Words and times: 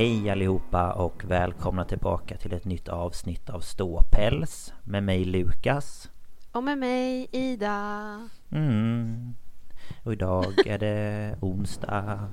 Hej 0.00 0.30
allihopa 0.30 0.92
och 0.92 1.24
välkomna 1.24 1.84
tillbaka 1.84 2.36
till 2.36 2.52
ett 2.52 2.64
nytt 2.64 2.88
avsnitt 2.88 3.50
av 3.50 3.60
Ståpäls 3.60 4.72
med 4.84 5.02
mig 5.02 5.24
Lukas. 5.24 6.10
Och 6.52 6.64
med 6.64 6.78
mig 6.78 7.28
Ida. 7.32 8.28
Mm. 8.50 9.34
Och 10.04 10.12
idag 10.12 10.66
är 10.66 10.78
det 10.78 11.36
onsdag. 11.40 12.28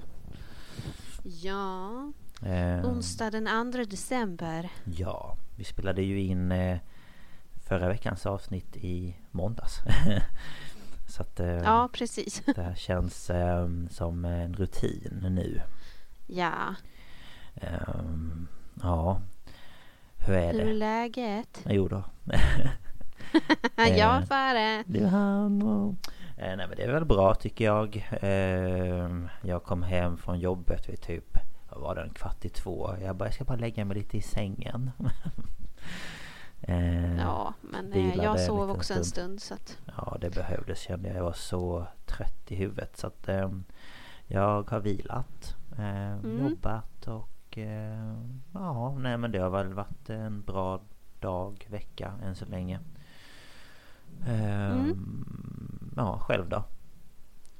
Ja, 1.23 1.91
Eh, 2.45 2.85
onsdag 2.85 3.31
den 3.31 3.71
2 3.73 3.83
december. 3.83 4.69
Ja, 4.97 5.37
vi 5.55 5.63
spelade 5.63 6.01
ju 6.01 6.21
in 6.21 6.51
eh, 6.51 6.77
förra 7.67 7.87
veckans 7.87 8.25
avsnitt 8.25 8.75
i 8.75 9.15
måndags. 9.31 9.79
Så 11.09 11.21
att 11.21 11.39
eh, 11.39 11.47
Ja, 11.47 11.89
precis. 11.93 12.41
det 12.55 12.61
här 12.61 12.75
känns 12.75 13.29
eh, 13.29 13.69
som 13.89 14.25
en 14.25 14.53
rutin 14.53 15.25
nu. 15.29 15.61
Ja, 16.27 16.75
Ehm, 17.61 18.47
ja, 18.81 19.21
hur 20.17 20.33
är 20.35 20.53
hur 20.53 20.61
är 20.61 20.65
det? 20.65 20.73
läget? 20.73 21.63
Jo 21.69 21.87
då. 21.87 22.03
ja, 23.97 24.21
före. 24.27 24.83
Du 24.87 25.05
han 25.05 25.61
och... 25.61 25.95
Eh, 26.37 26.57
nej 26.57 26.67
men 26.67 26.77
det 26.77 26.83
är 26.83 26.91
väl 26.93 27.05
bra 27.05 27.35
tycker 27.35 27.65
jag. 27.65 28.07
Eh, 28.21 29.09
jag 29.41 29.63
kom 29.63 29.83
hem 29.83 30.17
från 30.17 30.39
jobbet 30.39 30.89
vid 30.89 31.01
typ, 31.01 31.37
vad 31.69 31.81
var 31.81 31.95
det, 31.95 32.01
en 32.01 32.09
kvart 32.09 32.45
i 32.45 32.49
två. 32.49 32.95
Jag 33.01 33.15
bara, 33.15 33.25
jag 33.25 33.33
ska 33.33 33.43
bara 33.43 33.57
lägga 33.57 33.85
mig 33.85 33.97
lite 33.97 34.17
i 34.17 34.21
sängen. 34.21 34.91
eh, 36.61 37.17
Ja, 37.17 37.53
men 37.61 37.93
eh, 37.93 38.15
jag 38.15 38.39
en 38.39 38.45
sov 38.45 38.59
liten 38.67 38.75
också 38.75 38.93
en 38.93 39.05
stund 39.05 39.41
så 39.41 39.53
att... 39.53 39.77
Ja 39.97 40.17
det 40.21 40.29
behövdes 40.29 40.79
kände 40.79 41.07
jag. 41.09 41.17
Jag 41.17 41.23
var 41.23 41.33
så 41.33 41.87
trött 42.05 42.51
i 42.51 42.55
huvudet. 42.55 42.97
Så 42.97 43.07
att 43.07 43.27
eh, 43.29 43.49
jag 44.27 44.69
har 44.69 44.79
vilat, 44.79 45.55
Mm. 45.79 46.39
jobbat 46.43 47.07
och 47.07 47.29
eh, 47.57 48.17
ja, 48.53 48.95
nej 48.99 49.17
men 49.17 49.31
det 49.31 49.39
har 49.39 49.49
väl 49.49 49.73
varit 49.73 50.09
en 50.09 50.41
bra 50.41 50.81
dag, 51.19 51.67
vecka 51.69 52.13
än 52.23 52.35
så 52.35 52.45
länge. 52.45 52.79
Eh, 54.27 54.71
Mm. 54.71 55.93
Ja, 55.95 56.19
själv 56.19 56.49
då? 56.49 56.63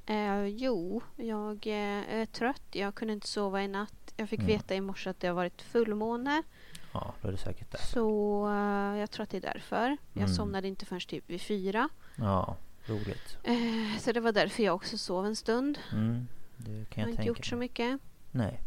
Eh, 0.06 0.44
jo, 0.46 1.02
jag 1.16 1.68
eh, 1.68 2.14
är 2.20 2.26
trött. 2.26 2.62
Jag 2.72 2.96
kunde 2.96 3.14
inte 3.14 3.28
sova 3.28 3.64
i 3.64 3.68
natt. 3.68 4.14
Jag 4.18 4.30
fick 4.30 4.40
Mm. 4.40 4.48
veta 4.52 4.76
i 4.76 4.82
morse 4.82 5.10
att 5.10 5.20
det 5.20 5.28
har 5.28 5.36
varit 5.36 5.62
fullmåne. 5.62 6.44
Ja, 6.94 7.14
då 7.22 7.28
är 7.28 7.32
det 7.32 7.38
säkert 7.38 7.72
där. 7.72 7.80
Så 7.80 8.48
eh, 8.48 9.00
jag 9.00 9.12
tror 9.12 9.24
att 9.24 9.30
det 9.30 9.38
är 9.38 9.42
därför. 9.54 9.98
Jag 10.14 10.24
Mm. 10.24 10.36
somnade 10.36 10.68
inte 10.68 10.86
förrän 10.86 11.00
typ 11.02 11.30
vid 11.30 11.42
fyra. 11.42 11.90
Ja, 12.16 12.56
roligt. 12.86 13.38
Eh, 13.44 14.00
så 14.00 14.12
det 14.12 14.20
var 14.20 14.32
därför 14.32 14.64
jag 14.64 14.76
också 14.76 14.98
sov 14.98 15.26
en 15.26 15.36
stund. 15.36 15.78
Mm, 15.94 16.28
det 16.58 16.66
kan 16.66 16.76
Jag 16.76 16.98
jag 17.02 17.06
har 17.06 17.10
inte 17.12 17.24
gjort 17.24 17.46
så 17.46 17.56
mig. 17.56 17.60
mycket. 17.60 18.00
Nej. 18.32 18.62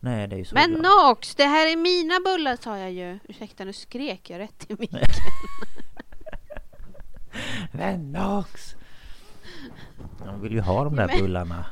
Nej, 0.00 0.28
det 0.28 0.36
är 0.36 0.38
ju 0.38 0.44
så 0.44 0.54
Men 0.54 0.72
ibland. 0.74 1.08
Nox, 1.08 1.34
det 1.34 1.44
här 1.44 1.72
är 1.72 1.76
mina 1.76 2.20
bullar 2.24 2.56
sa 2.56 2.78
jag 2.78 2.92
ju. 2.92 3.18
Ursäkta, 3.28 3.64
nu 3.64 3.72
skrek 3.72 4.30
jag 4.30 4.38
rätt 4.38 4.70
i 4.70 4.76
micken. 4.78 5.00
Vännox! 7.72 8.76
De 10.18 10.40
vill 10.40 10.52
ju 10.52 10.60
ha 10.60 10.84
de 10.84 10.96
där 10.96 11.06
men- 11.06 11.18
bullarna. 11.18 11.66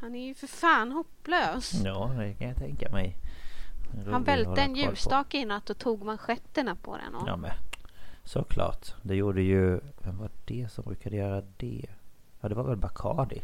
Han 0.00 0.14
är 0.14 0.26
ju 0.26 0.34
för 0.34 0.46
fan 0.46 0.92
hopplös. 0.92 1.72
Ja, 1.84 2.10
det 2.18 2.34
kan 2.34 2.48
jag 2.48 2.56
tänka 2.56 2.90
mig. 2.90 3.16
Han 4.10 4.24
välte 4.24 4.62
en 4.62 4.76
ljusstake 4.76 5.38
i 5.38 5.44
natt 5.44 5.70
och 5.70 5.78
tog 5.78 6.04
manschetterna 6.04 6.76
på 6.76 6.96
den. 6.96 7.14
Och... 7.14 7.28
Ja 7.28 7.36
men 7.36 7.50
Såklart. 8.24 8.94
Det 9.02 9.14
gjorde 9.14 9.42
ju... 9.42 9.80
Vem 10.02 10.18
var 10.18 10.30
det 10.44 10.72
som 10.72 10.84
brukade 10.84 11.16
göra 11.16 11.42
det? 11.56 11.86
Ja 12.40 12.48
det 12.48 12.54
var 12.54 12.64
väl 12.64 12.76
Bacardi. 12.76 13.42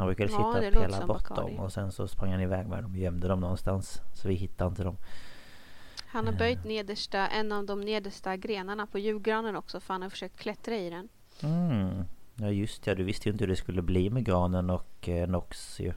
Han 0.00 0.06
brukade 0.08 0.32
Ja, 0.32 0.38
låter 0.38 0.70
pela 0.72 1.06
bort 1.06 1.28
Bacardi. 1.28 1.50
dem 1.56 1.60
och 1.64 1.72
sen 1.72 1.92
så 1.92 2.08
sprang 2.08 2.30
han 2.32 2.40
iväg 2.40 2.66
med 2.66 2.82
dem 2.84 2.90
och 2.90 2.96
gömde 2.98 3.28
dem 3.28 3.40
någonstans. 3.40 4.00
Så 4.14 4.28
vi 4.28 4.34
hittade 4.34 4.68
inte 4.68 4.82
dem. 4.84 4.96
Han 6.06 6.26
har 6.26 6.34
böjt 6.34 6.64
nedersta, 6.64 7.28
en 7.28 7.52
av 7.52 7.66
de 7.66 7.80
nedersta 7.80 8.36
grenarna 8.36 8.86
på 8.86 8.98
julgranen 8.98 9.56
också 9.56 9.80
för 9.80 9.94
han 9.94 10.02
har 10.02 10.10
försökt 10.10 10.36
klättra 10.38 10.76
i 10.76 10.90
den. 10.90 11.08
Mm. 11.42 12.04
Ja 12.34 12.50
just 12.50 12.86
ja, 12.86 12.94
du 12.94 13.02
visste 13.04 13.28
ju 13.28 13.32
inte 13.32 13.44
hur 13.44 13.48
det 13.48 13.56
skulle 13.56 13.82
bli 13.82 14.10
med 14.10 14.24
granen 14.24 14.70
och 14.70 15.08
eh, 15.08 15.28
Nox 15.28 15.80
ju. 15.80 15.92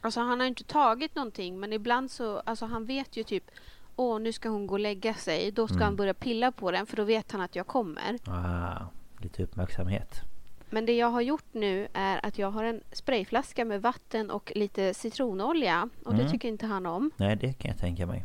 Alltså 0.00 0.20
han 0.20 0.40
har 0.40 0.46
inte 0.46 0.64
tagit 0.64 1.14
någonting 1.14 1.60
men 1.60 1.72
ibland 1.72 2.10
så, 2.10 2.38
alltså 2.38 2.66
han 2.66 2.84
vet 2.84 3.16
ju 3.16 3.22
typ 3.22 3.44
Åh 3.96 4.20
nu 4.20 4.32
ska 4.32 4.48
hon 4.48 4.66
gå 4.66 4.74
och 4.74 4.80
lägga 4.80 5.14
sig. 5.14 5.50
Då 5.52 5.66
ska 5.66 5.74
Mm. 5.74 5.84
han 5.84 5.96
börja 5.96 6.14
pilla 6.14 6.52
på 6.52 6.70
den 6.70 6.86
för 6.86 6.96
då 6.96 7.04
vet 7.04 7.32
han 7.32 7.40
att 7.40 7.56
jag 7.56 7.66
kommer. 7.66 8.18
Ah, 8.26 8.86
lite 9.18 9.42
uppmärksamhet. 9.42 10.20
Men 10.70 10.86
det 10.86 10.96
jag 10.96 11.10
har 11.10 11.20
gjort 11.20 11.44
nu 11.52 11.88
är 11.92 12.26
att 12.26 12.38
jag 12.38 12.50
har 12.50 12.64
en 12.64 12.80
sprayflaska 12.92 13.64
med 13.64 13.82
vatten 13.82 14.30
och 14.30 14.52
lite 14.54 14.94
citronolja. 14.94 15.88
Och 16.04 16.14
det 16.14 16.20
Mm. 16.20 16.32
tycker 16.32 16.48
inte 16.48 16.66
han 16.66 16.86
om. 16.86 17.10
Nej 17.16 17.36
det 17.36 17.52
kan 17.52 17.68
jag 17.70 17.78
tänka 17.80 18.06
mig. 18.06 18.24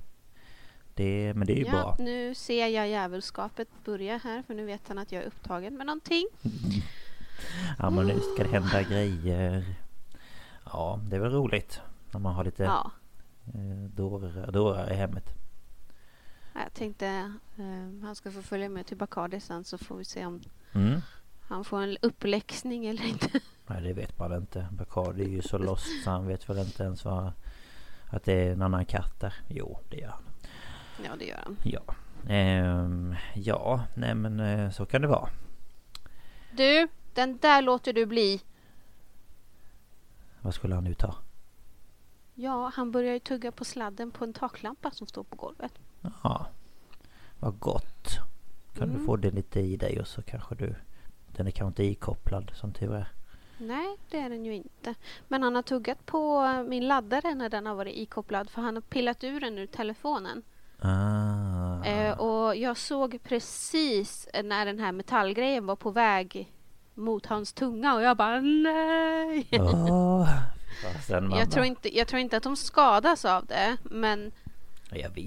Det, 0.93 1.33
men 1.35 1.47
det 1.47 1.53
är 1.53 1.57
ju 1.57 1.65
Ja, 1.65 1.71
bra. 1.71 1.95
nu 1.99 2.35
ser 2.35 2.67
jag 2.67 2.87
djävulskapet 2.89 3.67
börja 3.85 4.17
här 4.17 4.41
för 4.43 4.53
nu 4.53 4.65
vet 4.65 4.87
han 4.87 4.97
att 4.97 5.11
jag 5.11 5.23
är 5.23 5.27
upptagen 5.27 5.77
med 5.77 5.85
någonting. 5.85 6.27
Ja 7.79 7.89
men 7.89 8.07
nu 8.07 8.19
ska 8.19 8.43
det 8.43 8.49
hända 8.49 8.81
grejer. 8.83 9.65
Ja 10.65 10.99
det 11.09 11.15
är 11.15 11.19
väl 11.19 11.31
roligt. 11.31 11.79
När 12.13 12.19
man 12.19 12.33
har 12.33 12.43
lite 12.43 12.63
Ja, 12.63 12.91
eh, 13.53 13.89
dårar, 13.95 14.51
dårar 14.51 14.91
i 14.91 14.95
hemmet. 14.95 15.25
jag 16.53 16.73
tänkte 16.73 17.07
eh, 17.57 18.03
han 18.03 18.15
ska 18.15 18.31
få 18.31 18.41
följa 18.41 18.69
med 18.69 18.85
till 18.85 18.97
Bacardi 18.97 19.39
sen 19.39 19.63
så 19.63 19.77
får 19.77 19.95
vi 19.97 20.05
se 20.05 20.25
om 20.25 20.41
Mm. 20.73 21.01
Han 21.51 21.63
får 21.63 21.81
en 21.81 21.97
uppläxning 22.01 22.85
eller 22.85 23.03
inte. 23.05 23.27
Nej 23.67 23.81
det 23.81 23.93
vet 23.93 24.19
man 24.19 24.33
inte. 24.37 24.67
Bacardi 24.71 25.23
är 25.23 25.27
ju 25.29 25.41
så 25.41 25.57
lost 25.57 26.03
så 26.03 26.09
han 26.09 26.27
vet 26.27 26.49
väl 26.49 26.57
inte 26.57 26.83
ens 26.83 27.05
vad... 27.05 27.31
Att 28.09 28.23
det 28.23 28.33
är 28.33 28.51
en 28.51 28.61
annan 28.61 28.85
katt 28.85 29.19
där. 29.19 29.33
Jo 29.47 29.79
det 29.89 29.97
gör 29.97 30.09
han. 30.09 30.23
Ja, 31.05 31.11
det 31.19 31.25
gör 31.25 31.37
han. 31.43 31.57
Ja. 31.63 31.81
Ehm, 32.29 33.15
ja, 33.35 33.83
nej 33.95 34.15
men 34.15 34.39
eh, 34.39 34.71
så 34.71 34.85
kan 34.85 35.01
det 35.01 35.07
vara. 35.07 35.29
Du, 36.51 36.87
den 37.13 37.37
där 37.37 37.61
låter 37.61 37.93
du 37.93 38.05
bli. 38.05 38.41
Vad 40.41 40.53
skulle 40.53 40.75
han 40.75 40.83
nu 40.83 40.93
ta? 40.93 41.15
Ja, 42.35 42.71
han 42.75 42.91
börjar 42.91 43.13
ju 43.13 43.19
tugga 43.19 43.51
på 43.51 43.65
sladden 43.65 44.11
på 44.11 44.23
en 44.23 44.33
taklampa 44.33 44.91
som 44.91 45.07
står 45.07 45.23
på 45.23 45.35
golvet. 45.35 45.71
Ja, 46.23 46.47
vad 47.39 47.59
gott. 47.59 48.19
Kan 48.73 48.83
Mm. 48.89 48.99
du 48.99 49.05
få 49.05 49.15
det 49.15 49.31
lite 49.31 49.59
i 49.59 49.77
dig 49.77 49.99
och 49.99 50.07
så 50.07 50.21
kanske 50.21 50.55
du... 50.55 50.75
Den 51.41 51.47
är 51.47 51.51
kanske 51.51 51.67
inte 51.67 51.83
ikopplad 51.83 52.51
som 52.55 52.73
tur 52.73 52.95
är. 52.95 53.07
Nej, 53.57 53.97
det 54.09 54.17
är 54.17 54.29
den 54.29 54.45
ju 54.45 54.55
inte. 54.55 54.95
Men 55.27 55.43
han 55.43 55.55
har 55.55 55.61
tuggat 55.61 56.05
på 56.05 56.47
min 56.67 56.87
laddare 56.87 57.35
när 57.35 57.49
den 57.49 57.65
har 57.65 57.75
varit 57.75 57.97
ikopplad 57.97 58.49
för 58.49 58.61
han 58.61 58.75
har 58.75 58.81
pillat 58.81 59.23
ur 59.23 59.39
den 59.39 59.57
ur 59.57 59.67
telefonen. 59.67 60.43
Ah. 60.79 61.85
Eh, 61.85 62.19
och 62.19 62.55
jag 62.55 62.77
såg 62.77 63.23
precis 63.23 64.27
när 64.43 64.65
den 64.65 64.79
här 64.79 64.91
metallgrejen 64.91 65.65
var 65.65 65.75
på 65.75 65.91
väg 65.91 66.51
mot 66.93 67.25
hans 67.25 67.53
tunga 67.53 67.95
och 67.95 68.01
jag 68.01 68.17
bara 68.17 68.41
nej! 68.41 69.47
Fasen, 70.83 71.23
mamma. 71.29 71.39
jag, 71.39 71.51
tror 71.51 71.65
inte, 71.65 71.97
jag 71.97 72.07
tror 72.07 72.19
inte 72.19 72.37
att 72.37 72.43
de 72.43 72.55
skadas 72.55 73.25
av 73.25 73.45
det 73.45 73.77
men 73.83 74.31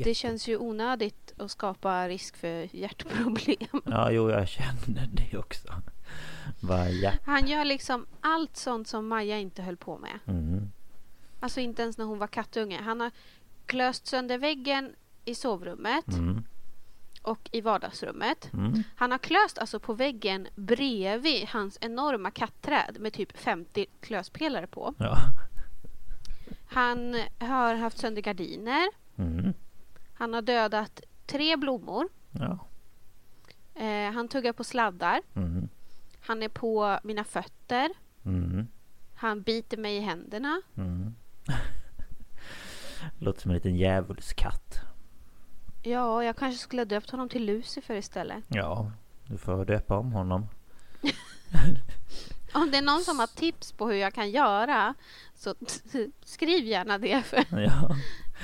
det 0.05 0.15
känns 0.15 0.49
ju 0.49 0.57
onödigt 0.57 1.35
att 1.39 1.51
skapa 1.51 2.09
risk 2.09 2.37
för 2.37 2.77
hjärtproblem. 2.77 3.83
Ja, 3.85 4.11
jo, 4.11 4.31
jag 4.31 4.49
känner 4.49 5.09
det 5.13 5.39
också. 5.39 5.69
Vad 6.61 6.91
ja. 6.91 7.13
Han 7.25 7.47
gör 7.47 7.65
liksom 7.65 8.07
allt 8.21 8.57
sånt 8.57 8.89
som 8.89 9.09
Maja 9.09 9.39
inte 9.39 9.63
höll 9.63 9.77
på 9.77 9.99
med. 9.99 10.19
Mm. 10.27 10.71
Alltså 11.41 11.61
inte 11.61 11.83
ens 11.83 11.99
när 11.99 12.05
hon 12.05 12.19
var 12.19 12.27
kattunge. 12.27 12.81
Han 12.83 13.01
har 13.01 13.11
klöst 13.67 14.07
sönder 14.07 14.39
väggen 14.39 14.93
i 15.25 15.35
sovrummet 15.35 16.09
Mm. 16.09 16.45
och 17.23 17.49
i 17.53 17.61
vardagsrummet. 17.61 18.53
Mm. 18.53 18.83
Han 18.97 19.11
har 19.11 19.19
klöst 19.19 19.59
alltså 19.59 19.81
på 19.81 19.93
väggen 19.93 20.49
bredvid 20.55 21.47
hans 21.49 21.79
enorma 21.81 22.31
kattträd 22.31 22.97
med 23.01 23.13
typ 23.13 23.39
50 23.39 23.87
klöspelare 24.01 24.67
på. 24.67 24.95
Ja. 24.99 25.17
Han 26.67 27.17
har 27.39 27.75
haft 27.75 27.99
sönder 27.99 28.23
gardiner. 28.23 28.89
Mm. 29.17 29.53
Han 30.15 30.35
har 30.35 30.43
dödat 30.43 31.01
tre 31.27 31.57
blommor. 31.57 32.09
Ja. 32.31 32.59
Eh, 33.75 34.13
han 34.13 34.29
tuggar 34.29 34.53
på 34.53 34.65
sladdar. 34.65 35.21
Mm. 35.35 35.54
Han 36.27 36.43
är 36.43 36.49
på 36.49 36.99
mina 37.03 37.25
fötter. 37.25 37.91
Mm. 38.25 38.67
Han 39.15 39.43
biter 39.43 39.77
mig 39.77 39.97
i 39.97 40.01
händerna. 40.01 40.63
Mm. 40.77 41.15
Låter 43.19 43.41
som 43.41 43.51
en 43.51 43.55
liten 43.55 43.77
djävulskatt. 43.77 44.75
Ja, 45.83 46.25
jag 46.25 46.37
kanske 46.37 46.59
skulle 46.63 46.81
ha 46.83 46.87
döpt 46.87 47.11
honom 47.11 47.29
till 47.29 47.45
Lucifer 47.45 47.95
istället. 47.95 48.45
Ja, 48.49 48.91
du 49.27 49.39
får 49.39 49.65
döpa 49.65 49.99
om 49.99 50.13
honom. 50.13 50.47
Om 52.55 52.71
det 52.71 52.79
är 52.79 52.83
någon 52.83 53.01
som 53.01 53.19
har 53.19 53.27
tips 53.27 53.73
på 53.73 53.87
hur 53.89 53.95
jag 53.97 54.15
kan 54.15 54.31
göra 54.31 54.95
så 55.35 55.55
skriv 56.25 56.65
gärna 56.65 56.99
det. 56.99 57.23
För 57.23 57.45
Ja. 57.61 57.97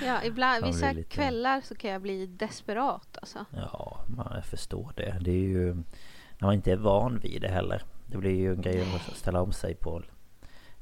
ja, 0.04 0.24
ibland, 0.24 0.64
vissa 0.66 0.92
lite- 0.92 1.08
kvällar 1.10 1.60
så 1.60 1.74
kan 1.74 1.90
jag 1.90 2.02
bli 2.02 2.26
desperat 2.26 3.18
alltså. 3.22 3.44
Ja, 3.50 4.04
man 4.06 4.32
jag 4.34 4.44
förstår 4.44 4.92
det. 4.96 5.16
Det 5.20 5.30
är 5.30 5.48
ju... 5.48 5.76
När 6.40 6.48
man 6.48 6.54
inte 6.54 6.72
är 6.72 6.76
van 6.76 7.18
vid 7.18 7.42
det 7.42 7.48
heller. 7.48 7.82
Det 8.06 8.16
blir 8.18 8.30
ju 8.36 8.52
en 8.52 8.60
grej 8.60 8.84
att 8.94 9.16
ställa 9.16 9.42
om 9.42 9.52
sig 9.52 9.74
på. 9.74 10.02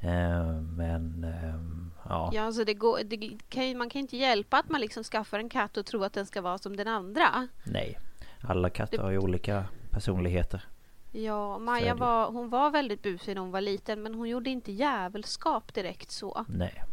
Eh, 0.00 0.52
men... 0.60 1.24
ehm, 1.24 1.90
ja. 2.08 2.30
Ja, 2.34 2.42
alltså 2.42 2.64
det 2.64 2.74
går, 2.74 2.98
det 3.04 3.30
kan, 3.48 3.78
man 3.78 3.90
kan 3.90 4.00
inte 4.00 4.16
hjälpa 4.16 4.56
att 4.58 4.68
man 4.68 4.80
liksom 4.80 5.04
skaffar 5.04 5.38
en 5.38 5.48
katt 5.48 5.76
och 5.76 5.86
tror 5.86 6.04
att 6.04 6.12
den 6.12 6.26
ska 6.26 6.40
vara 6.40 6.58
som 6.58 6.76
den 6.76 6.88
andra. 6.88 7.48
Nej. 7.64 7.98
Alla 8.40 8.70
katter 8.70 8.96
Det- 8.96 9.02
har 9.02 9.10
ju 9.10 9.18
olika 9.18 9.64
personligheter. 9.90 10.64
Ja, 11.12 11.58
Maja 11.58 11.94
var, 11.94 12.30
hon 12.30 12.48
var 12.50 12.70
väldigt 12.70 13.02
busig 13.02 13.34
när 13.34 13.40
hon 13.42 13.50
var 13.50 13.60
liten 13.60 14.02
men 14.02 14.14
hon 14.14 14.28
gjorde 14.28 14.50
inte 14.50 14.72
jävelskap 14.72 15.74
direkt 15.74 16.10
så. 16.10 16.44
Nej. 16.48 16.84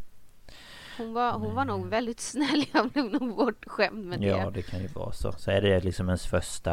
Hon 0.98 1.14
var, 1.14 1.32
hon 1.34 1.56
var 1.56 1.66
nog 1.66 1.86
väldigt 1.88 2.20
snäll. 2.32 2.66
Jag 2.74 2.90
blev 2.90 3.06
nog 3.12 3.36
bortskämd 3.36 4.06
med 4.06 4.24
Ja, 4.24 4.46
det. 4.46 4.52
det 4.52 4.62
kan 4.62 4.80
ju 4.82 4.88
vara 4.88 5.12
så. 5.12 5.32
Så 5.32 5.52
är 5.52 5.62
det 5.62 5.80
liksom 5.84 6.08
ens 6.10 6.26
första... 6.28 6.72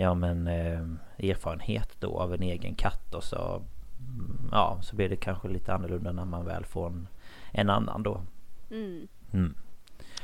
Ja 0.00 0.14
men 0.14 0.46
eh, 0.46 0.80
erfarenhet 1.30 1.96
då 2.00 2.18
av 2.18 2.34
en 2.34 2.42
egen 2.42 2.74
katt 2.74 3.14
och 3.14 3.24
så... 3.24 3.62
mm, 4.00 4.48
Ja, 4.52 4.78
så 4.82 4.96
blir 4.96 5.08
det 5.08 5.16
kanske 5.16 5.48
lite 5.48 5.74
annorlunda 5.74 6.12
när 6.12 6.24
man 6.24 6.44
väl 6.44 6.64
får 6.64 6.86
en, 6.86 7.08
en 7.52 7.70
annan 7.70 8.02
då. 8.02 8.22
Mm. 8.70 9.08
Mm. 9.32 9.54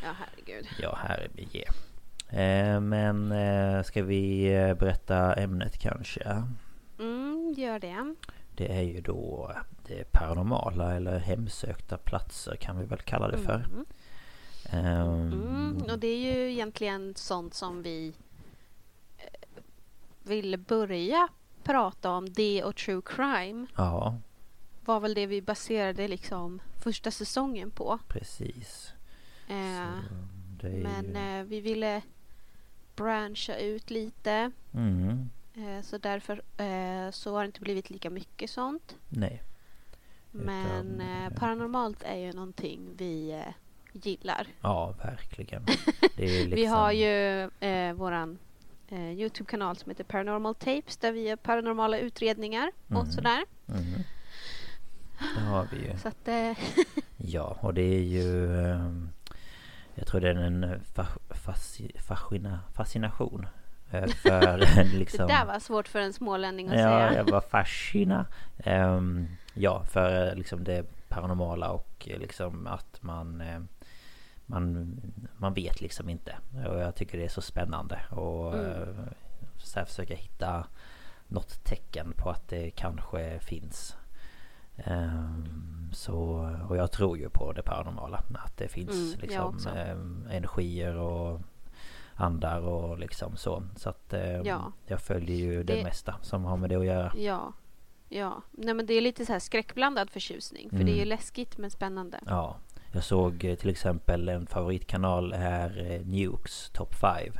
Ja, 0.02 0.10
herregud. 0.18 0.66
Ja, 0.82 0.98
ge. 1.36 1.64
Eh, 2.40 2.80
men 2.80 3.32
eh, 3.32 3.82
ska 3.82 4.02
vi 4.02 4.54
eh, 4.54 4.74
berätta 4.74 5.34
ämnet 5.34 5.78
kanske? 5.78 6.42
Mm, 6.98 7.54
gör 7.56 7.78
det. 7.78 8.14
Det 8.56 8.72
är 8.78 8.82
ju 8.82 9.00
då 9.00 9.52
det 9.86 10.12
paranormala 10.12 10.94
eller 10.94 11.18
hemsökta 11.18 11.96
platser 11.96 12.56
kan 12.56 12.78
vi 12.78 12.86
väl 12.86 12.98
kalla 12.98 13.28
det 13.28 13.38
för. 13.38 13.66
Mm. 13.72 13.86
Mm, 14.72 15.82
och 15.90 15.98
det 15.98 16.06
är 16.06 16.34
ju 16.34 16.52
egentligen 16.52 17.14
sånt 17.16 17.54
som 17.54 17.82
vi 17.82 18.08
eh, 18.08 18.14
ville 20.24 20.56
börja 20.56 21.28
prata 21.62 22.10
om. 22.10 22.32
Det 22.32 22.64
och 22.64 22.76
true 22.76 23.02
crime 23.04 23.66
Ja, 23.76 24.18
var 24.84 25.00
väl 25.00 25.14
det 25.14 25.26
vi 25.26 25.42
baserade 25.42 26.08
liksom 26.08 26.60
första 26.82 27.10
säsongen 27.10 27.70
på. 27.70 27.98
precis. 28.08 28.92
Eh, 29.48 29.98
men 30.62 31.04
ju... 31.04 31.38
eh, 31.38 31.44
vi 31.44 31.60
ville 31.60 32.02
branscha 32.96 33.56
ut 33.56 33.90
lite. 33.90 34.50
Mm, 34.74 35.30
Eh, 35.56 35.82
så 35.82 35.98
därför 35.98 36.42
eh, 36.56 37.10
så 37.10 37.34
har 37.34 37.40
det 37.40 37.46
inte 37.46 37.60
blivit 37.60 37.90
lika 37.90 38.10
mycket 38.10 38.50
sånt. 38.50 38.96
nej. 39.08 39.42
Men 40.30 40.66
Utan, 40.66 41.00
eh, 41.00 41.32
paranormalt 41.34 42.02
är 42.02 42.16
ju 42.16 42.32
någonting 42.32 42.80
vi 42.96 43.30
eh, 43.32 43.52
gillar. 43.92 44.46
Ja, 44.60 44.94
verkligen. 45.02 45.64
Liksom... 46.16 46.50
Vi 46.50 46.64
har 46.66 46.92
ju 46.92 47.42
eh, 47.60 47.92
våran 47.92 48.38
eh, 48.88 49.10
Youtube-kanal 49.12 49.76
som 49.76 49.90
heter 49.90 50.04
Paranormal 50.04 50.54
Tapes 50.54 50.96
där 50.96 51.12
vi 51.12 51.28
gör 51.28 51.36
paranormala 51.36 51.98
utredningar 51.98 52.70
Mm. 52.90 53.02
och 53.02 53.08
sådär. 53.08 53.44
Mm. 53.68 53.84
Det 55.36 55.40
har 55.40 55.68
vi 55.72 55.76
ju. 55.76 55.96
Så 55.98 56.08
att 56.08 56.28
eh, 56.28 56.52
Ja, 57.16 57.56
och 57.60 57.74
det 57.74 57.82
är 57.82 58.02
ju... 58.02 58.56
ehm, 58.70 59.10
Jag 59.94 60.06
tror 60.06 60.20
det 60.20 60.28
är 60.30 60.34
en 60.34 60.80
fa 60.94 61.06
fasci 61.30 61.90
fascina 62.00 62.60
fascination. 62.74 63.46
eh, 63.90 64.06
För 64.06 64.84
liksom... 64.98 65.26
det 65.26 65.32
där 65.32 65.44
var 65.46 65.58
svårt 65.58 65.88
för 65.88 65.98
en 66.00 66.12
smålänning 66.12 66.68
att 66.68 66.74
Ja, 66.74 66.80
säga. 66.80 67.14
jag 67.16 67.30
var 67.30 67.40
fascina. 67.40 68.26
Ehm, 68.58 69.28
ja, 69.54 69.84
för 69.84 70.28
eh, 70.28 70.34
liksom 70.34 70.64
det 70.64 70.86
paranormala 71.08 71.70
och 71.70 72.08
eh, 72.10 72.18
liksom 72.18 72.66
att 72.66 73.02
man... 73.02 73.42
eh, 74.48 74.50
Man, 74.50 75.00
man 75.36 75.54
vet 75.54 75.80
liksom 75.80 76.08
inte. 76.08 76.36
Och 76.68 76.78
jag 76.78 76.94
tycker 76.94 77.18
det 77.18 77.24
är 77.24 77.28
så 77.28 77.42
spännande. 77.42 78.00
Och 78.10 78.54
Mm. 78.54 78.66
eh, 78.70 79.04
så 79.58 79.78
här 79.78 79.86
försöka 79.86 80.14
hitta 80.14 80.66
något 81.28 81.64
tecken 81.64 82.12
på 82.16 82.30
att 82.30 82.48
det 82.48 82.70
kanske 82.70 83.38
finns. 83.40 83.96
Ehm, 84.76 85.90
så, 85.92 86.16
och 86.68 86.76
jag 86.76 86.92
tror 86.92 87.18
ju 87.18 87.28
på 87.28 87.52
det 87.52 87.62
paranormala. 87.62 88.22
Att 88.44 88.56
det 88.56 88.68
finns 88.68 89.14
Mm, 89.14 89.20
liksom 89.20 89.58
ehm, 89.76 90.26
energier 90.30 90.96
och 90.96 91.40
andar 92.14 92.60
och 92.60 92.98
liksom 92.98 93.36
så. 93.36 93.62
Så 93.76 93.88
att 93.90 94.12
ehm, 94.12 94.46
Ja. 94.46 94.72
jag 94.86 95.00
följer 95.00 95.36
ju 95.36 95.62
det, 95.62 95.74
Det- 95.76 95.84
mesta 95.84 96.14
som 96.22 96.44
har 96.44 96.56
med 96.56 96.70
det 96.70 96.76
att 96.76 96.84
göra. 96.86 97.12
Ja. 97.16 97.52
Ja, 98.08 98.42
nej 98.50 98.74
men 98.74 98.86
det 98.86 98.94
är 98.94 99.00
lite 99.00 99.26
så 99.26 99.32
här 99.32 99.38
skräckblandad 99.38 100.10
förtjusning. 100.10 100.70
För 100.70 100.76
det 100.76 100.82
är 100.84 100.86
ju 100.86 100.92
Mm. 100.94 101.08
läskigt 101.08 101.58
men 101.58 101.70
spännande. 101.70 102.20
Ja. 102.26 102.56
Jag 102.94 103.04
såg 103.04 103.44
eh, 103.44 103.54
till 103.54 103.70
exempel 103.70 104.28
en 104.28 104.46
favoritkanal 104.46 105.32
är 105.32 105.92
eh, 105.92 106.06
Nukes 106.06 106.70
Top 106.70 106.94
5. 106.94 107.32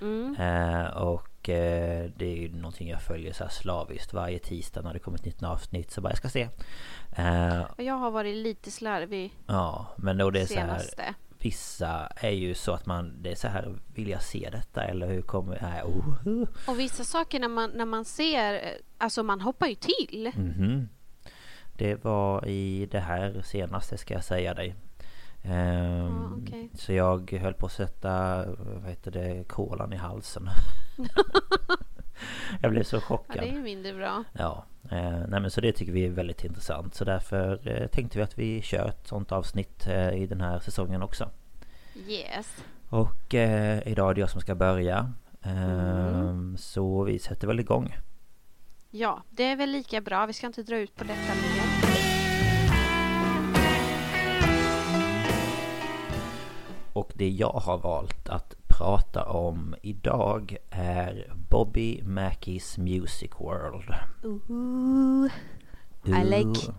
Mm. 0.00 0.36
Eh, 0.36 0.86
och 0.86 1.48
eh, 1.48 2.10
det 2.16 2.26
är 2.26 2.36
ju 2.36 2.52
någonting 2.56 2.88
jag 2.88 3.02
följer 3.02 3.32
så 3.32 3.44
här 3.44 3.50
slaviskt 3.50 4.12
varje 4.12 4.38
tisdag 4.38 4.82
när 4.82 4.92
det 4.92 4.98
kommer 4.98 5.18
ett 5.18 5.24
nytt 5.24 5.42
avsnitt. 5.42 5.90
Så 5.90 6.00
bara 6.00 6.08
jag 6.08 6.18
ska 6.18 6.28
se. 6.28 6.48
Eh, 7.16 7.62
jag 7.76 7.94
har 7.94 8.10
varit 8.10 8.36
lite 8.36 8.70
slarvig 8.70 9.32
ja, 9.46 9.86
men 9.96 10.16
då 10.16 10.30
det 10.30 10.40
är 10.40 10.46
så 10.46 10.58
här. 10.58 11.14
Vissa 11.38 12.06
är 12.16 12.30
ju 12.30 12.54
så 12.54 12.72
att 12.72 12.86
man, 12.86 13.22
det 13.22 13.30
är 13.30 13.34
så 13.34 13.48
här, 13.48 13.74
vill 13.94 14.08
jag 14.08 14.22
se 14.22 14.48
detta 14.52 14.84
eller 14.84 15.06
hur 15.06 15.22
kommer, 15.22 15.58
nej, 15.62 15.82
oh, 15.82 16.48
Och 16.68 16.80
vissa 16.80 17.04
saker 17.04 17.40
när 17.40 17.48
man, 17.48 17.70
när 17.70 17.84
man 17.84 18.04
ser, 18.04 18.54
eh, 18.54 18.60
alltså 18.98 19.22
man 19.22 19.40
hoppar 19.40 19.66
ju 19.66 19.74
till. 19.74 20.32
Mhm. 20.34 20.88
Det 21.76 22.04
var 22.04 22.46
i 22.48 22.86
det 22.90 23.00
här 23.00 23.42
senaste 23.44 23.96
ska 23.98 24.14
jag 24.14 24.24
säga 24.24 24.54
dig. 24.54 24.74
Ehm, 25.42 26.06
Ja, 26.06 26.30
okej. 26.42 26.68
Så 26.74 26.92
jag 26.92 27.32
höll 27.32 27.54
på 27.54 27.66
att 27.66 27.72
sätta, 27.72 28.44
vad 28.58 28.90
heter 28.90 29.10
det, 29.10 29.44
kolan 29.48 29.92
i 29.92 29.96
halsen. 29.96 30.48
jag 32.60 32.70
blev 32.70 32.82
så 32.82 32.96
Ja, 32.96 33.00
chockad. 33.00 33.36
det 33.42 33.48
är 33.48 33.52
ju 33.52 33.62
mindre 33.62 33.92
bra. 33.92 34.24
Ja, 34.32 34.64
eh, 34.90 35.18
nej 35.28 35.40
men 35.40 35.50
så 35.50 35.60
det 35.60 35.72
tycker 35.72 35.92
vi 35.92 36.04
är 36.06 36.10
väldigt 36.10 36.44
intressant. 36.44 36.94
Så 36.94 37.04
därför 37.04 37.68
eh, 37.68 37.86
tänkte 37.86 38.18
vi 38.18 38.24
att 38.24 38.38
vi 38.38 38.62
kör 38.62 38.88
ett 38.88 39.06
sånt 39.06 39.32
avsnitt 39.32 39.86
eh, 39.86 40.08
i 40.10 40.26
den 40.26 40.40
här 40.40 40.58
säsongen 40.60 41.02
också. 41.02 41.30
Yes. 42.08 42.56
Och 42.88 43.34
eh, 43.34 43.88
idag 43.88 44.10
är 44.10 44.14
det 44.14 44.20
jag 44.20 44.30
som 44.30 44.40
ska 44.40 44.54
börja. 44.54 45.12
Ehm, 45.42 46.24
Mm. 46.24 46.56
Så 46.56 47.02
vi 47.04 47.18
sätter 47.18 47.46
väl 47.46 47.60
igång. 47.60 47.96
Ja, 48.96 49.22
det 49.30 49.44
är 49.44 49.56
väl 49.56 49.70
lika 49.70 50.00
bra. 50.00 50.26
Vi 50.26 50.32
ska 50.32 50.46
inte 50.46 50.62
dra 50.62 50.76
ut 50.76 50.96
på 50.96 51.04
detta 51.04 51.34
mer. 51.34 51.62
Och 56.92 57.12
det 57.14 57.28
jag 57.28 57.52
har 57.52 57.78
valt 57.78 58.28
att 58.28 58.54
prata 58.68 59.24
om 59.24 59.74
idag 59.82 60.56
är 60.70 61.32
Bobby 61.50 62.02
Mackies 62.02 62.78
Music 62.78 63.30
World. 63.38 63.94
Ooh, 64.22 64.50
Ooh. 64.50 65.30
I 66.04 66.24
like. 66.24 66.72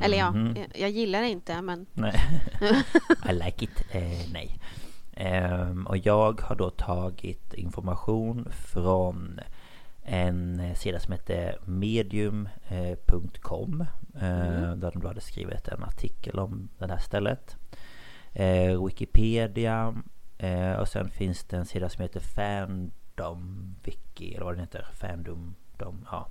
Eller 0.00 0.18
ja, 0.18 0.30
mhm. 0.30 0.56
jag 0.74 0.90
gillar 0.90 1.20
det 1.20 1.28
inte 1.28 1.62
men... 1.62 1.86
Nej. 1.92 2.20
I 3.30 3.32
like 3.32 3.64
it. 3.64 3.84
Eh, 3.90 4.32
nej. 4.32 4.58
Um, 5.16 5.86
och 5.86 5.96
jag 5.96 6.40
har 6.40 6.56
då 6.56 6.70
tagit 6.70 7.54
information 7.54 8.48
från 8.72 9.40
en 10.04 10.76
sida 10.76 11.00
som 11.00 11.12
heter 11.12 11.58
medium.com 11.64 12.60
eh, 14.14 14.72
Där 14.76 14.90
de 14.90 15.00
då 15.00 15.08
hade 15.08 15.20
skrivit 15.20 15.68
en 15.68 15.82
artikel 15.84 16.38
om 16.38 16.68
det 16.78 16.86
här 16.86 16.98
stället. 16.98 17.56
Eh, 18.32 18.84
Wikipedia 18.84 19.94
eh, 20.38 20.72
och 20.72 20.88
sen 20.88 21.08
finns 21.10 21.44
det 21.44 21.56
en 21.56 21.66
sida 21.66 21.88
som 21.88 22.02
heter 22.02 22.20
Fandom 22.20 23.74
Wiki 23.82 24.34
eller 24.34 24.44
vad 24.44 24.54
den 24.54 24.60
heter. 24.60 24.86
Fandom. 24.92 25.54
De, 25.76 26.06
ja, 26.10 26.28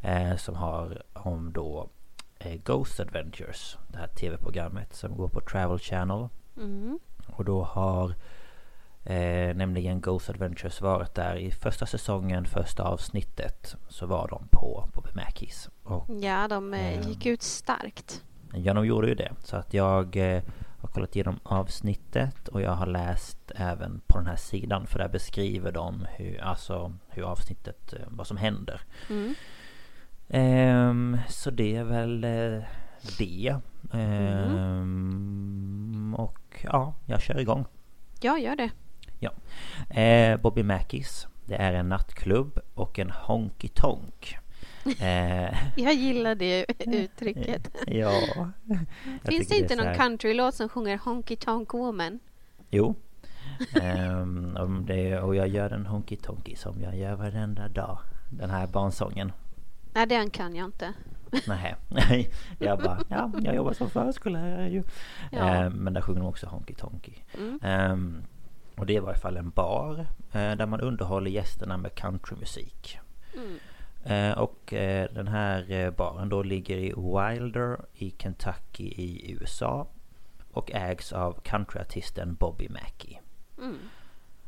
eh, 0.00 0.36
som 0.36 0.54
har 0.54 1.02
om 1.12 1.52
då 1.52 1.88
eh, 2.38 2.60
Ghost 2.64 3.00
Adventures. 3.00 3.78
Det 3.88 3.98
här 3.98 4.06
tv-programmet 4.06 4.94
som 4.94 5.16
går 5.16 5.28
på 5.28 5.40
Travel 5.40 5.78
Channel. 5.78 6.28
mm. 6.56 6.98
Och 7.26 7.44
då 7.44 7.62
har 7.62 8.14
eh, 9.04 9.56
nämligen 9.56 10.00
Ghost 10.00 10.30
Adventures 10.30 10.80
varit 10.80 11.14
där 11.14 11.36
i 11.36 11.50
första 11.50 11.86
säsongen, 11.86 12.44
första 12.44 12.82
avsnittet. 12.82 13.76
Så 13.88 14.06
var 14.06 14.28
de 14.28 14.48
på, 14.50 14.88
på. 14.94 15.04
Och 15.82 16.06
ja, 16.22 16.48
de 16.48 16.74
eh, 16.74 16.94
Ehm. 16.94 17.02
gick 17.08 17.26
ut 17.26 17.42
starkt. 17.42 18.22
ja, 18.52 18.74
de 18.74 18.86
gjorde 18.86 19.08
ju 19.08 19.14
det. 19.14 19.32
Så 19.44 19.56
att 19.56 19.74
jag 19.74 20.16
eh, 20.16 20.42
har 20.80 20.88
kollat 20.88 21.16
igenom 21.16 21.40
avsnittet 21.42 22.48
och 22.48 22.60
jag 22.62 22.70
har 22.70 22.86
läst 22.86 23.52
även 23.56 24.00
på 24.06 24.18
den 24.18 24.26
här 24.26 24.36
sidan. 24.36 24.86
För 24.86 24.98
där 24.98 25.08
beskriver 25.08 25.72
de 25.72 26.06
hur, 26.16 26.40
alltså, 26.40 26.92
hur 27.08 27.22
avsnittet, 27.22 27.92
eh, 27.92 27.98
vad 28.08 28.26
som 28.26 28.36
händer. 28.36 28.80
Mm. 29.10 29.34
Ehm, 30.28 31.18
så 31.28 31.50
det 31.50 31.76
är 31.76 31.84
väl 31.84 32.24
eh, 32.24 32.62
det. 33.18 33.56
Ehm, 34.84 36.14
Och 36.18 36.38
ja, 36.62 36.94
jag 37.06 37.20
kör 37.20 37.38
igång. 37.40 37.64
Ja, 38.20 38.38
gör 38.38 38.56
det. 38.56 38.70
Eh, 39.90 40.36
Bobby 40.40 40.62
Mackies. 40.62 41.26
Det 41.46 41.54
är 41.54 41.72
en 41.72 41.88
nattklubb 41.88 42.58
och 42.74 42.98
en 42.98 43.10
honky 43.10 43.68
tonk. 43.68 44.36
Eh, 45.00 45.54
Jag 45.76 45.94
gillar 45.94 46.34
det 46.34 46.66
uttrycket. 46.86 47.70
ja. 47.86 48.12
Finns 49.24 49.48
det 49.48 49.56
inte 49.58 49.76
så 49.76 49.84
någon 49.84 49.94
countrylåt 49.94 50.54
som 50.54 50.68
sjunger 50.68 50.98
Honky 50.98 51.36
Tonk 51.36 51.72
Woman? 51.74 52.18
Jo. 52.70 52.94
Om 54.58 54.84
det, 54.86 55.18
och 55.20 55.36
jag 55.36 55.48
gör 55.48 55.70
en 55.70 55.86
honky 55.86 56.16
tonky 56.16 56.56
som 56.56 56.82
jag 56.82 56.96
gör 56.96 57.14
varenda 57.14 57.68
dag. 57.68 57.98
Den 58.30 58.50
här 58.50 58.66
barnsången. 58.66 59.32
Nej, 59.92 60.06
den 60.06 60.30
kan 60.30 60.56
jag 60.56 60.64
inte. 60.64 60.92
Nej, 61.46 61.74
jag 62.58 62.78
bara, 62.78 62.98
ja, 63.08 63.30
jag 63.42 63.54
jobbar 63.54 63.72
som 63.72 63.90
förskollärare 63.90 64.68
ju. 64.68 64.82
Ja. 65.32 65.38
Ehm, 65.38 65.72
men 65.72 65.92
där 65.92 66.00
sjunger 66.00 66.20
de 66.20 66.28
också 66.28 66.46
honky 66.46 66.74
tonky. 66.74 67.12
Mm. 67.38 67.58
Ehm, 67.62 68.22
och 68.76 68.86
det 68.86 68.92
är 68.92 68.96
i 68.96 69.00
varje 69.00 69.18
fall 69.18 69.36
en 69.36 69.50
bar 69.50 70.06
eh, 70.32 70.52
där 70.52 70.66
man 70.66 70.80
underhåller 70.80 71.30
gästerna 71.30 71.76
med 71.76 71.94
countrymusik. 71.94 72.98
Mm. 73.34 73.58
Eh, 74.04 74.38
och 74.38 74.72
eh, 74.72 75.08
den 75.12 75.28
här 75.28 75.70
eh, 75.70 75.90
baren 75.90 76.28
då 76.28 76.42
ligger 76.42 76.76
i 76.76 76.92
Wilder 76.96 77.78
i 77.94 78.14
Kentucky 78.18 78.84
i 78.84 79.32
USA. 79.32 79.86
Och 80.50 80.72
ägs 80.72 81.12
av 81.12 81.40
countryartisten 81.42 82.34
Bobby 82.34 82.68
Mackey. 82.68 83.18
Mm. 83.58 83.78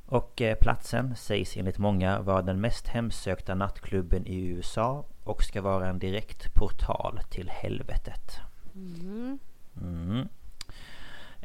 Och 0.07 0.43
eh, 0.43 0.57
platsen 0.57 1.17
sägs 1.17 1.57
enligt 1.57 1.79
många 1.79 2.21
vara 2.21 2.43
den 2.43 2.61
mest 2.61 2.89
hemsökta 2.89 3.55
nattklubben 3.55 4.27
i 4.27 4.37
USA 4.37 5.05
och 5.25 5.43
ska 5.43 5.63
vara 5.63 5.89
en 5.89 5.99
direkt 5.99 6.55
portal 6.55 7.21
till 7.31 7.51
helvetet. 7.51 8.41
Mm. 8.75 9.39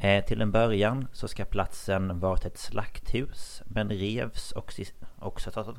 Eh, 0.03 0.25
till 0.25 0.41
en 0.41 0.51
början 0.51 1.07
så 1.13 1.27
ska 1.27 1.45
platsen 1.45 2.19
varit 2.19 2.45
ett 2.45 2.57
slakthus 2.57 3.61
men 3.65 3.89
revs 3.89 4.51
och 4.51 4.73
också... 5.19 5.75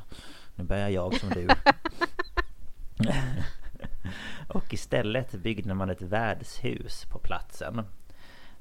Nu 0.55 0.65
börjar 0.65 0.89
jag 0.89 1.15
som 1.15 1.29
du. 1.29 1.49
och 4.49 4.75
istället 4.75 5.33
byggde 5.33 5.75
man 5.75 5.91
ett 5.91 6.03
värdshus 6.03 7.05
på 7.05 7.19
platsen. 7.19 7.83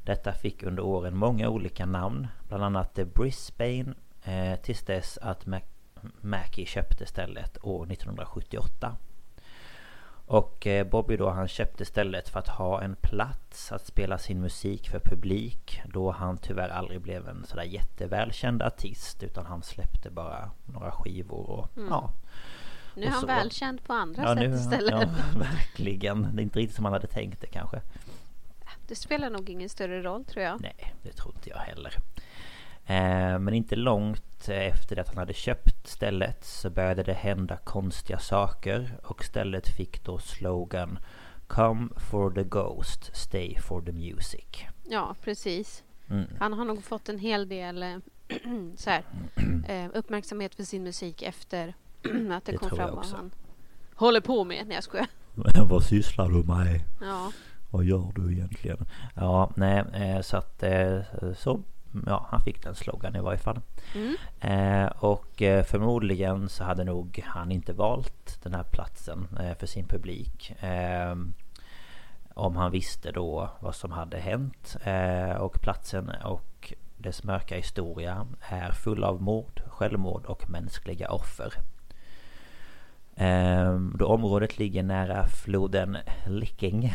Detta 0.04 0.34
fick 0.34 0.64
under 0.64 0.84
åren 0.84 1.18
många 1.18 1.50
olika 1.50 1.86
namn, 1.86 2.28
bland 2.48 2.64
annat 2.64 2.96
The 2.96 3.06
Brisbane, 3.06 3.94
eh, 4.24 4.56
tills 4.62 4.84
dess 4.84 5.18
att 5.18 5.46
Mac- 5.46 5.62
Mackie 6.22 6.66
köpte 6.66 7.06
stället 7.06 7.58
år 7.64 7.92
1978. 7.92 8.96
Och 10.32 10.68
eh, 10.68 10.88
Bobby 10.88 11.18
då 11.18 11.30
han 11.30 11.48
köpte 11.48 11.86
stället 11.86 12.30
för 12.30 12.40
att 12.40 12.48
ha 12.48 12.82
en 12.82 12.96
plats 12.96 13.72
att 13.72 13.86
spela 13.86 14.18
sin 14.18 14.42
musik 14.42 14.90
för 14.90 15.00
publik 15.00 15.82
då 15.86 16.12
han 16.12 16.38
tyvärr 16.38 16.70
aldrig 16.70 17.02
blev 17.02 17.28
en 17.30 17.46
sådär 17.46 17.64
jättevälkänd 17.64 18.62
artist 18.62 19.24
utan 19.24 19.46
han 19.46 19.64
släppte 19.64 20.10
bara 20.10 20.52
några 20.66 20.92
skivor 20.92 21.50
och 21.50 21.70
ja. 21.90 22.10
Nu 22.96 23.04
är 23.06 23.10
han 23.10 23.22
så- 23.22 23.28
välkänd 23.28 23.84
på 23.84 23.94
andra 23.94 24.24
Ja, 24.24 24.36
sätt 24.36 24.50
nu, 24.50 24.56
istället. 24.56 24.92
ja, 24.92 25.06
verkligen. 25.40 26.36
Det 26.36 26.42
är 26.42 26.44
inte 26.44 26.60
riktigt 26.60 26.76
som 26.76 26.86
han 26.86 26.94
hade 26.94 27.08
tänkt 27.08 27.42
det 27.42 27.48
kanske. 27.48 27.82
Det 28.88 28.96
spelar 28.96 29.30
nog 29.30 29.50
ingen 29.50 29.70
större 29.70 30.02
roll 30.02 30.26
tror 30.26 30.44
jag. 30.46 30.62
Nej, 30.62 30.94
det 31.04 31.12
tror 31.12 31.34
inte 31.36 31.50
jag 31.50 31.58
heller. 31.58 31.94
Eh, 32.92 33.40
men 33.40 33.54
inte 33.54 33.76
långt 33.76 34.50
efter 34.50 35.00
att 35.00 35.08
han 35.08 35.18
hade 35.18 35.34
köpt 35.34 35.88
stället 35.88 36.46
så 36.46 36.70
började 36.70 37.04
det 37.04 37.14
hända 37.14 37.58
konstiga 37.58 38.20
saker 38.20 38.98
och 39.04 39.24
stället 39.24 39.68
fick 39.68 40.04
då 40.04 40.18
slogan 40.18 41.00
Come 41.48 41.90
for 42.10 42.32
the 42.32 42.44
Ghost, 42.44 43.16
Stay 43.16 43.60
for 43.60 43.82
the 43.82 43.92
Music. 43.92 44.66
Ja, 44.84 45.16
precis. 45.24 45.84
Mm. 46.10 46.26
Han 46.40 46.54
har 46.54 46.66
nog 46.66 46.84
fått 46.84 47.10
en 47.10 47.20
hel 47.20 47.50
del 47.50 47.84
eh, 47.84 47.98
så 48.76 48.90
här, 48.90 49.04
eh, 49.68 49.90
uppmärksamhet 49.94 50.56
för 50.56 50.64
sin 50.64 50.84
musik 50.84 51.22
efter 51.22 51.68
att 52.32 52.46
det, 52.46 52.52
Det 52.52 52.58
kom 52.58 52.70
fram 52.70 52.96
vad 52.96 53.06
han 53.06 53.32
håller 53.96 54.22
på 54.22 54.44
med. 54.44 54.68
Nej, 54.68 54.76
jag 54.76 54.84
skojar. 54.84 55.08
Vad 55.70 55.84
sysslar 55.84 56.30
du 56.30 56.44
med? 56.44 56.82
Ja. 57.02 57.32
Vad 57.70 57.84
gör 57.84 58.12
du 58.16 58.32
egentligen? 58.34 58.86
Ja, 59.16 59.52
nej, 59.56 60.24
så 60.24 60.38
att 60.38 60.64
så 61.38 61.62
Ja, 62.06 62.28
han 62.30 62.42
fick 62.42 62.64
den 62.64 62.76
slogan 62.76 63.16
i 63.16 63.20
varje 63.20 63.38
fall. 63.38 63.60
Mm. 63.96 64.16
Eh, 64.40 64.92
och 65.00 65.42
eh, 65.42 65.64
förmodligen 65.64 66.50
så 66.50 66.64
hade 66.64 66.84
nog 66.84 67.24
han 67.26 67.52
inte 67.52 67.74
valt 67.74 68.40
den 68.44 68.54
här 68.54 68.64
platsen 68.64 69.28
eh, 69.40 69.58
för 69.58 69.68
sin 69.68 69.88
publik. 69.88 70.52
Eh, 70.64 71.16
om 72.34 72.56
han 72.56 72.72
visste 72.72 73.12
då 73.12 73.50
vad 73.60 73.76
som 73.76 73.92
hade 73.92 74.20
hänt. 74.20 74.78
Eh, 74.84 75.32
och 75.32 75.62
platsen 75.62 76.10
och 76.24 76.74
dess 76.98 77.24
mörka 77.24 77.56
historia 77.56 78.28
är 78.42 78.72
full 78.72 79.04
av 79.04 79.22
mord, 79.22 79.62
självmord 79.68 80.26
och 80.26 80.50
mänskliga 80.50 81.12
offer. 81.12 81.54
Eh, 83.16 83.76
då 83.76 84.06
området 84.06 84.60
ligger 84.60 84.84
nära 84.84 85.28
floden 85.28 85.98
Licking 86.28 86.94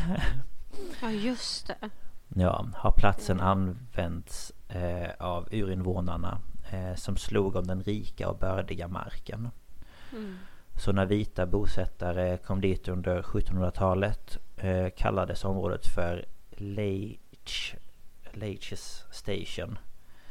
ja, 1.01 1.11
just 1.11 1.67
det. 1.67 1.89
Ja, 2.27 2.67
har 2.75 2.91
platsen 2.91 3.39
använts 3.39 4.53
eh, 4.67 5.09
av 5.19 5.47
urinvånarna 5.51 6.39
eh, 6.71 6.95
som 6.95 7.17
slog 7.17 7.55
om 7.55 7.67
den 7.67 7.83
rika 7.83 8.29
och 8.29 8.37
bördiga 8.37 8.87
marken. 8.87 9.49
Mm. 10.11 10.35
Så 10.77 10.91
när 10.91 11.05
vita 11.05 11.45
bosättare 11.45 12.37
kom 12.37 12.61
dit 12.61 12.87
under 12.87 13.21
1700-talet 13.21 14.37
eh, 14.57 14.87
kallades 14.97 15.45
området 15.45 15.87
för 15.87 16.25
Leitch, 16.49 17.75
Leitches 18.31 19.03
Station. 19.11 19.77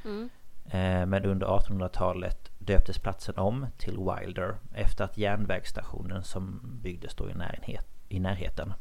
Mm. 0.05 0.28
Eh, 0.64 1.07
men 1.07 1.25
under 1.25 1.47
1800-talet 1.47 2.50
döptes 2.59 2.99
platsen 2.99 3.38
om 3.38 3.66
till 3.76 3.99
Wilder 3.99 4.57
efter 4.75 5.05
att 5.05 5.19
järnvägsstationen 5.19 6.25
som 6.25 6.61
byggdes 6.83 7.14
då 7.14 7.31
i, 7.31 7.35
närhet, 7.35 7.87
i 8.09 8.21
närheten. 8.21 8.73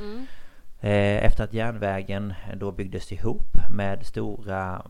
Mm. 0.00 0.26
Eh, 0.86 1.24
Efter 1.24 1.44
att 1.44 1.52
järnvägen 1.52 2.34
då 2.54 2.72
byggdes 2.72 3.12
ihop 3.12 3.56
med, 3.70 4.06
stora, 4.06 4.86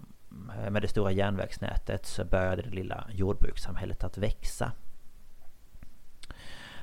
med 0.70 0.82
det 0.82 0.88
stora 0.88 1.12
järnvägsnätet 1.12 2.06
så 2.06 2.24
började 2.24 2.62
det 2.62 2.70
lilla 2.70 3.08
jordbrukssamhället 3.12 4.04
att 4.04 4.18
växa. 4.18 4.72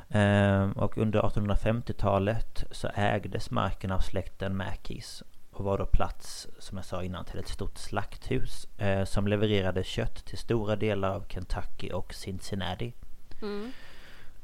Eh, 0.10 0.70
Och 0.70 0.98
under 0.98 1.22
1850-talet 1.22 2.64
så 2.72 2.88
ägdes 2.96 3.52
marken 3.52 3.92
av 3.92 4.00
släkten 4.00 4.58
Mackies 4.58 5.24
och 5.52 5.66
var 5.66 5.78
då 5.78 5.86
plats, 5.86 6.48
som 6.60 6.78
jag 6.78 6.86
sa 6.86 7.04
innan, 7.04 7.26
till 7.26 7.40
ett 7.40 7.48
stort 7.48 7.78
slakthus 7.78 8.68
eh, 8.78 9.04
som 9.04 9.28
levererade 9.28 9.84
kött 9.84 10.26
till 10.26 10.38
stora 10.38 10.76
delar 10.76 11.10
av 11.10 11.26
Kentucky 11.28 11.92
och 11.92 12.14
Cincinnati. 12.14 12.94
Mm. 13.42 13.72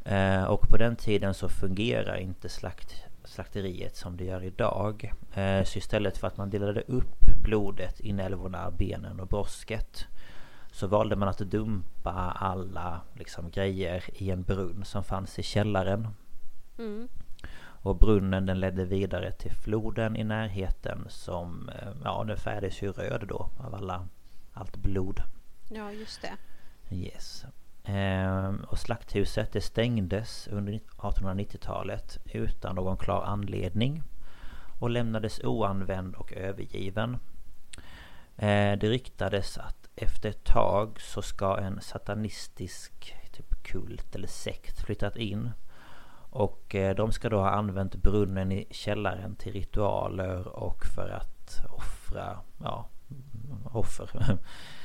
Eh, 0.05 0.43
och 0.43 0.69
på 0.69 0.77
den 0.77 0.95
tiden 0.95 1.33
så 1.33 1.49
fungerar 1.49 2.15
inte 2.17 2.49
slakt, 2.49 3.03
slakteriet 3.29 3.95
som 3.95 4.17
det 4.17 4.23
gör 4.23 4.43
idag. 4.43 5.13
Eh, 5.33 5.63
så 5.63 5.77
istället 5.77 6.17
för 6.17 6.27
att 6.27 6.37
man 6.37 6.49
delade 6.49 6.81
upp 6.81 7.25
blodet, 7.43 7.99
inälvorna, 7.99 8.71
benen 8.71 9.19
och 9.19 9.27
brosket 9.27 10.07
så 10.71 10.87
valde 10.87 11.15
man 11.15 11.29
att 11.29 11.37
dumpa 11.37 12.11
alla 12.35 13.01
liksom, 13.13 13.49
grejer 13.49 14.03
i 14.13 14.31
en 14.31 14.43
brunn 14.43 14.85
som 14.85 15.03
fanns 15.03 15.39
i 15.39 15.43
källaren. 15.43 16.07
Mm. 16.77 17.07
Och 17.81 17.95
brunnen 17.95 18.45
den 18.45 18.59
ledde 18.59 18.85
vidare 18.85 19.31
till 19.31 19.51
floden 19.51 20.15
i 20.15 20.23
närheten 20.23 21.05
som, 21.09 21.69
eh, 21.69 21.89
ja 22.03 22.23
den 22.23 22.37
färgades 22.37 22.81
ju 22.81 22.91
röd 22.91 23.25
då 23.27 23.49
av 23.57 23.75
alla, 23.75 24.07
allt 24.53 24.77
blod. 24.77 25.21
Ja, 25.69 25.91
just 25.91 26.21
det. 26.21 26.33
Yes. 26.95 27.45
Ehm, 27.91 28.65
och 28.67 28.79
slakthuset 28.79 29.51
det 29.51 29.61
stängdes 29.61 30.47
under 30.47 30.79
1890-talet 30.97 32.17
utan 32.25 32.75
någon 32.75 32.97
klar 32.97 33.23
anledning. 33.23 34.03
Och 34.79 34.89
lämnades 34.89 35.39
oanvänd 35.43 36.15
och 36.15 36.33
övergiven. 36.33 37.17
Ehm, 38.37 38.79
det 38.79 38.89
ryktades 38.89 39.57
att 39.57 39.89
efter 39.95 40.29
ett 40.29 40.43
tag 40.43 41.01
så 41.01 41.21
ska 41.21 41.57
en 41.57 41.81
satanistisk 41.81 43.15
typ 43.31 43.63
kult 43.63 44.15
eller 44.15 44.27
sekt 44.27 44.81
flyttat 44.81 45.17
in. 45.17 45.51
Och 46.31 46.75
eh, 46.75 46.95
de 46.95 47.11
ska 47.11 47.29
då 47.29 47.37
ha 47.37 47.49
använt 47.49 47.95
brunnen 47.95 48.51
i 48.51 48.67
källaren 48.71 49.35
till 49.35 49.53
ritualer 49.53 50.47
och 50.47 50.85
för 50.85 51.09
att 51.09 51.65
offra, 51.69 52.39
ja, 52.63 52.89
offer. 53.71 54.09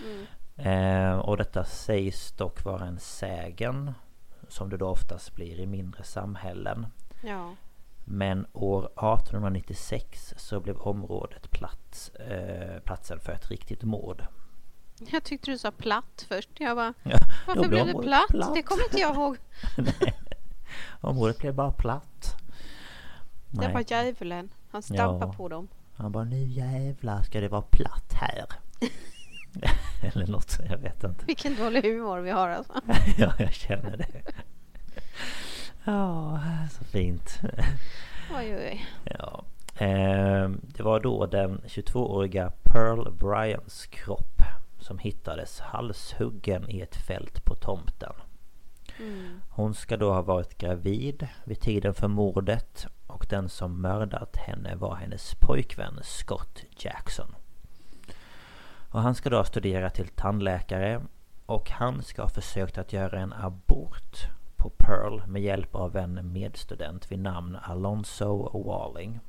Mm. 0.05 0.27
Eh, 0.57 1.19
och 1.19 1.37
detta 1.37 1.65
sägs 1.65 2.33
dock 2.33 2.65
vara 2.65 2.85
en 2.85 2.99
sägen 2.99 3.93
som 4.49 4.71
det 4.71 4.77
då 4.77 4.89
oftast 4.89 5.35
blir 5.35 5.61
i 5.61 5.67
mindre 5.67 6.03
samhällen. 6.05 6.87
Ja. 7.25 7.55
Men 8.05 8.47
år 8.53 8.85
1896 8.85 10.35
så 10.37 10.61
blev 10.61 10.77
området 10.77 11.51
plats, 11.51 12.09
eh, 12.09 12.81
platsen 12.81 13.21
för 13.21 13.33
ett 13.33 13.51
riktigt 13.51 13.83
mord. 13.83 14.27
Jag 15.13 15.25
tyckte 15.25 15.51
du 15.51 15.59
sa 15.59 15.71
platt 15.71 16.27
först. 16.29 16.49
Jag 16.59 16.77
bara, 16.77 16.95
Ja, 17.03 17.19
varför 17.47 17.69
blev 17.69 17.87
det 17.87 17.93
området 17.95 18.03
platt? 18.29 18.55
Det 18.55 18.63
kommer 18.63 18.83
inte 18.85 18.99
jag 19.01 19.15
ihåg. 19.15 19.37
Området 21.01 21.39
blev 21.39 21.55
bara 21.55 21.73
platt. 21.73 22.37
Det 23.51 23.61
Nej, 23.61 23.73
var 23.75 23.85
djävulen. 23.89 24.51
Han 24.71 24.83
stampade 24.83 25.27
Ja. 25.27 25.33
på 25.33 25.49
dem. 25.49 25.69
han 25.97 26.13
bara 26.13 26.25
nu 26.25 26.45
jävlar 26.45 27.23
ska 27.23 27.41
det 27.41 27.49
vara 27.49 27.63
platt 27.63 28.13
här. 28.13 28.45
Eller 30.03 30.27
något, 30.27 30.59
jag 30.69 30.79
vet 30.79 31.05
inte. 31.05 31.25
Vilken 31.27 31.57
dålig 31.57 31.83
humor 31.83 32.19
vi 32.21 32.31
har 32.31 32.49
alltså. 32.49 32.73
ja, 33.19 33.33
jag 33.39 33.53
känner 33.53 33.97
det. 33.97 34.07
Ja, 35.87 36.41
så 36.71 36.85
fint. 36.85 37.41
Oj, 38.31 38.57
oj, 38.57 38.57
oj. 38.57 38.87
Ja. 39.05 39.45
Ehm, 39.79 40.61
det 40.63 40.83
var 40.83 41.01
då 41.01 41.27
den 41.27 41.61
22-åriga 41.61 42.53
Pearl 42.63 43.13
Bryans 43.13 43.87
kropp 43.87 44.43
som 44.79 44.99
hittades 44.99 45.61
halshuggen 45.61 46.71
i 46.71 46.81
ett 46.81 46.97
fält 46.97 47.45
på 47.45 47.55
tomten. 47.55 48.13
Mm. 48.99 49.41
Hon 49.49 49.75
ska 49.75 49.97
då 49.97 50.13
ha 50.13 50.23
varit 50.23 50.59
gravid 50.59 51.29
vid 51.45 51.61
tiden 51.61 51.95
för 51.95 52.09
mordet 52.09 52.87
och 53.07 53.27
den 53.31 53.49
som 53.49 53.81
mördat 53.83 54.37
henne 54.37 54.75
var 54.77 54.95
hennes 54.95 55.35
pojkvän 55.35 56.01
Scott 56.03 56.63
Jackson. 56.79 57.35
Och 58.95 59.03
han 59.03 59.15
ska 59.15 59.31
då 59.31 59.37
ha 59.37 59.45
studerat 59.45 59.95
till 59.95 60.09
tandläkare 60.09 61.03
och 61.47 61.71
han 61.71 62.03
ska 62.03 62.23
ha 62.23 62.29
försökt 62.29 62.79
att 62.79 62.93
göra 62.93 63.21
en 63.21 63.33
abort 63.33 64.29
på 64.57 64.71
Pearl 64.71 65.27
med 65.27 65.43
hjälp 65.43 65.75
av 65.75 65.97
en 65.97 66.33
medstudent 66.33 67.13
vid 67.13 67.19
namn 67.19 67.57
Alonzo 67.63 68.63
Walling. 68.65 69.21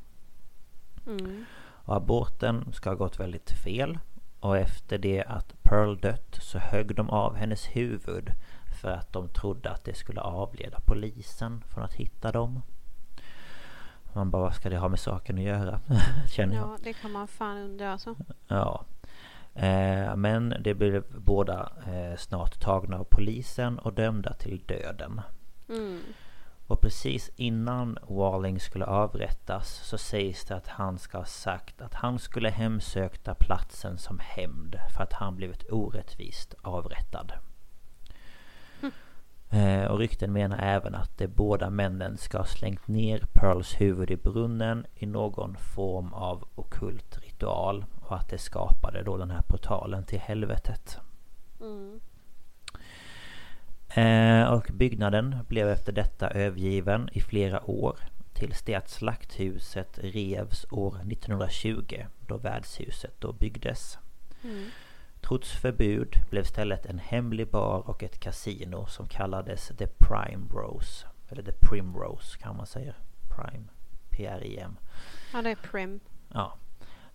Mm. 1.08 1.46
Och 1.62 1.96
aborten 1.96 2.74
ska 2.74 2.90
ha 2.90 2.96
gått 2.96 3.20
väldigt 3.20 3.52
fel. 3.52 4.00
Och 4.40 4.58
efter 4.58 4.98
det 4.98 5.24
att 5.24 5.64
Pearl 5.64 5.98
dött 5.98 6.38
så 6.42 6.60
högg 6.60 6.96
de 6.96 7.10
av 7.10 7.36
hennes 7.36 7.66
huvud 7.66 8.32
för 8.82 8.92
att 8.92 9.14
de 9.14 9.30
trodde 9.30 9.72
att 9.72 9.84
det 9.84 9.94
skulle 9.94 10.22
avleda 10.22 10.80
polisen 10.86 11.64
från 11.68 11.84
att 11.84 11.94
hitta 11.94 12.32
dem. 12.32 12.62
Man 14.14 14.32
bara, 14.32 14.42
vad 14.42 14.56
ska 14.56 14.70
det 14.70 14.78
ha 14.78 14.90
med 14.90 15.00
saken 15.00 15.38
att 15.38 15.44
göra? 15.44 15.80
Känner 16.28 16.56
jag. 16.56 16.68
Ja, 16.68 16.78
det 16.84 16.94
kan 16.94 17.12
man 17.12 17.28
fan 17.28 17.58
undra 17.58 17.92
alltså. 17.92 18.16
Ja. 18.48 18.86
Eh, 19.56 20.16
men 20.16 20.56
det 20.60 20.74
blev 20.74 21.04
båda 21.18 21.72
eh, 21.88 22.18
snart 22.18 22.60
tagna 22.60 23.00
av 23.00 23.04
polisen 23.04 23.80
och 23.80 23.94
dömda 23.94 24.34
till 24.34 24.62
döden. 24.66 25.22
Mm. 25.70 26.00
Och 26.68 26.82
precis 26.82 27.32
innan 27.36 27.98
Walling 28.08 28.60
skulle 28.60 28.86
avrättas 28.86 29.68
så 29.84 29.98
sägs 29.98 30.46
det 30.46 30.56
att 30.56 30.68
han 30.68 31.00
ska 31.00 31.18
ha 31.18 31.26
sagt 31.26 31.82
att 31.82 31.94
han 31.94 32.20
skulle 32.20 32.50
hemsökta 32.50 33.36
platsen 33.36 33.98
som 33.98 34.20
hämnd 34.20 34.76
för 34.96 35.04
att 35.04 35.14
han 35.14 35.36
blivit 35.36 35.72
orättvist 35.72 36.56
avrättad. 36.62 37.34
Eh, 39.50 39.86
och 39.86 40.00
rykten 40.00 40.34
menar 40.34 40.58
även 40.58 40.96
att 40.96 41.18
de 41.18 41.28
båda 41.28 41.70
männen 41.70 42.18
ska 42.18 42.38
ha 42.38 42.46
slängt 42.46 42.88
ner 42.88 43.26
Pearls 43.34 43.82
huvud 43.82 44.12
i 44.12 44.16
brunnen 44.16 44.86
i 44.96 45.06
någon 45.06 45.56
form 45.56 46.14
av 46.14 46.48
okult 46.56 47.18
ritual 47.18 47.35
och 47.44 48.16
att 48.16 48.30
det 48.30 48.38
skapade 48.38 49.04
då 49.04 49.18
den 49.18 49.32
här 49.32 49.42
portalen 49.42 50.04
till 50.04 50.20
helvetet. 50.20 50.98
Mm. 51.62 52.00
Eh, 53.90 54.54
och 54.54 54.70
byggnaden 54.74 55.38
blev 55.48 55.70
efter 55.70 55.92
detta 55.92 56.30
övergiven 56.30 57.10
i 57.12 57.22
flera 57.22 57.70
år 57.70 58.00
tills 58.34 58.62
det 58.62 58.76
att 58.76 58.90
slakthuset 58.90 60.00
revs 60.02 60.66
år 60.72 60.96
1920 60.96 62.06
då 62.28 62.38
värdshuset 62.38 63.22
då 63.22 63.34
byggdes. 63.34 63.98
Mm. 64.44 64.70
Trots 65.22 65.52
förbud 65.52 66.16
blev 66.30 66.44
stället 66.44 66.86
en 66.86 67.00
hemlig 67.00 67.48
bar 67.48 67.90
och 67.90 68.04
ett 68.04 68.20
kasino 68.20 68.86
som 68.86 69.08
kallades 69.08 69.68
The 69.68 69.88
Prime 69.88 70.46
Rose. 70.54 71.08
Eller 71.30 71.44
The 71.44 71.52
Primrose 71.52 72.38
kan 72.38 72.56
man 72.56 72.66
säga. 72.66 72.94
Prime. 73.30 73.66
P-R-I-M. 74.10 74.78
Ja, 75.34 75.42
det 75.42 75.50
är 75.50 75.56
prim. 75.56 76.00
Ja. 76.34 76.58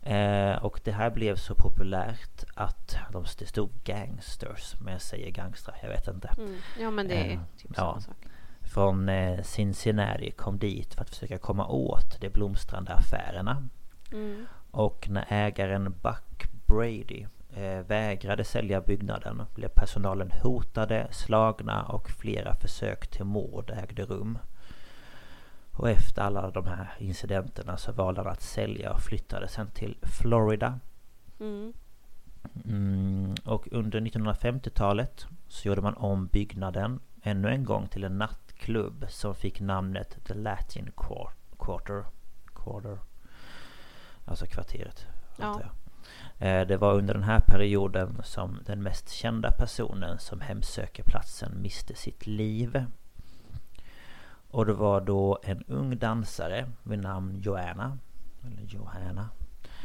Eh, 0.02 0.64
och 0.64 0.80
det 0.84 0.92
här 0.92 1.10
blev 1.10 1.36
så 1.36 1.54
populärt 1.54 2.44
att 2.54 2.96
de, 3.12 3.24
det 3.38 3.46
stod 3.46 3.70
gangsters, 3.84 4.74
men 4.80 4.92
jag 4.92 5.02
säger 5.02 5.30
gangstrar, 5.30 5.76
jag 5.82 5.88
vet 5.88 6.08
inte. 6.08 6.28
Mm. 6.38 6.56
Ja, 6.80 6.90
men 6.90 7.08
det 7.08 7.14
är 7.14 7.30
Eh, 7.30 7.40
typ 7.56 7.70
ja. 7.70 7.74
samma 7.74 8.00
sak. 8.00 8.16
Från 8.60 9.08
eh, 9.08 9.42
Cincinnati 9.42 10.30
kom 10.30 10.58
dit 10.58 10.94
för 10.94 11.02
att 11.02 11.10
försöka 11.10 11.38
komma 11.38 11.66
åt 11.66 12.20
de 12.20 12.28
blomstrande 12.28 12.94
affärerna. 12.94 13.68
Mm. 14.12 14.46
Och 14.70 15.08
när 15.10 15.26
ägaren 15.28 15.94
Buck 16.02 16.48
Brady 16.66 17.26
eh, 17.56 17.86
vägrade 17.86 18.44
sälja 18.44 18.80
byggnaden 18.80 19.42
blev 19.54 19.68
personalen 19.68 20.30
hotade, 20.42 21.08
slagna 21.10 21.82
och 21.82 22.10
flera 22.10 22.54
försök 22.54 23.06
till 23.06 23.24
mord 23.24 23.70
ägde 23.70 24.02
rum. 24.02 24.38
Och 25.80 25.90
efter 25.90 26.22
alla 26.22 26.50
de 26.50 26.66
här 26.66 26.94
incidenterna 26.98 27.76
så 27.76 27.92
valde 27.92 28.20
han 28.20 28.32
att 28.32 28.42
sälja 28.42 28.92
och 28.92 29.00
flyttade 29.00 29.48
sen 29.48 29.70
till 29.70 29.96
Florida. 30.02 30.80
Mm. 31.40 31.72
Mm, 32.64 33.34
och 33.44 33.68
under 33.72 34.00
1950-talet 34.00 35.26
så 35.48 35.68
gjorde 35.68 35.80
man 35.80 35.94
om 35.94 36.26
byggnaden 36.26 37.00
ännu 37.22 37.48
en 37.48 37.64
gång 37.64 37.86
till 37.88 38.04
en 38.04 38.18
nattklubb 38.18 39.06
som 39.08 39.34
fick 39.34 39.60
namnet 39.60 40.18
The 40.24 40.34
Latin 40.34 40.90
Quar- 40.96 41.30
Quarter. 41.58 42.04
Quarter. 42.54 42.98
Alltså 44.24 44.46
kvarteret. 44.46 45.06
Ja. 45.38 45.60
Eh, 46.38 46.66
Det 46.66 46.76
var 46.76 46.94
under 46.94 47.14
den 47.14 47.22
här 47.22 47.40
perioden 47.40 48.20
som 48.24 48.58
den 48.66 48.82
mest 48.82 49.10
kända 49.10 49.50
personen 49.50 50.18
som 50.18 50.40
hemsöker 50.40 51.02
platsen 51.02 51.62
miste 51.62 51.94
sitt 51.94 52.26
liv. 52.26 52.84
Och 54.50 54.66
det 54.66 54.72
var 54.72 55.00
då 55.00 55.38
en 55.42 55.64
ung 55.68 55.98
dansare 55.98 56.66
vid 56.82 56.98
namn 56.98 57.40
Joanna. 57.40 57.98
Eller 58.46 58.62
Johanna. 58.62 59.28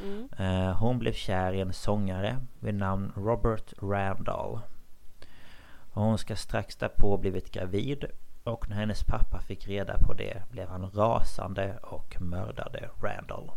Mm. 0.04 0.30
Eh, 0.38 0.78
Hon 0.78 1.00
blev 1.00 1.14
kär 1.14 1.54
i 1.54 1.62
en 1.62 1.74
sångare 1.74 2.40
vid 2.60 2.76
namn 2.76 3.12
Robert 3.16 3.74
Randall. 3.82 4.60
Och 5.92 6.02
hon 6.02 6.18
ska 6.18 6.36
strax 6.36 6.76
därpå 6.76 7.18
blivit 7.18 7.52
gravid 7.52 8.06
och 8.44 8.70
när 8.70 8.76
hennes 8.76 9.04
pappa 9.04 9.42
fick 9.42 9.68
reda 9.68 9.98
på 9.98 10.14
det 10.14 10.44
blev 10.52 10.70
han 10.70 10.92
rasande 10.92 11.78
och 11.82 12.22
mördade 12.22 12.90
Randall. 13.02 13.52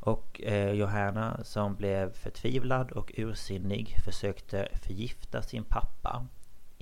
Och 0.00 0.40
eh, 0.42 0.72
Johanna 0.72 1.44
som 1.44 1.74
blev 1.74 2.12
förtvivlad 2.12 2.90
och 2.90 3.12
ursinnig 3.16 3.96
försökte 4.04 4.68
förgifta 4.72 5.42
sin 5.42 5.64
pappa 5.64 6.26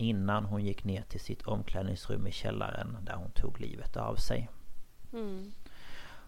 innan 0.01 0.45
hon 0.45 0.65
gick 0.65 0.85
ner 0.85 1.03
till 1.03 1.21
sitt 1.21 1.43
omklädningsrum 1.43 2.27
i 2.27 2.33
källaren 2.33 2.97
där 3.03 3.15
hon 3.15 3.31
tog 3.31 3.61
livet 3.61 3.97
av 3.97 4.17
sig. 4.17 4.51
Mm. 5.13 5.53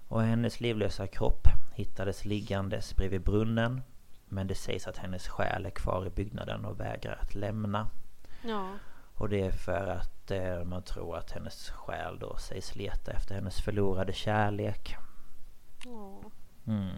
Och 0.08 0.22
hennes 0.22 0.60
livlösa 0.60 1.06
kropp 1.06 1.48
hittades 1.74 2.24
liggandes 2.24 2.96
bredvid 2.96 3.22
brunnen. 3.22 3.82
Men 4.28 4.46
det 4.46 4.54
sägs 4.54 4.86
att 4.86 4.96
hennes 4.96 5.28
själ 5.28 5.66
är 5.66 5.70
kvar 5.70 6.06
i 6.06 6.10
byggnaden 6.10 6.64
och 6.64 6.80
vägrar 6.80 7.18
att 7.22 7.34
lämna. 7.34 7.88
Ja. 8.42 8.68
Och 9.14 9.28
det 9.28 9.40
är 9.40 9.52
för 9.52 9.86
att 9.86 10.30
eh, 10.30 10.64
man 10.64 10.82
tror 10.82 11.16
att 11.16 11.30
hennes 11.30 11.70
själ 11.70 12.18
då 12.18 12.36
sägs 12.36 12.76
leta 12.76 13.12
efter 13.12 13.34
hennes 13.34 13.60
förlorade 13.60 14.12
kärlek. 14.12 14.96
Åh. 15.86 16.24
Mm. 16.66 16.96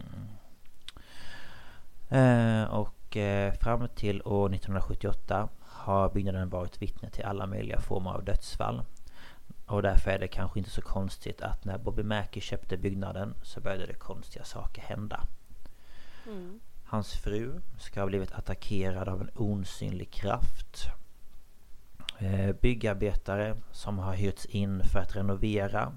Eh, 2.09 2.65
och 2.65 3.17
eh, 3.17 3.53
fram 3.53 3.89
till 3.89 4.23
år 4.23 4.55
1978 4.55 5.49
har 5.85 6.11
byggnaden 6.11 6.49
varit 6.49 6.83
vittne 6.83 7.11
till 7.11 7.25
alla 7.25 7.47
möjliga 7.47 7.81
former 7.81 8.11
av 8.11 8.25
dödsfall. 8.25 8.83
Och 9.67 9.83
därför 9.83 10.11
är 10.11 10.19
det 10.19 10.29
kanske 10.29 10.59
inte 10.59 10.71
så 10.71 10.83
konstigt 10.83 11.41
att 11.41 11.65
när 11.65 11.79
Bobby 11.79 12.03
Mackey 12.03 12.41
köpte 12.41 12.77
byggnaden 12.77 13.35
så 13.43 13.61
började 13.61 13.87
det 13.87 13.95
konstiga 13.95 14.45
saker 14.45 14.83
hända. 14.83 15.27
Mm. 16.27 16.61
Hans 16.85 17.13
fru 17.13 17.61
ska 17.79 18.01
ha 18.01 18.07
blivit 18.07 18.33
attackerad 18.33 19.09
av 19.09 19.21
en 19.21 19.31
osynlig 19.35 20.11
kraft. 20.11 20.87
Eh, 22.19 22.53
Byggarbetare 22.53 23.57
som 23.73 23.99
har 23.99 24.15
hyrts 24.15 24.47
in 24.47 24.83
för 24.93 24.99
att 24.99 25.17
renovera 25.17 25.93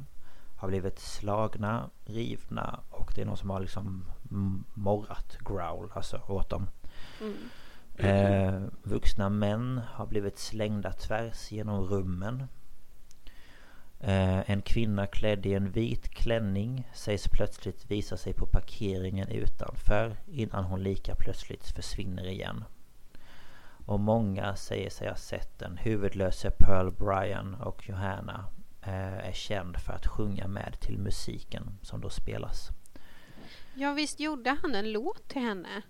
har 0.58 0.68
blivit 0.68 1.00
slagna, 1.00 1.90
rivna 2.06 2.80
och 2.90 3.12
det 3.16 3.22
är 3.22 3.26
någon 3.26 3.38
som 3.38 3.50
har 3.50 3.60
liksom 3.60 4.06
morrat, 4.74 5.38
growl, 5.46 5.92
alltså 5.94 6.22
åt 6.28 6.50
dem. 6.50 6.68
Mm. 7.22 7.38
Eh, 7.98 8.62
vuxna 8.84 9.30
män 9.30 9.82
har 9.94 10.06
blivit 10.06 10.38
slängda 10.38 10.92
tvärs 10.92 11.52
genom 11.52 11.84
rummen. 11.84 12.48
Eh, 14.00 14.52
en 14.52 14.62
kvinna 14.62 15.08
klädd 15.08 15.46
i 15.46 15.54
en 15.54 15.72
vit 15.72 16.10
klänning 16.10 16.90
sägs 16.94 17.28
plötsligt 17.28 17.92
visa 17.92 18.18
sig 18.18 18.34
på 18.34 18.46
parkeringen 18.46 19.28
utanför 19.30 20.16
innan 20.28 20.64
hon 20.64 20.84
lika 20.84 21.16
plötsligt 21.16 21.68
försvinner 21.68 22.28
igen. 22.28 22.64
Och 23.86 24.00
många 24.00 24.56
säger 24.56 24.90
sig 24.90 25.10
ha 25.10 25.16
sett 25.16 25.60
den 25.60 25.78
huvudlöse 25.78 26.52
Pearl 26.52 26.92
Bryan 26.92 27.56
och 27.56 27.90
Johanna 27.90 28.46
eh, 28.82 29.28
är 29.28 29.34
känd 29.34 29.78
för 29.78 29.94
att 29.94 30.08
sjunga 30.08 30.48
med 30.48 30.80
till 30.80 30.98
musiken 30.98 31.78
som 31.82 32.02
då 32.02 32.10
spelas. 32.10 32.70
Ja, 33.76 33.94
visst 33.94 34.20
gjorde 34.20 34.58
han 34.62 34.76
en 34.76 34.92
låt 34.92 35.28
till 35.28 35.42
henne? 35.42 35.82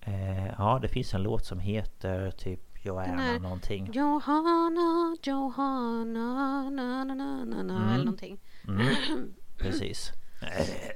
Eh, 0.00 0.46
ja, 0.58 0.78
det 0.82 0.88
finns 0.88 1.14
en 1.14 1.22
låt 1.22 1.44
som 1.44 1.58
heter 1.58 2.30
typ 2.30 2.60
Joanna 2.82 3.06
Den 3.10 3.18
här- 3.18 3.38
någonting. 3.38 3.90
Johanna, 3.92 5.16
Johanna, 5.22 6.70
na 6.70 7.04
na 7.04 7.14
na 7.14 7.44
na 7.44 7.62
na 7.62 7.74
Mm. 7.76 7.88
eller 7.88 8.04
någonting. 8.04 8.38
Mm, 8.68 8.86
precis. 9.58 10.12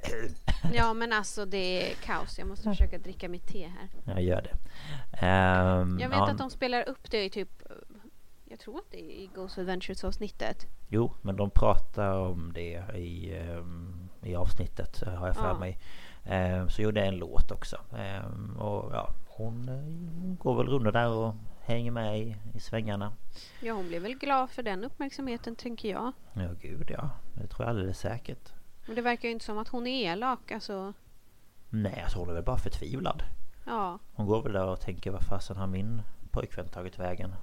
Ja, 0.74 0.94
men 0.94 1.12
alltså 1.12 1.44
det 1.44 1.90
är 1.90 1.94
kaos. 1.94 2.38
Jag 2.38 2.48
måste 2.48 2.68
försöka 2.68 2.98
dricka 2.98 3.28
mitt 3.28 3.46
te 3.46 3.66
här. 3.68 3.88
Jag 4.14 4.22
gör 4.22 4.42
det. 4.42 4.56
Ehm, 5.26 5.98
Jag 5.98 6.08
vet 6.08 6.18
ja, 6.18 6.30
att 6.30 6.38
de 6.38 6.50
spelar 6.50 6.88
upp 6.88 7.10
det 7.10 7.24
i 7.24 7.30
typ... 7.30 7.62
Jag 8.44 8.58
tror 8.58 8.76
att 8.78 8.90
det 8.90 8.98
är 9.00 9.10
i 9.10 9.30
Ghost 9.34 9.58
Adventures 9.58 10.04
avsnittet. 10.04 10.66
Jo, 10.88 11.12
men 11.22 11.36
de 11.36 11.50
pratar 11.50 12.18
om 12.18 12.52
det 12.54 12.84
i, 12.98 13.34
ehm, 13.36 14.08
i 14.22 14.34
avsnittet 14.34 15.02
har 15.18 15.26
jag 15.26 15.36
för 15.36 15.48
Ja. 15.48 15.58
mig. 15.58 15.78
Ehm, 16.24 16.70
så 16.70 16.82
gjorde 16.82 17.00
jag 17.00 17.08
en 17.08 17.16
låt 17.18 17.50
också. 17.50 17.76
Ehm, 17.96 18.56
och 18.58 18.94
ja, 18.94 19.10
hon 19.28 19.68
eh, 19.68 20.38
går 20.42 20.56
väl 20.56 20.66
runt 20.66 20.92
där 20.92 21.08
och 21.08 21.34
hänger 21.60 21.90
med 21.90 22.18
i, 22.20 22.36
i 22.54 22.60
svängarna. 22.60 23.12
Ja, 23.60 23.74
hon 23.74 23.88
blir 23.88 24.00
väl 24.00 24.14
glad 24.14 24.50
för 24.50 24.62
den 24.62 24.84
uppmärksamheten 24.84 25.56
tänker 25.56 25.90
jag. 25.90 26.12
Ja, 26.32 26.48
gud 26.60 26.90
ja. 26.90 27.10
Det 27.34 27.46
tror 27.46 27.62
jag 27.66 27.68
alldeles 27.70 27.98
säkert. 27.98 28.52
Men 28.86 28.96
det 28.96 29.02
verkar 29.02 29.28
ju 29.28 29.32
inte 29.32 29.44
som 29.44 29.58
att 29.58 29.68
hon 29.68 29.86
är 29.86 30.12
elak. 30.12 30.50
Alltså, 30.52 30.92
Nej, 31.70 32.00
alltså 32.02 32.18
hon 32.18 32.28
är 32.28 32.32
väl 32.34 32.42
bara 32.44 32.58
förtvivlad. 32.58 33.22
ja. 33.66 33.98
Hon 34.14 34.26
går 34.26 34.42
väl 34.42 34.52
där 34.52 34.66
och 34.66 34.80
tänker 34.80 35.10
vad 35.10 35.22
fasen 35.22 35.56
har 35.56 35.66
min 35.66 36.02
pojkvän 36.30 36.68
tagit 36.68 36.98
vägen? 36.98 37.34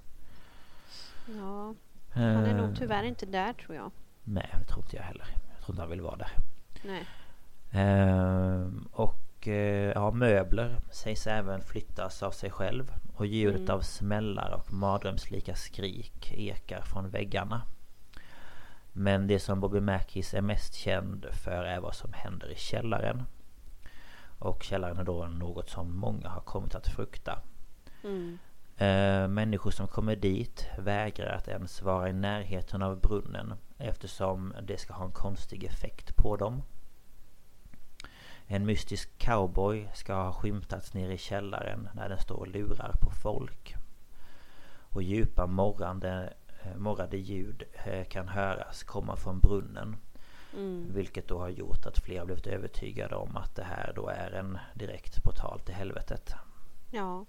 Ja, 1.27 1.73
han 2.13 2.23
är 2.23 2.49
Ehm, 2.49 2.57
nog 2.57 2.77
tyvärr 2.77 3.03
inte 3.03 3.25
där 3.25 3.53
tror 3.53 3.75
jag. 3.75 3.91
Nej, 4.23 4.49
det 4.59 4.65
tror 4.65 4.83
inte 4.85 4.95
jag 4.95 5.03
heller. 5.03 5.25
Jag 5.53 5.59
tror 5.65 5.73
inte 5.73 5.81
han 5.81 5.89
vill 5.89 6.01
vara 6.01 6.15
där. 6.15 6.31
Nej. 6.85 7.05
Ehm, 7.71 8.87
och 8.91 9.47
eh, 9.47 9.91
ja, 9.95 10.11
möbler 10.11 10.79
sägs 10.91 11.27
även 11.27 11.61
flyttas 11.61 12.23
av 12.23 12.31
sig 12.31 12.51
själv. 12.51 12.93
Och 13.15 13.25
ljudet 13.25 13.59
Mm. 13.61 13.75
av 13.75 13.81
smällar 13.81 14.51
och 14.51 14.73
mardrömslika 14.73 15.55
skrik 15.55 16.33
ekar 16.33 16.81
från 16.81 17.09
väggarna. 17.09 17.61
Men 18.93 19.27
det 19.27 19.39
som 19.39 19.59
Bobby 19.59 19.79
Mackis 19.79 20.33
är 20.33 20.41
mest 20.41 20.73
känd 20.73 21.25
för 21.31 21.63
är 21.63 21.79
vad 21.79 21.95
som 21.95 22.13
händer 22.13 22.51
i 22.51 22.55
källaren. 22.55 23.23
Och 24.39 24.63
källaren 24.63 24.97
är 24.97 25.03
då 25.03 25.25
något 25.25 25.69
som 25.69 25.95
många 25.97 26.29
har 26.29 26.41
kommit 26.41 26.75
att 26.75 26.87
frukta. 26.87 27.39
Mm. 28.03 28.37
Eh, 28.77 29.27
människor 29.27 29.71
som 29.71 29.87
kommer 29.87 30.15
dit 30.15 30.67
vägrar 30.77 31.35
att 31.35 31.47
ens 31.47 31.81
vara 31.81 32.09
i 32.09 32.13
närheten 32.13 32.81
av 32.81 32.99
brunnen 32.99 33.53
eftersom 33.77 34.53
det 34.63 34.77
ska 34.77 34.93
ha 34.93 35.05
en 35.05 35.11
konstig 35.11 35.63
effekt 35.63 36.15
på 36.15 36.35
dem. 36.35 36.61
En 38.53 38.65
mystisk 38.65 39.09
cowboy 39.17 39.89
ska 39.93 40.13
ha 40.13 40.33
skymtats 40.33 40.93
nere 40.93 41.13
i 41.13 41.17
källaren 41.17 41.89
när 41.95 42.09
den 42.09 42.19
står 42.19 42.35
och 42.35 42.47
lurar 42.47 42.91
på 43.01 43.11
folk. 43.11 43.75
Och 44.79 45.03
djupa 45.03 45.47
morrande, 45.47 46.33
eh, 46.63 46.75
morrade 46.77 47.17
ljud 47.17 47.63
eh, 47.85 48.05
kan 48.05 48.27
höras 48.27 48.83
komma 48.83 49.15
från 49.15 49.39
brunnen. 49.39 49.95
Mm. 50.53 50.93
Vilket 50.93 51.27
då 51.27 51.39
har 51.39 51.49
gjort 51.49 51.85
att 51.85 51.99
fler 51.99 52.19
har 52.19 52.25
blivit 52.25 52.47
övertygade 52.47 53.15
om 53.15 53.37
att 53.37 53.55
det 53.55 53.63
här 53.63 53.93
då 53.95 54.07
är 54.07 54.31
en 54.31 54.57
direkt 54.73 55.23
portal 55.23 55.59
till 55.59 55.75
helvetet. 55.75 56.33
Ja. 56.89 57.25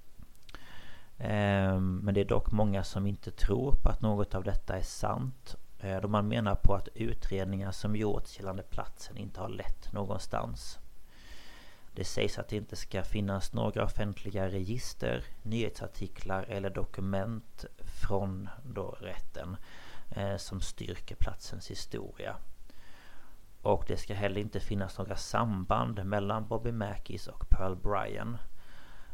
Ehm, 1.18 1.98
Men 1.98 2.14
det 2.14 2.20
är 2.20 2.24
dock 2.24 2.50
många 2.50 2.84
som 2.84 3.06
inte 3.06 3.30
tror 3.30 3.72
på 3.72 3.88
att 3.88 4.02
något 4.02 4.34
av 4.34 4.44
detta 4.44 4.76
är 4.76 4.82
sant. 4.82 5.56
Eh, 5.80 6.00
Då 6.00 6.08
man 6.08 6.28
menar 6.28 6.54
på 6.54 6.74
att 6.74 6.88
utredningar 6.94 7.70
som 7.72 7.96
gjorts 7.96 8.38
gällande 8.38 8.62
platsen 8.62 9.16
inte 9.16 9.40
har 9.40 9.48
lett 9.48 9.92
någonstans. 9.92 10.78
Det 11.94 12.04
sägs 12.04 12.38
att 12.38 12.48
det 12.48 12.56
inte 12.56 12.76
ska 12.76 13.02
finnas 13.02 13.52
några 13.52 13.84
offentliga 13.84 14.48
register, 14.48 15.24
nyhetsartiklar 15.42 16.42
eller 16.42 16.70
dokument 16.70 17.64
från 18.02 18.48
då 18.64 18.96
rätten 19.00 19.56
eh, 20.10 20.36
som 20.36 20.60
styrker 20.60 21.14
platsens 21.14 21.70
historia. 21.70 22.36
Och 23.62 23.84
det 23.88 23.96
ska 23.96 24.14
heller 24.14 24.40
inte 24.40 24.60
finnas 24.60 24.98
några 24.98 25.16
samband 25.16 26.04
mellan 26.04 26.48
Bobby 26.48 26.72
Mackis 26.72 27.26
och 27.26 27.48
Pearl 27.48 27.76
Bryan. 27.76 28.38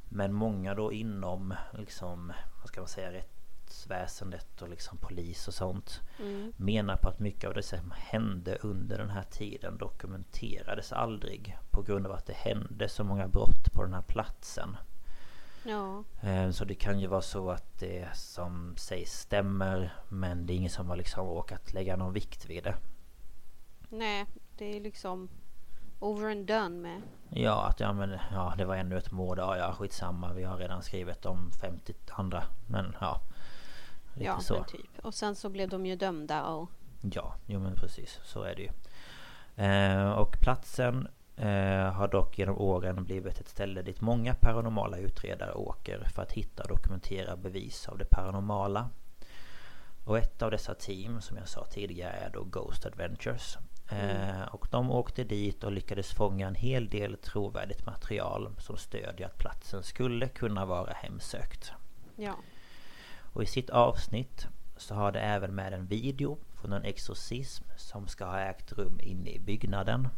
Men 0.08 0.32
många 0.32 0.74
då 0.74 0.92
inom 0.92 1.54
liksom, 1.72 2.32
vad 2.60 2.68
ska 2.68 2.80
man 2.80 2.88
säga, 2.88 3.22
rättsväsendet 3.68 4.62
och 4.62 4.68
liksom 4.68 4.98
polis 4.98 5.48
och 5.48 5.54
sånt 5.54 6.00
Mm. 6.20 6.52
menar 6.56 6.96
på 6.96 7.08
att 7.08 7.18
mycket 7.18 7.48
av 7.48 7.54
det 7.54 7.62
som 7.62 7.92
hände 7.96 8.56
under 8.62 8.98
den 8.98 9.10
här 9.10 9.22
tiden 9.22 9.78
dokumenterades 9.78 10.92
aldrig 10.92 11.58
på 11.70 11.82
grund 11.82 12.06
av 12.06 12.12
att 12.12 12.26
det 12.26 12.32
hände 12.36 12.88
så 12.88 13.04
många 13.04 13.28
brott 13.28 13.72
på 13.72 13.82
den 13.84 13.94
här 13.94 14.02
platsen. 14.02 14.76
Ja. 15.64 16.04
Eh, 16.22 16.50
Så 16.50 16.64
det 16.64 16.74
kan 16.74 17.00
ju 17.00 17.06
vara 17.06 17.20
så 17.22 17.50
att 17.50 17.78
det 17.78 18.08
som 18.16 18.74
sägs 18.76 19.12
stämmer 19.20 19.92
men 20.08 20.46
det 20.46 20.52
är 20.52 20.56
ingen 20.56 20.70
som 20.70 20.88
har 20.88 20.96
liksom 20.96 21.26
råkat 21.26 21.72
lägga 21.74 21.96
någon 21.96 22.12
vikt 22.12 22.46
vid 22.50 22.64
det. 22.64 22.74
Nej, 23.88 24.26
det 24.58 24.76
är 24.76 24.80
liksom 24.80 25.28
over 26.00 26.30
and 26.30 26.46
done 26.46 26.68
med. 26.70 27.02
Ja, 27.30 27.66
att 27.66 27.80
ja 27.80 27.92
men 27.92 28.18
ja, 28.32 28.54
det 28.58 28.64
var 28.64 28.76
ännu 28.76 28.98
ett 28.98 29.10
mord. 29.10 29.38
Ja, 29.38 29.56
ja 29.56 29.72
skitsamma. 29.72 30.32
Vi 30.32 30.44
har 30.44 30.56
redan 30.56 30.82
skrivit 30.82 31.26
om 31.26 31.50
50 31.60 31.94
andra. 32.10 32.42
Men 32.66 32.96
ja. 33.00 33.20
Lite 34.18 34.24
Ja, 34.24 34.40
så. 34.40 34.64
typ. 34.64 34.98
Och 35.02 35.14
sen 35.14 35.34
så 35.34 35.48
blev 35.48 35.68
de 35.68 35.86
ju 35.86 35.96
dömda 35.96 36.46
och... 36.46 36.70
Ja, 37.00 37.34
jo 37.46 37.60
men 37.60 37.74
precis. 37.74 38.20
Så 38.24 38.42
är 38.42 38.54
det 38.54 38.62
ju. 38.62 38.70
Eh, 39.64 40.10
och 40.10 40.36
platsen 40.40 41.08
eh, 41.36 41.92
har 41.92 42.08
dock 42.08 42.38
genom 42.38 42.58
åren 42.58 43.04
blivit 43.04 43.40
ett 43.40 43.48
ställe 43.48 43.82
dit 43.82 44.00
många 44.00 44.34
paranormala 44.34 44.96
utredare 44.96 45.52
åker 45.52 46.08
för 46.14 46.22
att 46.22 46.32
hitta 46.32 46.62
och 46.62 46.68
dokumentera 46.68 47.36
bevis 47.36 47.88
av 47.88 47.98
det 47.98 48.04
paranormala. 48.04 48.90
Och 50.04 50.18
ett 50.18 50.42
av 50.42 50.50
dessa 50.50 50.74
team 50.74 51.20
som 51.20 51.36
jag 51.36 51.48
sa 51.48 51.64
tidigare 51.64 52.12
är 52.12 52.30
då 52.30 52.44
Ghost 52.44 52.86
Adventures. 52.86 53.58
Eh, 53.90 54.42
och 54.50 54.68
de 54.70 54.90
åkte 54.90 55.24
dit 55.24 55.64
och 55.64 55.72
lyckades 55.72 56.10
fånga 56.10 56.46
en 56.48 56.54
hel 56.54 56.88
del 56.88 57.16
trovärdigt 57.16 57.86
material 57.86 58.50
som 58.58 58.76
stödjer 58.76 59.26
att 59.26 59.38
platsen 59.38 59.82
skulle 59.82 60.28
kunna 60.28 60.66
vara 60.66 60.92
hemsökt. 60.92 61.72
Ja. 62.16 62.34
Och 63.32 63.42
i 63.42 63.46
sitt 63.46 63.70
avsnitt 63.70 64.46
så 64.76 64.94
har 64.94 65.12
det 65.12 65.20
även 65.20 65.54
med 65.54 65.72
en 65.72 65.86
video 65.86 66.38
från 66.60 66.72
en 66.72 66.84
exorcism 66.84 67.64
som 67.76 68.08
ska 68.08 68.24
ha 68.24 68.40
ägt 68.40 68.72
rum 68.72 69.00
inne 69.02 69.30
i 69.30 69.38
byggnaden. 69.40 70.08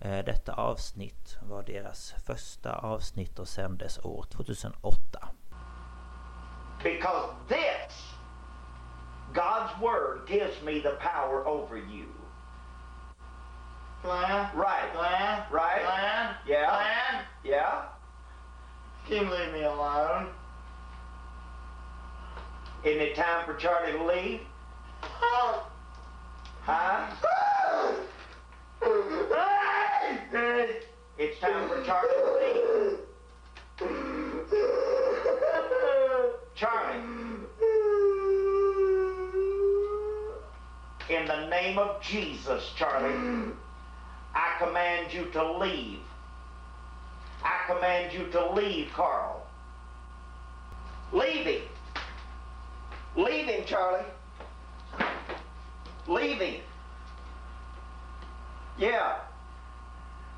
Eh, 0.00 0.24
Detta 0.24 0.52
avsnitt 0.52 1.36
var 1.42 1.62
deras 1.62 2.14
första 2.26 2.74
avsnitt 2.76 3.38
och 3.38 3.48
sändes 3.48 3.98
år 3.98 4.24
2008. 4.30 5.28
Because 6.82 7.34
this, 7.48 8.14
God's 9.34 9.80
Word, 9.80 10.28
gives 10.30 10.62
me 10.62 10.80
the 10.80 10.96
power 11.00 11.46
over 11.46 11.76
you. 11.76 12.06
Glenn? 14.02 14.46
Right. 14.54 14.92
Glenn? 14.92 15.42
Right. 15.50 15.82
Glenn? 15.82 16.34
Yeah. 16.46 16.76
Glenn? 16.76 17.24
Yeah? 17.44 17.82
You 19.08 19.20
leave 19.30 19.52
me 19.52 19.64
alone? 19.64 20.26
Isn't 22.86 23.02
it 23.02 23.16
time 23.16 23.44
for 23.44 23.54
Charlie 23.54 23.90
to 23.98 24.04
leave? 24.04 24.40
Huh? 25.00 25.60
It's 31.18 31.40
time 31.40 31.68
for 31.68 31.82
Charlie 31.82 32.14
to 33.78 33.84
leave. 33.84 33.90
Charlie. 36.54 37.00
In 41.10 41.26
the 41.26 41.48
name 41.48 41.78
of 41.80 42.00
Jesus, 42.00 42.70
Charlie, 42.76 43.52
I 44.32 44.54
command 44.60 45.12
you 45.12 45.24
to 45.32 45.58
leave. 45.58 45.98
I 47.42 47.64
command 47.66 48.12
you 48.12 48.28
to 48.28 48.52
leave, 48.52 48.92
Carl. 48.92 49.44
Leave 51.12 51.46
him. 51.46 51.62
Leave 53.16 53.46
him, 53.46 53.64
Charlie. 53.64 54.04
Leave 56.06 56.38
him. 56.38 56.60
Yeah. 58.78 59.16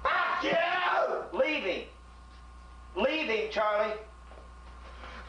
Fuck 0.03 0.45
you! 0.45 1.39
Leave 1.39 1.65
him. 1.65 1.83
Leave 2.95 3.29
him, 3.29 3.51
Charlie. 3.51 3.95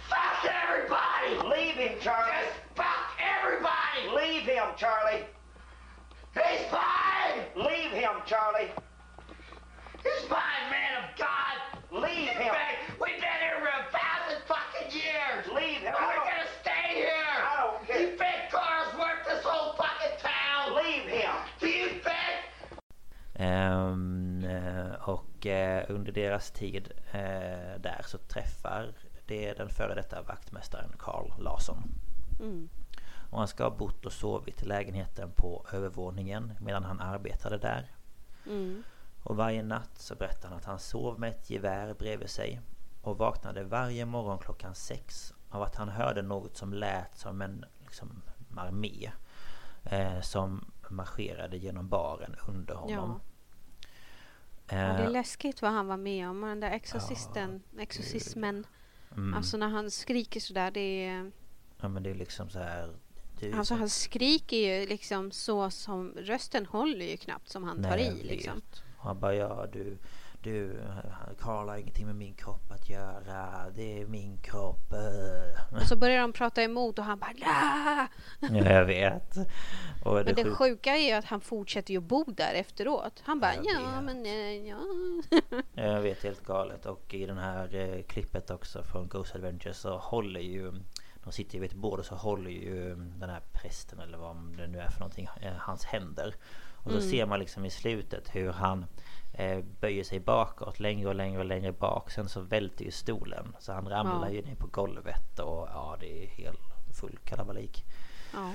Fuck 0.08 0.46
everybody! 0.46 1.50
Leave 1.50 1.76
him, 1.76 1.98
Charlie. 2.00 2.32
Just 2.46 2.76
fuck 2.76 3.18
everybody! 3.20 4.16
Leave 4.16 4.44
him, 4.44 4.66
Charlie. 4.78 5.26
He's 6.36 6.68
fine! 6.70 7.46
Leave 7.56 7.92
him, 7.92 8.12
Charlie. 8.28 8.72
He's 10.04 10.28
fine, 10.28 10.70
man 10.70 11.04
of 11.04 11.18
God! 11.18 12.04
Leave 12.04 12.30
him! 12.30 12.54
We've 13.02 13.20
been 13.20 13.40
here 13.42 13.60
for 13.60 13.68
a 13.68 13.92
thousand 13.92 14.42
fucking 14.48 14.92
years! 14.92 15.48
Leave 15.54 15.82
him! 15.82 15.96
Think 18.19 18.39
Carl's 18.51 18.93
worth 19.01 19.23
this 19.29 19.43
whole 19.49 19.73
fucking 19.82 20.17
town? 20.32 20.63
Leave 20.79 21.08
him! 21.17 21.34
Do 21.60 21.67
you 21.67 21.89
think? 21.89 22.39
Ehm, 23.34 24.43
eh, 24.43 25.10
och 25.10 25.45
eh, 25.45 25.86
under 25.89 26.12
deras 26.12 26.51
tid 26.51 26.91
eh, 27.12 27.79
där 27.79 28.01
så 28.05 28.17
träffar 28.17 28.93
det 29.25 29.53
den 29.53 29.69
före 29.69 29.95
detta 29.95 30.21
vaktmästaren 30.21 30.93
Carl 30.99 31.32
Larsson. 31.39 31.84
Och 33.32 33.38
han 33.38 33.47
ska 33.47 33.63
ha 33.63 33.77
bott 33.77 34.05
och 34.05 34.12
sovit 34.13 34.63
i 34.63 34.65
lägenheten 34.65 35.32
på 35.36 35.65
övervåningen 35.73 36.53
medan 36.62 36.84
han 36.84 36.99
arbetade 36.99 37.58
där. 37.58 37.91
Och 39.23 39.36
varje 39.38 39.63
natt 39.63 39.97
så 39.97 40.15
berättar 40.15 40.49
han 40.49 40.58
att 40.58 40.65
han 40.65 40.79
sov 40.79 41.19
med 41.19 41.29
ett 41.29 41.49
gevär 41.49 41.93
bredvid 41.93 42.29
sig 42.29 42.62
och 43.01 43.17
vaknade 43.17 43.63
varje 43.63 44.05
morgon 44.05 44.39
klockan 44.39 44.75
sex 44.75 45.34
av 45.49 45.62
att 45.62 45.75
han 45.75 45.89
hörde 45.89 46.21
något 46.21 46.58
som 46.58 46.73
lät 46.73 47.17
som 47.17 47.41
en 47.41 47.65
liksom, 47.89 48.21
armé 48.58 49.12
eh, 49.84 50.21
som 50.21 50.71
marscherade 50.89 51.58
genom 51.58 51.89
baren 51.89 52.36
under 52.47 52.75
honom. 52.75 53.21
Ja, 54.69 54.75
det 54.75 54.75
är 54.75 55.04
Eh, 55.06 55.12
läskigt 55.12 55.62
vad 55.62 55.71
han 55.71 55.88
var 55.88 55.97
med 55.97 56.30
om. 56.30 56.41
Den 56.41 56.60
där 56.60 56.71
exorcisten, 56.71 57.63
exorcismen. 57.80 58.67
mm. 59.12 59.34
Alltså 59.34 59.58
när 59.58 59.69
han 59.69 59.91
skriker 59.91 60.39
sådär, 60.39 60.71
det 60.71 61.06
är... 61.06 61.32
Ja 61.82 61.88
men 61.88 62.04
det 62.04 62.10
är 62.10 62.15
liksom 62.15 62.49
så 62.49 62.60
här. 62.60 62.95
Alltså 63.43 63.63
så- 63.63 63.75
han 63.80 63.89
skriker 63.89 64.58
ju 64.58 64.88
liksom 64.88 65.32
så 65.32 65.69
som... 65.69 66.13
Rösten 66.17 66.65
håller 66.65 67.06
ju 67.06 67.17
knappt 67.17 67.49
som 67.49 67.63
han 67.63 67.84
tar 67.84 67.89
Nej, 67.89 68.02
i 68.04 68.08
jag 68.08 68.13
vet. 68.15 68.23
liksom. 68.25 68.62
Han 68.97 69.19
bara 69.19 69.36
ja 69.36 69.67
du, 69.73 69.97
du 70.43 70.82
Karl 71.39 71.67
har 71.69 71.78
ingenting 71.78 72.06
med 72.06 72.15
min 72.15 72.34
kropp 72.34 72.71
att 72.71 72.89
göra. 72.89 73.69
Det 73.75 74.02
är 74.02 74.06
min 74.08 74.38
kropp. 74.38 74.93
eh." 74.93 75.75
Och 75.82 75.88
så 75.88 75.95
börjar 75.95 76.21
de 76.21 76.34
prata 76.34 76.63
emot 76.63 76.99
och 76.99 77.06
han 77.06 77.19
bara 77.19 77.32
ja 77.36 78.08
jag 78.63 78.86
vet. 78.86 79.38
Och 80.06 80.13
Men 80.15 80.25
det 80.25 80.43
sjuk- 80.43 80.56
sjuka 80.58 80.95
är 80.97 81.08
ju 81.08 81.12
att 81.13 81.25
han 81.25 81.41
fortsätter 81.41 81.93
ju 81.93 81.99
bo 81.99 82.23
där 82.23 82.54
efteråt. 82.54 83.21
Han 83.25 83.39
bara 83.39 83.56
Jag 83.56 83.65
ja 83.65 83.80
vet. 83.95 84.04
men 84.04 84.25
eh, 84.25 84.67
ja. 84.67 84.80
Jag 85.73 86.02
vet 86.02 86.23
helt 86.23 86.43
galet 86.45 86.86
och 86.86 87.13
i 87.13 87.25
den 87.25 87.38
här 87.38 87.75
eh, 87.75 88.04
klippet 88.04 88.49
också 88.52 88.84
från 88.84 89.08
Ghost 89.08 89.36
Adventures 89.36 89.78
så 89.78 89.97
håller 89.97 90.39
ju 90.39 90.71
De 91.23 91.32
sitter 91.32 91.56
ju 91.56 91.62
vid 91.62 91.69
ett 91.71 91.78
bord 91.78 91.99
och 91.99 92.06
så 92.06 92.15
håller 92.15 92.52
ju 92.52 92.95
den 92.95 93.30
här 93.30 93.41
prästen 93.54 93.99
eller 93.99 94.17
vad 94.17 94.58
det 94.58 94.67
nu 94.67 94.80
är 94.80 94.89
för 94.89 94.99
någonting 94.99 95.28
eh, 95.41 95.54
Hans 95.58 95.86
händer 95.86 96.36
Och 96.84 96.91
så 96.91 97.02
ser 97.02 97.25
man 97.25 97.39
liksom 97.39 97.65
i 97.65 97.69
slutet 97.69 98.36
hur 98.36 98.52
han 98.52 98.86
Böjer 99.82 100.04
sig 100.04 100.19
bakåt 100.19 100.80
längre 100.80 101.10
och 101.10 101.15
längre 101.15 101.39
och 101.39 101.45
längre 101.45 101.71
bak 101.71 102.12
Sen 102.12 102.30
så 102.30 102.41
välter 102.41 102.86
ju 102.86 102.91
stolen 102.91 103.56
Så 103.60 103.73
han 103.73 103.89
ramlar 103.89 104.28
Ja. 104.28 104.34
ju 104.34 104.41
ner 104.41 104.56
på 104.56 104.67
golvet 104.67 105.39
och 105.39 105.67
ja 105.73 105.97
det 105.99 106.23
är 106.23 106.28
helt 106.28 106.60
full 106.99 107.17
kalabalik 107.23 107.86
ja. 108.34 108.52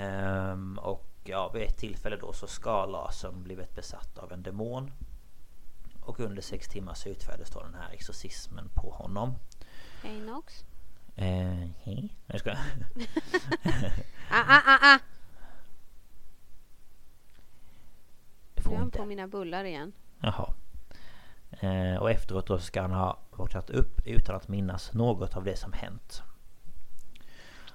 Ehm, 0.00 0.78
och 0.78 1.10
ja, 1.24 1.48
vid 1.54 1.62
ett 1.62 1.76
tillfälle 1.76 2.16
då 2.16 2.32
så 2.32 2.46
ska 2.46 2.86
Larsson 2.86 3.42
blivit 3.42 3.74
besatt 3.74 4.18
av 4.18 4.32
en 4.32 4.42
demon. 4.42 4.92
Och 6.00 6.20
under 6.20 6.42
sex 6.42 6.68
timmar 6.68 6.94
så 6.94 7.08
utfördes 7.08 7.50
då 7.50 7.62
den 7.62 7.74
här 7.74 7.90
exorcismen 7.92 8.68
på 8.74 8.90
honom. 8.90 9.34
Hej 10.02 10.20
Nox. 10.20 10.64
Eh, 11.16 11.68
hej. 11.82 12.16
Jag 12.26 12.40
ska... 12.40 12.50
Ah, 14.30 14.44
ah, 14.48 14.62
ah, 14.66 14.78
ah. 14.94 14.98
Det 18.53 18.53
Nu 18.53 18.53
får 18.64 18.76
han 18.76 18.84
inte. 18.84 18.98
på 18.98 19.04
mina 19.04 19.26
bullar 19.28 19.64
igen. 19.64 19.92
Jaha. 20.20 20.54
Eh, 21.50 21.96
och 21.96 22.10
efteråt 22.10 22.46
då 22.46 22.58
ska 22.58 22.82
han 22.82 22.90
ha 22.92 23.18
vaknat 23.30 23.70
upp 23.70 24.00
utan 24.06 24.36
att 24.36 24.48
minnas 24.48 24.92
något 24.92 25.36
av 25.36 25.44
det 25.44 25.56
som 25.56 25.72
hänt. 25.72 26.22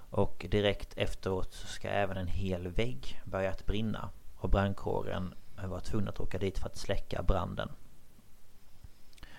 Och 0.09 0.45
direkt 0.49 0.93
efteråt 0.97 1.53
så 1.53 1.67
ska 1.67 1.87
även 1.89 2.17
en 2.17 2.27
hel 2.27 2.67
vägg 2.67 3.21
börja 3.25 3.49
att 3.49 3.65
brinna. 3.65 4.09
Och 4.37 4.49
brandkåren 4.49 5.33
var 5.65 5.79
tvungen 5.79 6.07
att 6.09 6.19
åka 6.19 6.37
dit 6.37 6.59
för 6.59 6.65
att 6.69 6.77
släcka 6.77 7.23
branden. 7.23 7.69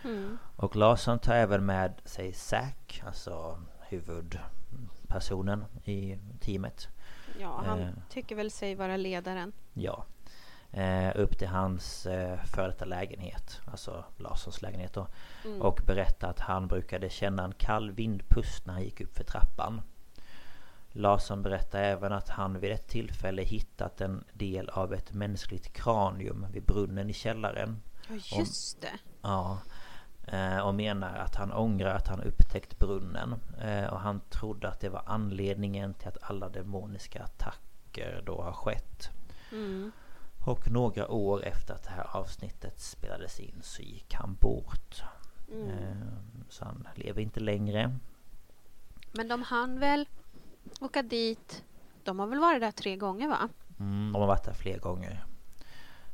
Mm. 0.04 0.38
Och 0.56 0.76
Larsson 0.76 1.18
tar 1.18 1.34
även 1.34 1.66
med 1.66 1.92
sig 2.04 2.32
Zack, 2.32 3.02
alltså 3.06 3.60
huvudpersonen 3.80 5.64
i 5.84 6.18
teamet. 6.40 6.88
Ja, 7.40 7.62
han 7.66 7.80
Eh. 7.80 7.88
tycker 8.10 8.36
väl 8.36 8.50
sig 8.50 8.74
vara 8.74 8.96
ledaren. 8.96 9.52
Ja. 9.72 10.04
Eh, 10.72 11.10
upp 11.14 11.38
till 11.38 11.48
hans 11.48 12.06
eh, 12.06 12.38
före 12.44 12.66
detta 12.66 12.84
lägenhet, 12.84 13.60
alltså 13.64 14.04
Larssons 14.16 14.62
lägenhet 14.62 14.92
då. 14.92 15.06
Och 15.60 15.80
berättar 15.86 16.30
att 16.30 16.40
han 16.40 16.68
brukade 16.68 17.10
känna 17.10 17.44
en 17.44 17.52
kall 17.52 17.90
vindpust 17.90 18.66
när 18.66 18.74
han 18.74 18.82
gick 18.82 19.00
upp 19.00 19.16
för 19.16 19.24
trappan. 19.24 19.82
Larsson 20.92 21.42
berättar 21.42 21.82
även 21.82 22.12
att 22.12 22.28
han 22.28 22.60
vid 22.60 22.70
ett 22.70 22.88
tillfälle 22.88 23.42
hittat 23.42 24.00
en 24.00 24.24
del 24.32 24.68
av 24.68 24.94
ett 24.94 25.12
mänskligt 25.12 25.72
kranium 25.72 26.46
vid 26.52 26.62
brunnen 26.62 27.10
i 27.10 27.12
källaren. 27.12 27.82
Ja, 28.08 28.38
just 28.38 28.80
det. 28.80 28.98
Ja. 29.22 29.58
Eh, 30.26 30.58
och 30.58 30.74
menar 30.74 31.16
att 31.16 31.34
han 31.34 31.52
ångrar 31.52 31.94
att 31.94 32.08
han 32.08 32.20
upptäckt 32.22 32.78
brunnen. 32.78 33.34
Eh, 33.60 33.86
och 33.86 34.00
han 34.00 34.20
trodde 34.20 34.68
att 34.68 34.80
det 34.80 34.88
var 34.88 35.02
anledningen 35.06 35.94
till 35.94 36.08
att 36.08 36.30
alla 36.30 36.48
demoniska 36.48 37.22
attacker 37.22 38.22
då 38.26 38.42
har 38.42 38.52
skett. 38.52 39.10
Mm. 39.52 39.92
Och 40.44 40.70
några 40.70 41.08
år 41.10 41.44
efter 41.44 41.74
att 41.74 41.82
det 41.82 41.90
här 41.90 42.16
avsnittet 42.16 42.80
spelades 42.80 43.40
in 43.40 43.60
så 43.62 43.82
gick 43.82 44.14
han 44.14 44.34
bort. 44.34 45.02
Mm. 45.52 45.68
Eh, 45.68 45.96
så 46.48 46.64
han 46.64 46.88
lever 46.94 47.22
inte 47.22 47.40
längre. 47.40 47.96
Men 49.12 49.28
de 49.28 49.42
hann 49.42 49.78
väl 49.80 50.08
åka 50.80 51.02
dit. 51.02 51.64
De 52.04 52.18
har 52.18 52.26
väl 52.26 52.38
varit 52.38 52.60
där 52.60 52.70
tre 52.70 52.96
gånger 52.96 53.28
va? 53.28 53.48
Mm, 53.80 54.12
de 54.12 54.20
har 54.20 54.28
varit 54.28 54.44
där 54.44 54.52
fler 54.54 54.78
gånger. 54.78 55.24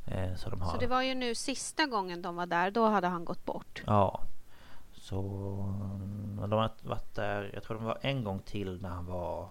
Eh, 0.05 0.35
så 0.35 0.49
de 0.49 0.61
har... 0.61 0.71
Så 0.71 0.77
det 0.77 0.87
var 0.87 1.01
ju 1.01 1.15
nu 1.15 1.35
sista 1.35 1.85
gången 1.85 2.21
de 2.21 2.35
var 2.35 2.45
där. 2.45 2.71
Då 2.71 2.85
hade 2.87 3.07
han 3.07 3.25
gått 3.25 3.45
bort. 3.45 3.83
Ja. 3.85 4.21
Så... 4.93 5.21
De 6.39 6.51
har 6.51 6.71
varit 6.83 7.15
där, 7.15 7.51
jag 7.53 7.63
tror 7.63 7.77
de 7.77 7.85
var 7.85 7.97
en 8.01 8.23
gång 8.23 8.39
till 8.39 8.81
när 8.81 8.89
han 8.89 9.05
var 9.05 9.49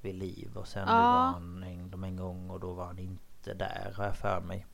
vid 0.00 0.14
liv. 0.14 0.56
Och 0.56 0.68
sen 0.68 0.88
Ja. 0.88 0.94
var 0.94 1.26
han 1.26 1.62
en, 1.62 1.90
de 1.90 2.04
en 2.04 2.16
gång 2.16 2.50
och 2.50 2.60
då 2.60 2.72
var 2.72 2.84
han 2.86 2.98
inte 2.98 3.23
där 3.52 3.92
har 3.96 4.04
jag 4.04 4.16
för 4.16 4.40
mig. 4.40 4.66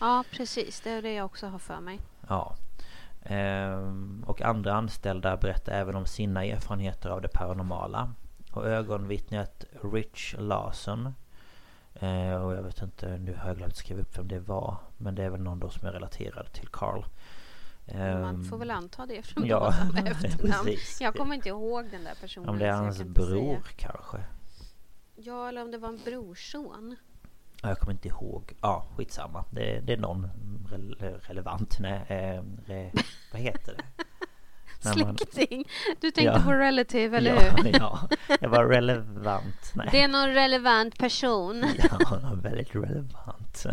Ja, 0.00 0.24
precis. 0.30 0.80
Det 0.80 0.90
är 0.90 1.02
det 1.02 1.12
jag 1.12 1.26
också 1.26 1.46
har 1.46 1.58
för 1.58 1.80
mig. 1.80 2.00
Ja. 2.28 2.56
Ehm, 3.22 4.24
och 4.26 4.42
andra 4.42 4.74
anställda 4.74 5.36
berättar 5.36 5.72
även 5.72 5.96
om 5.96 6.06
sina 6.06 6.44
erfarenheter 6.44 7.10
av 7.10 7.22
det 7.22 7.28
paranormala. 7.28 8.12
Och 8.52 8.66
ögonvittnet 8.66 9.64
Rich 9.92 10.34
Larson. 10.38 11.14
Eh, 11.94 12.42
och 12.44 12.54
jag 12.54 12.62
vet 12.62 12.82
inte, 12.82 13.18
nu 13.18 13.36
har 13.40 13.48
jag 13.48 13.56
glömt 13.56 13.76
skriva 13.76 14.00
upp 14.00 14.18
vem 14.18 14.28
det 14.28 14.38
var. 14.38 14.76
Men 14.96 15.14
det 15.14 15.24
är 15.24 15.30
väl 15.30 15.40
någon 15.40 15.60
då 15.60 15.70
som 15.70 15.86
är 15.86 15.92
relaterad 15.92 16.52
till 16.52 16.68
Carl. 16.68 17.04
Man 17.92 18.00
Ehm, 18.00 18.44
får 18.44 18.58
väl 18.58 18.70
anta 18.70 19.06
det 19.06 19.16
eftersom 19.16 19.46
ja, 19.46 19.72
samma 19.72 19.98
efternamn. 20.08 20.70
Jag 21.00 21.14
kommer 21.14 21.34
inte 21.34 21.48
ihåg 21.48 21.90
den 21.90 22.04
där 22.04 22.14
personen. 22.20 22.48
Om 22.48 22.58
det 22.58 22.66
är 22.66 22.72
hans 22.72 23.00
inte 23.00 23.10
bror 23.10 23.62
kanske. 23.76 24.24
Ja, 25.16 25.48
eller 25.48 25.62
om 25.62 25.70
det 25.70 25.78
var 25.78 25.88
en 25.88 26.00
brorson. 26.04 26.96
Ja, 27.66 27.70
Jag 27.70 27.78
kommer 27.78 27.92
inte 27.92 28.08
ihåg. 28.08 28.52
Ja, 28.60 28.86
skitsamma. 28.96 29.44
Det, 29.50 29.80
det 29.80 29.92
är 29.92 29.96
någon 29.96 30.28
rele 30.70 31.12
relevant. 31.22 31.76
Nej, 31.80 32.04
eh, 32.08 32.42
re, 32.66 32.92
vad 33.32 33.40
heter 33.42 33.74
det? 33.76 34.04
Man- 35.04 35.16
Släkting? 35.18 35.64
Du 36.00 36.10
tänkte 36.10 36.22
Ja. 36.38 36.40
på 36.44 36.52
relative, 36.52 37.16
eller 37.16 37.34
ja, 37.34 37.50
hur? 37.62 37.78
ja, 37.78 38.08
jag 38.40 38.48
var 38.48 38.64
relevant. 38.64 39.72
Nej. 39.74 39.88
Det 39.92 40.02
är 40.02 40.08
någon 40.08 40.28
relevant 40.34 40.98
person. 40.98 41.64
Ja, 42.00 42.30
väldigt 42.42 42.74
relevant. 42.74 43.66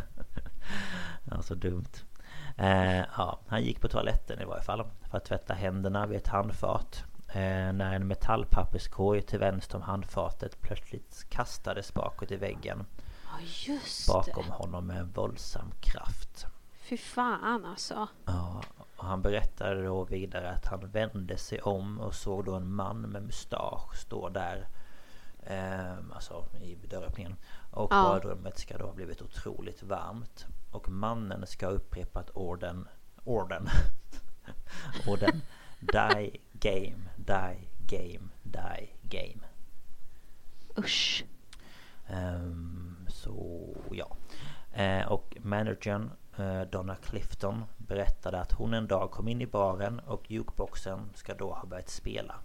Ja, 1.31 1.41
så 1.41 1.55
dumt. 1.55 1.85
Eh, 2.57 2.97
ja, 2.97 3.39
han 3.47 3.63
gick 3.63 3.81
på 3.81 3.87
toaletten 3.87 4.41
i 4.41 4.45
varje 4.45 4.63
fall 4.63 4.83
för 5.11 5.17
att 5.17 5.25
tvätta 5.25 5.53
händerna 5.53 6.05
vid 6.07 6.17
ett 6.17 6.27
handfat. 6.27 7.03
Eh, 7.27 7.73
när 7.73 7.93
en 7.93 8.07
metallpapperskorg 8.07 9.21
till 9.21 9.39
vänster 9.39 9.75
om 9.75 9.81
handfatet 9.81 10.61
plötsligt 10.61 11.25
kastades 11.29 11.93
bakåt 11.93 12.31
i 12.31 12.35
väggen 12.35 12.85
just 13.43 14.07
bakom 14.07 14.45
det. 14.45 14.51
honom 14.51 14.87
med 14.87 14.97
en 14.97 15.11
våldsam 15.11 15.71
kraft. 15.81 16.45
Fy 16.81 16.97
fan 16.97 17.65
alltså. 17.65 18.07
Ja, 18.25 18.63
och 18.97 19.05
han 19.05 19.21
berättade 19.21 19.83
då 19.85 20.03
vidare 20.03 20.51
att 20.51 20.65
han 20.65 20.89
vände 20.89 21.37
sig 21.37 21.61
om 21.61 21.99
och 21.99 22.15
såg 22.15 22.45
då 22.45 22.55
en 22.55 22.73
man 22.73 23.01
med 23.01 23.23
mustasch 23.23 23.95
stå 23.97 24.29
där 24.29 24.67
ehm, 25.45 26.11
Alltså 26.11 26.45
i 26.61 26.75
dörröppningen 26.75 27.35
Och 27.71 27.93
Ja. 27.93 28.03
badrummet 28.03 28.59
ska 28.59 28.77
då 28.77 28.85
ha 28.85 28.93
blivit 28.93 29.21
otroligt 29.21 29.83
varmt 29.83 30.45
Och 30.71 30.89
mannen 30.89 31.47
ska 31.47 31.65
ha 31.65 31.73
upprepat 31.73 32.29
orden 32.33 32.87
Orden 33.23 33.67
Orden 35.07 35.41
Die 35.79 36.39
game, 36.53 37.09
die 37.17 37.69
game, 37.87 38.29
die 38.43 38.89
game 39.01 39.39
Usch. 40.77 41.25
Ehm, 42.07 42.92
så 43.23 43.67
ja. 43.91 44.15
Eh, 44.73 45.07
och 45.11 45.37
managern 45.41 46.11
eh, 46.37 46.61
Donna 46.61 46.95
Clifton 46.95 47.63
berättade 47.77 48.39
att 48.41 48.51
hon 48.51 48.73
en 48.73 48.87
dag 48.87 49.11
kom 49.11 49.27
in 49.27 49.41
i 49.41 49.47
baren 49.47 49.99
och 49.99 50.31
jukeboxen 50.31 51.09
ska 51.15 51.33
då 51.33 51.53
ha 51.53 51.65
börjat 51.65 51.89
spela. 51.89 52.35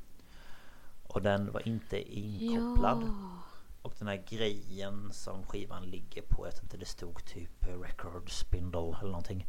Och 1.09 1.23
den 1.23 1.53
var 1.53 1.69
inte 1.69 2.19
inkopplad. 2.19 3.03
Ja. 3.07 3.43
Och 3.83 3.95
den 3.99 4.09
här 4.09 4.25
grejen 4.29 5.13
som 5.13 5.43
skivan 5.43 5.83
ligger 5.83 6.23
på, 6.23 6.47
jag 6.47 6.53
vet 6.53 6.63
inte 6.63 6.77
det 6.77 6.85
stod 6.87 7.25
typ 7.27 7.67
record 7.83 8.31
spindle 8.31 8.81
eller 9.01 9.11
någonting. 9.11 9.47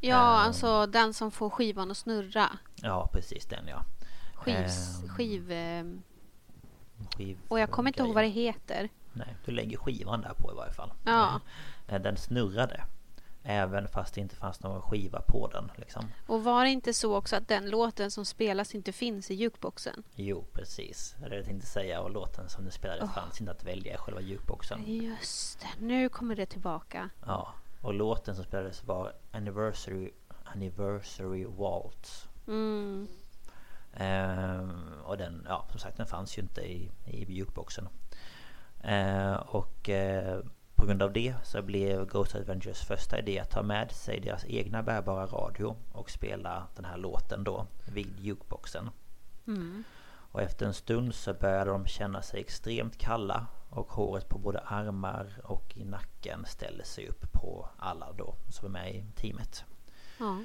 Ja, 0.00 0.16
Ehm. 0.16 0.46
alltså 0.46 0.86
den 0.86 1.14
som 1.14 1.30
får 1.30 1.50
skivan 1.50 1.90
att 1.90 1.96
snurra. 1.96 2.58
Ja 2.82 3.08
precis 3.12 3.46
den 3.46 3.68
ja. 3.68 3.84
Skivs, 4.34 5.02
Ehm, 5.02 5.08
skiv... 5.08 5.52
skiv 7.16 7.38
Och 7.48 7.60
jag 7.60 7.70
kommer 7.70 7.90
inte 7.90 8.02
ihåg 8.02 8.14
vad 8.14 8.24
det 8.24 8.28
heter. 8.28 8.88
Nej, 9.16 9.36
du 9.44 9.52
lägger 9.52 9.76
skivan 9.78 10.20
där 10.20 10.34
på 10.34 10.52
i 10.52 10.54
varje 10.54 10.72
fall. 10.72 10.92
Ja. 11.04 11.40
Eh, 11.88 12.00
Den 12.00 12.16
snurrade. 12.16 12.84
Även 13.48 13.88
fast 13.88 14.14
det 14.14 14.20
inte 14.20 14.36
fanns 14.36 14.62
någon 14.62 14.82
skiva 14.82 15.20
på 15.20 15.48
den 15.48 15.70
liksom. 15.76 16.04
Och 16.26 16.44
var 16.44 16.64
det 16.64 16.70
inte 16.70 16.94
så 16.94 17.16
också 17.16 17.36
att 17.36 17.48
den 17.48 17.70
låten 17.70 18.10
som 18.10 18.24
spelas 18.24 18.74
inte 18.74 18.92
finns 18.92 19.30
i 19.30 19.34
jukeboxen? 19.34 20.02
Jo, 20.14 20.44
precis. 20.52 21.14
Det 21.20 21.26
är 21.26 21.30
det 21.30 21.36
jag 21.36 21.44
tänkte 21.44 21.66
säga. 21.66 22.00
Och 22.00 22.10
låten 22.10 22.48
som 22.48 22.64
du 22.64 22.70
spelade 22.70 23.08
fanns 23.08 23.40
inte 23.40 23.52
att 23.52 23.64
välja 23.64 23.94
i 23.94 23.96
själva 23.96 24.20
jukeboxen. 24.20 24.82
Just 24.86 25.60
det, 25.60 25.84
nu 25.84 26.08
kommer 26.08 26.36
det 26.36 26.46
tillbaka. 26.46 27.10
Ja. 27.26 27.52
Och 27.80 27.94
låten 27.94 28.34
som 28.34 28.44
spelades 28.44 28.84
var 28.84 29.12
Anniversary, 29.32 30.10
Anniversary 30.44 31.44
Waltz. 31.44 32.28
Mm. 32.46 33.08
Ehm, 33.94 34.92
och 35.04 35.16
den, 35.16 35.46
ja 35.48 35.66
som 35.70 35.80
sagt 35.80 35.96
den 35.96 36.06
fanns 36.06 36.38
ju 36.38 36.42
inte 36.42 36.60
i, 36.60 36.90
i 37.04 37.32
jukeboxen. 37.32 37.88
Ehm, 38.86 39.36
och 39.36 39.88
eh, 39.88 40.40
på 40.74 40.86
grund 40.86 41.02
av 41.02 41.12
det 41.12 41.34
så 41.44 41.62
blev 41.62 42.06
Ghost 42.06 42.34
Adventures 42.34 42.80
första 42.80 43.18
idé 43.18 43.38
att 43.38 43.50
ta 43.50 43.62
med 43.62 43.90
sig 43.90 44.20
deras 44.20 44.44
egna 44.44 44.82
bärbara 44.82 45.26
radio 45.26 45.76
och 45.92 46.10
spela 46.10 46.66
den 46.76 46.84
här 46.84 46.96
låten 46.96 47.44
då 47.44 47.66
vid 47.84 48.20
jukeboxen. 48.20 48.90
Mm. 49.46 49.84
Och 50.32 50.42
efter 50.42 50.66
en 50.66 50.74
stund 50.74 51.14
så 51.14 51.34
började 51.34 51.70
de 51.70 51.86
känna 51.86 52.22
sig 52.22 52.40
extremt 52.40 52.98
kalla 52.98 53.46
och 53.70 53.92
håret 53.92 54.28
på 54.28 54.38
både 54.38 54.58
armar 54.58 55.26
och 55.44 55.76
i 55.76 55.84
nacken 55.84 56.44
ställde 56.46 56.84
sig 56.84 57.08
upp 57.08 57.32
på 57.32 57.68
alla 57.78 58.12
då 58.12 58.34
som 58.48 58.66
är 58.66 58.70
med 58.70 58.94
i 58.94 59.04
teamet. 59.14 59.64
Ja. 60.18 60.38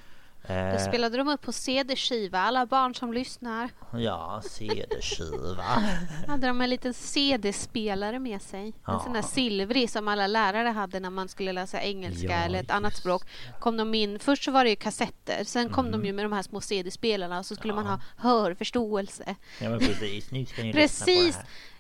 Eh, 0.43 0.71
Då 0.73 0.79
spelade 0.79 1.17
de 1.17 1.27
upp 1.27 1.41
på 1.41 1.51
CD-skiva, 1.51 2.39
alla 2.39 2.65
barn 2.65 2.95
som 2.95 3.13
lyssnar. 3.13 3.69
Ja, 3.93 4.41
CD-skiva. 4.49 5.63
Hade 6.27 6.47
de 6.47 6.61
en 6.61 6.69
liten 6.69 6.93
CD-spelare 6.93 8.19
med 8.19 8.41
sig. 8.41 8.61
En 8.67 8.73
Ja. 8.87 8.99
sån 9.03 9.13
där 9.13 9.21
silvrig 9.21 9.89
som 9.89 10.07
alla 10.07 10.27
lärare 10.27 10.67
hade 10.67 10.99
när 10.99 11.09
man 11.09 11.27
skulle 11.27 11.51
läsa 11.53 11.81
engelska 11.81 12.27
Ja, 12.27 12.33
eller 12.37 12.59
ett 12.63 12.71
annat 12.71 12.95
språk. 12.95 13.23
Kom 13.59 13.77
de 13.77 13.93
in, 13.93 14.19
först 14.19 14.43
så 14.43 14.51
var 14.51 14.63
det 14.63 14.69
ju 14.69 14.75
kassetter, 14.75 15.43
sen 15.43 15.69
kom 15.69 15.91
de 15.91 16.05
ju 16.05 16.13
med 16.13 16.25
de 16.25 16.33
här 16.33 16.41
små 16.41 16.61
CD-spelarna 16.61 17.39
och 17.39 17.45
så 17.45 17.55
skulle 17.55 17.73
man 17.73 17.85
Ja. 17.85 17.91
ha 17.91 18.29
hörförståelse. 18.29 19.35
Ja 19.61 19.69
men 19.69 19.79
precis, 19.79 20.31
nu 20.31 20.45
ska 20.45 20.63
ni 20.63 20.73
Precis, 20.73 21.37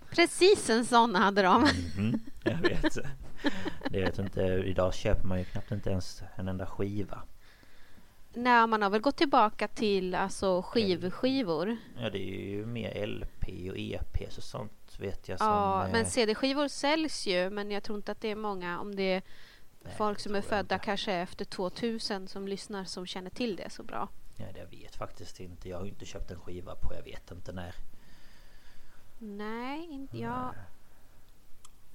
precis 0.09 0.69
en 0.69 0.85
sån 0.85 1.15
hade 1.15 1.41
de. 1.41 1.61
det 1.63 1.67
här. 1.67 2.01
Mhm, 2.01 2.19
jag 2.43 2.57
vet. 2.57 2.97
Det 3.89 4.01
vet 4.01 4.19
inte, 4.19 4.41
idag 4.65 4.93
köper 4.93 5.27
man 5.27 5.39
ju 5.39 5.45
knappt 5.45 5.71
inte 5.71 5.89
ens 5.89 6.21
en 6.35 6.47
enda 6.47 6.65
skiva. 6.65 7.23
Nej, 8.33 8.67
man 8.67 8.81
har 8.81 8.89
väl 8.89 9.01
gått 9.01 9.17
tillbaka 9.17 9.67
till 9.67 10.15
alltså 10.15 10.61
skivskivor. 10.61 11.77
Ja 11.99 12.09
det 12.09 12.19
är 12.19 12.49
ju 12.49 12.65
mer 12.65 13.07
LP 13.07 13.43
och 13.69 13.77
EP 13.77 14.27
och 14.37 14.43
sånt 14.43 14.99
vet 14.99 15.29
jag 15.29 15.39
som... 15.39 15.47
Ja, 15.47 15.85
eh, 15.85 15.91
men 15.91 16.05
CD-skivor 16.05 16.67
säljs 16.67 17.27
ju, 17.27 17.49
men 17.49 17.71
jag 17.71 17.83
tror 17.83 17.97
inte 17.97 18.11
att 18.11 18.21
det 18.21 18.31
är 18.31 18.35
många, 18.35 18.79
om 18.79 18.95
det 18.95 19.13
är 19.13 19.21
Nej, 19.83 19.93
folk 19.97 20.19
som 20.19 20.35
är 20.35 20.41
födda 20.41 20.75
inte. 20.75 20.85
kanske 20.85 21.13
efter 21.13 21.45
2000 21.45 22.27
som 22.27 22.47
lyssnar 22.47 22.85
som 22.85 23.05
känner 23.05 23.29
till 23.29 23.55
det 23.55 23.69
så 23.69 23.83
bra. 23.83 24.09
Ja, 24.37 24.45
det 24.53 24.59
jag 24.59 24.67
vet 24.67 24.95
faktiskt 24.95 25.39
inte. 25.39 25.69
Jag 25.69 25.77
har 25.77 25.85
inte 25.85 26.05
köpt 26.05 26.31
en 26.31 26.39
skiva 26.39 26.75
på 26.75 26.93
jag 26.93 27.03
vet 27.03 27.31
inte 27.31 27.51
när. 27.51 27.75
Nej, 29.19 29.87
inte 29.91 30.17
jag. 30.17 30.53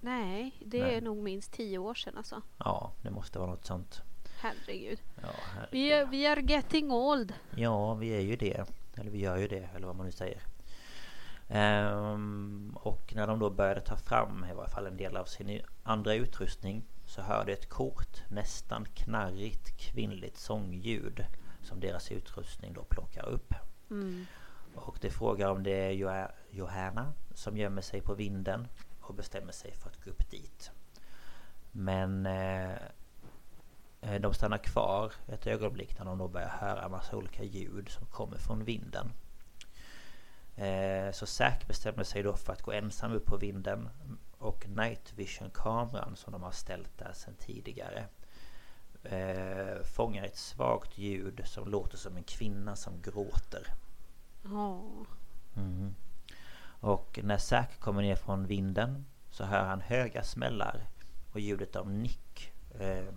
Nej, 0.01 0.57
det 0.67 0.83
Nej. 0.83 0.95
är 0.95 1.01
nog 1.01 1.17
minst 1.17 1.53
tio 1.53 1.79
år 1.79 1.95
sedan 1.95 2.17
alltså. 2.17 2.43
Ja, 2.59 2.93
det 3.03 3.11
måste 3.11 3.39
vara 3.39 3.51
något 3.51 3.65
sånt. 3.67 4.03
Herregud. 4.41 4.99
Ja, 5.23 5.29
herregud. 5.55 5.69
Vi 5.71 5.93
är, 5.93 6.07
vi 6.07 6.27
är 6.27 6.37
getting 6.51 6.91
old. 6.93 7.35
Ja, 7.57 7.95
vi 7.95 8.09
är 8.17 8.21
ju 8.21 8.37
det. 8.37 8.65
Eller 8.97 9.11
vi 9.11 9.19
gör 9.19 9.37
ju 9.37 9.49
det, 9.49 9.69
eller 9.75 9.87
vad 9.87 9.97
man 9.97 10.07
nu 10.07 10.13
säger. 10.13 10.43
Ehm, 11.49 12.77
och 12.81 13.13
när 13.17 13.27
de 13.27 13.39
då 13.39 13.51
började 13.51 13.81
ta 13.81 13.97
fram 13.97 14.45
i 14.51 14.55
varje 14.55 14.71
fall 14.71 14.87
en 14.87 14.97
del 14.97 15.17
av 15.17 15.25
sin 15.25 15.61
andra 15.83 16.15
utrustning 16.15 16.85
så 17.07 17.23
hörde 17.23 17.53
ett 17.53 17.69
kort, 17.69 18.23
nästan 18.31 18.85
knarrigt 18.95 19.77
kvinnligt 19.79 20.37
sångljud 20.37 21.25
som 21.63 21.81
deras 21.81 22.13
utrustning 22.13 22.73
då 22.73 22.85
plockar 22.85 23.29
upp. 23.29 23.55
Mm. 23.91 24.27
Och 24.75 24.99
det 25.01 25.11
frågar 25.11 25.51
om 25.51 25.63
det 25.63 25.71
är 25.87 25.91
Jo- 25.91 26.29
Johanna 26.51 27.13
som 27.35 27.57
gömmer 27.57 27.83
sig 27.83 28.01
på 28.01 28.15
vinden 28.15 28.69
och 29.01 29.15
bestämmer 29.15 29.53
sig 29.53 29.73
för 29.73 29.89
att 29.91 30.05
gå 30.05 30.11
upp 30.11 30.31
dit. 30.31 30.71
Men 31.73 32.27
eh, 32.27 32.77
de 34.21 34.35
stannar 34.35 34.59
kvar 34.59 35.13
ett 35.29 35.47
ögonblick 35.47 35.99
när 35.99 36.05
de 36.05 36.19
då 36.19 36.29
börjar 36.29 36.49
höra 36.49 36.85
en 36.85 36.91
massa 36.91 37.17
olika 37.17 37.43
ljud 37.43 37.89
som 37.89 38.07
kommer 38.07 38.37
från 38.37 38.65
vinden. 38.65 39.13
Eh, 40.57 41.13
så 41.13 41.27
Zack 41.27 41.67
bestämmer 41.67 42.05
sig 42.05 42.23
då 42.23 42.37
för 42.37 42.53
att 42.53 42.63
gå 42.63 42.73
ensam 42.73 43.13
upp 43.13 43.27
på 43.27 43.37
vinden 43.37 43.89
och 44.39 44.69
night 44.69 45.13
vision 45.17 45.51
kameran 45.51 46.17
som 46.17 46.33
de 46.33 46.43
har 46.43 46.51
ställt 46.51 46.99
där 46.99 47.13
sedan 47.13 47.35
tidigare 47.39 48.05
eh, 49.03 49.83
fångar 49.83 50.25
ett 50.25 50.37
svagt 50.37 50.99
ljud 50.99 51.41
som 51.45 51.69
låter 51.69 51.97
som 51.97 52.17
en 52.17 52.23
kvinna 52.23 52.77
som 52.77 53.03
gråter. 53.03 53.75
Mm. 55.57 55.95
Och 56.81 57.21
när 57.23 57.39
Zack 57.39 57.81
kommer 57.81 58.03
ner 58.03 58.17
från 58.17 58.47
vinden 58.47 59.05
så 59.31 59.45
hör 59.45 59.65
han 59.65 59.81
höga 59.81 60.23
smällar 60.23 60.81
och 61.33 61.41
ljudet 61.41 61.77
av 61.77 61.91
Nick 61.91 62.53
eh, 62.53 62.56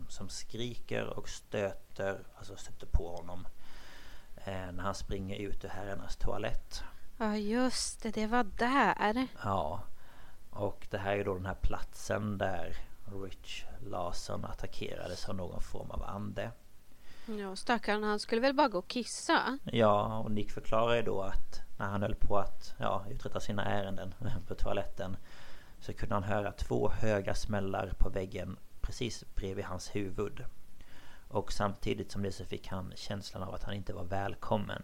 som 0.09 0.29
skriker 0.29 1.05
och 1.05 1.29
stöter, 1.29 2.19
alltså 2.37 2.55
stöter 2.55 2.87
på 2.87 3.15
honom 3.15 3.47
eh, 4.35 4.71
när 4.71 4.83
han 4.83 4.95
springer 4.95 5.35
ut 5.35 5.65
ur 5.65 5.69
herrarnas 5.69 6.15
toalett. 6.15 6.83
ja, 7.17 7.37
just 7.37 8.03
det, 8.03 8.11
det 8.11 8.27
var 8.27 8.43
där. 8.43 9.27
Ja, 9.43 9.83
och 10.49 10.87
det 10.89 10.97
här 10.97 11.17
är 11.17 11.25
då 11.25 11.33
den 11.33 11.45
här 11.45 11.57
platsen 11.61 12.37
där 12.37 12.77
Rich 13.23 13.65
Larson 13.79 14.45
attackerades 14.45 15.29
av 15.29 15.35
någon 15.35 15.61
form 15.61 15.91
av 15.91 16.03
ande. 16.03 16.51
Ja, 17.25 17.55
stackarn, 17.55 18.03
han 18.03 18.19
skulle 18.19 18.41
väl 18.41 18.53
bara 18.53 18.67
gå 18.67 18.77
och 18.77 18.87
kissa. 18.87 19.59
Ja, 19.63 20.17
och 20.17 20.31
Nick 20.31 20.51
förklarar 20.51 20.95
ju 20.95 21.01
då 21.01 21.21
att 21.21 21.61
när 21.79 21.85
han 21.85 22.01
höll 22.01 22.15
på 22.15 22.37
att 22.37 22.73
ja, 22.77 23.05
uträtta 23.09 23.39
sina 23.39 23.65
ärenden 23.65 24.13
på 24.47 24.55
toaletten 24.55 25.17
så 25.79 25.93
kunde 25.93 26.15
han 26.15 26.23
höra 26.23 26.51
två 26.51 26.89
höga 26.89 27.35
smällar 27.35 27.93
på 27.97 28.09
väggen 28.09 28.57
precis 28.81 29.23
bredvid 29.35 29.65
hans 29.65 29.95
huvud. 29.95 30.45
Och 31.27 31.53
samtidigt 31.53 32.11
som 32.11 32.23
det 32.23 32.31
så 32.31 32.45
fick 32.45 32.67
han 32.67 32.93
känslan 32.95 33.43
av 33.43 33.53
att 33.53 33.63
han 33.63 33.73
inte 33.73 33.93
var 33.93 34.03
välkommen. 34.03 34.83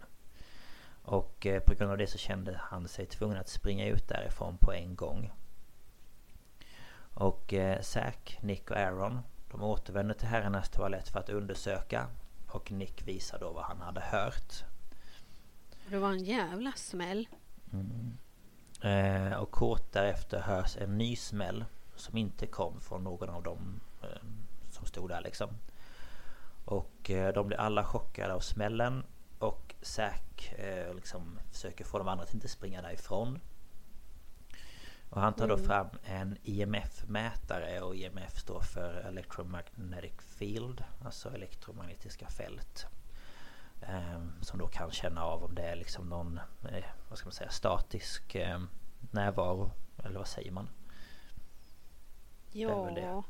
Och 1.03 1.45
eh, 1.45 1.59
på 1.59 1.73
grund 1.73 1.91
av 1.91 1.97
det 1.97 2.07
så 2.07 2.17
kände 2.17 2.59
han 2.63 2.87
sig 2.87 3.05
tvungen 3.05 3.37
att 3.37 3.49
springa 3.49 3.87
ut 3.87 4.07
därifrån 4.07 4.57
på 4.57 4.73
en 4.73 4.95
gång. 4.95 5.31
Och 7.13 7.53
eh, 7.53 7.81
Zack, 7.81 8.37
Nick 8.41 8.71
och 8.71 8.77
Aaron 8.77 9.21
de 9.51 9.63
återvänder 9.63 10.15
till 10.15 10.27
herrarnas 10.27 10.69
toalett 10.69 11.09
för 11.09 11.19
att 11.19 11.29
undersöka 11.29 12.07
och 12.47 12.71
Nick 12.71 13.07
visar 13.07 13.39
då 13.39 13.51
vad 13.51 13.63
han 13.63 13.81
hade 13.81 14.01
hört. 14.01 14.63
Det 15.89 15.97
var 15.97 16.11
en 16.11 16.23
jävla 16.23 16.71
smäll. 16.71 17.27
Eh, 18.81 19.33
och 19.33 19.51
kort 19.51 19.91
därefter 19.91 20.39
hörs 20.39 20.77
en 20.77 20.97
ny 20.97 21.15
smäll 21.15 21.65
som 21.95 22.17
inte 22.17 22.47
kom 22.47 22.81
från 22.81 23.03
någon 23.03 23.29
av 23.29 23.43
dem 23.43 23.79
eh, 24.01 24.27
som 24.71 24.85
stod 24.85 25.09
där 25.09 25.21
liksom. 25.21 25.49
Och 26.65 27.09
eh, 27.09 27.33
de 27.33 27.47
blir 27.47 27.57
alla 27.57 27.83
chockade 27.83 28.33
av 28.33 28.39
smällen 28.39 29.03
och 29.39 29.75
Zack 29.81 30.53
eh, 30.57 30.93
liksom 30.93 31.39
försöker 31.51 31.85
få 31.85 31.97
de 31.97 32.07
andra 32.07 32.23
att 32.23 32.33
inte 32.33 32.47
springa 32.47 32.81
därifrån. 32.81 33.39
Och 35.09 35.21
han 35.21 35.33
tar 35.33 35.47
då 35.47 35.57
fram 35.57 35.87
en 36.03 36.37
IMF-mätare 36.43 37.81
och 37.81 37.95
IMF 37.95 38.39
står 38.39 38.61
för 38.61 38.93
Electromagnetic 38.93 40.13
Field, 40.19 40.83
alltså 41.05 41.29
elektromagnetiska 41.29 42.27
fält. 42.27 42.85
Som 44.41 44.59
då 44.59 44.67
kan 44.67 44.91
känna 44.91 45.23
av 45.23 45.43
om 45.43 45.55
det 45.55 45.61
är 45.61 45.75
liksom 45.75 46.09
någon, 46.09 46.39
vad 47.09 47.17
ska 47.17 47.25
man 47.27 47.33
säga, 47.33 47.49
statisk 47.49 48.35
närvaro. 49.11 49.71
Eller 50.03 50.17
vad 50.17 50.27
säger 50.27 50.51
man? 50.51 50.69
Ja. 52.62 53.24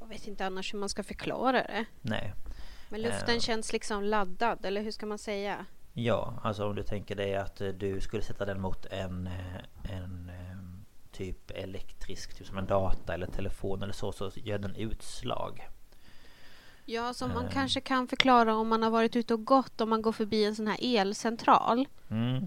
Jag 0.00 0.06
vet 0.06 0.26
inte 0.26 0.46
annars 0.46 0.74
hur 0.74 0.78
man 0.78 0.88
ska 0.88 1.02
förklara 1.02 1.52
det. 1.62 1.84
Nej. 2.02 2.32
Men 2.88 3.02
luften 3.02 3.34
Eh. 3.34 3.40
känns 3.40 3.72
liksom 3.72 4.02
laddad, 4.04 4.64
eller 4.64 4.82
hur 4.82 4.90
ska 4.90 5.06
man 5.06 5.18
säga? 5.18 5.66
Ja, 5.92 6.34
alltså 6.42 6.66
om 6.68 6.74
du 6.76 6.82
tänker 6.82 7.14
dig 7.16 7.36
att 7.36 7.60
eh, 7.60 7.68
du 7.68 8.00
skulle 8.00 8.22
sätta 8.22 8.44
den 8.44 8.60
mot 8.60 8.86
en, 8.86 9.26
eh, 9.26 9.96
en 9.98 10.30
typ 11.12 11.50
elektrisk, 11.50 12.34
typ 12.34 12.46
som 12.46 12.58
en 12.58 12.66
data 12.66 13.14
eller 13.14 13.26
telefon 13.26 13.82
eller 13.82 13.92
så, 13.92 14.12
så 14.12 14.30
gör 14.34 14.58
den 14.58 14.76
utslag. 14.76 15.68
Ja, 16.84 17.14
som 17.14 17.30
man 17.34 17.44
Eh. 17.44 17.50
kanske 17.50 17.80
kan 17.80 18.08
förklara 18.08 18.54
om 18.56 18.68
man 18.68 18.82
har 18.82 18.90
varit 18.90 19.16
ute 19.16 19.34
och 19.34 19.44
gått, 19.44 19.80
om 19.80 19.88
man 19.90 20.02
går 20.02 20.12
förbi 20.12 20.44
en 20.44 20.54
sån 20.56 20.66
här 20.66 20.78
elcentral. 20.82 21.88
Mm, 22.10 22.46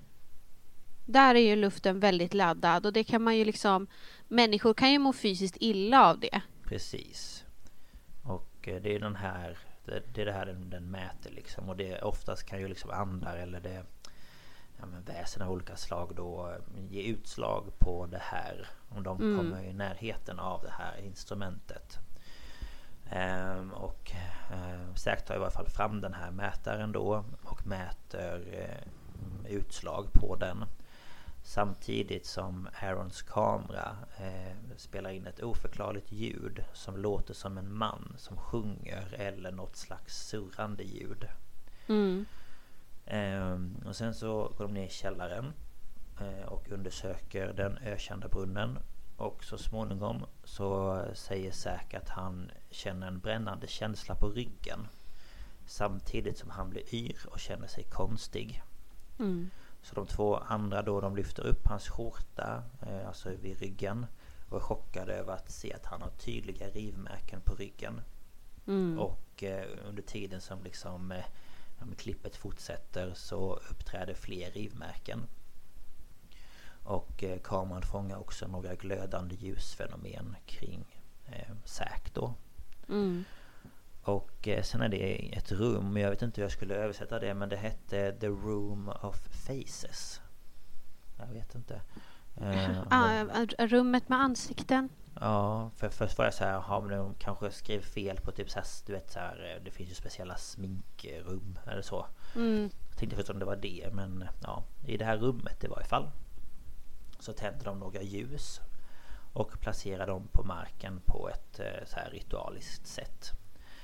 Där 1.12 1.36
är 1.36 1.40
ju 1.40 1.56
luften 1.56 2.00
väldigt 2.00 2.34
laddad 2.34 2.86
och 2.86 2.94
det 2.94 3.04
kan 3.04 3.22
man 3.22 3.38
ju 3.38 3.46
liksom... 3.46 3.88
Människor 4.28 4.74
kan 4.74 4.92
ju 4.92 5.00
må 5.00 5.14
fysiskt 5.14 5.58
illa 5.60 6.06
av 6.10 6.20
det. 6.20 6.42
precis. 6.64 7.46
Och 8.24 8.68
eh, 8.68 8.82
det 8.82 8.96
är 8.96 9.00
den 9.00 9.16
här, 9.16 9.58
det, 9.86 10.22
är 10.22 10.26
det 10.26 10.32
här 10.32 10.46
den, 10.46 10.70
den 10.70 10.92
mäter 10.92 11.32
liksom. 11.32 11.70
Och 11.70 11.78
det 11.78 12.02
oftast 12.02 12.44
kan 12.46 12.60
ju 12.60 12.68
liksom 12.68 12.90
andar 12.92 13.38
eller 13.38 13.60
det 13.60 13.84
ja, 14.80 14.86
men 14.86 15.04
väsen 15.04 15.42
av 15.42 15.52
olika 15.52 15.76
slag 15.76 16.12
då 16.16 16.50
eh, 16.50 16.84
ge 16.90 17.02
utslag 17.02 17.80
på 17.80 18.06
det 18.06 18.22
här. 18.22 18.68
Om 18.90 19.04
de 19.04 19.22
Mm. 19.22 19.38
kommer 19.38 19.64
i 19.64 19.74
närheten 19.74 20.40
av 20.40 20.62
det 20.64 20.72
här 20.78 20.98
instrumentet. 21.06 21.98
Ehm, 23.12 23.72
och 23.74 24.12
eh, 24.52 24.94
Zack 24.96 25.26
tar 25.26 25.34
i 25.34 25.38
alla 25.38 25.52
fall 25.52 25.70
fram 25.70 26.02
den 26.02 26.14
här 26.14 26.32
mätaren 26.32 26.92
då 26.92 27.24
och 27.44 27.68
mäter 27.68 28.44
eh, 28.54 29.52
utslag 29.56 30.14
på 30.14 30.36
den. 30.36 30.66
Samtidigt 31.44 32.26
som 32.26 32.68
Aarons 32.82 33.22
kamera 33.22 33.98
eh, 34.18 34.78
spelar 34.78 35.10
in 35.10 35.28
ett 35.28 35.44
oförklarligt 35.44 36.12
ljud 36.12 36.64
som 36.74 36.98
låter 36.98 37.34
som 37.34 37.58
en 37.58 37.74
man 37.74 38.16
som 38.18 38.38
sjunger 38.38 39.14
eller 39.14 39.52
något 39.52 39.76
slags 39.76 40.28
surrande 40.28 40.84
ljud. 40.84 41.28
Mm. 41.88 42.26
Ehm, 43.06 43.76
och 43.86 43.96
sen 43.96 44.14
så 44.14 44.54
går 44.58 44.66
de 44.66 44.74
ner 44.74 44.86
i 44.86 44.90
källaren 44.90 45.54
eh, 46.22 46.46
och 46.48 46.72
undersöker 46.72 47.54
den 47.54 47.78
ökända 47.78 48.28
brunnen. 48.28 48.80
Och 49.18 49.44
så 49.44 49.58
småningom 49.58 50.26
så 50.44 51.02
säger 51.14 51.52
Zack 51.52 51.94
att 51.94 52.10
han 52.10 52.52
känner 52.70 53.08
en 53.08 53.20
brännande 53.20 53.68
känsla 53.68 54.16
på 54.16 54.30
ryggen. 54.30 54.88
Samtidigt 55.66 56.38
som 56.38 56.50
han 56.50 56.70
blir 56.70 56.96
yr 56.96 57.26
och 57.26 57.40
känner 57.40 57.68
sig 57.68 57.84
konstig. 57.84 58.64
Mm. 59.20 59.50
Så 59.82 59.96
de 59.96 60.08
två 60.08 60.38
andra 60.38 60.82
då 60.82 61.02
de 61.02 61.16
lyfter 61.16 61.44
upp 61.48 61.68
hans 61.68 61.90
skjorta, 61.90 62.64
eh, 62.82 63.08
alltså 63.08 63.30
vid 63.42 63.60
ryggen. 63.60 64.06
Och 64.50 64.58
är 64.58 64.62
chockade 64.62 65.14
över 65.14 65.34
att 65.34 65.52
se 65.52 65.74
att 65.74 65.86
han 65.86 66.02
har 66.02 66.10
tydliga 66.10 66.70
rivmärken 66.70 67.42
på 67.42 67.56
ryggen. 67.56 68.02
Mm. 68.68 69.00
Och 69.00 69.44
eh, 69.44 69.66
under 69.86 70.02
tiden 70.02 70.42
som 70.42 70.64
liksom 70.64 71.12
eh, 71.12 71.26
klippet 71.98 72.36
fortsätter 72.36 73.14
så 73.14 73.60
uppträder 73.72 74.14
fler 74.14 74.52
rivmärken. 74.52 75.28
Och 76.84 77.24
eh, 77.24 77.40
kameran 77.40 77.82
fångar 77.82 78.18
också 78.18 78.48
några 78.48 78.76
glödande 78.76 79.36
ljusfenomen 79.36 80.36
kring 80.46 81.02
eh, 81.26 81.56
Zack 81.66 82.14
då. 82.14 82.34
Mm. 82.90 83.24
Och 84.10 84.48
eh, 84.48 84.64
sen 84.64 84.82
är 84.82 84.90
det 84.90 85.36
ett 85.38 85.52
rum, 85.52 85.98
jag 85.98 86.10
vet 86.10 86.22
inte 86.22 86.42
hur 86.42 86.44
jag 86.46 86.52
skulle 86.52 86.76
översätta 86.76 87.20
det 87.20 87.34
men 87.34 87.50
det 87.50 87.56
hette 87.56 88.12
The 88.20 88.28
Room 88.28 88.92
of 89.02 89.16
Faces. 89.30 90.22
Jag 91.18 91.28
vet 91.28 91.56
inte. 91.56 91.82
Eh, 92.36 92.80
Ah, 92.90 93.24
men- 93.24 93.48
rummet 93.70 94.10
med 94.10 94.20
ansikten. 94.22 94.90
Ja, 95.22 95.72
för 95.76 95.90
först 95.90 96.18
var 96.18 96.26
jag 96.26 96.34
så 96.34 96.44
här, 96.44 96.60
har 96.60 96.90
de 96.90 97.14
kanske 97.20 97.52
skrev 97.52 97.82
fel 97.82 98.18
på 98.22 98.32
typ 98.32 98.50
så 98.50 98.60
här, 98.60 98.68
du 98.86 98.94
vet 98.94 99.12
så 99.12 99.20
här, 99.20 99.56
eh, 99.56 99.64
det 99.64 99.72
finns 99.72 99.90
ju 99.90 99.96
speciella 99.96 100.36
sminkrum 100.38 101.60
eller 101.68 101.82
så. 101.82 102.06
Mm. 102.36 102.70
Jag 102.90 102.98
tänkte 102.98 103.16
först 103.16 103.30
om 103.30 103.40
det 103.40 103.46
var 103.46 103.56
det, 103.56 103.90
men 103.94 104.28
ja, 104.44 104.64
i 104.86 104.98
det 104.98 105.06
här 105.06 105.18
rummet 105.18 105.64
i 105.64 105.68
varje 105.68 105.86
fall. 105.88 106.12
Så 107.20 107.34
tänder 107.34 107.66
de 107.66 107.80
några 107.80 108.02
ljus 108.02 108.62
och 109.34 109.60
placerar 109.60 110.08
dem 110.08 110.28
på 110.32 110.44
marken 110.44 111.02
på 111.06 111.30
ett 111.30 111.60
så 111.90 111.96
här 112.00 112.10
ritualiskt 112.10 112.88
sätt. 112.88 113.32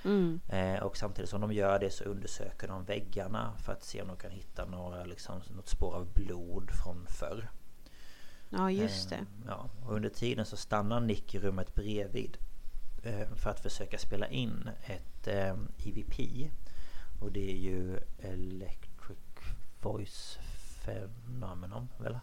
Mm. 0.05 0.39
Eh, 0.49 0.83
och 0.83 0.97
samtidigt 0.97 1.29
som 1.29 1.41
de 1.41 1.53
gör 1.53 1.79
det 1.79 1.89
så 1.89 2.03
undersöker 2.03 2.67
de 2.67 2.83
väggarna 2.83 3.53
för 3.57 3.71
att 3.73 3.83
se 3.83 4.01
om 4.01 4.07
de 4.07 4.17
kan 4.17 4.31
hitta 4.31 4.65
några, 4.65 5.03
liksom, 5.05 5.41
något 5.55 5.69
spår 5.69 5.93
av 5.95 6.13
blod 6.13 6.71
från 6.83 7.07
förr. 7.07 7.49
Ja, 8.49 8.71
just 8.71 9.09
det. 9.09 9.15
Eh, 9.15 9.21
Ja, 9.47 9.69
och 9.85 9.93
under 9.95 10.09
tiden 10.09 10.45
så 10.45 10.57
stannar 10.57 10.99
Nick 10.99 11.35
i 11.35 11.39
rummet 11.39 11.75
bredvid 11.75 12.37
eh, 13.03 13.27
för 13.35 13.49
att 13.49 13.59
försöka 13.59 13.97
spela 13.97 14.27
in 14.27 14.69
ett 14.85 15.27
eh, 15.27 15.55
EVP. 15.85 16.49
Och 17.21 17.31
det 17.31 17.51
är 17.51 17.55
ju 17.57 17.99
Electric 18.19 19.17
Voice 19.81 20.39
Phenomenon, 20.85 21.89
väl? 21.97 22.19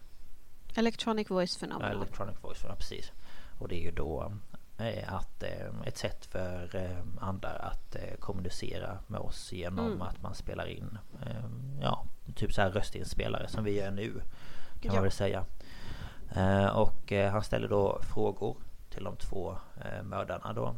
Electronic 0.75 1.31
voice 1.31 1.59
Ja, 1.61 1.67
phenomenon. 1.67 1.97
Electronic 1.97 2.37
Voice 2.43 2.59
Phenomenon, 2.59 2.79
precis. 2.79 3.13
Och 3.59 3.69
det 3.69 3.77
är 3.81 3.85
ju 3.85 3.91
då 3.91 4.23
eh, 4.23 4.52
att, 5.09 5.43
eh, 5.43 5.67
ett 5.87 5.97
sätt 5.99 6.27
för 6.27 6.77
eh, 6.77 6.99
andra 7.21 7.49
att 7.49 7.95
eh, 7.97 8.15
kommunicera 8.21 8.99
med 9.07 9.21
oss 9.21 9.53
genom 9.53 9.87
Mm. 9.87 10.03
att 10.03 10.23
man 10.23 10.35
spelar 10.35 10.67
in 10.67 10.99
eh, 11.27 11.45
Ja, 11.81 12.05
typ 12.35 12.53
så 12.55 12.63
här 12.63 12.71
röstinspelare 12.71 13.49
som 13.49 13.65
vi 13.65 13.79
gör 13.79 13.91
nu 13.91 14.13
Kan 14.13 14.23
Ja. 14.83 14.93
man 14.93 15.03
väl 15.03 15.13
säga 15.13 15.45
eh, 16.37 16.67
Och 16.67 17.13
eh, 17.13 17.33
han 17.33 17.43
ställer 17.43 17.69
då 17.69 17.99
frågor 18.03 18.57
till 18.91 19.05
de 19.05 19.17
två 19.17 19.57
eh, 19.85 20.03
mördarna 20.03 20.53
då 20.53 20.75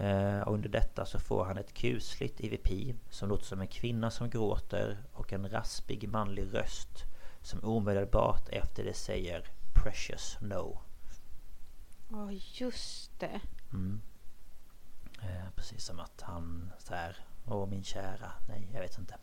eh, 0.00 0.40
och 0.40 0.54
under 0.54 0.68
detta 0.68 1.04
så 1.06 1.18
får 1.18 1.44
han 1.44 1.58
ett 1.58 1.74
kusligt 1.74 2.40
EVP 2.40 2.96
som 3.10 3.28
låter 3.28 3.44
som 3.44 3.60
en 3.60 3.66
kvinna 3.68 4.10
som 4.10 4.30
gråter 4.30 4.98
och 5.12 5.32
en 5.32 5.48
raspig 5.48 6.08
manlig 6.08 6.54
röst 6.54 7.04
som 7.42 7.60
omedelbart 7.64 8.48
efter 8.48 8.84
det 8.84 8.94
säger 8.94 9.42
Precious 9.74 10.36
No. 10.40 10.78
Ja, 12.08 12.32
just 12.32 13.20
det. 13.20 13.40
Mm. 13.72 14.00
Eh, 15.22 15.50
precis 15.56 15.84
som 15.84 16.00
att 16.00 16.20
han 16.20 16.72
så 16.78 16.94
här, 16.94 17.16
Åh 17.46 17.66
min 17.66 17.84
kära, 17.84 18.32
nej 18.48 18.68
jag 18.72 18.80
vet 18.80 18.98
inte. 18.98 19.18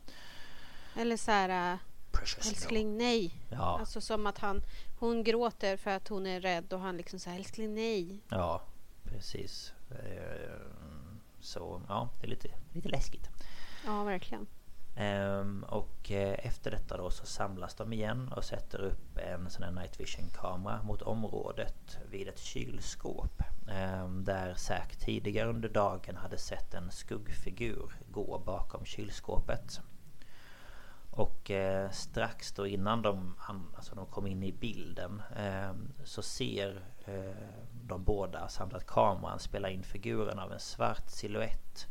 Eller 0.96 1.18
så 1.18 1.32
här, 1.32 1.74
äh, 1.74 1.80
Precious 2.12 2.48
älskling 2.48 2.98
nej. 2.98 3.34
No. 3.50 3.56
Ja, 3.56 3.80
Alltså 3.80 4.02
som 4.02 4.28
att 4.28 4.38
han, 4.38 4.62
hon 5.00 5.24
gråter 5.24 5.78
för 5.78 5.92
att 5.92 6.08
hon 6.08 6.28
är 6.28 6.42
rädd 6.42 6.74
och 6.74 6.80
han 6.80 6.98
liksom 6.98 7.20
säger 7.20 7.38
älskling 7.38 7.74
nej. 7.76 8.20
ja 8.30 8.62
precis. 9.04 9.74
Eh, 9.92 10.60
så 11.40 11.82
ja, 11.88 12.10
det 12.20 12.26
är 12.28 12.30
lite, 12.30 12.50
lite 12.74 12.90
läskigt. 12.90 13.30
Ja, 13.86 14.04
verkligen. 14.04 14.48
Ehm, 14.96 15.64
och 15.64 16.12
eh, 16.12 16.46
efter 16.46 16.72
detta 16.72 16.98
då 16.98 17.10
så 17.10 17.26
samlas 17.26 17.76
de 17.76 17.94
igen 17.94 18.34
och 18.36 18.44
sätter 18.44 18.82
upp 18.82 19.18
en 19.18 19.50
sån 19.50 19.64
här 19.64 19.72
night 19.72 20.00
vision 20.00 20.30
kamera 20.34 20.84
mot 20.84 21.02
området 21.02 21.98
vid 22.10 22.28
ett 22.28 22.40
kylskåp. 22.40 23.44
ehm, 23.70 24.24
där 24.24 24.54
Zack 24.54 24.96
tidigare 24.96 25.50
under 25.50 25.70
dagen 25.70 26.16
hade 26.16 26.38
sett 26.38 26.74
en 26.74 26.92
skuggfigur 26.92 27.92
gå 28.12 28.42
bakom 28.46 28.86
kylskåpet. 28.86 29.80
Och 31.12 31.52
eh, 31.52 31.90
strax 31.92 32.52
då 32.52 32.68
innan 32.68 33.02
de, 33.02 33.36
alltså 33.76 33.96
de 33.96 34.06
kom 34.06 34.28
in 34.28 34.44
i 34.44 34.52
bilden 34.52 35.22
ehm, 35.36 35.92
så 36.04 36.22
ser 36.22 36.86
eh, 37.06 37.48
de 37.72 38.04
båda 38.04 38.48
samt 38.48 38.74
att 38.74 38.88
kameran 38.88 39.40
spelar 39.40 39.70
in 39.70 39.84
figuren 39.84 40.40
av 40.40 40.52
en 40.54 40.60
svart 40.60 41.10
silhuett 41.10 41.88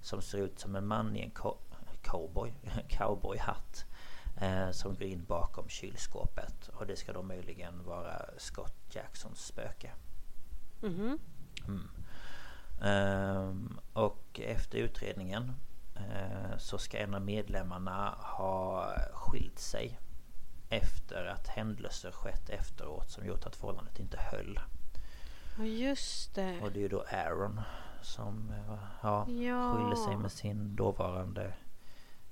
som 0.00 0.22
ser 0.22 0.38
ut 0.38 0.58
som 0.58 0.76
en 0.76 0.86
man 0.86 1.16
i 1.16 1.22
en 1.22 1.30
ko- 1.30 1.58
cowboy, 2.02 2.52
cowboyhatt 2.88 3.84
eh, 4.40 4.70
som 4.70 4.94
går 4.94 5.02
in 5.02 5.24
bakom 5.24 5.68
kylskåpet 5.68 6.68
och 6.68 6.86
det 6.86 6.96
ska 6.96 7.12
då 7.12 7.22
möjligen 7.22 7.84
vara 7.84 8.22
Scott 8.38 8.76
Jacksons 8.90 9.46
spöke. 9.46 9.92
Mhm. 10.80 11.18
Mm. 11.66 11.88
Ehm, 12.82 13.80
och 13.92 14.40
efter 14.44 14.78
utredningen 14.78 15.54
eh, 15.96 16.56
så 16.58 16.78
ska 16.78 16.98
en 16.98 17.14
av 17.14 17.22
medlemmarna 17.22 18.14
ha 18.20 18.92
skilt 19.12 19.58
sig 19.58 19.98
efter 20.70 21.24
att 21.24 21.46
händelser 21.48 22.10
skett 22.10 22.50
efteråt 22.50 23.10
som 23.10 23.26
gjort 23.26 23.46
att 23.46 23.56
förhållandet 23.56 23.98
inte 23.98 24.18
höll. 24.20 24.60
Ja, 25.58 25.64
just 25.64 26.34
det. 26.34 26.60
Och 26.62 26.72
det 26.72 26.78
är 26.78 26.82
ju 26.82 26.88
då 26.88 27.00
Aaron 27.10 27.60
som 28.02 28.50
eh, 28.50 28.78
ja, 29.02 29.28
Ja. 29.30 29.74
skilde 29.74 29.96
sig 29.96 30.16
med 30.16 30.32
sin 30.32 30.76
dåvarande 30.76 31.52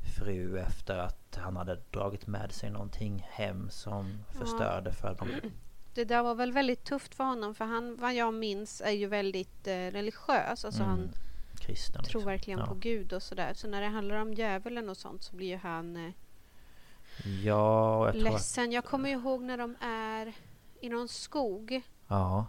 fru 0.06 0.58
efter 0.58 0.98
att 0.98 1.38
han 1.42 1.56
hade 1.56 1.76
dragit 1.90 2.26
med 2.26 2.52
sig 2.52 2.70
någonting 2.70 3.26
hem 3.30 3.70
som 3.70 4.18
förstörde 4.38 4.92
för 4.92 5.14
dem. 5.14 5.28
Det 5.94 6.04
där 6.04 6.22
var 6.22 6.34
väl 6.34 6.52
väldigt 6.52 6.84
tufft 6.84 7.14
för 7.14 7.24
honom 7.24 7.54
för 7.54 7.64
han, 7.64 7.96
vad 7.96 8.14
jag 8.14 8.34
minns, 8.34 8.80
är 8.80 8.90
ju 8.90 9.06
väldigt 9.06 9.66
eh, 9.66 9.72
religiös. 9.72 10.64
Alltså 10.64 10.82
Mm, 10.82 10.88
han 10.90 11.10
Kristen. 11.60 12.04
tror 12.04 12.20
liksom. 12.20 12.24
verkligen 12.24 12.60
ja. 12.60 12.66
på 12.66 12.74
Gud 12.74 13.12
och 13.12 13.22
sådär. 13.22 13.54
Så 13.54 13.68
när 13.68 13.80
det 13.80 13.86
handlar 13.88 14.16
om 14.16 14.34
djävulen 14.34 14.88
och 14.88 14.96
sånt 14.96 15.22
så 15.22 15.36
blir 15.36 15.46
ju 15.46 15.56
han 15.56 15.96
eh, 15.96 16.12
Ja, 17.24 18.04
jag 18.06 18.14
tror 18.14 18.26
att, 18.26 18.32
ledsen. 18.32 18.72
Jag 18.72 18.84
kommer 18.84 19.10
ihåg 19.10 19.42
när 19.42 19.58
de 19.58 19.76
är 19.80 20.32
i 20.80 20.88
någon 20.88 21.08
skog. 21.08 21.82
Ja, 22.08 22.46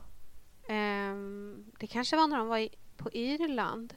Ehm, 0.67 1.65
det 1.79 1.87
kanske 1.87 2.15
var 2.15 2.27
när 2.27 2.37
de 2.37 2.47
var 2.47 2.57
i, 2.57 2.69
på 2.97 3.09
Irland. 3.11 3.93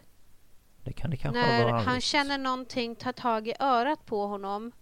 Det 0.85 0.93
kan 0.93 1.11
det 1.11 1.17
kanske 1.17 1.41
när 1.41 1.73
varit. 1.73 1.87
han 1.87 2.01
känner 2.01 2.39
någonting 2.39 2.97
ta 2.97 3.13
tag 3.13 3.49
i 3.49 3.55
örat 3.61 4.07
på 4.07 4.27
honom 4.27 4.73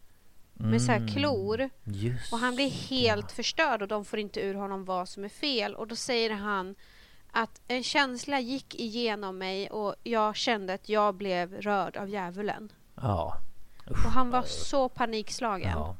med 0.54 0.82
så 0.82 0.92
här 0.92 0.98
Mm, 0.98 1.08
klor. 1.08 1.70
Just 1.84 2.32
Och 2.32 2.38
han 2.38 2.54
blir 2.54 2.70
helt 2.70 3.32
förstörd 3.32 3.82
och 3.82 3.88
de 3.88 4.04
får 4.04 4.18
inte 4.18 4.40
ur 4.40 4.54
honom 4.54 4.84
vad 4.84 5.08
som 5.08 5.24
är 5.24 5.28
fel. 5.28 5.74
Och 5.74 5.86
då 5.86 5.96
säger 5.96 6.30
han 6.30 6.74
att 7.32 7.60
en 7.68 7.82
känsla 7.82 8.40
gick 8.40 8.74
igenom 8.74 9.38
mig 9.38 9.70
och 9.70 9.94
jag 10.02 10.36
kände 10.36 10.74
att 10.74 10.88
jag 10.88 11.14
blev 11.14 11.54
rörd 11.54 11.96
av 11.96 12.08
djävulen. 12.08 12.72
Ja. 12.94 13.34
Och 13.86 13.96
han 14.10 14.30
var 14.30 14.42
så 14.42 14.88
panikslagen. 14.88 15.70
Ja. 15.70 15.96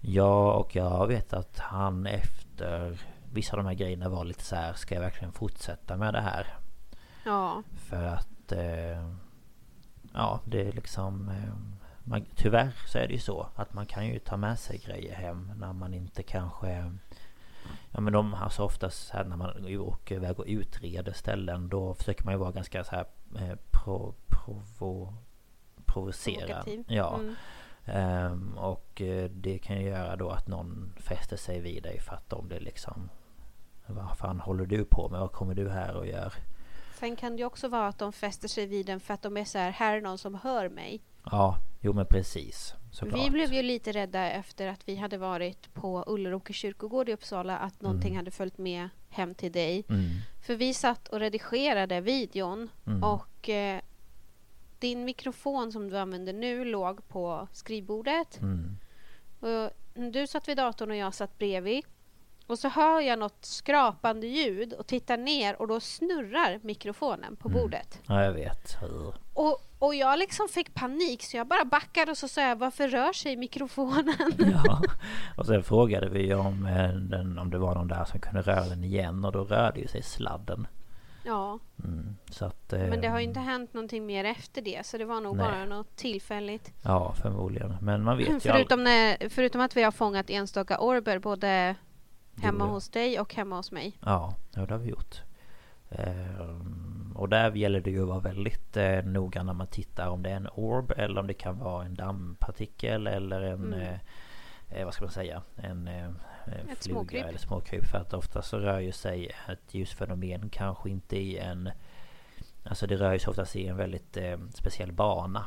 Ja, 0.00 0.52
och 0.52 0.76
jag 0.76 1.06
vet 1.06 1.32
att 1.32 1.58
han 1.58 2.06
efter 2.06 3.00
vissa 3.32 3.52
av 3.52 3.56
de 3.56 3.66
här 3.66 3.74
grejerna 3.74 4.08
var 4.08 4.24
lite 4.24 4.44
så 4.44 4.56
här, 4.56 4.72
ska 4.74 4.94
jag 4.94 5.02
verkligen 5.02 5.32
fortsätta 5.32 5.96
med 5.96 6.14
det 6.14 6.20
här? 6.20 6.58
Ja. 7.24 7.62
För 7.88 8.02
att... 8.04 8.28
Eh, 8.52 9.10
ja, 10.12 10.40
det 10.44 10.68
är 10.68 10.72
liksom... 10.72 11.28
Eh, 11.28 11.54
man, 12.04 12.24
tyvärr 12.34 12.72
så 12.86 12.98
är 12.98 13.06
det 13.06 13.14
ju 13.14 13.20
så 13.20 13.48
att 13.54 13.74
man 13.74 13.86
kan 13.86 14.06
ju 14.06 14.18
ta 14.18 14.36
med 14.36 14.58
sig 14.58 14.78
grejer 14.78 15.14
hem 15.14 15.52
när 15.56 15.72
man 15.72 15.94
inte 15.94 16.22
kanske... 16.22 16.92
Ja 17.90 18.00
men 18.00 18.12
de, 18.12 18.34
alltså 18.34 18.62
oftast 18.62 19.10
här 19.10 19.24
när 19.24 19.36
man 19.36 19.78
åker 19.78 20.14
iväg 20.14 20.38
och 20.38 20.44
utreder 20.48 21.12
ställen 21.12 21.68
då 21.68 21.94
försöker 21.94 22.24
man 22.24 22.34
ju 22.34 22.38
vara 22.38 22.50
ganska 22.50 22.84
så 22.84 22.90
här 22.90 23.06
eh, 23.38 23.56
pro, 23.70 24.14
provo, 24.26 25.14
provocera. 25.86 26.64
Ja. 26.86 27.18
Mm. 27.18 27.34
Ehm, 27.84 28.58
och 28.58 29.02
det 29.30 29.58
kan 29.58 29.76
ju 29.76 29.88
göra 29.88 30.16
då 30.16 30.30
att 30.30 30.48
någon 30.48 30.92
fäster 30.96 31.36
sig 31.36 31.60
vid 31.60 31.82
dig 31.82 32.00
för 32.00 32.14
att 32.14 32.30
de 32.30 32.48
blir 32.48 32.60
liksom 32.60 33.08
Vad 33.86 34.18
fan 34.18 34.40
håller 34.40 34.66
du 34.66 34.84
på 34.84 35.08
med? 35.08 35.20
Vad 35.20 35.32
kommer 35.32 35.54
du 35.54 35.70
här 35.70 35.96
och 35.96 36.06
gör? 36.06 36.34
Sen 37.04 37.16
kan 37.16 37.36
det 37.36 37.44
också 37.44 37.68
vara 37.68 37.88
att 37.88 37.98
de 37.98 38.12
fäster 38.12 38.48
sig 38.48 38.66
vid 38.66 38.86
den 38.86 39.00
för 39.00 39.14
att 39.14 39.22
de 39.22 39.36
är 39.36 39.44
så 39.44 39.58
här, 39.58 39.70
här 39.70 39.96
är 39.96 40.00
någon 40.00 40.18
som 40.18 40.34
hör 40.34 40.68
mig. 40.68 41.02
Ja, 41.24 41.58
jo 41.80 41.92
men 41.92 42.06
precis. 42.06 42.74
Såklart. 42.92 43.20
Vi 43.20 43.30
blev 43.30 43.52
ju 43.52 43.62
lite 43.62 43.92
rädda 43.92 44.30
efter 44.30 44.66
att 44.68 44.88
vi 44.88 44.96
hade 44.96 45.18
varit 45.18 45.74
på 45.74 46.04
Ulleråkers 46.06 46.56
kyrkogård 46.56 47.08
i 47.08 47.12
Uppsala 47.12 47.58
att 47.58 47.80
någonting 47.82 48.08
Mm. 48.10 48.16
hade 48.16 48.30
följt 48.30 48.58
med 48.58 48.88
hem 49.08 49.34
till 49.34 49.52
dig. 49.52 49.84
Mm, 49.88 50.04
För 50.46 50.54
vi 50.54 50.74
satt 50.74 51.08
och 51.08 51.18
redigerade 51.20 52.00
videon 52.00 52.68
mm. 52.86 53.04
och 53.04 53.48
eh, 53.48 53.80
din 54.78 55.04
mikrofon 55.04 55.72
som 55.72 55.90
du 55.90 55.98
använder 55.98 56.32
nu 56.32 56.64
låg 56.64 57.08
på 57.08 57.48
skrivbordet. 57.52 58.40
Mm. 58.40 58.76
Och 59.40 59.70
du 60.12 60.26
satt 60.26 60.48
vid 60.48 60.56
datorn 60.56 60.90
och 60.90 60.96
jag 60.96 61.14
satt 61.14 61.38
bredvid. 61.38 61.84
Och 62.46 62.58
så 62.58 62.68
hör 62.68 63.00
jag 63.00 63.18
något 63.18 63.44
skrapande 63.44 64.26
ljud 64.26 64.72
och 64.72 64.86
tittar 64.86 65.16
ner 65.16 65.60
och 65.62 65.68
då 65.68 65.80
snurrar 65.80 66.58
mikrofonen 66.62 67.36
på 67.36 67.48
Mm. 67.48 67.60
bordet. 67.60 67.98
Ja, 68.06 68.24
jag 68.24 68.32
vet. 68.32 68.76
hur. 68.80 69.14
Och, 69.34 69.58
och 69.78 69.94
jag 69.94 70.18
liksom 70.18 70.48
fick 70.48 70.74
panik 70.74 71.22
så 71.22 71.36
jag 71.36 71.46
bara 71.46 71.64
backade 71.64 72.10
och 72.10 72.18
så 72.18 72.28
sa 72.28 72.40
jag 72.40 72.56
varför 72.56 72.88
rör 72.88 73.12
sig 73.12 73.36
mikrofonen? 73.36 74.14
Ja. 74.64 74.80
Och 75.38 75.46
sen 75.46 75.62
frågade 75.62 76.08
vi 76.08 76.34
om, 76.34 76.66
eh, 76.66 76.88
den, 76.94 77.38
om 77.38 77.50
det 77.50 77.58
var 77.58 77.74
någon 77.74 77.88
där 77.88 78.04
som 78.04 78.20
kunde 78.20 78.42
röra 78.42 78.64
den 78.68 78.84
igen 78.84 79.24
och 79.24 79.32
då 79.32 79.44
rörde 79.44 79.80
ju 79.80 79.86
sig 79.88 80.02
sladden. 80.02 80.66
ja, 81.24 81.58
Mm. 81.84 82.16
Så 82.30 82.44
att... 82.44 82.72
men 82.72 83.00
det 83.00 83.08
har 83.08 83.18
ju 83.18 83.24
inte 83.24 83.40
hänt 83.40 83.74
någonting 83.74 84.06
mer 84.06 84.24
efter 84.24 84.62
det 84.62 84.86
så 84.86 84.98
det 84.98 85.04
var 85.04 85.20
nog 85.20 85.36
Nej. 85.36 85.46
bara 85.46 85.64
något 85.64 85.96
tillfälligt. 85.96 86.72
Ja, 86.82 87.14
förmodligen. 87.22 87.76
Men 87.82 88.02
man 88.02 88.16
vet 88.16 88.28
ju. 88.28 88.40
Förutom, 88.40 88.84
när, 88.84 89.28
förutom 89.28 89.60
att 89.60 89.76
vi 89.76 89.82
har 89.82 89.90
fångat 89.92 90.30
enstaka 90.30 90.78
orber 90.80 91.18
både 91.18 91.74
hemma 92.42 92.66
hos 92.66 92.88
dig 92.88 93.20
och 93.20 93.34
hemma 93.34 93.56
hos 93.56 93.72
mig. 93.72 93.98
Ja, 94.00 94.34
det 94.50 94.70
har 94.70 94.78
vi 94.78 94.90
gjort. 94.90 95.22
Ehm, 95.90 97.12
och 97.16 97.28
där 97.28 97.52
gäller 97.52 97.80
det 97.80 97.90
ju 97.90 98.02
att 98.02 98.08
vara 98.08 98.20
väldigt 98.20 98.76
eh, 98.76 99.04
noga 99.04 99.42
när 99.42 99.52
man 99.52 99.66
tittar 99.66 100.08
om 100.08 100.22
det 100.22 100.30
är 100.30 100.36
en 100.36 100.48
orb 100.54 100.92
eller 100.96 101.20
om 101.20 101.26
det 101.26 101.34
kan 101.34 101.58
vara 101.58 101.84
en 101.84 101.94
dammpartikel 101.94 103.06
eller 103.06 103.40
en... 103.40 103.72
Mm. 103.72 103.80
Eh, 103.80 103.98
eh, 104.70 104.84
vad 104.84 104.94
ska 104.94 105.04
man 105.04 105.12
säga? 105.12 105.42
En 105.56 105.88
eh, 105.88 106.10
fluga 106.44 106.76
småkryp. 106.80 107.24
eller 107.24 107.38
småkryp. 107.38 107.84
För 107.84 107.98
att 107.98 108.14
ofta 108.14 108.42
så 108.42 108.58
rör 108.58 108.80
ju 108.80 108.92
sig 108.92 109.30
ett 109.48 109.74
ljusfenomen 109.74 110.48
kanske 110.48 110.90
inte 110.90 111.16
i 111.16 111.38
en... 111.38 111.70
Alltså 112.64 112.86
det 112.86 112.96
rör 112.96 113.12
ju 113.12 113.18
sig 113.18 113.30
oftast 113.30 113.56
i 113.56 113.66
en 113.66 113.76
väldigt 113.76 114.16
eh, 114.16 114.38
speciell 114.54 114.92
bana. 114.92 115.46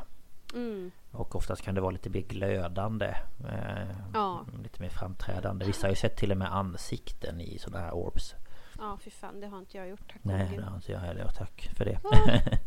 Mm. 0.54 0.92
Och 1.12 1.36
oftast 1.36 1.62
kan 1.62 1.76
det 1.76 1.82
vara 1.82 1.92
lite 1.92 2.10
mer 2.10 2.22
glödande. 2.22 3.16
Eh, 3.50 3.88
Ja. 4.14 4.46
Lite 4.64 4.82
mer 4.82 4.90
framträdande. 4.90 5.66
Vissa 5.66 5.88
har 5.88 5.90
ju 5.90 5.96
sett 5.96 6.18
till 6.18 6.32
och 6.32 6.38
med 6.38 6.56
ansikten 6.56 7.42
i 7.42 7.58
sådana 7.60 7.86
här 7.86 7.94
orbs. 7.94 8.36
Ja, 8.78 8.98
fy 9.02 9.10
fan, 9.10 9.40
det 9.40 9.48
har 9.48 9.60
inte 9.60 9.78
jag 9.78 9.90
gjort. 9.90 10.08
Tack 10.08 10.20
Nej, 10.22 10.54
det 10.58 10.64
har 10.64 10.76
inte 10.76 10.92
jag 10.92 11.00
heller. 11.00 11.28
Tack 11.28 11.70
för 11.76 11.86
det. 11.86 12.00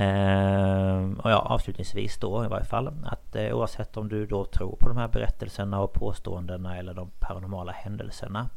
Ehm, 0.00 1.20
och 1.20 1.30
ja, 1.30 1.38
avslutningsvis 1.38 2.18
då 2.18 2.44
i 2.44 2.48
varje 2.48 2.64
fall 2.64 2.92
att 3.04 3.36
eh, 3.36 3.56
oavsett 3.56 3.96
om 3.96 4.08
du 4.08 4.26
då 4.26 4.44
tror 4.44 4.76
på 4.76 4.88
de 4.88 4.96
här 4.96 5.08
berättelserna 5.08 5.80
och 5.80 5.92
påståendena 5.92 6.76
eller 6.76 6.94
de 6.94 7.10
paranormala 7.18 7.72
händelserna 7.72 8.48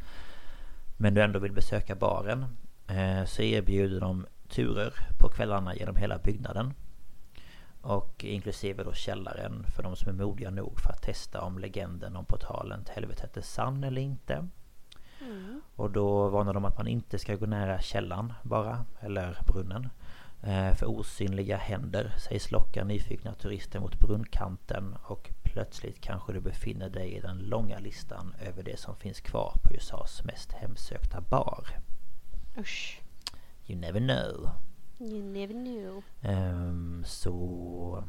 men 0.98 1.14
du 1.14 1.22
ändå 1.22 1.40
vill 1.40 1.52
besöka 1.52 1.96
baren 1.96 2.46
eh, 2.88 3.26
så 3.26 3.42
erbjuder 3.42 4.00
de 4.00 4.26
turer 4.50 4.94
på 5.20 5.30
kvällarna 5.30 5.76
genom 5.76 5.96
hela 5.96 6.18
byggnaden. 6.18 6.74
Och 7.82 8.24
inklusive 8.26 8.84
då 8.84 8.94
källaren 8.94 9.66
för 9.76 9.84
de 9.84 9.96
som 9.96 10.10
är 10.10 10.24
modiga 10.26 10.50
nog 10.50 10.80
för 10.80 10.90
att 10.90 11.02
testa 11.02 11.42
om 11.42 11.60
legenden 11.60 12.16
om 12.16 12.26
portalen 12.26 12.84
till 12.84 12.94
helvetet 12.94 13.38
är 13.38 13.42
sann 13.42 13.84
eller 13.84 14.02
inte. 14.02 14.48
Mm. 15.22 15.62
Och 15.76 15.92
då 15.92 16.30
varnar 16.30 16.54
de 16.54 16.66
att 16.66 16.78
man 16.78 16.88
inte 16.88 17.20
ska 17.20 17.36
gå 17.36 17.46
nära 17.46 17.82
källan 17.82 18.34
bara, 18.44 18.86
eller 19.00 19.38
brunnen. 19.48 19.90
Eh, 20.44 20.74
för 20.74 20.86
osynliga 20.86 21.58
händer 21.58 22.14
sägs 22.18 22.52
locka 22.52 22.84
nyfikna 22.84 23.34
turister 23.34 23.80
mot 23.80 24.00
brunnkanten 24.00 24.96
och 25.04 25.30
plötsligt 25.44 26.02
kanske 26.02 26.34
du 26.34 26.40
befinner 26.40 26.90
dig 26.90 27.14
i 27.14 27.20
den 27.20 27.38
långa 27.38 27.80
listan 27.80 28.36
över 28.48 28.64
det 28.64 28.80
som 28.80 28.96
finns 28.96 29.22
kvar 29.22 29.54
på 29.64 29.74
USAs 29.74 30.24
mest 30.24 30.52
hemsökta 30.52 31.22
bar. 31.22 31.68
Usch. 32.58 33.02
You 33.68 33.80
never 33.80 34.00
know. 34.00 34.50
You 35.02 35.24
never 35.24 35.54
knew. 35.54 36.02
Ehm, 36.22 37.04
så... 37.06 38.04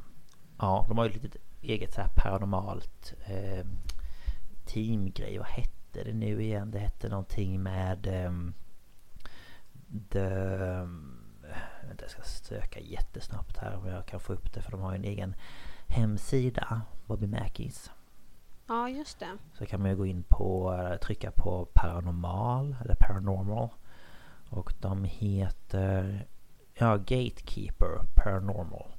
Ja, 0.59 0.85
de 0.89 0.99
har 0.99 1.05
ju 1.05 1.11
ett 1.11 1.23
litet 1.23 1.43
eget 1.63 1.95
så 1.95 2.01
här 2.01 2.09
paranormalt 2.17 3.15
eh, 3.25 3.67
teamgrej. 4.65 5.39
Vad 5.39 5.47
hette 5.47 6.05
det 6.05 6.13
nu 6.13 6.43
igen? 6.43 6.71
Det 6.71 6.79
hette 6.79 7.09
någonting 7.09 7.63
med... 7.63 8.07
ehm, 8.07 8.55
the... 10.11 10.29
Vänta, 11.87 12.05
jag 12.05 12.11
ska 12.11 12.23
söka 12.23 12.81
jättesnabbt 12.81 13.57
här 13.57 13.77
om 13.77 13.87
jag 13.87 14.07
kan 14.07 14.21
få 14.21 14.33
upp 14.33 14.53
det 14.53 14.63
för 14.63 14.71
de 14.71 14.81
har 14.81 14.93
ju 14.93 14.99
en 14.99 15.05
egen 15.05 15.35
hemsida. 15.87 16.83
Bobby 17.07 17.27
Mackies. 17.27 17.91
Ja, 18.67 18.89
just 18.89 19.19
det. 19.19 19.39
Så 19.53 19.67
kan 19.67 19.81
man 19.81 19.91
ju 19.91 19.97
gå 19.97 20.07
in 20.07 20.23
på, 20.29 20.73
eh, 20.75 20.97
trycka 20.97 21.31
på 21.31 21.69
paranormal 21.75 22.77
eller 22.85 22.95
paranormal. 22.95 23.69
Och 24.49 24.75
de 24.81 25.05
heter 25.05 26.27
Ja, 26.75 26.97
Gatekeeper 26.97 28.05
Paranormal. 28.15 28.93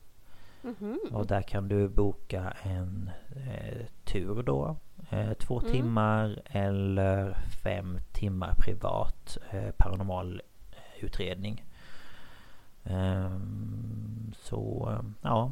Mhm. 0.61 0.99
Och 1.11 1.27
där 1.27 1.41
kan 1.41 1.67
du 1.67 1.87
boka 1.89 2.53
en 2.63 3.11
eh, 3.35 3.85
tur 4.03 4.43
då. 4.43 4.77
Eh, 5.09 5.33
två 5.33 5.59
Mm. 5.59 5.71
timmar 5.71 6.41
eller 6.45 7.33
fem 7.63 7.99
timmar 8.11 8.53
privat 8.55 9.37
eh, 9.51 9.71
paranormal 9.77 10.41
eh, 10.71 11.03
utredning. 11.05 11.63
Ehm, 13.03 14.33
så 14.39 14.89
eh, 14.91 15.09
ja, 15.21 15.51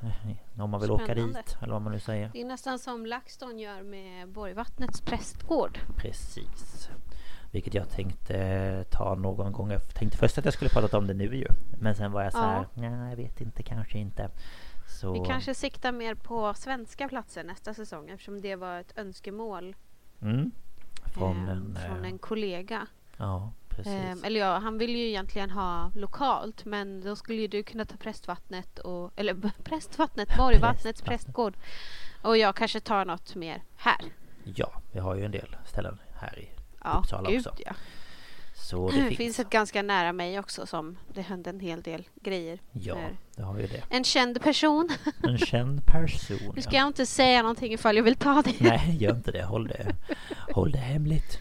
om 0.62 0.70
man 0.70 0.80
vill 0.80 0.90
åka 0.90 1.04
Spännande. 1.04 1.38
dit 1.46 1.56
eller 1.62 1.72
vad 1.72 1.82
man 1.82 1.92
nu 1.92 1.98
säger. 2.00 2.30
Det 2.32 2.40
är 2.40 2.44
nästan 2.46 2.78
som 2.78 3.06
LaxTon 3.06 3.58
gör 3.58 3.82
med 3.82 4.28
Borgvattnets 4.28 5.00
prästgård. 5.00 5.78
Precis. 5.96 6.90
Vilket 7.56 7.74
jag 7.74 7.90
tänkte 7.90 8.84
ta 8.90 9.14
någon 9.14 9.52
gång. 9.52 9.70
Jag 9.70 9.94
tänkte 9.94 10.18
först 10.18 10.38
att 10.38 10.44
jag 10.44 10.54
skulle 10.54 10.70
prata 10.70 10.98
om 10.98 11.06
det 11.06 11.14
nu 11.14 11.36
ju. 11.36 11.46
Men 11.80 11.94
sen 11.94 12.12
var 12.12 12.22
jag 12.22 12.32
så 12.32 12.38
här, 12.38 12.66
Ja. 12.74 12.80
nej 12.80 13.10
jag 13.10 13.16
vet 13.16 13.40
inte, 13.40 13.62
kanske 13.62 13.98
inte. 13.98 14.30
Så, 14.88 15.12
Vi 15.12 15.20
kanske 15.26 15.54
siktar 15.54 15.92
mer 15.92 16.14
på 16.14 16.54
svenska 16.54 17.08
platser 17.08 17.44
nästa 17.44 17.74
säsong 17.74 18.08
eftersom 18.10 18.40
det 18.40 18.56
var 18.56 18.80
ett 18.80 18.98
önskemål 18.98 19.76
mm, 20.22 20.50
från, 21.14 21.48
eh, 21.48 21.52
en, 21.52 21.78
från 21.86 22.04
eh, 22.04 22.10
en 22.10 22.18
kollega. 22.18 22.86
Ja, 23.16 23.52
precis. 23.68 23.92
Eh, 23.92 24.16
eller 24.22 24.40
ja, 24.40 24.58
han 24.58 24.78
vill 24.78 24.96
ju 24.96 25.08
egentligen 25.08 25.50
ha 25.50 25.90
lokalt 25.94 26.64
men 26.64 27.00
då 27.00 27.16
skulle 27.16 27.40
ju 27.40 27.48
du 27.48 27.62
kunna 27.62 27.84
ta 27.84 27.96
Prästvattnet 27.96 28.78
och 28.78 29.12
eller 29.16 29.34
Prästvattnet, 29.64 30.36
Borgvattnets 30.36 31.02
prästgård. 31.02 31.56
Och 32.22 32.36
jag 32.36 32.56
kanske 32.56 32.80
tar 32.80 33.04
något 33.04 33.34
mer 33.34 33.62
här. 33.76 34.00
Ja, 34.44 34.72
vi 34.92 35.00
har 35.00 35.14
ju 35.14 35.24
en 35.24 35.30
del 35.30 35.56
ställen 35.64 35.98
här 36.14 36.38
i 36.38 36.55
Ja, 36.92 36.98
Uppsala 36.98 37.30
gud 37.30 37.46
också. 37.46 37.62
ja. 37.66 37.72
Så 38.54 38.88
Det 38.90 38.92
finns. 39.02 39.16
finns. 39.16 39.40
ett 39.40 39.50
ganska 39.50 39.82
nära 39.82 40.12
mig 40.12 40.38
också 40.38 40.66
som 40.66 40.96
det 41.14 41.20
hände 41.22 41.50
en 41.50 41.60
hel 41.60 41.82
del 41.82 42.08
grejer. 42.22 42.58
Ja, 42.72 42.94
för 42.94 43.16
det 43.36 43.42
har 43.42 43.58
ju 43.58 43.66
det. 43.66 43.82
En 43.90 44.04
känd 44.04 44.42
person. 44.42 44.88
En 45.22 45.38
känd 45.38 45.86
person. 45.86 46.52
Nu 46.54 46.62
ska 46.62 46.72
ja. 46.72 46.78
jag 46.80 46.86
inte 46.86 47.06
säga 47.06 47.42
någonting 47.42 47.72
ifall 47.72 47.96
jag 47.96 48.02
vill 48.04 48.16
ta 48.16 48.42
det. 48.42 48.54
Nej, 48.60 48.96
gör 49.00 49.14
inte 49.16 49.30
det. 49.32 49.44
Håll 49.44 49.68
det, 49.68 49.94
håll 50.52 50.70
det 50.72 50.78
hemligt. 50.78 51.40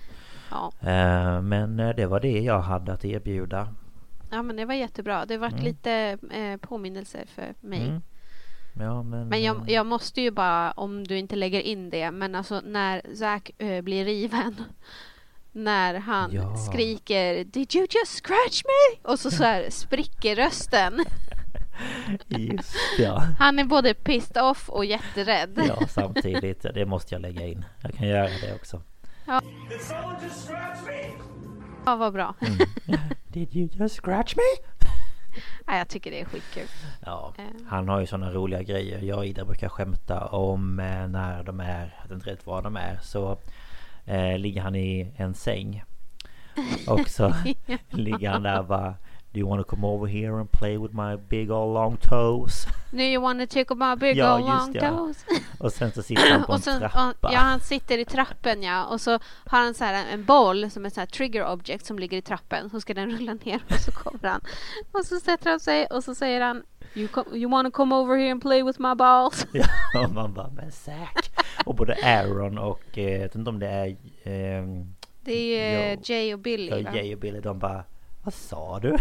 Ja. 0.51 0.71
Eh, 0.79 1.41
Men 1.41 1.79
eh, 1.79 1.95
det 1.95 2.05
var 2.05 2.19
det 2.19 2.39
jag 2.39 2.59
hade 2.61 2.93
att 2.93 3.05
erbjuda. 3.05 3.73
ja, 4.31 4.41
men 4.41 4.55
det 4.55 4.65
var 4.65 4.73
jättebra. 4.73 5.25
Det 5.25 5.33
har 5.33 5.39
varit 5.41 5.53
Mm. 5.53 5.65
lite 5.65 6.17
eh, 6.31 6.57
påminnelser 6.57 7.25
för 7.35 7.53
mig. 7.59 7.81
Mm. 7.87 8.01
Ja, 8.79 9.03
men... 9.03 9.27
Men 9.27 9.43
jag, 9.43 9.69
jag 9.69 9.85
måste 9.85 10.21
ju 10.21 10.31
bara, 10.31 10.71
om 10.71 11.03
du 11.07 11.17
inte 11.17 11.35
lägger 11.35 11.61
in 11.61 11.89
det, 11.89 12.11
men 12.11 12.35
alltså 12.35 12.61
när 12.65 13.01
Zack 13.15 13.51
blir 13.83 14.05
riven. 14.05 14.55
När 15.57 15.93
han 15.99 16.31
Ja. 16.33 16.55
skriker 16.57 17.43
Did 17.43 17.75
you 17.75 17.87
just 17.89 18.23
scratch 18.25 18.61
me? 18.65 19.09
Och 19.11 19.19
så, 19.19 19.31
så 19.31 19.43
här 19.43 19.69
spricker 19.69 20.35
rösten. 20.35 21.05
Just 22.27 22.75
ja. 22.99 23.23
Han 23.39 23.59
är 23.59 23.63
både 23.63 23.93
pissed 23.93 24.43
off 24.43 24.69
och 24.69 24.85
jätterädd. 24.85 25.61
ja, 25.67 25.87
samtidigt. 25.87 26.61
Det 26.73 26.85
måste 26.85 27.15
jag 27.15 27.21
lägga 27.21 27.47
in. 27.47 27.65
Jag 27.81 27.93
kan 27.93 28.07
göra 28.07 28.29
det 28.41 28.55
också. 28.55 28.81
Me? 29.25 29.39
Ja, 31.85 31.95
vad 31.95 32.13
bra. 32.13 32.35
Mm. 32.41 32.99
Did 33.27 33.55
you 33.55 33.69
just 33.73 33.95
scratch 33.95 34.35
me? 34.35 34.65
Ja, 35.65 35.77
jag 35.77 35.87
tycker 35.87 36.11
det 36.11 36.21
är 36.21 36.25
skitkul. 36.25 36.67
Ja, 37.05 37.33
Eh. 37.37 37.43
han 37.67 37.89
har 37.89 37.99
ju 37.99 38.05
sådana 38.07 38.31
roliga 38.31 38.61
grejer. 38.61 38.99
Jag 39.01 39.17
och 39.17 39.25
Ida 39.25 39.45
brukar 39.45 39.69
skämta 39.69 40.25
om 40.25 40.79
eh, 40.79 41.07
när 41.07 41.43
de 41.43 41.59
är, 41.59 41.95
jag 41.97 42.03
vet 42.03 42.11
inte 42.11 42.29
rätt 42.29 42.45
var 42.45 42.61
de 42.61 42.75
är, 42.75 42.99
så 43.03 43.37
eh, 44.05 44.37
ligger 44.37 44.61
han 44.61 44.75
i 44.75 45.13
en 45.17 45.33
säng. 45.33 45.83
Och 46.87 47.09
så 47.09 47.33
ligger 47.89 48.29
han 48.29 48.43
där 48.43 48.59
och 48.59 48.65
bara 48.65 48.95
Do 49.31 49.39
you 49.39 49.49
want 49.49 49.67
to 49.67 49.75
come 49.75 49.87
over 49.87 50.07
here 50.07 50.39
and 50.39 50.51
play 50.51 50.77
with 50.77 50.95
my 50.95 51.17
big 51.17 51.51
old 51.51 51.73
long 51.73 51.97
toes? 51.97 52.67
Do 52.91 53.01
you 53.01 53.21
wanna 53.21 53.47
take 53.47 53.75
my 53.75 53.95
big 53.95 54.17
Ja, 54.17 54.35
old 54.35 54.45
long 54.45 54.73
ja. 54.73 54.89
toes? 54.89 55.25
Och 55.59 55.71
sen 55.73 55.91
så 55.91 56.03
sitter 56.03 56.31
han 56.31 56.43
på 56.43 56.51
en 56.51 56.55
och 56.55 56.63
sen, 56.63 56.79
trappa. 56.79 57.29
ja, 57.33 57.39
han 57.39 57.59
sitter 57.59 57.97
i 57.97 58.05
trappen 58.05 58.63
ja. 58.63 58.85
Och 58.85 59.01
så 59.01 59.11
har 59.45 59.59
han 59.59 59.73
så 59.73 59.83
här 59.83 60.05
en 60.13 60.25
boll 60.25 60.71
som 60.71 60.85
är 60.85 60.89
så 60.89 60.99
här 60.99 61.07
trigger 61.07 61.45
object 61.51 61.85
som 61.85 61.99
ligger 61.99 62.17
i 62.17 62.21
trappen. 62.21 62.69
Så 62.69 62.81
ska 62.81 62.93
den 62.93 63.09
rulla 63.11 63.33
ner 63.33 63.61
och 63.69 63.79
så 63.79 63.91
kommer 63.91 64.29
han. 64.29 64.41
Och 64.91 65.05
så 65.05 65.19
sätter 65.19 65.49
han 65.49 65.59
sig 65.59 65.85
och 65.85 66.03
så 66.03 66.15
säger 66.15 66.41
han 66.41 66.63
You, 66.95 67.07
co- 67.07 67.35
you 67.35 67.51
wanna 67.51 67.71
come 67.71 67.95
over 67.95 68.17
here 68.17 68.31
and 68.31 68.41
play 68.41 68.63
with 68.63 68.79
my 68.81 68.95
balls? 68.95 69.47
Ja, 69.53 69.65
och 70.03 70.11
man 70.13 70.33
bara 70.33 70.49
men 70.49 70.71
Zack! 70.71 71.31
Och 71.65 71.75
både 71.75 71.95
Aaron 72.03 72.57
och, 72.57 72.97
eh, 72.97 73.11
jag 73.11 73.19
vet 73.19 73.35
inte 73.35 73.49
om 73.49 73.59
det 73.59 73.67
är 73.67 73.95
ehm, 74.23 74.95
Det 75.21 75.59
är 75.59 75.91
eh, 75.93 75.99
Jay 76.03 76.33
och 76.33 76.39
Billy 76.39 76.69
ja, 76.69 76.91
va? 76.91 76.95
Jay 76.97 77.13
och 77.13 77.19
Billy, 77.19 77.39
de 77.39 77.59
bara 77.59 77.83
Vad 78.23 78.33
sa 78.33 78.79
du? 78.79 78.97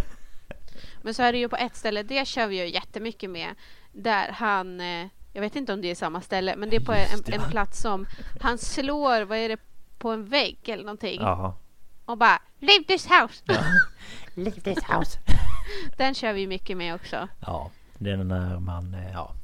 Men 1.03 1.15
så 1.15 1.23
är 1.23 1.33
det 1.33 1.39
ju 1.39 1.49
på 1.49 1.57
ett 1.57 1.77
ställe, 1.77 2.03
det 2.03 2.27
kör 2.29 2.47
vi 2.47 2.59
ju 2.59 2.69
jättemycket 2.71 3.31
med. 3.31 3.55
Där 3.93 4.29
han, 4.33 4.81
eh, 4.81 5.07
jag 5.33 5.41
vet 5.41 5.57
inte 5.57 5.73
om 5.73 5.81
det 5.81 5.91
är 5.91 5.95
samma 5.95 6.21
ställe, 6.21 6.57
men 6.57 6.71
det 6.71 6.77
är 6.77 6.81
på 6.81 6.93
en, 6.93 7.35
en 7.41 7.51
plats 7.51 7.81
som 7.81 8.07
han 8.41 8.59
slår, 8.59 9.23
vad 9.23 9.39
är 9.39 9.49
det, 9.49 9.57
på 9.99 10.11
en 10.11 10.25
vägg 10.25 10.59
eller 10.69 10.85
någonting. 10.85 11.21
Ja, 11.21 11.57
Och 12.05 12.19
bara 12.19 12.43
Leave 12.59 12.85
this 12.85 13.07
house! 13.07 13.43
ja. 13.45 13.55
Leave 14.35 14.61
this 14.61 14.85
house! 14.85 15.19
Den 15.97 16.15
kör 16.15 16.33
vi 16.33 16.47
mycket 16.47 16.77
med 16.77 16.95
också. 16.95 17.29
Ja, 17.47 17.71
det 17.99 18.11
är 18.11 18.17
när 18.17 18.59
man, 18.59 18.95
eh, 18.95 19.13
ja 19.13 19.35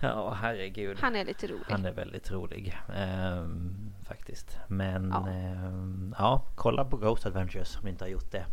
Ja, 0.00 0.34
herregud 0.40 0.98
Han 1.00 1.16
är 1.16 1.24
lite 1.24 1.46
rolig. 1.46 1.64
Han 1.70 1.84
är 1.84 1.92
väldigt 1.92 2.30
rolig 2.30 2.76
ehm, 2.96 3.92
Faktiskt 4.08 4.58
Men 4.68 5.10
Ja. 5.10 5.28
ehm, 5.28 6.14
ja, 6.18 6.42
kolla 6.54 6.84
på 6.84 6.96
Ghost 6.96 7.26
Adventures 7.26 7.76
om 7.76 7.84
ni 7.84 7.90
inte 7.90 8.04
har 8.04 8.08
gjort 8.10 8.30
det 8.32 8.46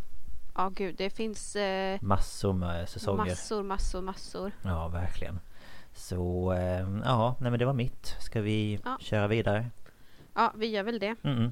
Ja 0.56 0.70
gud, 0.70 0.96
det 0.98 1.10
finns 1.10 1.56
eh, 1.56 2.00
Massor 2.02 2.54
med 2.54 2.90
säsonger 2.90 3.26
massor, 3.26 3.64
massor, 3.64 4.02
massor. 4.02 4.52
Ja, 4.64 4.88
verkligen 4.88 5.40
Så, 5.94 6.52
ehm, 6.52 7.02
ja, 7.06 7.36
nej 7.40 7.52
men 7.52 7.60
det 7.60 7.66
var 7.66 7.74
mitt 7.74 8.16
Ska 8.20 8.42
vi 8.42 8.80
Ja. 8.86 8.98
köra 9.02 9.28
vidare? 9.28 9.70
Ja, 10.36 10.54
vi 10.56 10.68
gör 10.68 10.84
väl 10.84 11.00
det. 11.00 11.16
Mm-mm. 11.24 11.52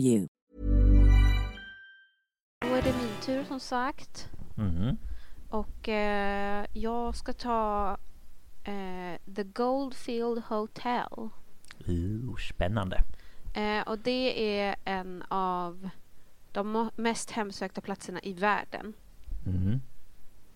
you. 0.00 0.26
Då 2.60 2.74
är 2.74 2.82
det 2.82 2.94
min 3.02 3.22
tur 3.22 3.44
som 3.44 3.60
sagt. 3.60 4.28
Mhm. 4.56 4.96
Och 5.48 5.88
eh, 5.88 6.66
jag 6.72 7.16
ska 7.16 7.32
ta 7.32 7.96
eh, 8.64 9.34
The 9.34 9.44
Goldfield 9.44 10.42
Hotel. 10.44 11.28
Ooh, 11.86 12.36
spännande 12.36 13.02
Eh, 13.54 13.82
och 13.88 13.98
det 13.98 14.58
är 14.58 14.76
en 14.84 15.24
av 15.28 15.88
de 16.52 16.90
mest 16.96 17.30
hemsökta 17.30 17.80
platserna 17.80 18.20
i 18.22 18.32
världen. 18.32 18.92
Mhm. 19.46 19.80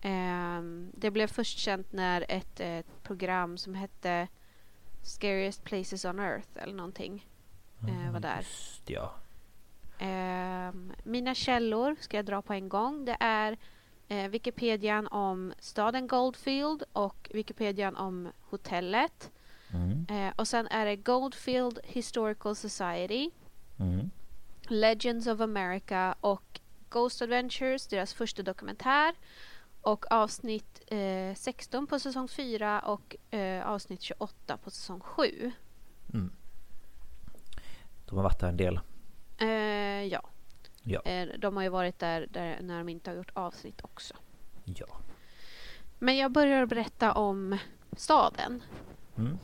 Ehm, 0.01 0.91
det 0.93 1.11
blev 1.11 1.27
först 1.27 1.57
känt 1.57 1.91
när 1.91 2.25
ett, 2.29 2.59
ett 2.59 3.03
program 3.03 3.57
som 3.57 3.75
hette 3.75 4.27
Scariest 5.01 5.63
Places 5.63 6.05
on 6.05 6.19
Earth 6.19 6.49
eller 6.55 6.73
någonting 6.73 7.27
eh, 7.87 8.11
var 8.11 8.19
där. 8.19 8.37
Just 8.37 8.89
ja 8.89 9.15
mina 11.03 11.35
källor 11.35 11.95
ska 11.99 12.17
jag 12.17 12.25
dra 12.25 12.41
på 12.41 12.53
en 12.53 12.69
gång. 12.69 13.05
Det 13.05 13.17
är 13.19 13.57
eh, 14.07 14.27
Wikipedian 14.27 15.07
om 15.07 15.53
staden 15.59 16.07
Goldfield 16.07 16.83
och 16.93 17.29
Wikipedian 17.33 17.95
om 17.95 18.31
hotellet. 18.41 19.31
Mm. 19.73 20.05
Eh, 20.09 20.33
och 20.35 20.47
sen 20.47 20.67
är 20.67 20.85
det 20.85 20.95
Goldfield 20.95 21.79
Historical 21.83 22.55
Society, 22.55 23.29
Mm. 23.79 24.09
Legends 24.67 25.27
of 25.27 25.39
America 25.39 26.15
och 26.21 26.59
Ghost 26.89 27.21
Adventures, 27.21 27.87
deras 27.87 28.13
första 28.13 28.43
dokumentär. 28.43 29.15
Och 29.81 30.11
avsnitt 30.11 30.81
eh, 30.87 31.35
16 31.35 31.87
på 31.87 31.99
säsong 31.99 32.27
4 32.27 32.79
och 32.79 33.35
eh, 33.35 33.67
avsnitt 33.67 34.01
28 34.01 34.57
på 34.57 34.71
säsong 34.71 34.99
7. 34.99 35.51
Mm. 36.13 36.31
De 38.05 38.15
har 38.15 38.23
varit 38.23 38.39
där 38.39 38.47
en 38.47 38.57
del. 38.57 38.79
Eh, 40.05 40.11
ja, 40.11 40.21
Ja. 40.83 41.01
eh, 41.01 41.27
de 41.39 41.55
har 41.55 41.63
ju 41.63 41.69
varit 41.69 41.99
där, 41.99 42.27
där 42.29 42.59
när 42.61 42.77
de 42.77 42.89
inte 42.89 43.09
har 43.09 43.17
gjort 43.17 43.31
avsnitt 43.33 43.81
också. 43.83 44.13
Ja. 44.63 44.85
Men 45.99 46.17
jag 46.17 46.31
börjar 46.31 46.65
berätta 46.65 47.13
om 47.13 47.57
staden. 47.97 48.63
Mm. 49.17 49.37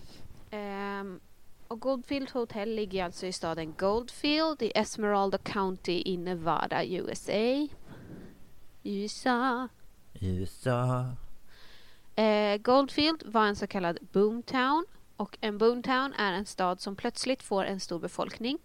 Ehm, 0.52 1.20
och 1.68 1.80
Goldfield 1.80 2.30
Hotel 2.32 2.70
ligger 2.76 3.06
alltså 3.06 3.26
i 3.26 3.34
staden 3.34 3.74
Goldfield 3.78 4.62
i 4.62 4.72
Esmeralda 4.76 5.38
County 5.38 6.02
i 6.06 6.18
Nevada, 6.18 6.86
USA. 6.86 7.68
USA. 8.84 9.68
USA. 10.14 11.06
Eh, 12.16 12.58
Goldfield 12.58 13.24
var 13.26 13.46
en 13.48 13.56
så 13.56 13.68
kallad 13.68 13.98
boomtown 14.12 14.86
och 15.16 15.38
en 15.42 15.58
boomtown 15.58 16.14
är 16.14 16.34
en 16.34 16.46
stad 16.46 16.82
som 16.82 16.96
plötsligt 16.96 17.44
får 17.44 17.64
en 17.66 17.80
stor 17.80 18.00
befolkning. 18.00 18.58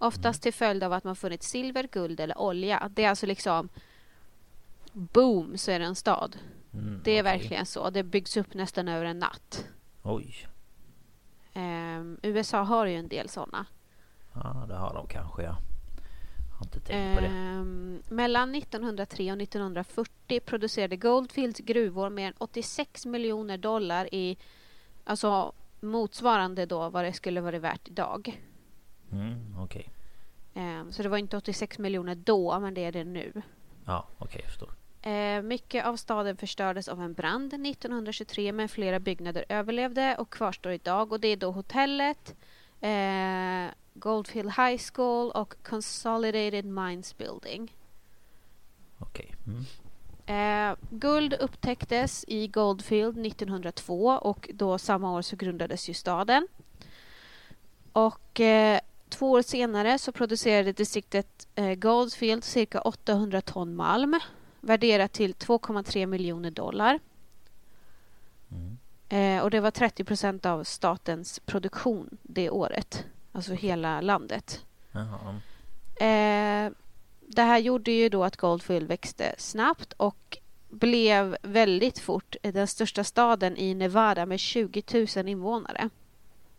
Oftast 0.00 0.42
till 0.42 0.52
följd 0.54 0.84
av 0.84 0.92
att 0.92 1.04
man 1.04 1.16
funnit 1.16 1.42
silver, 1.42 1.88
guld 1.92 2.20
eller 2.20 2.38
olja. 2.38 2.90
Det 2.94 3.04
är 3.04 3.08
alltså 3.08 3.26
liksom 3.26 3.68
boom 4.92 5.58
så 5.58 5.70
är 5.70 5.78
det 5.78 5.84
en 5.84 5.94
stad. 5.94 6.36
Mm, 6.72 7.00
Det 7.04 7.10
är 7.10 7.22
okej. 7.22 7.38
verkligen 7.38 7.66
så. 7.66 7.90
Det 7.90 8.02
byggs 8.02 8.36
upp 8.36 8.54
nästan 8.54 8.88
över 8.88 9.04
en 9.04 9.18
natt. 9.18 9.66
Oj. 10.02 10.46
Ehm, 11.54 12.18
USA 12.22 12.62
har 12.62 12.86
ju 12.86 12.96
en 12.96 13.08
del 13.08 13.28
sådana. 13.28 13.66
Ja, 14.34 14.64
det 14.68 14.74
har 14.74 14.94
de 14.94 15.06
kanske 15.08 15.42
ja. 15.42 15.56
Har 16.58 16.66
inte 16.66 16.80
tänkt 16.80 17.14
på 17.16 17.20
det. 17.20 17.26
Ehm, 17.26 18.02
mellan 18.10 18.54
1903 18.54 19.32
och 19.32 19.38
1940 19.38 20.40
producerade 20.40 20.96
Goldfields 20.96 21.60
gruvor 21.60 22.10
mer 22.10 22.26
än 22.26 22.34
86 22.38 23.06
miljoner 23.06 23.58
dollar 23.58 24.14
i 24.14 24.38
alltså 25.04 25.52
motsvarande 25.80 26.66
då 26.66 26.88
vad 26.88 27.04
det 27.04 27.12
skulle 27.12 27.40
vara 27.40 27.58
värt 27.58 27.88
idag. 27.88 28.40
Mm, 29.12 29.54
okej. 29.58 29.90
Ehm, 30.54 30.92
så 30.92 31.02
det 31.02 31.08
var 31.08 31.18
inte 31.18 31.36
86 31.36 31.78
miljoner 31.78 32.14
då, 32.14 32.60
men 32.60 32.74
det 32.74 32.84
är 32.84 32.92
det 32.92 33.04
nu. 33.04 33.42
Ja, 33.84 34.06
okej 34.18 34.40
jag 34.40 34.50
förstår. 34.50 34.70
Eh, 35.02 35.42
mycket 35.42 35.86
av 35.86 35.96
staden 35.96 36.36
förstördes 36.36 36.88
av 36.88 37.02
en 37.02 37.14
brand 37.14 37.54
1923 37.54 38.52
men 38.52 38.68
flera 38.68 39.00
byggnader 39.00 39.44
överlevde 39.48 40.16
och 40.16 40.30
kvarstår 40.30 40.72
idag 40.72 41.12
och 41.12 41.20
det 41.20 41.28
är 41.28 41.36
då 41.36 41.50
hotellet, 41.50 42.34
eh, 42.80 43.74
Goldfield 43.94 44.50
High 44.50 44.82
School 44.92 45.30
och 45.30 45.54
Consolidated 45.62 46.64
Mines 46.64 47.18
Building. 47.18 47.76
Okej. 48.98 49.34
Mm. 49.46 49.64
Eh, 50.26 50.76
guld 50.90 51.32
upptäcktes 51.34 52.24
i 52.28 52.48
Goldfield 52.48 53.26
1902 53.26 54.06
och 54.06 54.50
då 54.54 54.78
samma 54.78 55.12
år 55.12 55.22
så 55.22 55.36
grundades 55.36 55.88
ju 55.88 55.94
staden. 55.94 56.48
Och 57.92 58.40
eh, 58.40 58.80
två 59.10 59.30
år 59.30 59.42
senare 59.42 59.98
så 59.98 60.12
producerade 60.12 60.72
distriktet 60.72 61.48
eh, 61.54 61.74
Goldfield 61.74 62.44
cirka 62.44 62.80
800 62.80 63.40
ton 63.40 63.74
malm 63.74 64.20
värderat 64.60 65.12
till 65.12 65.34
2,3 65.34 66.06
miljoner 66.06 66.50
dollar. 66.50 66.98
Mm. 68.50 68.78
Eh, 69.08 69.42
och 69.42 69.50
det 69.50 69.60
var 69.60 69.70
30 69.70 70.04
procent 70.04 70.46
av 70.46 70.64
statens 70.64 71.38
produktion 71.38 72.18
det 72.22 72.50
året. 72.50 73.04
Alltså 73.32 73.52
hela 73.52 74.00
landet. 74.00 74.64
Eh, 76.00 76.72
det 77.26 77.42
här 77.42 77.58
gjorde 77.58 77.90
ju 77.90 78.08
då 78.08 78.24
att 78.24 78.36
Goldfield 78.36 78.88
växte 78.88 79.34
snabbt 79.38 79.92
och 79.92 80.38
blev 80.68 81.36
väldigt 81.42 81.98
fort 81.98 82.36
den 82.42 82.66
största 82.66 83.04
staden 83.04 83.56
i 83.56 83.74
Nevada 83.74 84.26
med 84.26 84.40
20 84.40 85.06
000 85.16 85.28
invånare. 85.28 85.90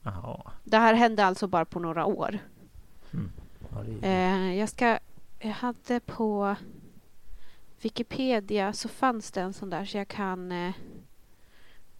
Jaha. 0.03 0.51
Det 0.63 0.77
här 0.77 0.93
hände 0.93 1.25
alltså 1.25 1.47
bara 1.47 1.65
på 1.65 1.79
några 1.79 2.05
år. 2.05 2.39
Mm. 3.13 3.31
Ja. 3.69 3.85
Eh, 4.07 4.53
jag 4.53 4.69
ska... 4.69 4.99
Jag 5.39 5.51
hade 5.51 5.99
på 5.99 6.55
Wikipedia 7.81 8.73
så 8.73 8.89
fanns 8.89 9.31
det 9.31 9.41
en 9.41 9.53
sån 9.53 9.69
där 9.69 9.85
så 9.85 9.97
jag 9.97 10.07
kan... 10.07 10.51
Eh, 10.51 10.73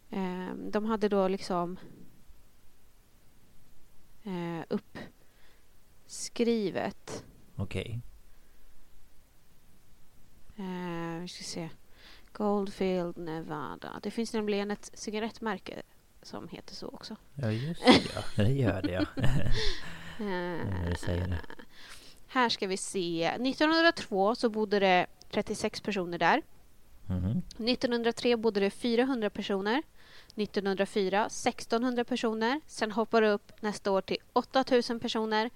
eh, 0.09 0.53
de 0.55 0.85
hade 0.85 1.09
då 1.09 1.27
liksom 1.27 1.79
eh, 4.23 4.65
uppskrivet. 6.07 7.25
Okej. 7.55 8.01
Eh, 10.55 11.21
vi 11.21 11.27
ska 11.27 11.43
se. 11.43 11.69
Goldfield, 12.31 13.17
Nevada. 13.17 13.99
Det 14.03 14.11
finns 14.11 14.33
nämligen 14.33 14.71
ett 14.71 14.91
cigarettmärke 14.93 15.81
som 16.24 16.47
heter 16.47 16.76
så 16.76 16.88
också. 16.88 17.15
Ja 17.36 17.51
just 17.51 17.82
ja. 18.15 18.43
Det 18.43 18.49
gör 18.53 18.82
det 18.82 18.91
ja. 18.91 19.05
Eh, 20.19 20.86
det 20.89 20.95
säger 20.99 21.28
det. 21.28 21.39
här 22.28 22.49
ska 22.49 22.67
vi 22.67 22.78
se. 22.78 23.26
1902 23.28 24.36
så 24.36 24.49
bodde 24.49 24.80
det 24.80 25.05
36 25.32 25.82
personer 25.82 26.17
där. 26.17 26.41
Mhm. 27.07 27.41
1903 27.57 28.36
bodde 28.38 28.59
det 28.59 28.69
400 28.69 29.30
personer. 29.30 29.84
1904 30.36 31.26
1600 31.26 32.03
personer. 32.03 32.61
Sen 32.67 32.91
hoppar 32.91 33.22
det 33.22 33.30
upp 33.32 33.51
nästa 33.61 33.91
år 33.91 34.01
till 34.01 34.17
8000 34.34 34.99
personer. 34.99 35.49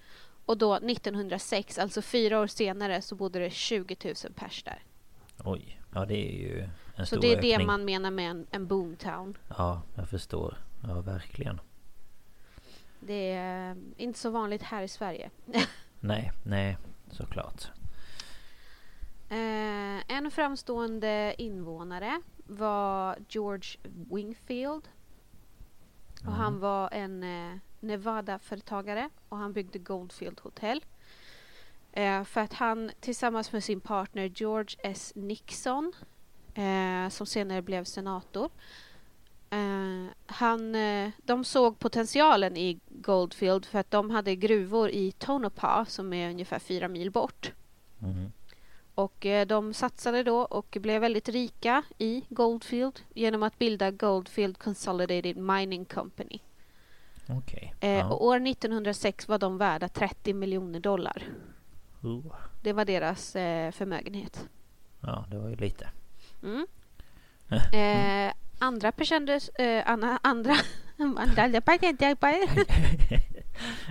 Och 0.46 0.58
då 0.58 0.74
1906, 0.74 1.78
alltså 1.78 2.02
fyra 2.02 2.40
år 2.40 2.46
senare, 2.46 3.02
så 3.02 3.14
bodde 3.14 3.38
det 3.38 3.50
20 3.50 3.96
000 4.04 4.14
pers 4.34 4.62
där. 4.62 4.82
Oj. 5.44 5.80
Ja 5.94 6.04
det 6.04 6.14
är 6.28 6.32
ju 6.32 6.68
en 6.96 7.06
Så 7.06 7.16
stor 7.16 7.20
det 7.20 7.32
är 7.32 7.42
det 7.42 7.52
ökning. 7.52 7.66
man 7.66 7.84
menar 7.84 8.10
med 8.10 8.30
en, 8.30 8.46
en 8.50 8.66
boomtown. 8.66 9.36
Ja, 9.48 9.82
jag 9.94 10.08
förstår. 10.08 10.56
Ja, 10.82 11.00
verkligen. 11.00 11.60
Det 13.00 13.32
är 13.32 13.70
eh, 13.70 13.76
inte 13.96 14.18
så 14.18 14.30
vanligt 14.30 14.62
här 14.62 14.82
i 14.82 14.88
Sverige. 14.88 15.30
Nej, 16.00 16.32
nej, 16.42 16.78
såklart. 17.10 17.68
Eh, 19.28 20.12
en 20.16 20.30
framstående 20.30 21.34
invånare 21.38 22.20
var 22.46 23.16
George 23.28 23.78
Wingfield. 24.10 24.88
Och 26.26 26.32
han 26.32 26.60
var 26.60 26.88
en 26.92 27.22
eh, 27.22 27.56
Nevada-företagare 27.80 29.10
och 29.28 29.38
han 29.38 29.52
byggde 29.52 29.78
Goldfield 29.78 30.40
Hotel. 30.40 30.84
Eh, 31.92 32.24
för 32.24 32.40
att 32.40 32.52
han 32.52 32.90
tillsammans 33.00 33.52
med 33.52 33.64
sin 33.64 33.80
partner 33.80 34.24
George 34.34 34.76
S. 34.82 35.12
Nixon, 35.16 35.92
eh, 36.56 37.08
som 37.08 37.26
senare 37.26 37.62
blev 37.62 37.84
senator, 37.84 38.50
eh, 39.50 40.06
han, 40.26 40.74
eh, 40.74 41.10
de 41.24 41.44
såg 41.44 41.78
potentialen 41.78 42.56
i 42.56 42.80
Goldfield 42.88 43.64
för 43.64 43.78
att 43.78 43.90
de 43.90 44.10
hade 44.10 44.36
gruvor 44.36 44.90
i 44.90 45.12
Tonopah 45.12 45.84
som 45.84 46.12
är 46.12 46.30
ungefär 46.30 46.58
fyra 46.58 46.88
mil 46.88 47.10
bort. 47.10 47.52
Mhm. 47.98 48.32
Och 48.94 49.26
eh, 49.26 49.46
de 49.46 49.74
satsade 49.74 50.22
då 50.22 50.38
och 50.38 50.76
blev 50.80 51.00
väldigt 51.00 51.28
rika 51.28 51.82
i 51.98 52.24
Goldfield 52.28 53.00
genom 53.14 53.42
att 53.42 53.58
bilda 53.58 53.90
Goldfield 53.90 54.58
Consolidated 54.58 55.36
Mining 55.36 55.84
Company. 55.84 56.38
Okej. 57.28 57.74
Eh, 57.80 57.90
Ja. 57.90 58.10
Och 58.10 58.24
år 58.24 58.46
1906 58.46 59.28
var 59.28 59.38
de 59.38 59.58
värda 59.58 59.88
30 59.88 60.34
miljoner 60.34 60.80
dollar. 60.80 61.22
Oh. 62.02 62.34
Det 62.62 62.72
var 62.72 62.84
deras 62.84 63.36
eh, 63.36 63.70
förmögenhet. 63.72 64.48
Ja, 65.00 65.24
det 65.30 65.38
var 65.38 65.48
ju 65.48 65.56
lite. 65.56 65.88
Mm. 66.46 66.66
Eh, 67.72 68.32
andra 68.58 68.92
personer... 68.92 69.60
Eh, 69.60 69.82
andra... 69.86 70.18
andra 70.22 70.54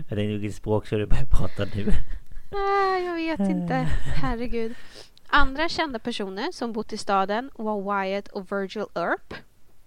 Är 0.09 0.15
det 0.15 0.27
vilket 0.27 0.55
språk 0.55 0.87
ska 0.87 0.97
du 0.97 1.05
börja 1.05 1.25
prata 1.25 1.65
nu? 1.75 1.91
Ah, 2.51 2.97
jag 2.97 3.15
vet 3.15 3.39
inte. 3.39 3.73
Herregud. 4.21 4.75
Andra 5.27 5.69
kända 5.69 5.99
personer 5.99 6.51
som 6.51 6.73
bott 6.73 6.93
i 6.93 6.97
staden 6.97 7.51
var 7.55 8.03
Wyatt 8.03 8.27
och 8.27 8.51
Virgil 8.51 8.85
Earp. 8.95 9.33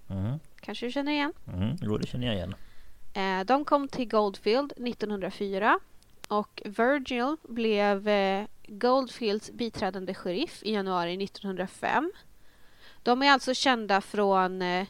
Mhm. 0.07 0.39
Kanske 0.61 0.87
du 0.87 0.93
känner 0.93 1.13
igen? 1.13 1.33
Mm, 1.53 1.77
jo, 1.83 1.99
det 1.99 2.07
känner 2.07 2.27
jag 2.27 2.37
igen. 2.37 2.55
Eh, 3.15 3.45
de 3.47 3.65
kom 3.65 3.89
till 3.89 4.09
Goldfield 4.09 4.73
1904 4.73 5.79
och 6.29 6.63
Virgil 6.65 7.37
blev 7.43 8.09
eh, 8.09 8.45
Goldfields 8.67 9.51
biträdande 9.51 10.15
sheriff 10.15 10.63
i 10.63 10.73
januari 10.73 11.25
1905. 11.25 12.13
De 13.03 13.23
är 13.23 13.31
alltså 13.33 13.55
kända 13.55 14.01
från 14.01 14.63
eh, 14.63 14.87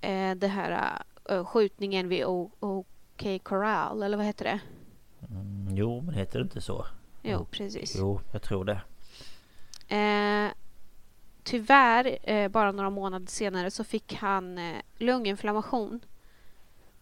eh, 0.00 0.34
det 0.34 0.48
här 0.48 1.02
eh, 1.28 1.44
skjutningen 1.44 2.08
vid 2.08 2.24
OK 2.24 3.42
Corral, 3.42 4.02
eller 4.02 4.16
vad 4.16 4.26
heter 4.26 4.44
det? 4.44 4.60
Mm, 5.30 5.76
jo, 5.76 6.00
men 6.00 6.14
heter 6.14 6.38
det 6.38 6.42
inte 6.42 6.60
så? 6.60 6.86
Jo, 7.22 7.46
precis. 7.50 7.96
Jo, 7.98 8.20
jag 8.32 8.42
tror 8.42 8.64
det. 8.64 8.80
Eh, 9.96 10.52
tyvärr, 11.42 12.18
eh, 12.22 12.48
bara 12.48 12.72
några 12.72 12.90
månader 12.90 13.26
senare 13.26 13.70
så 13.70 13.84
fick 13.84 14.14
han 14.14 14.58
eh, 14.58 14.76
lunginflammation. 14.98 16.00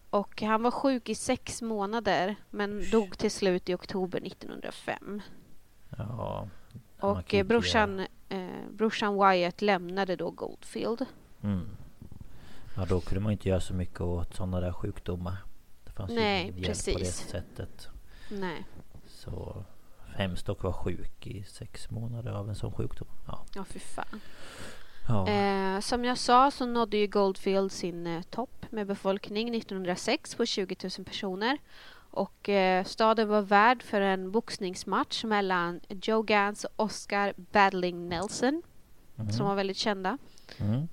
Och 0.09 0.41
han 0.41 0.63
var 0.63 0.71
sjuk 0.71 1.09
i 1.09 1.15
sex 1.15 1.61
månader 1.61 2.35
men 2.49 2.89
dog 2.91 3.17
till 3.17 3.31
slut 3.31 3.69
i 3.69 3.73
oktober 3.73 4.21
1905. 4.27 5.21
Ja. 5.97 6.47
Och 6.99 7.33
eh, 7.33 7.45
brorsan, 7.45 8.05
eh, 8.33 8.69
brorsan 8.71 9.13
Wyatt 9.13 9.61
lämnade 9.61 10.15
då 10.15 10.31
Goldfield. 10.31 11.05
Mm. 11.43 11.69
Ja 12.77 12.85
då 12.85 13.01
kunde 13.01 13.19
man 13.23 13.31
inte 13.31 13.49
göra 13.49 13.59
så 13.61 13.73
mycket 13.73 14.01
åt 14.01 14.35
sådana 14.35 14.59
där 14.59 14.73
sjukdomar. 14.73 15.35
Det 15.85 15.91
fanns 15.91 16.11
ju 16.11 16.15
Nej, 16.15 16.41
ingen 16.43 16.57
hjälp 16.57 16.85
på 16.85 16.91
det 16.91 16.97
precis. 16.97 17.29
sättet. 17.29 17.87
Nej, 18.31 18.65
Så 19.07 19.63
hemskt 20.15 20.49
att 20.49 20.63
vara 20.63 20.73
sjuk 20.73 21.27
i 21.27 21.43
sex 21.43 21.89
månader 21.91 22.31
av 22.31 22.49
en 22.49 22.55
sån 22.55 22.71
sjukdom. 22.73 23.07
Ja. 23.27 23.45
ja 23.55 23.63
fy 23.63 23.79
fan. 23.79 24.21
ja. 25.07 25.29
Eh, 25.29 25.79
som 25.79 26.05
jag 26.05 26.17
sa 26.17 26.51
så 26.51 26.65
nådde 26.65 26.97
ju 26.97 27.07
Goldfield 27.07 27.71
sin 27.71 28.07
eh, 28.07 28.21
topp 28.21 28.65
med 28.69 28.87
befolkning 28.87 29.55
1906 29.55 30.35
på 30.35 30.45
20 30.45 30.75
000 30.97 31.05
personer. 31.05 31.57
Och 32.13 32.49
eh, 32.49 32.83
staden 32.83 33.27
var 33.27 33.41
värd 33.41 33.83
för 33.83 34.01
en 34.01 34.31
boxningsmatch 34.31 35.23
mellan 35.23 35.79
Joe 35.89 36.21
Gans 36.21 36.63
och 36.63 36.71
Oscar 36.75 37.33
Battling 37.37 38.09
Nelson 38.09 38.61
som 39.37 39.45
var 39.45 39.55
väldigt 39.55 39.77
kända. 39.77 40.17
Mm. 40.57 40.87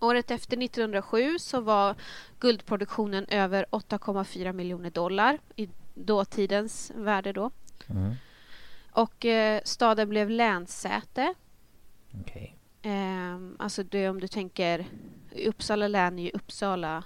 Året 0.00 0.30
efter 0.30 0.62
1907 0.62 1.38
så 1.38 1.60
var 1.60 1.94
guldproduktionen 2.40 3.26
över 3.28 3.66
8,4 3.70 4.52
miljoner 4.52 4.90
dollar 4.90 5.38
i 5.56 5.68
dåtidens 5.94 6.92
värde 6.94 7.32
då. 7.32 7.50
Mm. 7.86 8.14
Och 8.92 9.24
eh, 9.24 9.60
staden 9.64 10.08
blev 10.08 10.30
länssäte 10.30 11.34
Okej. 12.20 12.56
Ehm, 12.82 13.56
alltså 13.58 13.82
det 13.82 14.08
om 14.08 14.20
du 14.20 14.28
tänker 14.28 14.86
Uppsala 15.46 15.88
län 15.88 16.18
är 16.18 16.22
ju 16.22 16.30
Uppsala 16.30 17.04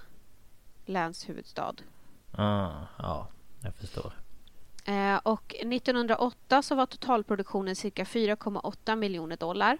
läns 0.85 1.29
huvudstad. 1.29 1.75
Ah, 2.37 2.71
ja, 2.97 3.27
jag 3.61 3.75
förstår. 3.75 4.13
Eh, 4.85 5.17
och 5.23 5.55
1908 5.59 6.61
så 6.61 6.75
var 6.75 6.85
totalproduktionen 6.85 7.75
cirka 7.75 8.03
4,8 8.03 8.95
miljoner 8.95 9.37
dollar. 9.37 9.77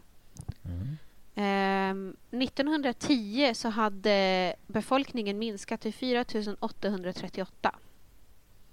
Mm. 0.65 0.97
Ehm, 1.35 2.15
1910 2.31 3.51
så 3.55 3.69
hade 3.69 4.55
befolkningen 4.67 5.39
minskat 5.39 5.81
till 5.81 5.93
4 5.93 6.25
838. 6.59 7.75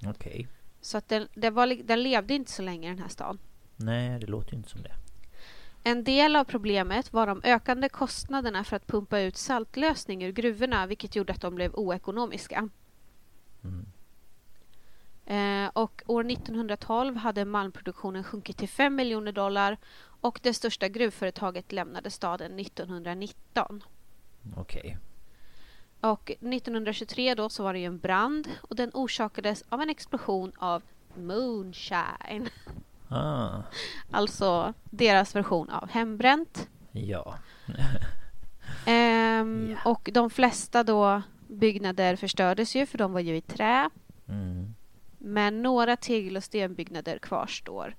Okej. 0.07 0.49
Så 0.81 0.99
att 0.99 1.09
den, 1.09 1.29
det 1.35 1.51
var, 1.51 1.85
den 1.85 2.03
levde 2.03 2.35
inte 2.35 2.51
så 2.51 2.63
länge 2.63 2.89
den 2.89 2.99
här 2.99 3.09
stan. 3.09 3.39
Nej, 3.77 4.19
det 4.21 4.27
låter 4.27 4.53
ju 4.53 4.57
inte 4.57 4.71
som 4.71 4.83
det. 4.83 4.95
En 5.85 6.05
del 6.05 6.37
av 6.37 6.45
problemet 6.45 7.13
var 7.13 7.27
de 7.27 7.41
ökande 7.45 7.89
kostnaderna 7.89 8.65
för 8.65 8.77
att 8.77 8.87
pumpa 8.87 9.21
ut 9.21 9.37
saltlösning 9.37 10.25
ur 10.25 10.33
gruvorna 10.33 10.87
vilket 10.87 11.17
gjorde 11.17 11.33
att 11.33 11.41
de 11.41 11.55
blev 11.55 11.75
oekonomiska. 11.75 12.69
Mm. 13.65 13.87
Eh, 15.27 15.71
och 15.75 16.03
år 16.07 16.31
1912 16.31 17.17
hade 17.17 17.45
malmproduktionen 17.45 18.25
sjunkit 18.25 18.57
till 18.57 18.69
5 18.69 18.95
miljoner 18.95 19.33
dollar 19.33 19.77
och 20.21 20.41
det 20.43 20.55
största 20.55 20.89
gruvföretaget 20.89 21.73
lämnade 21.73 22.11
staden 22.11 22.59
1919. 22.59 23.83
Okej. 24.57 24.99
Och 26.01 26.31
1923 26.31 27.35
då 27.35 27.49
så 27.49 27.63
var 27.63 27.73
det 27.73 27.79
ju 27.79 27.85
en 27.87 27.99
brand 27.99 28.49
och 28.61 28.77
den 28.77 28.91
orsakades 28.95 29.65
av 29.69 29.81
en 29.81 29.91
explosion 29.91 30.53
av 30.59 30.83
moonshine. 31.15 32.49
Ah, 33.09 33.63
Alltså 34.11 34.75
deras 34.85 35.37
version 35.37 35.71
av 35.71 35.89
hembränt. 35.91 36.69
ja. 36.93 37.35
Ehm, 38.87 39.71
Ja. 39.85 39.91
Och 39.91 40.11
de 40.13 40.31
flesta 40.31 40.83
då 40.83 41.23
byggnader 41.53 42.17
förstördes 42.17 42.77
ju 42.77 42.87
för 42.87 42.99
de 42.99 43.13
var 43.13 43.21
ju 43.21 43.37
i 43.37 43.41
trä. 43.41 43.91
Mm. 44.29 44.75
Men 45.19 45.63
några 45.63 45.97
tegel 45.97 46.37
och 46.37 46.45
stenbyggnader 46.45 47.19
kvarstår. 47.19 47.97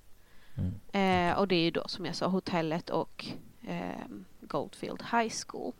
Mm. 0.58 1.30
Eh, 1.32 1.38
och 1.38 1.48
det 1.48 1.56
är 1.56 1.64
ju 1.64 1.72
då 1.72 1.88
som 1.88 2.06
jag 2.06 2.16
sa 2.16 2.28
hotellet 2.28 2.90
och 2.90 3.26
ehm, 3.68 4.26
Goldfield 4.42 5.02
High 5.12 5.34
School. 5.48 5.74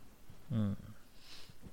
Mm. 0.50 0.76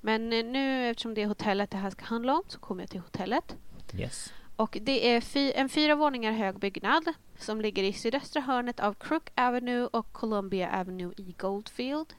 Men 0.02 0.34
eh, 0.34 0.46
nu 0.46 0.90
eftersom 0.90 1.14
det 1.14 1.22
är 1.22 1.28
hotellet 1.28 1.72
det 1.72 1.78
här 1.78 1.90
ska 1.90 2.06
handla 2.06 2.34
om 2.36 2.44
så 2.48 2.60
kommer 2.60 2.84
jag 2.84 2.90
till 2.90 3.00
hotellet. 3.00 3.56
Yes. 3.98 4.34
Och 4.56 4.78
det 4.82 5.10
är 5.16 5.22
fy- 5.22 5.52
en 5.56 5.70
fyra 5.70 5.96
våningar 5.96 6.32
hög 6.32 6.60
byggnad 6.60 7.04
som 7.38 7.62
ligger 7.62 7.84
i 7.84 7.94
sydöstra 7.94 8.42
hörnet 8.42 8.80
av 8.80 8.94
Crook 8.94 9.30
Avenue 9.36 9.86
och 9.94 10.12
Columbia 10.12 10.80
Avenue 10.80 11.14
i 11.18 11.36
Goldfield. 11.38 12.14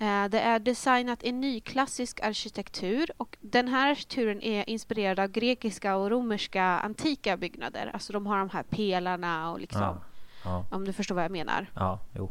Eh, 0.00 0.24
Det 0.28 0.40
är 0.40 0.58
designat 0.58 1.24
i 1.24 1.32
nyklassisk 1.32 2.20
arkitektur 2.20 3.10
och 3.16 3.36
den 3.40 3.68
här 3.68 3.90
arkitekturen 3.90 4.42
är 4.42 4.70
inspirerad 4.70 5.18
av 5.18 5.28
grekiska 5.28 5.96
och 5.96 6.10
romerska 6.10 6.62
antika 6.64 7.36
byggnader. 7.36 7.90
Alltså 7.92 8.12
de 8.12 8.26
har 8.26 8.38
de 8.38 8.50
här 8.50 8.62
pelarna 8.62 9.50
och 9.50 9.60
liksom, 9.60 9.80
Ja. 9.82 9.96
Ja. 10.44 10.64
om 10.70 10.84
du 10.84 10.92
förstår 10.92 11.14
vad 11.14 11.24
jag 11.24 11.30
menar. 11.30 11.66
Ja, 11.74 11.98
jo. 12.16 12.30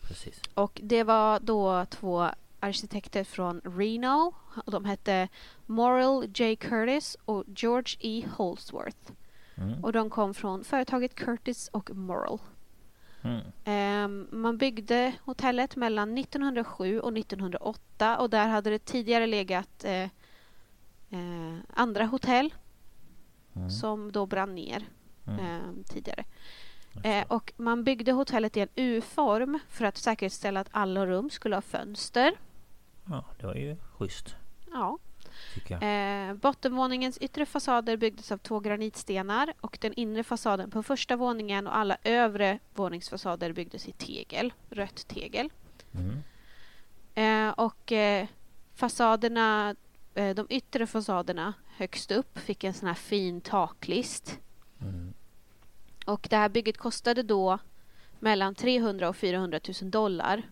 Precis. 0.00 0.40
Och 0.54 0.80
det 0.82 1.04
var 1.04 1.40
då 1.40 1.84
två 1.90 2.28
arkitekter 2.60 3.24
från 3.24 3.60
Reno. 3.64 4.34
Och 4.66 4.72
de 4.72 4.84
hette 4.84 5.28
Morrill 5.66 6.30
J. 6.34 6.56
Curtis 6.56 7.16
och 7.24 7.44
George 7.56 7.96
E. 8.00 8.24
Holsworth. 8.36 9.12
Mm. 9.56 9.84
Och 9.84 9.92
de 9.92 10.10
kom 10.10 10.34
från 10.34 10.64
företaget 10.64 11.14
Curtis 11.14 11.68
och 11.72 11.90
Morrill. 11.96 12.38
Mm. 13.28 13.40
Ehm, 13.64 14.28
man 14.32 14.58
byggde 14.58 15.12
hotellet 15.24 15.76
mellan 15.76 16.18
1907 16.18 17.00
och 17.00 17.12
1908 17.18 18.18
och 18.18 18.30
där 18.30 18.48
hade 18.48 18.70
det 18.70 18.78
tidigare 18.84 19.26
legat 19.26 19.84
eh, 19.84 20.02
eh, 21.10 21.58
andra 21.74 22.04
hotell 22.06 22.54
Mm. 23.56 23.70
som 23.70 24.12
då 24.12 24.26
brann 24.26 24.54
ner 24.54 24.88
Mm. 25.26 25.40
ehm, 25.40 25.84
tidigare. 25.84 26.24
Eh, 27.04 27.24
och 27.28 27.52
man 27.56 27.84
byggde 27.84 28.12
hotellet 28.12 28.56
i 28.56 28.60
en 28.60 28.68
U-form 28.74 29.58
för 29.68 29.84
att 29.84 29.96
säkerställa 29.96 30.60
att 30.60 30.68
alla 30.70 31.06
rum 31.06 31.30
skulle 31.30 31.56
ha 31.56 31.62
fönster. 31.62 32.32
Ja, 33.10 33.24
det 33.40 33.46
var 33.46 33.54
ju 33.54 33.76
schysst. 33.98 34.36
Ja. 34.72 34.98
Tycker 35.58 35.78
jag. 35.80 36.28
Eh, 36.30 36.34
bottenvåningens 36.34 37.18
yttre 37.18 37.46
fasader 37.46 37.96
byggdes 37.96 38.32
av 38.32 38.38
två 38.38 38.60
granitstenar 38.60 39.52
och 39.60 39.78
den 39.80 39.94
inre 39.94 40.24
fasaden 40.24 40.70
på 40.70 40.82
första 40.82 41.16
våningen 41.16 41.66
och 41.66 41.76
alla 41.76 41.96
övre 42.02 42.58
våningsfasader 42.74 43.52
byggdes 43.52 43.88
i 43.88 43.92
tegel, 43.92 44.52
rött 44.70 45.08
tegel. 45.08 45.50
Mm. 45.94 46.22
Eh, 47.14 47.52
och 47.52 47.92
eh, 47.92 48.26
fasaderna, 48.74 49.74
eh, 50.14 50.34
de 50.34 50.46
yttre 50.50 50.86
fasaderna 50.86 51.54
högst 51.76 52.10
upp 52.10 52.38
fick 52.38 52.64
en 52.64 52.74
sån 52.74 52.88
här 52.88 52.94
fin 52.94 53.40
taklist. 53.40 54.38
Mm. 54.80 55.14
Och 56.06 56.26
det 56.30 56.36
här 56.36 56.48
bygget 56.48 56.78
kostade 56.78 57.22
då 57.22 57.58
mellan 58.18 58.54
300 58.54 59.08
och 59.08 59.16
400 59.16 59.60
000 59.82 59.90
dollar. 59.90 60.42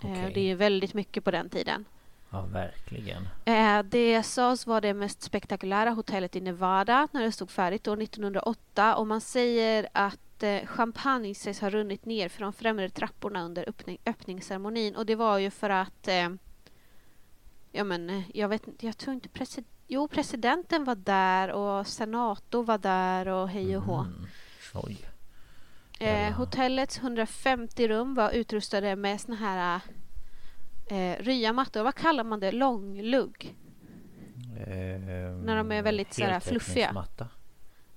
Eh, 0.00 0.10
Okej. 0.12 0.32
Det 0.34 0.50
är 0.50 0.54
väldigt 0.54 0.94
mycket 0.94 1.24
på 1.24 1.30
den 1.30 1.50
tiden. 1.50 1.84
Ja, 2.32 2.40
verkligen. 2.40 3.28
Eh, 3.44 3.82
det 3.82 4.22
sades 4.22 4.66
vara 4.66 4.80
det 4.80 4.94
mest 4.94 5.22
spektakulära 5.22 5.90
hotellet 5.90 6.36
i 6.36 6.40
Nevada 6.40 7.08
när 7.12 7.22
det 7.22 7.32
stod 7.32 7.50
färdigt 7.50 7.88
år 7.88 8.02
1908 8.02 8.96
och 8.96 9.06
man 9.06 9.20
säger 9.20 9.88
att 9.92 10.42
eh, 10.42 10.66
champagne 10.66 11.34
sägs 11.34 11.60
ha 11.60 11.70
runnit 11.70 12.04
ner 12.04 12.28
för 12.28 12.40
de 12.40 12.52
främre 12.52 12.90
trapporna 12.90 13.44
under 13.44 13.68
öppning, 13.68 13.98
öppningsceremonin 14.06 14.96
och 14.96 15.06
det 15.06 15.14
var 15.14 15.38
ju 15.38 15.50
för 15.50 15.70
att 15.70 16.08
eh, 16.08 16.28
ja 17.72 17.84
men 17.84 18.22
jag 18.34 18.48
vet 18.48 18.66
inte, 18.66 18.86
jag 18.86 18.98
tror 18.98 19.14
inte 19.14 19.28
president 19.28 19.68
Jo, 19.86 20.08
presidenten 20.08 20.84
var 20.84 20.94
där 20.94 21.52
och 21.52 21.86
senator 21.86 22.64
var 22.64 22.78
där 22.78 23.28
och 23.28 23.48
hej 23.48 23.76
och 23.76 23.82
hå. 23.82 23.98
Mm. 23.98 24.26
Oj. 24.74 25.08
Eh, 26.00 26.32
hotellets 26.32 26.98
150 26.98 27.88
rum 27.88 28.14
var 28.14 28.30
utrustade 28.30 28.96
med 28.96 29.20
såna 29.20 29.36
här 29.36 29.80
eh, 30.86 31.16
ryamattor. 31.18 31.82
Vad 31.82 31.94
kallar 31.94 32.24
man 32.24 32.40
det? 32.40 32.52
Långlugg? 32.52 33.54
När 35.44 35.56
de 35.56 35.72
är 35.72 35.82
väldigt 35.82 36.14
så 36.14 36.24
här 36.24 36.40
fluffiga. 36.40 36.86
Heltäckningsmatta. 36.86 37.28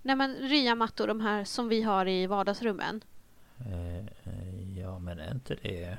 Nej 0.02 0.16
men 0.16 0.36
ryamattor, 0.36 1.08
de 1.08 1.22
här 1.22 1.44
som 1.44 1.68
vi 1.68 1.82
har 1.82 2.08
i 2.08 2.28
vardagsrummen. 2.28 3.04
Eh, 3.60 3.98
eh, 3.98 4.80
ja, 4.80 5.00
men 5.00 5.20
är 5.20 5.32
inte 5.32 5.56
det 5.62 5.98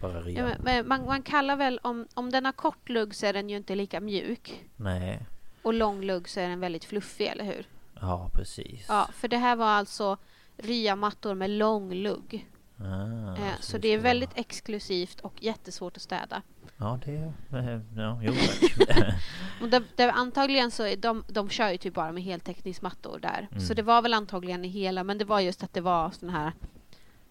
bara 0.00 0.12
Ja, 0.12 0.20
ria? 0.20 0.44
men, 0.44 0.56
men 0.64 0.88
man, 0.88 1.06
man 1.06 1.22
kallar 1.22 1.56
väl, 1.56 1.80
om, 1.82 2.06
om 2.14 2.30
den 2.30 2.44
har 2.44 2.52
kort 2.52 2.88
lugg 2.88 3.14
så 3.14 3.26
är 3.26 3.32
den 3.32 3.50
ju 3.50 3.56
inte 3.56 3.74
lika 3.74 4.00
mjuk. 4.00 4.64
Nej. 4.76 5.26
Och 5.62 5.74
lång 5.74 6.02
lugg 6.02 6.28
så 6.28 6.40
är 6.40 6.48
den 6.48 6.60
väldigt 6.60 6.84
fluffig, 6.84 7.26
eller 7.26 7.44
hur? 7.44 7.66
Ja, 8.00 8.30
precis. 8.34 8.86
Ja, 8.88 9.08
för 9.12 9.28
det 9.28 9.36
här 9.38 9.56
var 9.56 9.66
alltså 9.68 10.16
ryamattor 10.56 11.34
med 11.34 11.50
lång 11.50 11.94
lugg. 11.94 12.46
Ah, 12.84 13.36
Eh, 13.36 13.60
så 13.60 13.78
det 13.78 13.88
är 13.88 13.98
väldigt 13.98 14.30
exklusivt 14.34 15.20
och 15.20 15.34
jättesvårt 15.42 15.96
att 15.96 16.02
städa. 16.02 16.42
Ja, 16.76 16.98
det... 17.04 17.32
eh, 17.52 17.80
Ja, 17.96 18.20
jo. 18.22 18.32
Och 19.62 19.68
det, 19.68 19.82
det, 19.96 20.10
antagligen 20.12 20.70
så 20.70 20.82
är 20.86 20.96
de, 20.96 21.24
de 21.28 21.48
kör 21.48 21.70
ju 21.70 21.76
typ 21.78 21.94
bara 21.94 22.12
med 22.12 22.22
heltäckningsmattor 22.22 23.18
där. 23.18 23.48
Mm. 23.50 23.60
Så 23.60 23.74
det 23.74 23.82
var 23.82 24.02
väl 24.02 24.14
antagligen 24.14 24.64
i 24.64 24.68
hela, 24.68 25.04
men 25.04 25.18
det 25.18 25.24
var 25.24 25.40
just 25.40 25.62
att 25.62 25.72
det 25.74 25.80
var 25.80 26.10
sån 26.10 26.30
här 26.30 26.52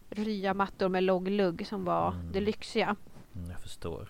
rya 0.10 0.54
mattor 0.54 0.90
med 0.90 1.04
lång 1.04 1.28
lugg 1.30 1.68
som 1.68 1.86
var 1.86 2.12
Mm. 2.12 2.32
det 2.32 2.40
lyxiga. 2.42 2.96
Mm, 3.36 3.50
jag 3.52 3.62
förstår. 3.62 4.10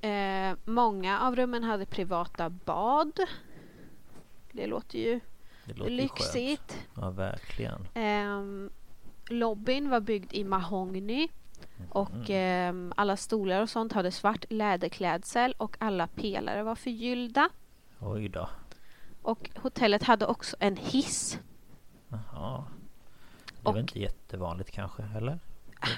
Eh, 0.00 0.54
många 0.64 1.20
av 1.20 1.36
rummen 1.36 1.64
hade 1.64 1.86
privata 1.86 2.50
bad. 2.50 3.20
Det 4.52 4.66
låter 4.66 4.98
ju 4.98 5.20
Det 5.64 5.74
låter 5.74 5.90
ju 5.90 5.98
skönt. 5.98 6.10
lyxigt. 6.18 6.78
Ja, 6.96 7.10
verkligen. 7.10 7.88
Ehm, 7.94 8.70
lobbyn 9.32 9.90
var 9.90 10.00
byggd 10.00 10.32
i 10.32 10.44
mahogny 10.44 11.28
och 11.90 12.30
ehm, 12.30 12.92
alla 12.96 13.16
stolar 13.16 13.62
och 13.62 13.68
sånt 13.70 13.92
hade 13.92 14.10
svart 14.10 14.44
läderklädsel 14.48 15.54
och 15.58 15.76
alla 15.80 16.06
pelare 16.06 16.62
var 16.62 16.74
förgyllda. 16.74 17.48
Oj 17.98 18.28
då. 18.28 18.48
Och 19.22 19.50
hotellet 19.56 20.02
hade 20.02 20.26
också 20.26 20.56
en 20.60 20.76
hiss. 20.76 21.38
Jaha. 22.08 22.64
Det 23.62 23.68
är 23.68 23.72
Och- 23.72 23.78
inte 23.78 23.98
jättevanligt 24.00 24.70
kanske, 24.70 25.02
eller? 25.16 25.38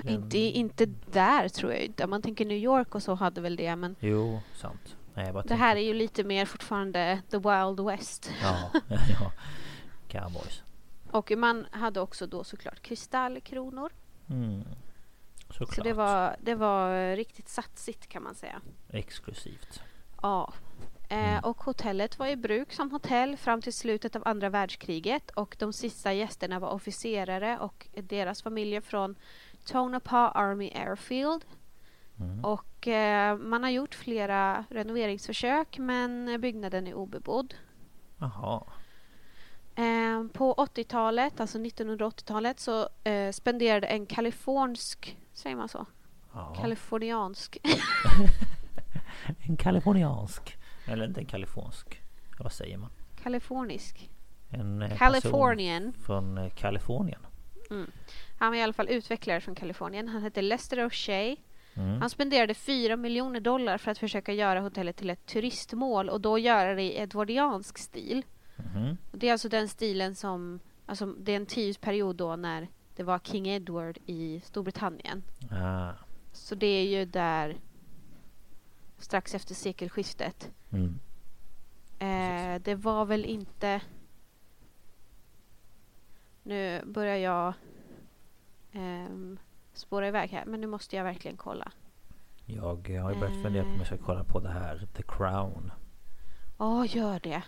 En- 0.05 0.09
Inte, 0.09 0.39
inte 0.39 0.87
där 1.13 1.49
tror 1.49 1.73
jag 1.73 1.83
inte. 1.83 2.05
Om 2.05 2.11
man 2.11 2.23
tänker 2.23 2.45
New 2.45 2.57
York 2.59 2.95
och 2.95 3.03
så 3.03 3.15
hade 3.15 3.41
väl 3.41 3.57
det 3.57 3.77
men 3.77 3.97
Jo, 4.01 4.41
sant. 4.55 4.97
Nej, 5.15 5.33
det 5.45 5.55
här 5.55 5.77
är 5.77 5.81
ju 5.81 5.95
lite 5.95 6.25
mer 6.25 6.47
fortfarande 6.47 7.23
the 7.31 7.37
wild 7.39 7.81
west. 7.81 8.31
Ja, 8.43 8.71
ja. 8.89 9.33
Cowboys. 10.09 10.63
Och 11.13 11.33
man 11.37 11.67
hade 11.71 12.01
också 12.01 12.27
då 12.27 12.45
såklart 12.45 12.81
kristallkronor. 12.83 13.93
Mm. 14.31 14.63
Såklart. 15.51 15.75
Så 15.75 15.83
det 15.83 15.93
var, 15.93 16.37
det 16.41 16.55
var 16.55 17.17
riktigt 17.17 17.49
satsigt 17.49 18.07
kan 18.09 18.23
man 18.23 18.35
säga. 18.35 18.61
Exklusivt. 18.91 19.83
Ja. 20.23 20.53
Eh, 21.09 21.19
Mm. 21.33 21.45
och 21.45 21.63
hotellet 21.63 22.19
var 22.19 22.27
i 22.27 22.37
bruk 22.37 22.73
som 22.73 22.91
hotell 22.91 23.37
fram 23.37 23.63
till 23.63 23.73
slutet 23.73 24.17
av 24.17 24.23
andra 24.29 24.49
världskriget 24.51 25.31
och 25.31 25.57
de 25.59 25.73
sista 25.73 26.13
gästerna 26.13 26.59
var 26.59 26.69
officerare 26.71 27.59
och 27.59 27.89
deras 27.95 28.43
familjer 28.43 28.81
från 28.81 29.15
Tonopah 29.67 30.37
Army 30.37 30.71
Airfield. 30.75 31.45
Mm. 32.21 32.45
Och 32.45 32.89
eh, 32.89 33.37
man 33.37 33.63
har 33.63 33.71
gjort 33.71 33.95
flera 33.95 34.65
renoveringsförsök 34.71 35.79
men 35.79 36.41
byggnaden 36.41 36.87
är 36.87 36.95
obebodd. 36.95 37.55
Jaha. 38.19 38.63
Eh, 39.75 40.25
på 40.33 40.55
80-talet, 40.55 41.41
alltså 41.41 41.59
1980-talet, 41.59 42.61
så 42.61 42.89
eh, 43.05 43.33
spenderade 43.33 43.87
en 43.87 44.07
kalifornisk, 44.07 45.19
säger 45.33 45.57
man 45.57 45.69
så? 45.69 45.87
Ja. 46.33 46.55
Kaliforniansk. 46.61 47.59
En 49.49 49.57
kaliforniansk. 49.57 50.57
Eller 50.87 51.05
inte 51.05 51.21
en 51.21 51.27
kalifornisk. 51.27 52.03
Vad 52.39 52.53
säger 52.53 52.79
man? 52.79 52.91
Kalifornisk. 53.23 54.11
En 54.51 54.83
eh, 54.83 54.97
Californian. 54.97 55.93
från 55.93 56.39
eh, 56.39 56.51
Kalifornien. 56.51 57.27
Han 58.39 58.51
var 58.51 58.59
i 58.59 58.63
alla 58.63 58.73
fall 58.73 58.89
utvecklare 58.89 59.41
från 59.41 59.55
Kalifornien. 59.55 60.09
Han 60.09 60.23
hette 60.23 60.43
Lester 60.43 60.77
O'Shea. 60.77 61.37
Mm. 61.75 62.01
Han 62.01 62.11
spenderade 62.11 62.55
4 62.55 62.97
miljoner 62.97 63.41
dollar 63.41 63.79
för 63.79 63.91
att 63.91 63.99
försöka 63.99 64.33
göra 64.33 64.61
hotellet 64.61 64.97
till 64.97 65.11
ett 65.11 65.27
turistmål 65.27 66.09
och 66.09 66.21
då 66.21 66.39
göra 66.39 66.75
det 66.75 66.83
i 66.83 66.99
edwardiansk 66.99 67.79
stil. 67.79 68.25
Och 69.11 69.19
Det 69.19 69.29
är 69.29 69.33
alltså 69.33 69.49
den 69.49 69.69
stilen 69.69 70.15
som, 70.15 70.61
alltså 70.87 71.07
det 71.07 71.33
är 71.33 71.37
en 71.37 71.47
tidsperiod 71.47 72.17
då 72.17 72.37
när 72.37 72.69
det 72.97 73.03
var 73.03 73.19
King 73.19 73.49
Edward 73.49 73.99
i 74.07 74.41
Storbritannien. 74.45 75.23
Ah. 75.51 75.93
Så 76.33 76.55
det 76.55 76.67
är 76.67 76.87
ju 76.87 77.05
där 77.05 77.57
strax 78.99 79.35
efter 79.35 79.55
sekelskiftet. 79.55 80.51
Mm. 80.71 80.99
Eh, 81.99 82.63
det 82.63 82.75
var 82.75 83.05
väl 83.05 83.25
inte... 83.25 83.81
Nu 86.43 86.83
börjar 86.85 87.17
jag 87.17 87.55
ehm, 88.73 89.39
spåra 89.73 90.09
iväg 90.09 90.31
här, 90.31 90.45
men 90.45 90.61
nu 90.61 90.67
måste 90.67 90.97
jag 90.97 91.05
verkligen 91.05 91.37
kolla. 91.37 91.73
Jag 92.47 92.91
eh, 92.91 93.03
har 93.03 93.13
ju 93.13 93.21
börjat 93.21 93.43
fundera 93.43 93.65
på 93.65 93.71
om 93.71 93.77
jag 93.77 93.87
ska 93.87 93.99
kolla 93.99 94.25
på 94.25 94.41
det 94.41 94.51
här 94.51 94.89
The 94.97 95.03
Crown. 95.03 95.73
Ja, 96.59 96.87
gör 96.87 97.21
det. 97.21 97.43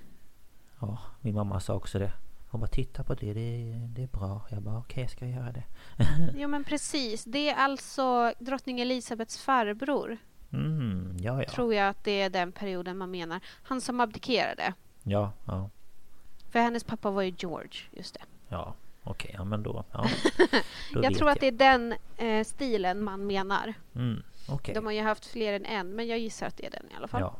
Ja, 0.88 0.98
min 1.20 1.34
mamma 1.34 1.60
sa 1.60 1.74
också 1.74 1.98
det. 1.98 2.12
Hon 2.48 2.60
bara 2.60 2.66
titta 2.66 3.04
på 3.04 3.14
det, 3.14 3.32
det, 3.34 3.72
det 3.88 4.02
är 4.02 4.06
bra. 4.06 4.40
Jag 4.50 4.62
bara 4.62 4.78
okej, 4.78 5.02
jag 5.02 5.10
ska 5.10 5.26
göra 5.26 5.52
det. 5.52 5.64
Jo, 6.34 6.48
men 6.48 6.64
precis. 6.64 7.24
Det 7.24 7.50
är 7.50 7.54
alltså 7.54 8.32
drottning 8.38 8.80
Elisabeths 8.80 9.38
farbror. 9.38 10.18
Mm, 10.52 11.16
ja, 11.20 11.42
ja. 11.42 11.48
Tror 11.48 11.74
jag 11.74 11.88
att 11.88 12.04
det 12.04 12.20
är 12.20 12.30
den 12.30 12.52
perioden 12.52 12.98
man 12.98 13.10
menar. 13.10 13.40
Han 13.62 13.80
som 13.80 14.00
abdikerade. 14.00 14.74
Ja, 15.02 15.32
ja. 15.44 15.70
För 16.50 16.58
hennes 16.58 16.84
pappa 16.84 17.10
var 17.10 17.22
ju 17.22 17.34
George, 17.38 17.80
just 17.90 18.14
det. 18.14 18.20
Ja, 18.48 18.74
okej, 19.02 19.30
ja 19.34 19.44
men 19.44 19.62
då. 19.62 19.84
Ja. 19.92 20.06
Då 20.92 21.04
jag 21.04 21.14
tror 21.14 21.30
att 21.30 21.40
det 21.40 21.46
är 21.46 21.52
den 21.52 21.94
eh, 22.16 22.44
stilen 22.44 23.02
man 23.04 23.26
menar. 23.26 23.74
Mm, 23.94 24.22
okej. 24.48 24.74
De 24.74 24.84
har 24.84 24.92
ju 24.92 25.02
haft 25.02 25.26
fler 25.26 25.52
än 25.52 25.64
en, 25.64 25.90
men 25.90 26.06
jag 26.06 26.18
gissar 26.18 26.46
att 26.46 26.56
det 26.56 26.66
är 26.66 26.70
den 26.70 26.90
i 26.90 26.94
alla 26.96 27.08
fall. 27.08 27.20
Ja. 27.20 27.36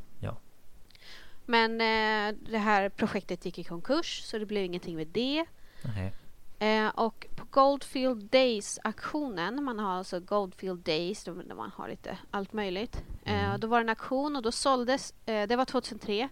Men 1.46 1.72
eh, 1.80 2.36
det 2.50 2.58
här 2.58 2.88
projektet 2.88 3.44
gick 3.44 3.58
i 3.58 3.64
konkurs, 3.64 4.22
så 4.24 4.38
det 4.38 4.46
blev 4.46 4.64
ingenting 4.64 4.96
med 4.96 5.06
det. 5.06 5.44
Nej. 5.96 6.12
Eh, 6.58 6.88
och 6.88 7.26
på 7.36 7.44
Goldfield 7.50 8.24
Days-aktionen, 8.30 9.64
man 9.64 9.78
har 9.78 9.92
alltså 9.92 10.20
Goldfield 10.20 10.80
Days, 10.80 11.24
där 11.24 11.54
man 11.54 11.70
har 11.76 11.88
lite 11.88 12.18
allt 12.30 12.52
möjligt. 12.52 13.02
Eh, 13.24 13.44
Mm. 13.44 13.60
då 13.60 13.66
var 13.66 13.78
det 13.78 13.84
en 13.84 13.88
auktion 13.88 14.36
och 14.36 14.42
då 14.42 14.52
såldes, 14.52 15.14
eh, 15.26 15.46
det 15.48 15.56
var 15.56 15.64
2003, 15.64 16.28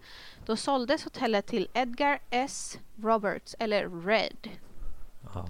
då 0.46 0.56
såldes 0.56 1.04
hotellet 1.04 1.46
till 1.46 1.68
Edgar 1.74 2.20
S. 2.30 2.78
Roberts, 3.02 3.56
eller 3.58 4.02
Red. 4.06 4.48
Ja. 5.34 5.48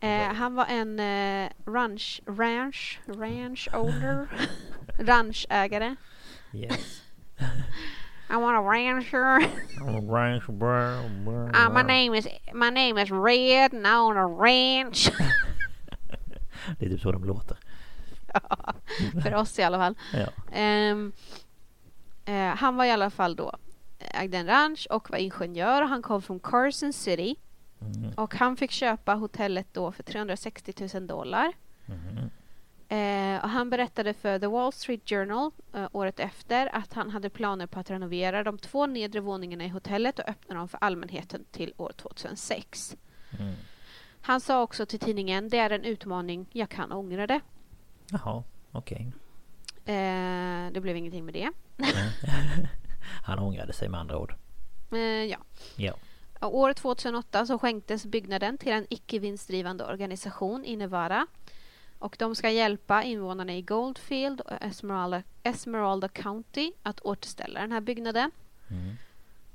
Eh, 0.00 0.34
han 0.34 0.54
var 0.54 0.66
en 0.66 1.00
eh, 1.00 1.50
ranch, 1.66 2.22
ranch, 2.26 3.00
ranch 3.06 3.68
owner, 3.74 4.28
ranchägare. 4.98 5.96
Yes. 6.54 7.02
I 8.32 8.36
want 8.36 8.56
a 8.56 8.60
rancher. 8.60 9.40
Uh, 11.54 11.70
my 11.70 11.82
name 11.82 12.14
is 12.14 12.26
my 12.54 12.70
name 12.70 12.98
is 13.02 13.10
Red 13.10 13.74
and 13.74 13.86
I 13.86 13.94
own 13.94 14.16
a 14.16 14.26
ranch. 14.26 15.10
Det 16.78 16.86
är 16.86 16.90
typ 16.90 17.00
så 17.00 17.12
de 17.12 17.24
låter. 17.24 17.56
För 19.22 19.34
oss 19.34 19.58
i 19.58 19.62
alla 19.62 19.78
fall. 19.78 19.94
Ja. 20.12 20.26
Ehm, 20.52 21.12
eh, 22.24 22.34
han 22.56 22.76
var 22.76 22.84
i 22.84 22.90
alla 22.90 23.10
fall 23.10 23.36
då 23.36 23.56
ägde 24.14 24.38
en 24.38 24.46
ranch 24.46 24.86
och 24.90 25.10
var 25.10 25.18
ingenjör. 25.18 25.82
Han 25.82 26.02
kom 26.02 26.22
från 26.22 26.40
Carson 26.40 26.92
City 26.92 27.36
Mm. 27.82 28.12
och 28.16 28.34
han 28.34 28.56
fick 28.56 28.70
köpa 28.70 29.14
hotellet 29.14 29.66
då 29.72 29.92
för 29.92 30.02
360 30.02 30.88
000 30.94 31.06
dollar. 31.06 31.52
Mhm. 31.86 32.30
Eh, 32.92 33.42
och 33.42 33.48
han 33.48 33.70
berättade 33.70 34.14
för 34.14 34.38
The 34.38 34.46
Wall 34.46 34.72
Street 34.72 35.08
Journal 35.08 35.50
eh, 35.74 35.88
året 35.92 36.20
efter 36.20 36.74
att 36.74 36.92
han 36.92 37.10
hade 37.10 37.30
planer 37.30 37.66
på 37.66 37.80
att 37.80 37.90
renovera 37.90 38.42
de 38.42 38.58
två 38.58 38.86
nedre 38.86 39.20
våningarna 39.20 39.64
i 39.64 39.68
hotellet 39.68 40.18
och 40.18 40.28
öppna 40.28 40.54
dem 40.54 40.68
för 40.68 40.78
allmänheten 40.80 41.44
till 41.50 41.74
år 41.76 41.92
2006. 41.96 42.96
Mm. 43.38 43.54
Han 44.20 44.40
sa 44.40 44.62
också 44.62 44.86
till 44.86 44.98
tidningen, 44.98 45.48
det 45.48 45.58
är 45.58 45.70
en 45.70 45.84
utmaning, 45.84 46.46
jag 46.52 46.68
kan 46.68 46.92
ångra 46.92 47.26
det. 47.26 47.40
Jaha, 48.10 48.42
okej. 48.72 49.12
Eh, 49.84 50.72
det 50.72 50.80
blev 50.80 50.96
ingenting 50.96 51.24
med 51.24 51.34
det. 51.34 51.50
Han 53.24 53.38
ångrade 53.38 53.72
sig 53.72 53.88
med 53.88 54.00
andra 54.00 54.18
ord. 54.18 54.34
Eh, 54.92 54.98
ja. 54.98 55.38
Ja. 55.76 55.94
Och 56.40 56.56
År 56.56 56.72
2008 56.72 57.46
så 57.46 57.58
skänktes 57.58 58.06
byggnaden 58.06 58.58
till 58.58 58.72
en 58.72 58.86
icke 58.90 59.18
vinstdrivande 59.18 59.84
organisation 59.84 60.64
i 60.64 60.76
Nevada. 60.76 61.26
Och 62.02 62.16
de 62.18 62.34
ska 62.34 62.50
hjälpa 62.50 63.02
invånarna 63.02 63.56
i 63.56 63.62
Goldfield 63.62 64.40
och 64.40 64.52
Esmeralda, 64.60 65.22
Esmeralda 65.42 66.08
County 66.08 66.72
att 66.82 67.00
återställa 67.00 67.60
den 67.60 67.72
här 67.72 67.80
byggnaden. 67.80 68.30
Mm. 68.70 68.96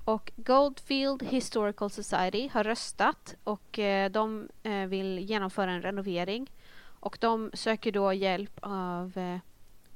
Och 0.05 0.31
Goldfield 0.35 1.23
Historical 1.23 1.89
Society 1.89 2.49
har 2.53 2.63
röstat 2.63 3.35
och 3.43 3.79
eh, 3.79 4.11
de 4.11 4.49
eh, 4.63 4.85
vill 4.85 5.19
genomföra 5.19 5.71
en 5.71 5.81
renovering. 5.81 6.51
Och 6.99 7.17
de 7.21 7.51
söker 7.53 7.91
då 7.91 8.13
hjälp 8.13 8.59
av 8.61 9.17
eh, 9.17 9.39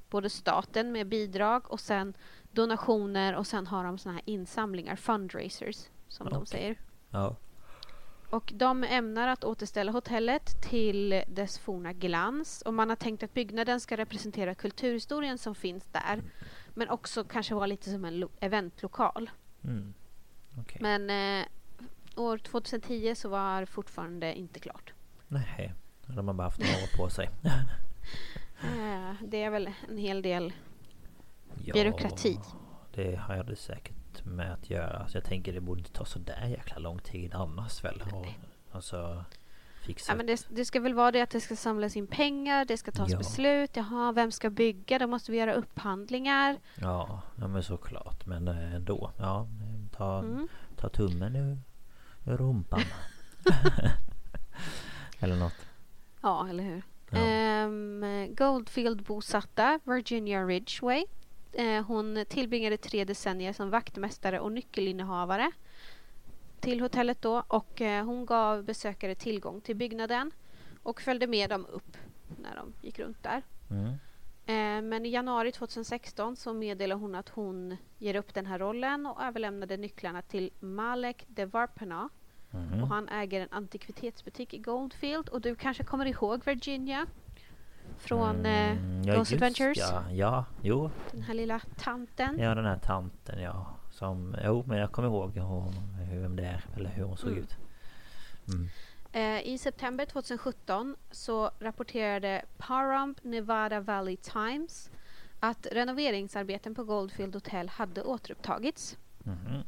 både 0.10 0.30
staten 0.30 0.92
med 0.92 1.08
bidrag 1.08 1.72
och 1.72 1.80
sen 1.80 2.14
donationer 2.52 3.36
och 3.36 3.48
sen 3.48 3.68
har 3.68 3.84
de 3.84 3.98
såna 3.98 4.14
här 4.14 4.22
insamlingar, 4.26 4.96
fundraisers 4.96 5.86
som 6.08 6.30
de 6.30 6.36
Okej. 6.36 6.48
säger. 6.48 6.76
Ja. 7.10 7.36
Och 8.32 8.52
de 8.56 8.84
ämnar 8.84 9.28
att 9.28 9.44
återställa 9.44 9.92
hotellet 9.92 10.62
till 10.62 11.24
dess 11.28 11.60
forna 11.60 11.94
glans 11.94 12.62
och 12.62 12.74
man 12.74 12.90
har 12.90 12.96
tänkt 12.96 13.24
att 13.24 13.34
byggnaden 13.34 13.80
ska 13.80 13.98
representera 13.98 14.56
kulturhistorien 14.56 15.38
som 15.38 15.56
finns 15.56 15.86
där 15.92 16.22
men 16.74 16.90
också 16.90 17.24
kanske 17.24 17.54
vara 17.56 17.66
lite 17.66 17.90
som 17.90 18.06
en 18.06 18.20
lo- 18.20 18.30
eventlokal. 18.40 19.30
Mm. 19.64 19.94
Okej. 20.60 20.78
Men 20.82 21.10
eh, 21.40 21.46
år 22.16 22.38
2010 22.38 23.16
så 23.16 23.30
var 23.30 23.66
fortfarande 23.66 24.34
inte 24.36 24.60
klart. 24.60 24.94
Nej. 25.28 25.74
De 26.06 26.28
har 26.28 26.34
bara 26.36 26.44
haft 26.44 26.60
några 26.60 26.74
år 26.74 26.98
på 26.98 27.10
sig. 27.10 27.30
Eh, 28.64 29.14
det 29.28 29.44
är 29.44 29.50
väl 29.50 29.70
en 29.90 29.98
hel 29.98 30.22
del 30.22 30.54
Ja, 31.66 31.74
byråkrati. 31.74 32.40
Det 32.94 33.16
har 33.16 33.36
jag 33.36 33.46
det 33.48 33.56
säkert 33.56 33.96
med 34.26 34.54
att 34.54 34.70
göra. 34.70 35.08
Så 35.08 35.18
jag 35.18 35.24
tänker 35.26 35.54
det 35.54 35.62
borde 35.62 35.80
inte 35.80 35.92
ta 35.92 36.06
så 36.06 36.20
där 36.20 36.46
jäkla 36.48 36.78
lång 36.78 37.00
tid 37.00 37.34
annars 37.34 37.84
väl. 37.84 38.04
Och, 38.14 38.26
alltså, 38.72 39.26
fixa 39.86 40.12
Ja, 40.12 40.16
men 40.18 40.26
det, 40.26 40.46
det 40.50 40.66
ska 40.66 40.80
väl 40.80 40.94
vara 40.94 41.12
det 41.12 41.22
att 41.22 41.30
det 41.30 41.42
ska 41.42 41.56
samlas 41.56 41.96
in 41.96 42.08
pengar, 42.08 42.66
det 42.66 42.78
ska 42.78 42.92
tas 42.92 43.12
Ja. 43.12 43.18
beslut. 43.18 43.76
Jaha, 43.76 44.12
vem 44.12 44.32
ska 44.32 44.50
bygga? 44.50 45.00
Då 45.00 45.08
måste 45.08 45.32
vi 45.32 45.38
göra 45.38 45.54
upphandlingar. 45.54 46.58
Ja, 46.76 47.22
ja 47.36 47.48
men 47.48 47.64
såklart. 47.64 48.26
Men 48.26 48.48
eh, 48.48 48.74
ändå. 48.76 49.12
Ja, 49.18 49.48
ta, 49.98 50.20
Mm. 50.20 50.48
ta 50.78 50.90
tummen 50.90 51.36
ur, 51.36 51.58
ur 52.26 52.38
rumpan. 52.38 52.82
Eller 55.20 55.36
något. 55.36 55.66
Ja, 56.22 56.48
eller 56.50 56.64
hur? 56.64 56.82
Ja. 57.12 57.18
Ehm, 57.18 58.06
Goldfield-bosatta 58.36 59.80
Virginia 59.84 60.44
Ridgway. 60.46 61.06
Eh, 61.54 61.84
hon 61.84 62.26
tillbringade 62.30 62.78
tre 62.78 63.06
decennier 63.06 63.54
som 63.54 63.70
vaktmästare 63.70 64.40
och 64.40 64.52
nyckelinnehavare 64.52 65.52
till 66.60 66.82
hotellet 66.82 67.22
då 67.22 67.44
och 67.48 67.82
eh, 67.82 68.06
hon 68.06 68.26
gav 68.26 68.64
besökare 68.64 69.16
tillgång 69.16 69.62
till 69.62 69.76
byggnaden 69.76 70.32
och 70.84 71.02
följde 71.02 71.28
med 71.28 71.50
dem 71.50 71.66
upp 71.66 71.98
när 72.42 72.56
de 72.56 72.74
gick 72.88 73.00
runt 73.00 73.24
där. 73.24 73.42
Mm. 73.70 73.88
Eh, 74.46 74.90
Men 74.90 75.06
i 75.06 75.10
januari 75.10 75.52
2016 75.52 76.36
så 76.36 76.54
meddelade 76.54 77.02
hon 77.02 77.16
att 77.16 77.30
hon 77.30 77.78
ger 77.98 78.16
upp 78.16 78.34
den 78.34 78.46
här 78.46 78.60
rollen 78.60 79.06
och 79.06 79.24
överlämnade 79.24 79.78
nycklarna 79.78 80.22
till 80.22 80.52
Malek 80.60 81.26
Devarpana. 81.28 82.10
Mhm. 82.52 82.84
Och 82.84 82.90
han 82.90 83.10
äger 83.10 83.42
en 83.42 83.48
antikvitetsbutik 83.52 84.54
i 84.54 84.58
Goldfield. 84.58 85.30
Och 85.30 85.42
du 85.42 85.56
kanske 85.56 85.84
kommer 85.84 86.06
ihåg 86.06 86.46
Virginia? 86.46 87.08
Från 88.02 88.46
eh, 88.46 88.72
Mm, 88.72 89.04
ja, 89.04 89.16
Ghost 89.16 89.34
Adventures? 89.34 89.78
Ja, 89.78 90.04
ja, 90.12 90.46
jo. 90.62 90.90
Den 91.12 91.22
här 91.22 91.34
lilla 91.34 91.62
tanten. 91.78 92.40
Ja, 92.40 92.56
den 92.56 92.66
här 92.66 92.78
tanten 92.78 93.42
ja. 93.42 93.66
Som, 93.92 94.36
jo, 94.44 94.64
men 94.68 94.78
jag 94.78 94.92
kommer 94.92 95.08
ihåg 95.10 95.38
hon, 95.38 95.74
hur, 96.10 96.22
vem 96.22 96.36
det 96.36 96.44
är. 96.46 96.66
Eller 96.76 96.90
hur 96.90 97.04
hon 97.04 97.18
såg 97.18 97.30
Mm. 97.32 97.44
ut. 97.44 97.58
Mm. 98.48 98.70
Eh, 99.12 99.48
I 99.48 99.58
september 99.58 100.06
2017 100.06 100.96
så 101.12 101.52
rapporterade 101.60 102.46
Pahrump 102.58 103.24
Nevada 103.24 103.80
Valley 103.80 104.18
Times 104.18 104.90
att 105.40 105.68
renoveringsarbeten 105.72 106.76
på 106.76 106.84
Goldfield 106.84 107.34
Hotel 107.36 107.70
hade 107.70 108.04
återupptagits. 108.04 108.98
Mhm. 109.24 109.64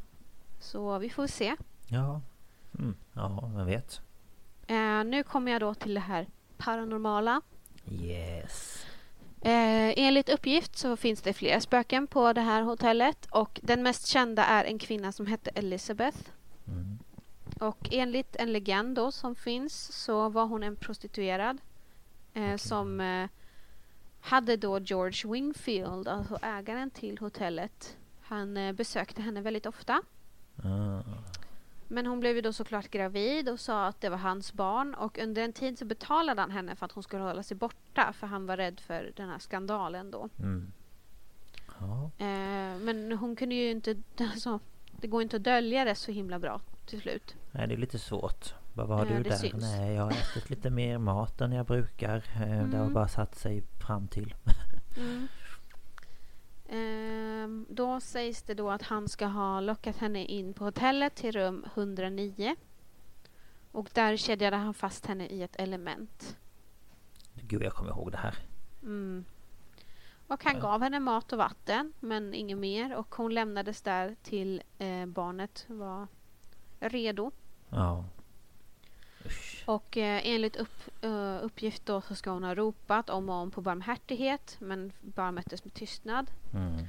Så 0.59 0.97
vi 0.99 1.09
får 1.09 1.27
se. 1.27 1.55
Ja. 1.88 2.21
Mm. 2.79 2.95
Ja, 3.13 3.51
vem 3.55 3.65
vet. 3.65 4.01
Eh, 4.67 5.03
nu 5.05 5.23
kommer 5.23 5.51
jag 5.51 5.61
då 5.61 5.73
till 5.73 5.93
det 5.93 5.99
här 5.99 6.27
paranormala. 6.57 7.41
Yes. 7.91 8.86
Eh, 9.41 9.93
enligt 9.97 10.29
uppgift 10.29 10.77
så 10.77 10.97
finns 10.97 11.21
det 11.21 11.34
flera 11.34 11.61
spöken 11.61 12.07
på 12.07 12.34
det 12.34 12.41
här 12.41 12.61
hotellet 12.61 13.27
och 13.31 13.59
den 13.63 13.84
mest 13.84 14.07
kända 14.07 14.45
är 14.45 14.65
en 14.65 14.79
kvinna 14.79 15.11
som 15.11 15.27
hette 15.27 15.49
Elizabeth. 15.49 16.17
Mm. 16.67 16.99
Och 17.59 17.89
enligt 17.91 18.36
en 18.36 18.53
legend 18.53 18.95
då 18.95 19.11
som 19.11 19.36
finns 19.36 20.03
så 20.03 20.29
var 20.29 20.45
hon 20.45 20.63
en 20.63 20.75
prostituerad 20.75 21.57
eh, 22.34 22.55
som 22.55 22.99
eh, 22.99 23.29
hade 24.19 24.57
då 24.57 24.79
George 24.79 25.31
Wingfield, 25.31 26.07
alltså 26.07 26.39
ägaren 26.41 26.89
till 26.89 27.17
hotellet. 27.17 27.97
Han 28.21 28.57
eh, 28.57 28.73
besökte 28.73 29.21
henne 29.21 29.41
väldigt 29.41 29.65
ofta. 29.65 30.01
Ah. 30.63 31.01
Men 31.94 32.06
hon 32.06 32.20
blev 32.20 32.36
ju 32.36 32.41
då 32.41 32.54
såklart 32.54 32.88
gravid 32.89 33.50
och 33.50 33.60
sa 33.60 33.86
att 33.88 34.02
det 34.02 34.10
var 34.10 34.18
hans 34.18 34.54
barn 34.54 34.94
och 34.94 35.18
under 35.20 35.41
en 35.41 35.54
tid 35.54 35.80
så 35.80 35.86
betalade 35.86 36.41
han 36.41 36.52
henne 36.52 36.76
för 36.76 36.86
att 36.86 36.91
hon 36.91 37.04
skulle 37.04 37.24
hålla 37.24 37.44
sig 37.44 37.58
borta 37.58 38.14
för 38.14 38.28
han 38.28 38.46
var 38.46 38.58
rädd 38.58 38.80
för 38.80 39.12
den 39.16 39.30
här 39.30 39.39
skandalen 39.39 40.12
då. 40.12 40.30
Mm. 40.39 40.72
Ja. 41.80 42.12
Eh, 42.18 42.78
men 42.80 43.12
hon 43.12 43.36
kunde 43.36 43.56
ju 43.56 43.72
inte, 43.72 43.96
alltså, 44.20 44.60
det 44.91 45.08
går 45.08 45.22
inte 45.22 45.36
att 45.36 45.44
dölja 45.44 45.86
det 45.86 45.96
så 45.96 46.12
himla 46.12 46.39
bra 46.39 46.62
till 46.86 47.02
slut. 47.02 47.36
Nej, 47.52 47.68
det 47.68 47.74
är 47.74 47.78
lite 47.78 48.00
svårt. 48.00 48.54
Vad 48.74 48.88
var 48.88 49.06
Ja, 49.06 49.18
du 49.18 49.24
där? 49.24 49.36
syns. 49.36 49.54
Nej, 49.64 49.94
jag 49.94 50.04
har 50.04 50.12
ätit 50.12 50.50
lite 50.50 50.70
mer 50.70 50.98
mat 50.98 51.41
än 51.41 51.52
jag 51.52 51.66
brukar. 51.66 52.16
Eh, 52.18 52.39
Det 52.41 52.78
har 52.78 52.84
Mm. 52.84 52.94
bara 52.94 53.08
satt 53.08 53.36
sig 53.36 53.64
fram 53.88 54.08
till. 54.08 54.34
Mm. 54.98 55.28
Ehm, 56.74 57.65
då 57.69 57.99
sägs 57.99 58.43
det 58.43 58.53
då 58.53 58.69
att 58.69 58.82
han 58.82 59.09
ska 59.09 59.26
ha 59.26 59.59
lockat 59.59 59.97
henne 59.97 60.26
in 60.26 60.53
på 60.53 60.63
hotellet 60.63 61.15
till 61.15 61.32
rum 61.32 61.65
109. 61.74 62.55
Och 63.71 63.89
där 63.93 64.17
kedjade 64.17 64.55
han 64.55 64.74
fast 64.74 65.05
henne 65.05 65.28
i 65.28 65.43
ett 65.43 65.55
element. 65.55 66.38
Gud, 67.34 67.61
jag 67.61 67.74
kommer 67.74 67.91
ihåg 67.91 68.11
det 68.11 68.17
här. 68.17 68.36
Mm. 68.84 69.26
Och 70.28 70.43
han 70.43 70.59
gav 70.59 70.82
henne 70.82 70.99
mat 70.99 71.34
och 71.34 71.38
vatten 71.38 71.93
men 71.99 72.34
inget 72.34 72.57
mer 72.57 72.95
och 72.95 73.15
hon 73.15 73.34
lämnades 73.34 73.82
där 73.82 74.15
till 74.24 74.61
eh, 74.78 75.05
barnet 75.05 75.65
var 75.67 76.07
redo. 76.80 77.32
Ja. 77.69 78.05
Och 79.66 79.97
eh, 79.97 80.22
enligt 80.24 80.55
upp, 80.55 80.89
eh, 81.01 81.38
uppgift 81.43 81.86
då 81.86 82.01
så 82.01 82.16
ska 82.16 82.30
hon 82.32 82.43
ha 82.43 82.55
ropat 82.55 83.09
om 83.09 83.30
och 83.30 83.36
om 83.36 83.51
på 83.51 83.61
barmhärtighet 83.61 84.55
men 84.59 84.91
bara 85.01 85.32
möttes 85.32 85.64
med 85.64 85.74
tystnad. 85.74 86.32
Mm. 86.53 86.86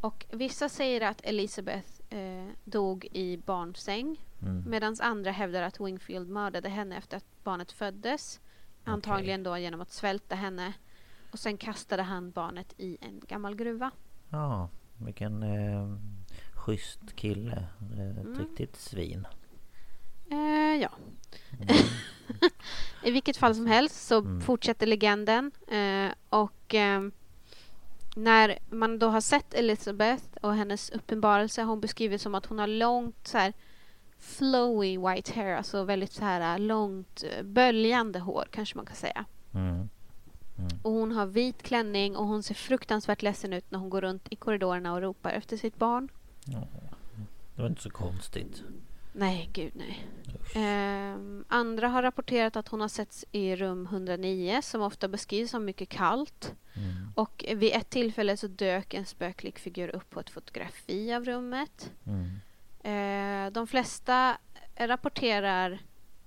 Och 0.00 0.26
vissa 0.30 0.68
säger 0.68 1.00
att 1.00 1.20
Elizabeth 1.24 1.88
eh, 2.10 2.46
dog 2.64 3.04
i 3.12 3.36
barnsäng 3.36 4.16
Mm. 4.42 4.64
medan 4.70 4.96
andra 5.00 5.30
hävdar 5.30 5.62
att 5.62 5.80
Wingfield 5.80 6.28
mördade 6.28 6.68
henne 6.68 6.96
efter 6.96 7.16
att 7.16 7.24
barnet 7.44 7.72
föddes. 7.72 8.40
Antagligen 8.84 9.42
då 9.42 9.58
genom 9.58 9.80
att 9.80 9.90
svälta 9.90 10.34
henne. 10.34 10.72
Och 11.32 11.38
sen 11.38 11.56
kastade 11.56 12.02
han 12.02 12.30
barnet 12.30 12.74
i 12.76 12.98
en 13.00 13.20
gammal 13.28 13.54
gruva. 13.54 13.90
Ja, 14.28 14.68
vilken 14.96 15.42
eh, 15.42 15.96
schysst 16.52 17.16
kille. 17.16 17.56
Eh, 17.96 18.10
Ett 18.10 18.26
Mm. 18.26 18.38
riktigt 18.38 18.76
svin. 18.76 19.26
Eh, 20.30 20.80
ja. 20.82 20.90
Mm. 21.52 21.76
I 23.02 23.10
vilket 23.10 23.36
fall 23.36 23.54
som 23.54 23.66
helst 23.66 24.06
så 24.06 24.18
Mm. 24.18 24.40
fortsätter 24.40 24.86
legenden. 24.86 25.50
Eh, 25.68 26.12
och 26.28 26.74
ehm, 26.74 27.12
när 28.16 28.58
man 28.70 28.98
då 28.98 29.08
har 29.08 29.20
sett 29.20 29.54
Elizabeth 29.54 30.24
och 30.42 30.54
hennes 30.54 30.90
uppenbarelse 30.90 31.62
har 31.62 31.68
hon 31.68 31.80
beskrivit 31.80 32.20
som 32.20 32.34
att 32.34 32.46
hon 32.46 32.58
har 32.58 32.66
långt 32.66 33.26
så 33.26 33.38
här 33.38 33.52
flowy 34.18 34.98
white 34.98 35.32
hair, 35.34 35.56
alltså 35.56 35.84
väldigt 35.84 36.12
så 36.12 36.24
här 36.24 36.54
äh, 36.54 36.58
långt 36.60 37.24
eh, 37.32 37.42
böljande 37.42 38.18
hår 38.18 38.48
kanske 38.50 38.76
man 38.76 38.86
kan 38.86 38.96
säga. 38.96 39.24
Mm. 39.54 39.88
Och 40.82 40.90
hon 40.92 41.12
har 41.12 41.26
vit 41.26 41.62
klänning 41.62 42.16
och 42.16 42.26
hon 42.26 42.42
ser 42.42 42.54
fruktansvärt 42.54 43.22
ledsen 43.22 43.52
ut 43.52 43.70
när 43.70 43.78
hon 43.78 43.90
går 43.90 44.00
runt 44.00 44.26
i 44.30 44.36
korridorerna 44.36 44.92
och 44.94 45.00
ropar 45.00 45.30
efter 45.30 45.56
sitt 45.56 45.76
barn. 45.76 46.08
Det 47.56 47.62
var 47.62 47.68
inte 47.68 47.82
så 47.82 47.90
konstigt. 47.90 48.62
Nej, 49.12 49.50
gud 49.52 49.72
nej. 49.74 50.06
Ehm, 50.54 51.44
andra 51.48 51.88
har 51.88 52.02
rapporterat 52.02 52.56
att 52.56 52.68
hon 52.68 52.80
har 52.80 52.88
setts 52.88 53.24
i 53.32 53.56
rum 53.56 53.86
109 53.86 54.60
som 54.62 54.82
ofta 54.82 55.08
beskrivs 55.08 55.50
som 55.50 55.64
mycket 55.64 55.88
kallt. 55.88 56.54
Mm. 56.76 57.12
Och 57.14 57.44
vid 57.56 57.72
ett 57.74 57.90
tillfälle 57.90 58.36
så 58.36 58.46
dök 58.46 58.94
en 58.94 59.06
spöklik 59.06 59.58
figur 59.58 59.88
upp 59.88 60.10
på 60.10 60.20
ett 60.20 60.30
fotografi 60.30 61.14
av 61.14 61.24
rummet. 61.24 61.90
Mm. 62.06 62.40
Eh, 62.82 63.52
de 63.52 63.66
flesta 63.66 64.38
rapporterar, 64.76 65.78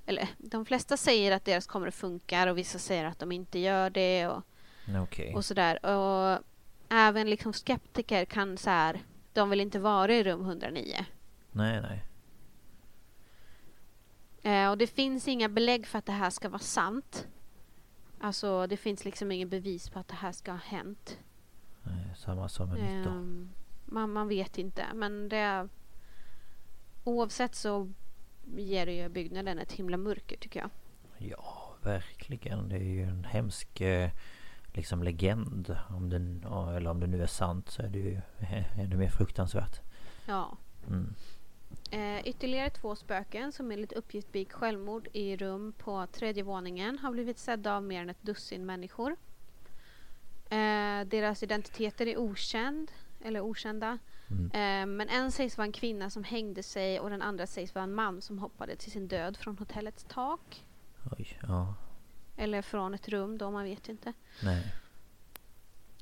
eller 0.06 0.28
de 0.38 0.66
flesta 0.66 0.98
säger 0.98 1.32
att 1.32 1.46
deras 1.46 1.68
kameror 1.68 1.92
funkar 1.92 2.48
och 2.48 2.58
vissa 2.58 2.80
säger 2.80 3.06
att 3.06 3.20
de 3.20 3.32
inte 3.32 3.60
gör 3.60 3.90
det 3.90 4.28
och, 4.28 4.44
Okej. 5.04 5.36
och 5.36 5.46
sådär. 5.46 5.86
Och 5.86 6.40
även 6.90 7.30
liksom 7.30 7.54
skeptiker 7.54 8.26
kan 8.26 8.58
så 8.58 8.70
här, 8.70 9.00
de 9.34 9.50
vill 9.50 9.62
inte 9.62 9.80
vara 9.80 10.14
i 10.14 10.24
rum 10.24 10.42
109. 10.42 11.06
Nej, 11.52 11.82
nej. 11.82 12.04
Eh, 14.44 14.70
och 14.70 14.78
det 14.78 14.88
finns 14.88 15.28
inga 15.28 15.50
belägg 15.50 15.88
för 15.88 16.00
att 16.00 16.06
det 16.06 16.12
här 16.12 16.30
ska 16.30 16.50
vara 16.50 16.60
sant. 16.60 17.28
Alltså 18.20 18.68
det 18.68 18.78
finns 18.78 19.06
liksom 19.06 19.32
ingen 19.32 19.50
bevis 19.50 19.90
på 19.90 20.00
att 20.00 20.08
det 20.08 20.16
här 20.16 20.32
ska 20.32 20.52
ha 20.52 20.60
hänt. 20.60 21.18
nej. 21.84 22.16
Samma 22.18 22.50
som 22.50 22.70
med 22.70 22.78
mitt 22.78 23.06
då. 23.06 23.10
Ehm, 23.10 23.50
man, 23.86 24.14
man 24.14 24.28
vet 24.28 24.58
inte 24.58 24.86
men 24.94 25.30
det 25.30 25.70
Oavsett 27.04 27.56
så 27.56 27.92
ger 28.58 28.86
det 28.86 28.94
ju 28.94 29.10
byggnaden 29.10 29.60
ett 29.60 29.72
himla 29.72 29.98
mörker 29.98 30.38
tycker 30.38 30.60
jag. 30.60 30.70
Ja, 31.18 31.76
verkligen. 31.82 32.70
Det 32.70 32.76
är 32.76 32.84
ju 32.84 33.04
en 33.04 33.24
hemsk 33.24 33.82
eh, 33.82 34.10
liksom 34.66 35.04
legend. 35.04 35.78
Om 35.90 36.10
den, 36.10 36.42
ja, 36.44 36.74
eller 36.74 36.90
om 36.90 37.00
det 37.00 37.08
nu 37.08 37.24
är 37.24 37.28
sant 37.28 37.70
så 37.70 37.82
är 37.82 37.90
det 37.90 38.00
ju 38.00 38.22
ännu 38.78 38.98
mer 38.98 39.10
fruktansvärt. 39.10 39.82
Ja. 40.26 40.58
Mm. 40.88 41.16
Eh, 41.92 42.28
ytterligare 42.28 42.70
två 42.70 42.96
spöken 42.96 43.52
som 43.52 43.72
enligt 43.72 43.94
uppgift 43.94 44.32
begick 44.32 44.52
självmord 44.52 45.08
i 45.14 45.38
rum 45.38 45.74
på 45.78 46.08
tredje 46.08 46.44
våningen 46.44 46.98
har 46.98 47.12
blivit 47.12 47.38
sedda 47.38 47.76
av 47.76 47.84
mer 47.84 48.02
än 48.02 48.10
ett 48.10 48.22
dussin 48.22 48.66
människor. 48.66 49.16
Eh, 50.50 51.02
deras 51.06 51.44
identiteter 51.44 52.08
är 52.08 52.18
okänd, 52.18 52.92
eller 53.22 53.42
okända. 53.42 53.98
Mm. 54.30 54.46
Eh, 54.46 54.96
men 54.96 55.10
en 55.10 55.32
sägs 55.32 55.58
vara 55.58 55.66
en 55.66 55.72
kvinna 55.72 56.10
som 56.10 56.24
hängde 56.24 56.64
sig 56.64 57.00
och 57.00 57.10
den 57.10 57.22
andra 57.22 57.48
sägs 57.48 57.76
vara 57.76 57.84
en 57.84 57.94
man 57.94 58.22
som 58.22 58.40
hoppade 58.40 58.76
till 58.76 58.92
sin 58.92 59.08
död 59.08 59.38
från 59.38 59.58
hotellets 59.58 60.06
tak. 60.10 60.66
Oj, 61.12 61.40
ja. 61.42 61.76
Eller 62.38 62.62
från 62.62 62.94
ett 62.94 63.10
rum 63.10 63.38
då, 63.38 63.52
man 63.52 63.64
vet 63.64 63.90
inte. 63.90 64.14
Nej. 64.44 64.74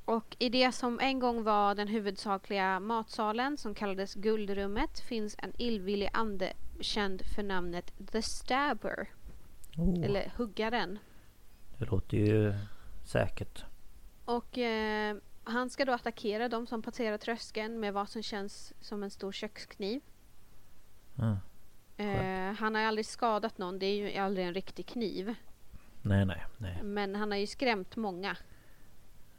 Och 0.10 0.36
i 0.40 0.49
det 0.49 0.72
som 0.72 0.99
en 0.99 1.19
gång 1.19 1.44
var 1.44 1.76
den 1.76 1.88
huvudsakliga 1.88 2.80
matsalen 2.80 3.57
som 3.57 3.76
kallades 3.76 4.14
Guldrummet 4.14 4.99
finns 4.99 5.36
en 5.38 5.53
illvillig 5.57 6.10
ande 6.14 6.53
känd 6.80 7.22
för 7.36 7.44
namnet 7.44 7.94
The 8.11 8.22
Stabber. 8.22 9.10
Oh, 9.77 10.06
Eller 10.06 10.31
huggaren. 10.36 10.99
Det 11.77 11.86
låter 11.86 12.18
ju 12.18 12.53
säkert. 13.06 13.64
Och 14.26 14.57
eh, 14.57 15.18
han 15.44 15.69
ska 15.69 15.86
då 15.86 15.91
attackera 15.91 16.49
de 16.49 16.68
som 16.68 16.81
passerar 16.81 17.18
tröskeln 17.18 17.80
med 17.80 17.94
vad 17.94 18.10
som 18.10 18.23
känns 18.23 18.73
som 18.81 19.03
en 19.03 19.11
stor 19.11 19.31
kökskniv. 19.31 20.02
Ja. 21.15 21.38
Eh, 22.03 22.53
han 22.53 22.76
har 22.76 22.81
aldrig 22.81 23.06
skadat 23.06 23.57
någon, 23.57 23.80
det 23.80 23.86
är 23.86 23.95
ju 23.95 24.18
aldrig 24.18 24.48
en 24.48 24.53
riktig 24.53 24.86
kniv. 24.86 25.36
Nej, 26.02 26.26
nej, 26.26 26.45
nej. 26.57 26.84
Men 26.84 27.15
han 27.15 27.31
har 27.31 27.38
ju 27.38 27.48
skrämt 27.48 27.95
många. 27.95 28.38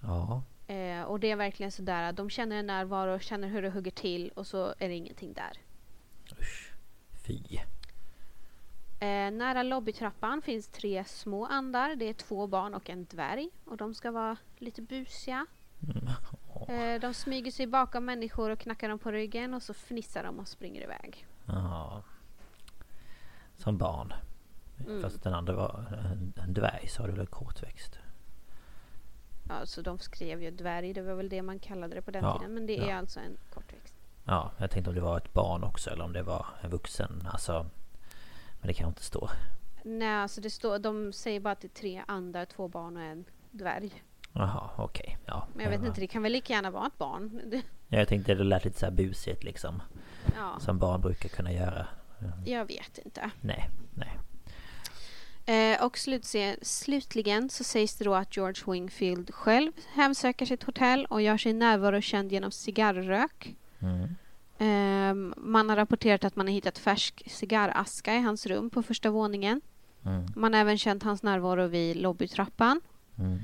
Ja. 0.01 0.43
Eh, 0.71 1.03
och 1.03 1.21
det 1.21 1.31
är 1.31 1.37
verkligen 1.37 1.73
sådär, 1.73 2.13
de 2.13 2.31
känner 2.31 2.57
en 2.57 2.67
närvaro, 2.67 3.19
känner 3.19 3.49
hur 3.49 3.63
det 3.63 3.71
hugger 3.71 3.91
till 3.91 4.31
och 4.35 4.47
så 4.47 4.75
är 4.79 4.89
det 4.89 4.95
ingenting 4.95 5.33
där. 5.33 5.53
Usch. 6.41 6.73
Fy. 7.27 7.59
Eh, 9.01 9.31
nära 9.31 9.63
lobbytrappan 9.63 10.43
finns 10.43 10.69
tre 10.69 11.05
små 11.05 11.47
andar. 11.47 11.95
Det 11.95 12.05
är 12.05 12.15
två 12.15 12.47
barn 12.47 12.75
och 12.75 12.91
en 12.91 13.05
dvärg. 13.05 13.51
Och 13.65 13.77
de 13.77 13.95
ska 13.95 14.11
vara 14.11 14.37
lite 14.59 14.83
busiga. 14.83 15.47
Mm. 15.83 16.95
Eh, 16.95 17.01
de 17.01 17.15
smyger 17.15 17.51
sig 17.51 17.67
bakom 17.67 18.05
människor 18.05 18.51
och 18.51 18.59
knackar 18.59 18.89
dem 18.89 18.99
på 18.99 19.13
ryggen 19.13 19.55
och 19.55 19.63
så 19.63 19.75
fnissar 19.75 20.23
de 20.23 20.39
och 20.39 20.49
springer 20.49 20.83
iväg. 20.83 21.27
Ja. 21.47 22.03
Som 23.57 23.79
barn. 23.79 24.13
Mm. 24.87 25.03
Fast 25.03 25.23
den 25.23 25.35
andra 25.35 25.55
var 25.55 25.85
en, 26.45 26.55
dvärg 26.55 26.89
så 26.89 27.03
var 27.03 27.09
det 27.09 27.17
väl 27.17 27.27
kortväxt. 27.27 28.00
Ja, 29.51 29.67
så 29.67 29.83
de 29.83 29.99
skrev 29.99 30.43
ju 30.43 30.51
dvärg, 30.51 30.93
det 30.93 31.03
var 31.03 31.15
väl 31.15 31.29
det 31.29 31.43
man 31.43 31.59
kallade 31.59 31.95
det 31.95 32.03
på 32.03 32.11
den 32.11 32.25
Ja, 32.25 32.39
tiden. 32.39 32.55
Men 32.55 32.67
det 32.67 32.79
är 32.79 32.89
ja. 32.89 32.97
alltså 32.97 33.21
en 33.21 33.37
kortväxt. 33.55 33.95
Ja, 34.25 34.51
jag 34.59 34.71
tänkte 34.71 34.89
om 34.91 34.95
det 34.95 35.01
var 35.01 35.17
ett 35.17 35.33
barn 35.33 35.65
också 35.65 35.91
eller 35.91 36.05
om 36.05 36.13
det 36.13 36.23
var 36.23 36.47
en 36.61 36.71
vuxen. 36.71 37.29
Alltså. 37.33 37.67
Men 38.61 38.67
det 38.69 38.75
kan 38.75 38.89
inte 38.89 39.03
stå. 39.03 39.31
Nej, 39.85 40.09
alltså 40.15 40.41
det 40.41 40.51
står, 40.51 40.79
de 40.79 41.13
säger 41.13 41.41
bara 41.41 41.53
att 41.53 41.61
det 41.61 41.67
är 41.67 41.81
tre 41.81 42.03
andar, 42.09 42.45
två 42.45 42.69
barn 42.69 42.97
och 42.97 43.03
en 43.03 43.25
dvärg. 43.51 44.05
Jaha, 44.33 44.71
okej. 44.77 45.19
Ja. 45.27 45.47
Men 45.55 45.65
jag 45.65 45.71
vet 45.71 45.81
ja. 45.81 45.87
inte, 45.87 46.01
det 46.01 46.07
kan 46.07 46.23
väl 46.23 46.33
lika 46.33 46.53
gärna 46.53 46.71
vara 46.71 46.87
ett 46.87 46.99
barn. 46.99 47.41
Ja, 47.93 47.99
jag 47.99 48.09
tänkte 48.09 48.35
det 48.35 48.45
lät 48.45 48.65
lite 48.65 48.79
så 48.79 48.87
här 48.87 48.93
busigt 48.93 49.45
liksom. 49.45 49.83
Ja, 50.37 50.61
Som 50.61 50.79
barn 50.79 51.01
brukar 51.01 51.29
kunna 51.29 51.53
göra. 51.53 51.87
jag 52.47 52.65
vet 52.65 52.99
inte. 52.99 53.31
Nej, 53.41 53.71
nej. 53.95 54.10
Eh, 55.47 55.85
och 55.85 55.99
slutligen 56.63 57.51
så 57.51 57.65
sägs 57.65 57.95
det 57.95 58.05
då 58.05 58.15
att 58.15 58.37
George 58.37 58.73
Wingfield 58.73 59.35
själv 59.35 59.73
hemsöker 59.95 60.47
sitt 60.47 60.63
hotell 60.63 61.07
och 61.07 61.23
gör 61.23 61.37
sin 61.37 61.59
närvaro 61.59 62.01
känd 62.01 62.33
genom 62.33 62.51
cigarrök. 62.51 63.57
Mm. 63.79 64.09
Ehm, 64.59 65.35
man 65.37 65.69
har 65.69 65.77
rapporterat 65.77 66.25
att 66.25 66.37
man 66.37 66.47
har 66.47 66.53
hittat 66.53 66.79
färsk 66.79 67.23
cigarraska 67.27 68.15
i 68.15 68.21
hans 68.21 68.47
rum 68.47 68.71
på 68.71 68.83
första 68.83 69.11
våningen. 69.11 69.61
Mm. 70.05 70.27
Man 70.37 70.53
har 70.53 70.61
även 70.61 70.79
känt 70.79 71.03
hans 71.03 71.23
närvaro 71.23 71.67
vid 71.67 71.97
lobbytrappan. 71.97 72.81
Mm. 73.19 73.39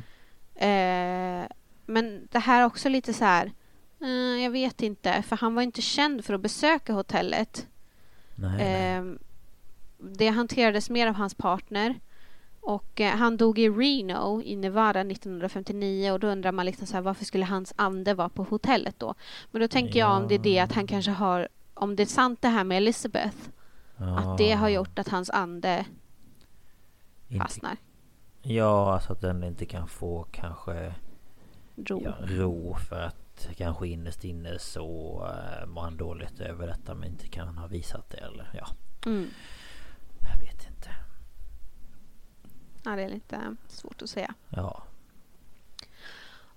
Eh, 0.54 1.48
men 1.86 2.28
det 2.30 2.38
här 2.38 2.60
är 2.60 2.66
också 2.66 2.88
lite 2.88 3.12
så 3.12 3.24
här... 3.24 3.52
eh, 4.00 4.42
jag 4.42 4.50
vet 4.50 4.82
inte, 4.82 5.22
för 5.22 5.36
han 5.36 5.54
var 5.54 5.62
inte 5.62 5.82
känd 5.82 6.24
för 6.24 6.34
att 6.34 6.40
besöka 6.40 6.92
hotellet. 6.92 7.66
Nej, 8.34 8.56
nej. 8.56 9.16
Det 9.98 10.28
hanterades 10.28 10.90
mer 10.90 11.06
av 11.06 11.14
hans 11.14 11.34
partner. 11.34 12.00
Och 12.60 13.00
eh, 13.00 13.16
han 13.16 13.36
dog 13.36 13.58
i 13.58 13.68
Reno 13.68 14.42
i 14.42 14.56
Nevada 14.56 15.00
1959 15.00 16.10
och 16.12 16.20
då 16.20 16.26
undrar 16.26 16.52
man 16.52 16.66
liksom 16.66 16.86
så 16.86 16.94
här, 16.94 17.02
varför 17.02 17.24
skulle 17.24 17.44
hans 17.44 17.72
ande 17.76 18.14
vara 18.14 18.28
på 18.28 18.42
hotellet 18.42 18.94
då? 18.98 19.14
Men 19.50 19.60
då 19.60 19.68
tänker 19.68 19.98
jag 19.98 20.16
om 20.16 20.28
det 20.28 20.34
är 20.34 20.38
det 20.38 20.58
att 20.58 20.72
han 20.72 20.86
kanske 20.86 21.10
har, 21.10 21.48
om 21.74 21.96
det 21.96 22.02
är 22.02 22.06
sant 22.06 22.42
det 22.42 22.48
här 22.48 22.64
med 22.64 22.76
Elizabeth, 22.76 23.36
att 23.96 24.38
det 24.38 24.52
har 24.52 24.68
Ja, 24.68 24.74
gjort 24.74 24.98
att 24.98 25.08
hans 25.08 25.30
ande 25.30 25.84
inte- 27.28 27.44
fastnar. 27.44 27.76
Ja, 28.42 28.94
alltså 28.94 29.12
att 29.12 29.20
den 29.20 29.44
inte 29.44 29.66
kan 29.66 29.88
få 29.88 30.26
kanske 30.32 30.94
Ro. 31.76 32.02
ja, 32.04 32.12
ro 32.20 32.74
för 32.88 33.00
att 33.02 33.48
kanske 33.56 33.88
innerst 33.88 34.24
inne 34.24 34.58
så 34.58 35.20
uh, 35.62 35.66
mår 35.66 35.82
han 35.82 35.96
dåligt 35.96 36.40
över 36.40 36.66
detta 36.66 36.94
men 36.94 37.08
inte 37.08 37.28
kan 37.28 37.58
ha 37.58 37.66
visat 37.66 38.10
det 38.10 38.16
eller 38.16 38.50
ja. 38.54 38.66
Mm. 39.06 39.26
Jag 40.20 40.40
vet 40.40 40.66
inte. 40.68 40.90
Ja, 42.86 42.96
det 42.96 43.02
är 43.02 43.08
lite 43.08 43.56
svårt 43.68 44.02
att 44.02 44.10
säga. 44.10 44.34
Ja. 44.48 44.82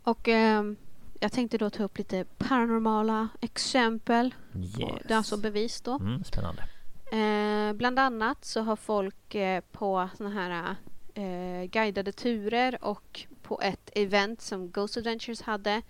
Och 0.03 0.27
ehm, 0.27 0.76
jag 1.19 1.31
tänkte 1.31 1.57
då 1.57 1.69
ta 1.69 1.84
upp 1.84 1.97
lite 1.97 2.26
paranormala 2.38 3.30
exempel. 3.41 4.35
Yes. 4.56 4.76
Det 5.07 5.14
är 5.14 5.18
alltså 5.18 5.38
bevis 5.38 5.81
då. 5.81 5.95
Mm, 5.95 6.23
spännande. 6.23 6.64
Eh, 7.11 7.73
bland 7.73 7.99
annat 7.99 8.45
så 8.45 8.61
har 8.61 8.76
folk 8.76 9.35
eh, 9.35 9.61
på 9.72 10.10
såna 10.18 10.30
här 10.30 10.76
eh, 11.14 11.69
guidade 11.69 12.11
turer 12.11 12.84
och 12.84 13.26
på 13.43 13.61
ett 13.61 13.89
event 13.93 14.41
som 14.41 14.72
Ghost 14.72 14.97
Adventures 14.97 15.41
hade. 15.41 15.81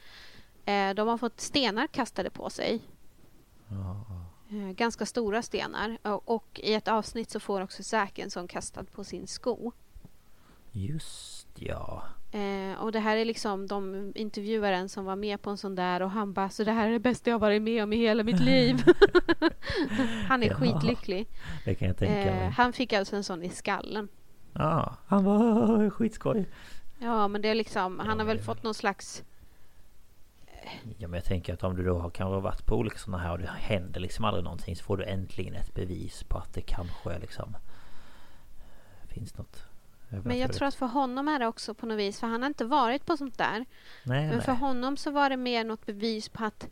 Eh, 0.65 0.93
de 0.93 1.07
har 1.07 1.17
fått 1.17 1.41
stenar 1.41 1.87
kastade 1.87 2.29
på 2.29 2.49
sig. 2.49 2.81
Ja. 3.67 4.05
Eh, 4.49 4.71
ganska 4.71 5.05
stora 5.05 5.41
stenar. 5.41 5.97
Och, 6.01 6.29
och 6.29 6.59
i 6.63 6.73
ett 6.73 6.87
avsnitt 6.87 7.31
så 7.31 7.39
får 7.39 7.61
också 7.61 7.83
Zack 7.83 8.19
en 8.19 8.31
sån 8.31 8.47
kastad 8.47 8.83
på 8.83 9.03
sin 9.03 9.27
sko. 9.27 9.71
Just 10.71 11.47
ja. 11.55 12.03
Eh, 12.31 12.73
och 12.81 12.91
det 12.91 12.99
här 12.99 13.17
är 13.17 13.25
liksom 13.25 13.67
de 13.67 14.11
intervjuaren 14.15 14.89
som 14.89 15.05
var 15.05 15.15
med 15.15 15.41
på 15.41 15.49
en 15.49 15.57
sån 15.57 15.75
där 15.75 16.01
och 16.01 16.11
han 16.11 16.33
bara 16.33 16.49
så 16.49 16.63
det 16.63 16.71
här 16.71 16.87
är 16.87 16.91
det 16.91 16.99
bästa 16.99 17.29
jag 17.29 17.39
varit 17.39 17.61
med 17.61 17.83
om 17.83 17.93
i 17.93 17.97
hela 17.97 18.23
mitt 18.23 18.39
liv. 18.39 18.75
han 20.27 20.43
är 20.43 20.47
Ja. 20.47 20.55
skitlycklig. 20.55 21.27
Det 21.65 21.75
kan 21.75 21.87
jag 21.87 21.97
tänka 21.97 22.13
Eh, 22.29 22.35
mig. 22.35 22.49
han 22.49 22.73
fick 22.73 22.93
alltså 22.93 23.15
en 23.15 23.23
sån 23.23 23.43
i 23.43 23.49
skallen. 23.49 24.07
Ja, 24.53 24.95
han 25.07 25.23
var 25.23 25.89
skitskoj. 25.97 26.49
Ja, 26.99 27.27
men 27.27 27.41
det 27.41 27.49
är 27.49 27.55
liksom, 27.55 27.99
han 27.99 28.07
Ja, 28.07 28.15
har 28.15 28.25
väl 28.25 28.39
fått 28.39 28.63
någon 28.63 28.73
slags... 28.73 29.23
Ja 30.97 31.07
men 31.07 31.13
jag 31.13 31.23
tänker 31.25 31.53
att 31.53 31.63
om 31.63 31.75
du 31.75 31.83
då 31.83 31.99
har 31.99 32.09
kanske 32.09 32.39
varit 32.41 32.65
på 32.65 32.75
olika 32.75 32.97
sådana 32.97 33.23
här 33.23 33.31
och 33.31 33.39
det 33.39 33.47
händer 33.59 33.99
liksom 33.99 34.25
aldrig 34.25 34.43
någonting 34.43 34.75
så 34.75 34.83
får 34.83 34.97
du 34.97 35.03
äntligen 35.05 35.55
ett 35.55 35.73
bevis 35.73 36.23
på 36.23 36.37
att 36.37 36.53
det 36.53 36.61
kanske 36.61 37.19
liksom 37.19 37.57
finns 39.07 39.37
något 39.37 39.63
Men 40.09 40.37
jag 40.39 40.53
tror 40.53 40.67
att 40.67 40.75
för 40.75 40.85
honom 40.85 41.27
är 41.27 41.39
det 41.39 41.47
också 41.47 41.73
på 41.73 41.85
något 41.85 41.97
vis, 41.97 42.19
för 42.19 42.27
han 42.27 42.41
har 42.41 42.47
inte 42.47 42.65
varit 42.65 43.05
på 43.05 43.17
sånt 43.17 43.37
där. 43.37 43.65
Nej, 44.03 44.27
Men 44.27 44.29
nej. 44.29 44.41
för 44.41 44.51
honom 44.53 44.97
så 44.97 45.11
var 45.11 45.29
det 45.29 45.37
mer 45.37 45.63
något 45.63 45.85
bevis 45.85 46.29
på 46.29 46.43
att 46.45 46.67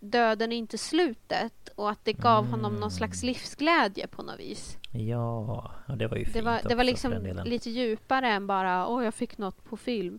döden 0.00 0.52
är 0.52 0.56
inte 0.56 0.78
slutet 0.78 1.68
och 1.74 1.90
att 1.90 2.04
det 2.04 2.12
gav 2.12 2.46
honom 2.46 2.74
någon 2.76 2.90
slags 2.90 3.22
Mm. 3.22 3.28
livsglädje 3.32 4.06
på 4.06 4.22
något 4.22 4.38
vis. 4.40 4.78
Ja, 4.92 5.70
det 5.98 6.06
var 6.06 6.16
ju 6.16 6.24
Det 6.24 6.30
fint 6.30 6.44
var, 6.44 6.54
också 6.56 6.68
det 6.68 6.74
var 6.74 6.84
liksom 6.84 7.12
lite 7.44 7.70
djupare 7.70 8.28
än 8.28 8.46
bara 8.46 8.86
åh, 8.88 9.04
jag 9.04 9.14
fick 9.14 9.38
något 9.38 9.64
på 9.64 9.76
film. 9.76 10.18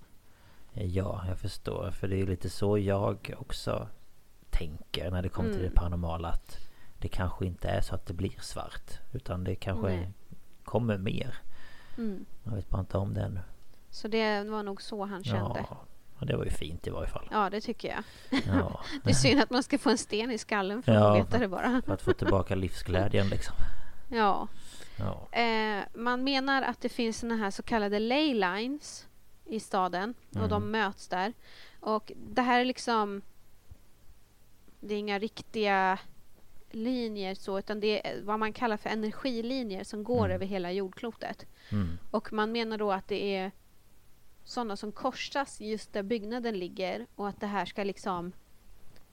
Ja, 0.74 1.24
jag 1.28 1.38
förstår. 1.40 1.92
För 1.92 2.08
det 2.08 2.22
är 2.22 2.26
lite 2.28 2.50
så 2.50 2.78
jag 2.78 3.36
också 3.40 3.88
tänker 4.50 5.12
när 5.12 5.22
det 5.22 5.30
kommer 5.30 5.50
till 5.50 5.60
Mm. 5.60 5.70
det 5.74 5.76
paranormala. 5.80 6.28
Att 6.28 6.58
det 6.98 7.08
kanske 7.08 7.46
inte 7.46 7.68
är 7.68 7.82
så 7.82 7.96
att 7.96 8.06
det 8.06 8.14
blir 8.14 8.40
svart. 8.42 8.92
Utan 9.14 9.44
det 9.44 9.56
kanske 9.56 9.88
Nej. 9.88 10.10
kommer 10.64 10.98
mer. 10.98 11.36
Mm. 12.00 12.26
Jag 12.44 12.52
vet 12.52 12.70
bara 12.70 12.80
inte 12.80 12.98
om 12.98 13.14
det 13.14 13.22
ännu. 13.22 13.40
Så 13.90 14.08
det 14.08 14.44
var 14.44 14.64
nog 14.64 14.82
så 14.82 15.06
han 15.06 15.24
kände. 15.24 15.66
Ja, 16.20 16.26
det 16.26 16.36
var 16.38 16.44
ju 16.46 16.52
fint 16.52 16.88
i 16.88 16.90
varje 16.90 17.08
fall. 17.08 17.28
Ja, 17.32 17.50
det 17.50 17.62
tycker 17.62 17.88
jag. 17.90 18.04
Ja, 18.48 18.80
Det 19.04 19.10
är 19.10 19.14
synd 19.14 19.42
att 19.42 19.50
man 19.50 19.64
ska 19.64 19.78
få 19.78 19.90
en 19.90 19.98
sten 19.98 20.32
i 20.32 20.38
skallen 20.38 20.84
för 20.84 20.94
Ja, 20.94 21.12
att 21.12 21.26
veta 21.28 21.38
det 21.38 21.48
bara. 21.48 21.82
för 21.82 21.94
att 21.94 22.02
få 22.02 22.14
tillbaka 22.14 22.56
livsglädjen 22.56 23.28
liksom. 23.28 23.56
Ja. 24.12 24.48
Ja. 24.98 25.40
Eh, 25.40 25.84
man 25.94 26.24
menar 26.24 26.62
att 26.62 26.82
det 26.82 26.90
finns 26.90 27.20
såna 27.20 27.36
här 27.36 27.52
så 27.52 27.64
kallade 27.64 28.00
ley 28.00 28.34
lines 28.34 29.08
i 29.46 29.60
staden 29.60 30.14
och 30.30 30.50
de 30.50 30.64
Mm. 30.64 30.72
möts 30.72 31.08
där. 31.08 31.34
Och 31.80 32.12
det 32.30 32.42
här 32.42 32.60
är 32.62 32.66
liksom... 32.66 33.22
Det 34.80 34.94
är 34.94 34.98
inga 34.98 35.20
riktiga 35.20 36.00
linjer 36.72 37.36
så 37.36 37.60
utan 37.60 37.80
det 37.80 38.08
är 38.08 38.22
vad 38.22 38.40
man 38.40 38.54
kallar 38.54 38.78
för 38.78 38.90
energilinjer 38.90 39.84
som 39.84 40.04
går 40.04 40.26
Mm. 40.26 40.32
över 40.36 40.46
hela 40.46 40.72
jordklotet. 40.72 41.46
Mm. 41.72 41.98
Och 42.12 42.34
man 42.34 42.52
menar 42.52 42.78
då 42.78 42.92
att 42.92 43.08
det 43.08 43.36
är 43.36 43.52
sådana 44.44 44.76
som 44.76 44.92
korsas 44.92 45.62
just 45.62 45.94
där 45.94 46.04
byggnaden 46.04 46.60
ligger 46.60 47.06
och 47.16 47.28
att 47.30 47.40
det 47.40 47.48
här 47.48 47.66
ska 47.66 47.84
liksom 47.84 48.32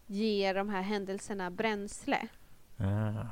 ge 0.07 0.53
de 0.53 0.69
här 0.69 0.83
händelserna 0.83 1.51
bränsle. 1.51 2.29
Ja, 2.77 3.29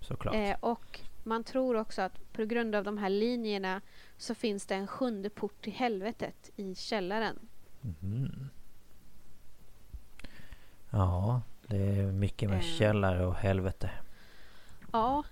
såklart. 0.00 0.34
Eh, 0.34 0.56
och 0.60 1.00
man 1.24 1.44
tror 1.44 1.76
också 1.76 2.02
att 2.02 2.32
på 2.32 2.44
grund 2.44 2.74
av 2.74 2.84
de 2.84 2.98
här 2.98 3.08
linjerna 3.10 3.80
så 4.16 4.34
finns 4.34 4.66
det 4.66 4.74
en 4.74 4.86
sjunde 4.86 5.30
port 5.30 5.62
till 5.62 5.72
helvetet 5.72 6.50
i 6.56 6.74
källaren. 6.74 7.38
Mhm. 7.80 8.50
Ja, 10.90 11.42
det 11.78 12.00
är 12.00 12.12
mycket 12.12 12.48
med 12.50 12.58
Eh. 12.58 12.64
källare 12.64 13.26
och 13.26 13.34
helvete. 13.34 13.90
Ja. 14.92 15.24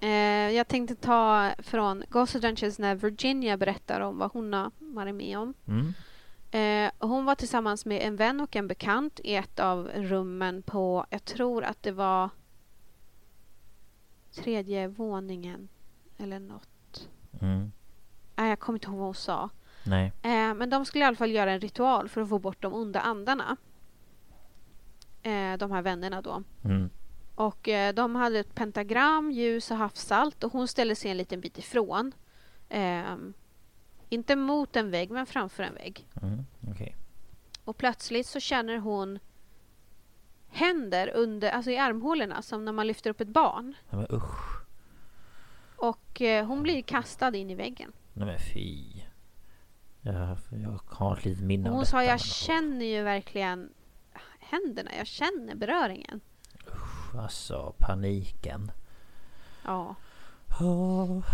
eh, 0.00 0.50
jag 0.56 0.68
tänkte 0.68 0.94
ta 0.94 1.50
från 1.58 2.04
Ghost 2.08 2.34
Adventures 2.34 2.78
när 2.78 2.94
Virginia 2.94 3.56
berättar 3.56 4.00
om 4.00 4.18
vad 4.18 4.32
hon 4.32 4.52
har 4.52 4.70
varit 4.78 5.14
med 5.14 5.38
om. 5.38 5.54
Mm. 5.66 5.94
Eh, 6.50 6.92
hon 7.08 7.24
var 7.24 7.34
tillsammans 7.34 7.84
med 7.86 8.02
en 8.02 8.16
vän 8.16 8.40
och 8.40 8.56
en 8.56 8.68
bekant 8.68 9.20
i 9.24 9.34
ett 9.34 9.60
av 9.60 9.88
rummen 9.94 10.62
på, 10.62 11.06
jag 11.10 11.24
tror 11.24 11.64
att 11.64 11.82
det 11.82 11.92
var 11.92 12.30
tredje 14.34 14.88
våningen. 14.88 15.68
Eller 16.18 16.38
något. 16.40 17.08
Mm. 17.40 17.72
Nej, 18.36 18.48
jag 18.48 18.58
kommer 18.60 18.76
inte 18.76 18.86
ihåg 18.88 18.96
vad 18.96 19.06
hon 19.06 19.14
sa. 19.14 19.48
Nej. 19.84 20.12
Eh, 20.22 20.54
men 20.54 20.70
de 20.70 20.84
skulle 20.84 21.04
i 21.04 21.06
alla 21.06 21.16
fall 21.16 21.30
göra 21.30 21.52
en 21.52 21.60
ritual 21.60 22.08
för 22.08 22.20
att 22.20 22.28
få 22.28 22.38
bort 22.38 22.62
de 22.62 22.74
onda 22.74 23.00
andarna. 23.00 23.56
Eh, 25.28 25.58
de 25.58 25.70
här 25.70 25.82
vännerna 25.82 26.22
då. 26.22 26.42
Mm. 26.64 26.90
Och 27.34 27.68
eh, 27.68 27.94
de 27.94 28.16
hade 28.16 28.38
ett 28.38 28.54
pentagram, 28.54 29.30
ljus 29.30 29.70
och 29.70 29.76
havssalt 29.76 30.44
och 30.44 30.52
hon 30.52 30.68
ställde 30.68 30.94
sig 30.94 31.10
en 31.10 31.16
liten 31.16 31.40
bit 31.40 31.58
ifrån. 31.58 32.12
Ehm, 32.68 33.32
inte 34.08 34.36
mot 34.36 34.76
en 34.76 34.90
vägg 34.90 35.10
men 35.10 35.26
framför 35.26 35.62
en 35.62 35.74
vägg. 35.74 36.06
Mm. 36.22 36.46
Okej. 36.70 36.96
Och 37.64 37.76
plötsligt 37.76 38.26
så 38.26 38.40
känner 38.40 38.78
hon 38.78 39.18
händer 40.48 41.08
under, 41.14 41.50
alltså 41.50 41.70
i 41.70 41.78
armhålorna 41.78 42.42
som 42.42 42.64
när 42.64 42.72
man 42.72 42.86
lyfter 42.86 43.10
upp 43.10 43.20
ett 43.20 43.28
barn. 43.28 43.74
Nej 43.90 44.00
men 44.00 44.16
usch. 44.16 44.62
Och 45.76 46.22
eh, 46.22 46.46
hon 46.46 46.62
blir 46.62 46.82
kastad 46.82 47.36
in 47.36 47.50
i 47.50 47.54
väggen. 47.54 47.92
Nej 48.12 48.26
men 48.26 48.38
fy. 48.38 49.02
Jag, 50.00 50.38
jag 50.50 50.80
har 50.86 51.16
ett 51.16 51.24
litet 51.24 51.44
minne 51.44 51.70
Och 51.70 51.76
hon 51.76 51.86
sa 51.86 52.04
jag 52.04 52.20
känner 52.20 52.86
ju 52.86 53.02
verkligen 53.02 53.70
händerna, 54.48 54.90
jag 54.96 55.06
känner 55.06 55.54
beröringen. 55.54 56.20
Usch, 56.66 57.14
Alltså 57.14 57.74
paniken. 57.78 58.72
Ja. 59.64 59.94
Oh. 60.60 61.24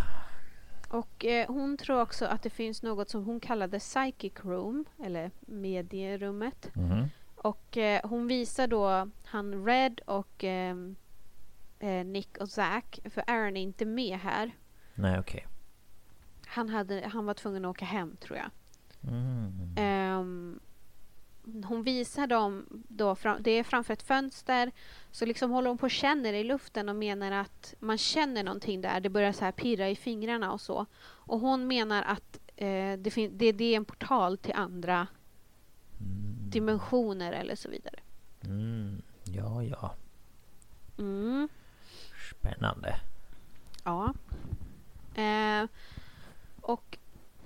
Och 0.88 1.24
eh, 1.24 1.46
hon 1.48 1.76
tror 1.76 2.00
också 2.00 2.26
att 2.26 2.42
det 2.42 2.50
finns 2.50 2.82
något 2.82 3.10
som 3.10 3.24
hon 3.24 3.40
kallade 3.40 3.78
psychic 3.78 4.32
room, 4.44 4.84
eller 5.04 5.30
medierummet. 5.40 6.74
Mhm. 6.74 7.08
Och 7.36 7.76
eh, 7.76 8.00
hon 8.08 8.26
visar 8.26 8.66
då 8.66 9.10
han 9.24 9.66
Red 9.66 10.00
och 10.06 10.44
ehm, 10.44 10.96
eh, 11.78 12.04
Nick 12.04 12.36
och 12.36 12.48
Zack, 12.48 12.98
för 13.10 13.24
Aaron 13.26 13.56
är 13.56 13.62
inte 13.62 13.84
med 13.84 14.18
här. 14.18 14.52
Nej 14.94 15.18
okej. 15.18 15.46
Han, 16.46 16.68
hade, 16.68 17.08
han 17.12 17.26
var 17.26 17.34
tvungen 17.34 17.64
att 17.64 17.70
åka 17.70 17.84
hem 17.84 18.16
tror 18.16 18.38
jag. 18.38 18.50
Mm. 19.12 19.74
Ehm, 19.76 20.60
hon 21.64 21.82
visar 21.82 22.26
dem 22.26 22.66
då, 22.88 23.14
fram, 23.14 23.42
det 23.42 23.50
är 23.50 23.64
framför 23.64 23.92
ett 23.92 24.02
fönster, 24.02 24.72
så 25.10 25.26
liksom 25.26 25.50
håller 25.50 25.68
hon 25.68 25.78
på 25.78 25.84
och 25.84 25.90
känner 25.90 26.32
i 26.32 26.44
luften 26.44 26.88
och 26.88 26.96
menar 26.96 27.32
att 27.32 27.74
man 27.78 27.98
känner 27.98 28.42
någonting 28.42 28.80
där, 28.80 29.00
det 29.00 29.08
börjar 29.08 29.32
så 29.32 29.44
här 29.44 29.52
pirra 29.52 29.88
i 29.88 29.96
fingrarna 29.96 30.52
och 30.52 30.60
så. 30.60 30.86
Och 31.02 31.40
hon 31.40 31.66
menar 31.66 32.02
att 32.02 32.38
eh, 32.56 32.98
det, 32.98 33.28
det, 33.28 33.52
det 33.52 33.64
är 33.64 33.76
en 33.76 33.84
portal 33.84 34.38
till 34.38 34.54
andra 34.54 35.06
dimensioner 36.48 37.32
eller 37.32 37.56
så 37.56 37.68
vidare. 37.68 38.00
Mm. 38.44 39.02
Ja 39.24 39.62
ja. 39.62 39.94
Mm. 40.98 41.48
Spännande. 42.30 42.96
Ja. 43.84 44.14
Eh, 45.14 45.68
och 46.60 46.98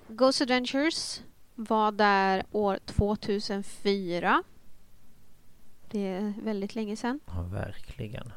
Ghost 0.07 0.41
Adventures 0.41 1.21
var 1.59 1.91
där 1.91 2.43
år 2.51 2.79
2004. 2.85 4.43
Det 5.89 6.07
är 6.07 6.33
väldigt 6.43 6.75
länge 6.75 6.95
sedan. 6.95 7.19
Ja 7.25 7.41
verkligen. 7.41 8.31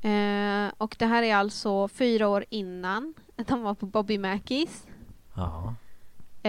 Eh, 0.00 0.72
och 0.78 0.96
det 0.98 1.06
här 1.06 1.22
är 1.22 1.36
alltså 1.36 1.88
fyra 1.88 2.28
år 2.28 2.44
innan 2.50 3.14
de 3.36 3.62
var 3.62 3.74
på 3.74 3.86
Bobby 3.86 4.18
Mackies. 4.18 4.86
Ja. 5.34 5.74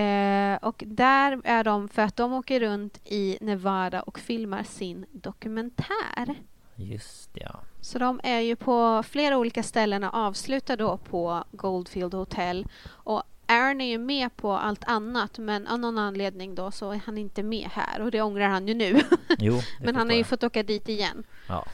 Eh, 0.02 0.58
och 0.62 0.84
där 0.88 1.42
är 1.44 1.64
de 1.64 1.88
för 1.88 2.02
att 2.02 2.16
de 2.16 2.34
åker 2.34 2.60
runt 2.60 3.02
i 3.06 3.38
Nevada 3.42 4.02
och 4.02 4.20
filmar 4.20 4.64
sin 4.64 5.06
dokumentär. 5.12 6.36
Just 6.76 7.30
ja. 7.34 7.60
Så 7.82 8.00
de 8.00 8.20
är 8.24 8.40
ju 8.40 8.56
på 8.56 9.04
flera 9.04 9.38
olika 9.38 9.64
ställen 9.64 10.04
och 10.04 10.14
avslutar 10.14 10.78
då 10.78 10.98
på 10.98 11.44
Goldfield 11.52 12.14
Hotel. 12.14 12.68
Och 12.88 13.24
Aaron 13.48 13.82
är 13.82 13.86
ju 13.86 13.98
med 13.98 14.38
på 14.38 14.54
allt 14.54 14.84
annat 14.84 15.38
men 15.38 15.68
av 15.68 15.80
någon 15.80 15.98
anledning 15.98 16.56
då 16.56 16.72
så 16.72 16.92
är 16.92 17.02
han 17.06 17.18
inte 17.18 17.44
med 17.44 17.70
här 17.72 18.02
och 18.02 18.12
det 18.12 18.22
ångrar 18.22 18.50
han 18.50 18.68
ju 18.68 18.74
nu. 18.74 19.02
Jo. 19.40 19.60
men 19.80 19.96
han 19.96 20.10
har 20.10 20.16
ju 20.18 20.24
fått 20.24 20.44
åka 20.44 20.64
dit 20.64 20.90
igen. 20.90 21.24
Ja. 21.48 21.66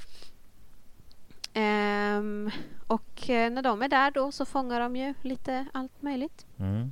Ehm, 1.53 2.52
och 2.88 3.30
eh, 3.30 3.52
när 3.52 3.61
de 3.61 3.81
är 3.81 3.88
där 3.89 4.11
då 4.11 4.31
så 4.31 4.45
fångar 4.45 4.80
de 4.80 4.95
ju 4.95 5.14
lite 5.22 5.65
allt 5.73 6.02
möjligt. 6.02 6.45
Mm. 6.60 6.91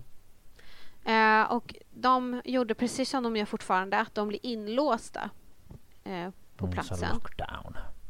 Eh, 1.06 1.51
och 1.51 1.76
de 1.93 2.41
gjorde 2.45 2.76
precis 2.76 3.10
som 3.10 3.23
de 3.23 3.35
gör 3.35 3.45
fortfarande, 3.45 3.99
att 3.99 4.15
de 4.15 4.27
blir 4.27 4.39
inlåsta 4.45 5.30
eh, 6.03 6.30
på 6.57 6.65
Mm, 6.65 6.73
platsen. 6.73 7.10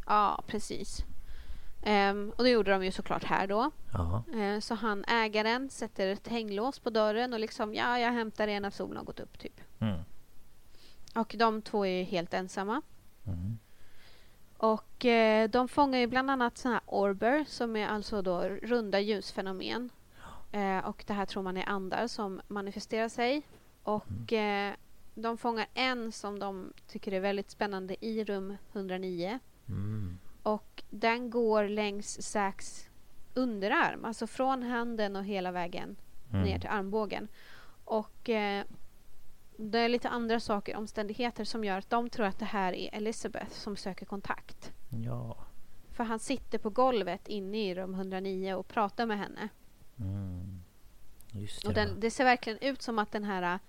Ja, 0.06 0.44
precis. 0.48 1.06
Ehm, 1.82 2.34
och 2.38 2.44
det 2.44 2.50
gjorde 2.50 2.72
de 2.72 2.84
ju 2.84 2.92
såklart 2.92 3.24
här 3.24 3.48
då. 3.48 3.72
Eh, 4.40 4.60
så 4.60 4.76
han, 4.76 5.06
ägaren, 5.08 5.70
sätter 5.70 6.08
ett 6.08 6.28
hänglås 6.28 6.80
på 6.80 6.90
dörren 6.90 7.34
och 7.34 7.40
liksom 7.40 7.74
ja, 7.74 8.00
jag 8.00 8.12
hämtar 8.12 8.48
er 8.48 8.60
när 8.60 8.70
solen 8.70 8.98
har 8.98 9.04
gått 9.04 9.20
upp 9.20 9.40
typ. 9.40 9.62
Mm. 9.80 10.00
Och 11.16 11.36
de 11.38 11.62
två 11.62 11.86
är 11.86 11.98
ju 11.98 12.04
helt 12.04 12.34
ensamma. 12.34 12.82
Mm. 13.26 13.60
Och 14.58 15.06
eh, 15.06 15.50
de 15.50 15.68
fångar 15.68 16.00
ju 16.00 16.08
bland 16.08 16.32
annat 16.32 16.58
sådana 16.58 16.76
här 16.76 16.84
orber 16.94 17.46
som 17.48 17.76
är 17.76 17.88
alltså 17.88 18.22
då 18.22 18.42
runda 18.44 19.00
ljusfenomen. 19.00 19.90
Eh, 20.52 20.78
och 20.78 21.04
det 21.08 21.14
här 21.14 21.26
tror 21.26 21.44
man 21.44 21.58
är 21.58 21.70
andar 21.70 22.08
som 22.08 22.42
manifesterar 22.48 23.10
sig. 23.10 23.42
Och 23.84 24.34
eh, 24.34 24.74
de 25.14 25.38
fångar 25.38 25.68
en 25.74 26.12
som 26.12 26.40
de 26.40 26.74
tycker 26.88 27.12
är 27.12 27.20
väldigt 27.20 27.52
spännande 27.52 28.06
i 28.06 28.24
rum 28.24 28.58
109. 28.74 29.40
Och 30.54 30.84
den 30.90 31.30
går 31.30 31.68
längs 31.68 32.22
Zacks 32.22 32.90
underarm, 33.34 34.06
alltså 34.06 34.28
från 34.28 34.64
handen 34.64 35.16
och 35.16 35.24
hela 35.26 35.52
vägen 35.52 35.96
Mm. 36.32 36.42
ner 36.42 36.60
till 36.60 36.70
armbågen. 36.70 37.28
Och 37.86 38.30
eh, 38.30 38.64
det 39.58 39.80
är 39.80 39.90
lite 39.90 40.10
andra 40.10 40.40
saker, 40.40 40.76
omständigheter 40.76 41.44
som 41.44 41.64
gör 41.64 41.78
att 41.78 41.90
de 41.90 42.10
tror 42.10 42.26
att 42.26 42.40
det 42.40 42.46
här 42.46 42.74
är 42.74 42.96
Elizabeth 42.96 43.52
som 43.52 43.76
söker 43.76 44.06
kontakt. 44.06 44.72
Ja. 45.06 45.38
För 45.92 46.04
han 46.04 46.20
sitter 46.20 46.58
på 46.58 46.70
golvet 46.70 47.28
inne 47.28 47.70
i 47.70 47.76
rum 47.76 47.94
109 47.94 48.54
och 48.54 48.68
pratar 48.68 49.06
med 49.06 49.18
henne. 49.18 49.50
Mm. 50.00 50.62
Just 51.32 51.66
Och 51.66 51.74
det. 51.74 51.86
den, 51.86 52.00
det 52.00 52.12
ser 52.12 52.24
verkligen 52.24 52.60
ut 52.60 52.82
som 52.82 53.00
att 53.00 53.12
den 53.12 53.24
här 53.24 53.54
eh, 53.54 53.60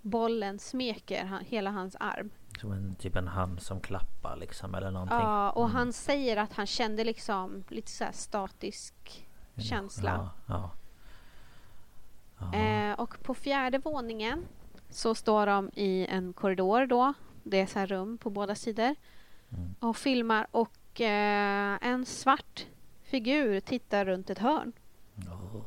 bollen 0.00 0.58
smeker 0.58 1.24
han, 1.24 1.44
hela 1.44 1.70
hans 1.70 1.96
arm. 2.00 2.30
Som 2.60 2.72
en, 2.72 2.94
typ 2.94 3.16
en 3.16 3.28
hand 3.28 3.62
som 3.62 3.80
klappar 3.80 4.36
liksom 4.36 4.74
eller 4.74 4.90
någonting. 4.90 5.16
Ja, 5.16 5.50
och 5.50 5.64
Mm. 5.64 5.76
han 5.76 5.92
säger 5.92 6.36
att 6.36 6.52
han 6.52 6.66
kände 6.66 7.04
liksom 7.04 7.64
lite 7.68 7.90
så 7.90 8.04
statisk 8.12 8.94
känsla. 9.56 10.30
Ja. 10.46 10.54
ja. 10.54 10.70
ja. 12.52 12.58
Eh, 12.58 12.92
och 13.00 13.22
på 13.22 13.34
fjärde 13.34 13.78
våningen 13.78 14.44
så 14.90 15.14
står 15.14 15.46
de 15.46 15.70
i 15.74 16.06
en 16.10 16.32
korridor 16.32 16.86
då. 16.86 17.12
Det 17.42 17.60
är 17.60 17.66
så 17.66 17.78
här 17.78 17.86
rum 17.86 18.18
på 18.18 18.30
båda 18.30 18.54
sidor. 18.54 18.94
Mm. 19.50 19.74
Och 19.80 19.96
filmar 19.96 20.46
och 20.50 21.00
eh, 21.00 21.78
en 21.82 22.06
svart 22.06 22.66
figur 23.02 23.60
tittar 23.60 24.04
runt 24.04 24.30
ett 24.30 24.38
hörn. 24.38 24.72
Åh. 25.28 25.60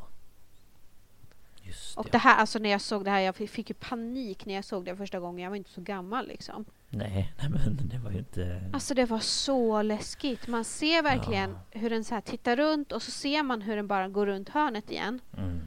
Just 1.61 1.97
Och 1.97 2.07
det. 2.11 2.17
här, 2.17 2.37
alltså 2.37 2.59
när 2.59 2.69
jag 2.69 2.81
såg 2.81 3.05
det 3.05 3.11
här, 3.11 3.19
jag 3.19 3.35
fick, 3.35 3.49
fick 3.49 3.69
ju 3.69 3.73
panik 3.73 4.45
när 4.45 4.53
jag 4.53 4.65
såg 4.65 4.85
det 4.85 4.95
första 4.95 5.19
gången. 5.19 5.43
Jag 5.43 5.49
var 5.49 5.57
inte 5.57 5.69
så 5.69 5.81
gammal 5.81 6.27
liksom. 6.27 6.65
Nej, 6.89 7.33
nej 7.39 7.49
men 7.49 7.89
det 7.89 7.97
var 7.97 8.11
ju 8.11 8.17
inte... 8.17 8.61
Alltså 8.73 8.93
det 8.93 9.05
var 9.05 9.19
så 9.19 9.81
läskigt. 9.81 10.47
Man 10.47 10.63
ser 10.63 11.03
verkligen 11.03 11.57
hur 11.71 11.89
den 11.89 12.03
så 12.03 12.13
här 12.13 12.21
tittar 12.21 12.55
runt 12.55 12.91
och 12.91 13.01
så 13.01 13.11
ser 13.11 13.43
man 13.43 13.61
hur 13.61 13.75
den 13.75 13.87
bara 13.87 14.07
går 14.07 14.25
runt 14.25 14.49
hörnet 14.49 14.91
igen. 14.91 15.21
Mm. 15.37 15.61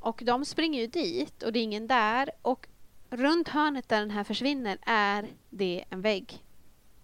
Och 0.00 0.22
de 0.26 0.44
springer 0.44 0.80
ju 0.80 0.86
dit 0.86 1.42
och 1.42 1.52
det 1.52 1.58
är 1.58 1.62
ingen 1.62 1.86
där. 1.86 2.30
Och 2.42 2.68
runt 3.10 3.48
hörnet 3.48 3.88
där 3.88 4.00
den 4.00 4.10
här 4.10 4.24
försvinner 4.24 4.78
är 4.86 5.26
det 5.50 5.84
en 5.90 6.02
vägg. 6.02 6.44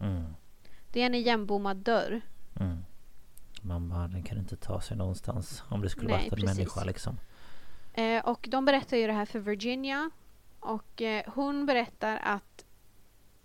Mm. 0.01 0.35
Det 0.93 1.03
är 1.03 1.07
en 1.07 1.15
igenbommad 1.15 1.77
dörr. 1.77 2.21
Mm. 2.61 2.85
Man 3.63 3.89
bara, 3.89 4.09
den 4.09 4.23
kan 4.23 4.39
inte 4.39 4.57
ta 4.57 4.81
sig 4.81 4.97
någonstans 4.97 5.63
om 5.69 5.81
det 5.81 5.89
skulle 5.89 6.09
Nej, 6.09 6.17
varit 6.17 6.33
en 6.33 6.39
precis. 6.39 6.57
människa 6.57 6.85
liksom. 6.85 7.19
Eh, 7.95 8.25
och 8.25 8.49
de 8.51 8.65
berättar 8.65 8.97
ju 8.97 9.07
det 9.07 9.13
här 9.13 9.27
för 9.27 9.39
Virginia. 9.39 10.11
Och 10.61 11.03
eh, 11.03 11.23
hon 11.27 11.67
berättar 11.67 12.17
att 12.17 12.65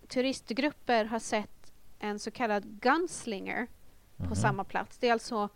turistgrupper 0.08 1.04
har 1.04 1.18
sett 1.18 1.72
en 1.98 2.18
så 2.18 2.30
kallad 2.30 2.64
gunslinger 2.80 3.66
på 4.16 4.24
Mhm. 4.24 4.34
samma 4.36 4.64
plats. 4.64 4.98
Det 4.98 5.08
är 5.08 5.12
alltså 5.12 5.48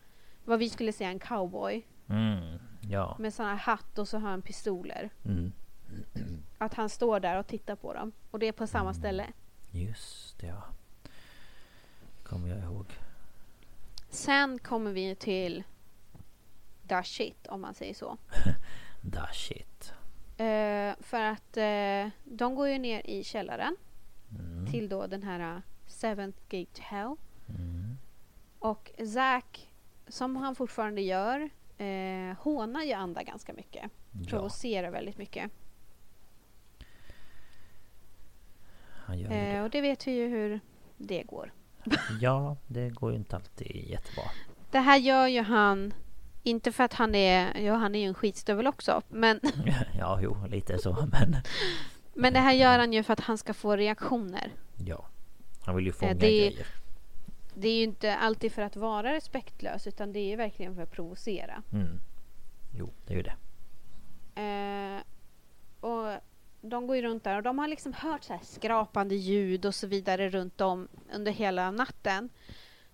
vad 0.45 0.59
vi 0.59 0.71
skulle 0.71 0.93
säga 0.93 1.11
en 1.11 1.19
cowboy 1.19 1.87
Mm. 2.09 2.59
Ja. 2.81 3.17
med 3.19 3.35
sån 3.35 3.47
här 3.47 3.55
hatt 3.57 3.99
och 3.99 4.09
så 4.09 4.19
har 4.19 4.31
han 4.31 4.43
pistoler. 4.43 5.11
Mm. 5.25 5.53
Att 6.59 6.75
han 6.75 6.89
står 6.89 7.21
där 7.21 7.39
och 7.39 7.47
tittar 7.47 7.77
på 7.77 7.93
dem. 7.95 8.13
Och 8.31 8.39
det 8.39 8.47
är 8.49 8.53
på 8.53 8.67
samma 8.67 8.95
ställe. 8.95 9.27
Just 9.71 10.39
det, 10.41 10.47
ja. 10.47 10.63
Kommer 12.23 12.49
jag 12.49 12.59
ihåg. 12.59 12.87
Sen 14.11 14.59
kommer 14.59 14.93
vi 14.93 15.15
till 15.15 15.65
the 16.89 17.03
shit 17.05 17.47
om 17.47 17.61
man 17.61 17.75
säger 17.75 17.95
så. 17.95 18.17
Da 19.03 19.27
shit. 19.33 19.93
Eh, 20.37 20.95
för 21.01 21.21
att 21.23 21.57
eh, 21.57 22.09
de 22.25 22.55
går 22.55 22.69
ju 22.69 22.79
ner 22.79 23.07
i 23.07 23.25
källaren 23.25 23.77
Mm. 23.77 23.77
Till 24.71 24.89
då 24.89 25.07
den 25.07 25.23
här 25.23 25.55
uh, 25.55 25.61
Seventh 25.87 26.39
Gate 26.49 26.71
to 26.73 26.83
Hell. 26.83 27.17
Mm. 27.49 27.99
Och 28.59 28.91
Zack, 29.15 29.69
som 30.09 30.37
han 30.37 30.55
fortfarande 30.55 31.01
gör, 31.01 31.51
eh, 31.79 32.37
hånar 32.39 32.83
ju 32.83 32.93
andra 32.93 33.23
ganska 33.23 33.53
mycket. 33.53 33.91
Ja, 34.13 34.29
Provocerar 34.29 34.91
väldigt 34.91 35.19
mycket. 35.19 35.51
Eh, 39.09 39.29
det. 39.29 39.63
och 39.63 39.71
det 39.71 39.81
vet 39.81 40.07
vi 40.07 40.13
ju 40.13 40.29
hur 40.29 40.61
det 40.97 41.23
går. 41.23 41.53
Ja, 42.21 42.57
det 42.67 42.89
går 42.91 43.11
ju 43.11 43.17
inte 43.17 43.37
alltid 43.37 43.89
jättebra. 43.89 44.25
Det 44.71 44.79
här 44.79 44.97
gör 44.99 45.27
ju 45.27 45.43
han, 45.43 45.95
inte 46.43 46.73
för 46.73 46.85
att 46.85 46.95
han 46.95 47.15
är, 47.15 47.61
ja 47.61 47.75
han 47.75 47.95
är 47.95 48.01
ju 48.01 48.07
en 48.07 48.15
skitstövel 48.15 48.67
också, 48.67 49.03
men, 49.09 49.41
Ja, 49.99 50.19
jo, 50.23 50.47
lite 50.49 50.79
så, 50.79 51.09
men 51.13 51.37
men 52.15 52.33
det 52.33 52.39
här 52.41 52.53
gör 52.53 52.79
han 52.79 52.93
ju 52.93 53.03
för 53.03 53.13
att 53.13 53.21
han 53.21 53.39
ska 53.39 53.55
få 53.55 53.77
reaktioner. 53.77 54.53
ja. 54.87 55.07
Han 55.65 55.77
vill 55.77 55.87
ju 55.87 55.93
fånga 55.93 56.15
det- 56.15 56.19
grejer. 56.21 56.67
Det 57.55 57.69
är 57.69 57.77
ju 57.77 57.83
inte 57.83 58.17
alltid 58.17 58.53
för 58.53 58.63
att 58.63 58.77
vara 58.77 59.13
respektlös 59.13 59.87
utan 59.87 60.13
det 60.13 60.19
är 60.21 60.29
ju 60.29 60.37
verkligen 60.37 60.75
för 60.75 60.83
att 60.83 60.91
provocera. 60.91 61.63
Mm. 61.73 62.01
Jo, 62.79 62.91
det 63.07 63.13
är 63.13 63.17
ju 63.17 63.23
det. 63.23 63.37
Eh, 64.43 65.01
och 65.81 66.21
de 66.61 66.87
går 66.87 66.97
ju 66.97 67.03
runt 67.03 67.25
där 67.25 67.37
och 67.37 67.43
de 67.43 67.59
har 67.59 67.69
liksom 67.69 67.93
hört 67.93 68.25
så 68.25 68.33
här 68.33 68.41
skrapande 68.45 69.15
ljud 69.15 69.67
och 69.67 69.75
så 69.75 69.87
vidare 69.87 70.29
runt 70.31 70.61
om 70.61 70.89
under 71.15 71.33
hela 71.33 71.71
natten. 71.71 72.29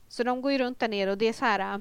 Så 0.09 0.23
de 0.25 0.43
går 0.43 0.53
ju 0.53 0.59
runt 0.59 0.79
där 0.81 0.89
nere 0.89 1.11
och 1.11 1.19
det 1.19 1.27
är 1.29 1.33
så 1.33 1.45
här 1.45 1.75
eh, 1.75 1.79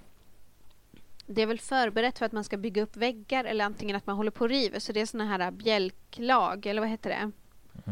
det 1.25 1.41
är 1.41 1.45
väl 1.45 1.59
förberett 1.59 2.19
för 2.19 2.25
att 2.25 2.31
man 2.31 2.43
ska 2.43 2.57
bygga 2.57 2.81
upp 2.83 2.97
väggar 2.97 3.45
eller 3.45 3.65
antingen 3.65 3.95
att 3.95 4.07
man 4.07 4.15
håller 4.15 4.31
på 4.31 4.43
och 4.43 4.49
river. 4.49 4.79
Så 4.79 4.91
det 4.93 5.01
är 5.01 5.05
såna 5.05 5.25
här 5.25 5.51
bjälklag, 5.51 6.65
eller 6.65 6.81
vad 6.81 6.89
heter 6.89 7.09
det? 7.09 7.31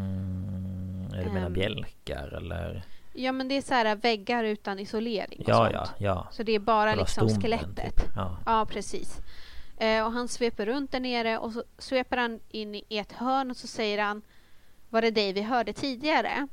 Mm, 0.00 1.08
är 1.14 1.24
det 1.24 1.30
menar 1.32 1.46
Ehm, 1.46 1.52
bjälkar 1.52 2.28
eller? 2.28 2.82
Ja 3.14 3.32
men 3.32 3.48
det 3.48 3.54
är 3.56 3.62
så 3.62 3.74
här 3.74 3.96
väggar 3.96 4.44
utan 4.44 4.78
isolering 4.78 5.40
och 5.40 5.48
Ja, 5.48 5.56
sånt. 5.56 5.72
ja, 5.72 5.88
ja. 5.98 6.28
Så 6.32 6.42
det 6.42 6.52
är 6.52 6.58
bara 6.58 6.90
Själva 6.90 7.02
liksom 7.02 7.28
stommen, 7.28 7.42
skelettet. 7.42 7.96
Typ. 7.96 8.10
Ja. 8.16 8.38
Ja, 8.46 8.66
precis. 8.70 9.20
Eh, 9.76 10.04
och 10.06 10.12
han 10.12 10.28
sveper 10.28 10.66
runt 10.66 10.92
där 10.92 11.00
nere 11.00 11.38
och 11.38 11.52
så 11.52 11.64
sveper 11.78 12.16
han 12.16 12.40
in 12.50 12.74
i 12.74 12.84
ett 12.98 13.12
hörn 13.12 13.50
och 13.50 13.56
så 13.56 13.66
säger 13.66 13.98
han 14.02 14.22
Var 14.90 15.02
det 15.02 15.10
dig 15.10 15.32
vi 15.32 15.42
hörde 15.42 15.72
tidigare? 15.72 16.48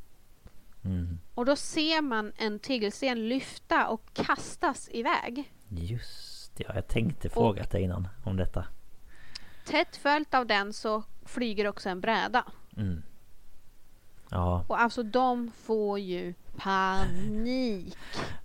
Mm. 0.86 1.20
Och 1.36 1.46
då 1.46 1.56
ser 1.56 2.02
man 2.02 2.32
en 2.38 2.60
tegelsten 2.60 3.30
lyfta 3.30 3.88
och 3.88 4.14
kastas 4.14 4.90
iväg. 4.92 5.52
Just 5.70 6.31
ja, 6.56 6.72
jag 6.76 6.88
tänkte 6.88 7.30
fråga 7.30 7.64
dig 7.64 7.82
innan 7.84 8.08
om 8.24 8.38
detta. 8.38 8.66
Tätt 9.66 9.96
följt 9.98 10.34
av 10.34 10.46
den 10.48 10.74
så 10.74 11.04
flyger 11.26 11.68
också 11.68 11.90
en 11.90 12.02
bräda. 12.02 12.44
Mm. 12.78 13.04
Ja, 14.30 14.66
Och 14.68 14.82
alltså 14.82 15.04
de 15.04 15.52
får 15.52 16.00
ju 16.00 16.34
panik. 16.58 17.98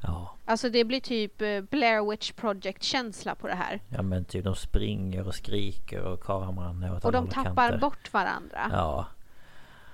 ja. 0.02 0.32
Alltså 0.44 0.70
det 0.70 0.84
blir 0.84 1.00
typ 1.00 1.42
eh, 1.42 1.60
Blair 1.60 2.10
Witch 2.10 2.32
Project-känsla 2.32 3.34
på 3.34 3.46
det 3.46 3.54
här. 3.54 3.80
Ja 3.88 4.02
men 4.02 4.24
typ 4.24 4.44
de 4.44 4.54
springer 4.54 5.26
och 5.26 5.34
skriker 5.34 6.00
och 6.02 6.20
kameran 6.20 6.82
är 6.82 6.94
åt 6.96 7.04
Och 7.04 7.12
de 7.12 7.28
tappar 7.28 7.54
kanter. 7.68 7.78
bort 7.78 8.12
varandra. 8.12 8.68
Ja. 8.72 9.06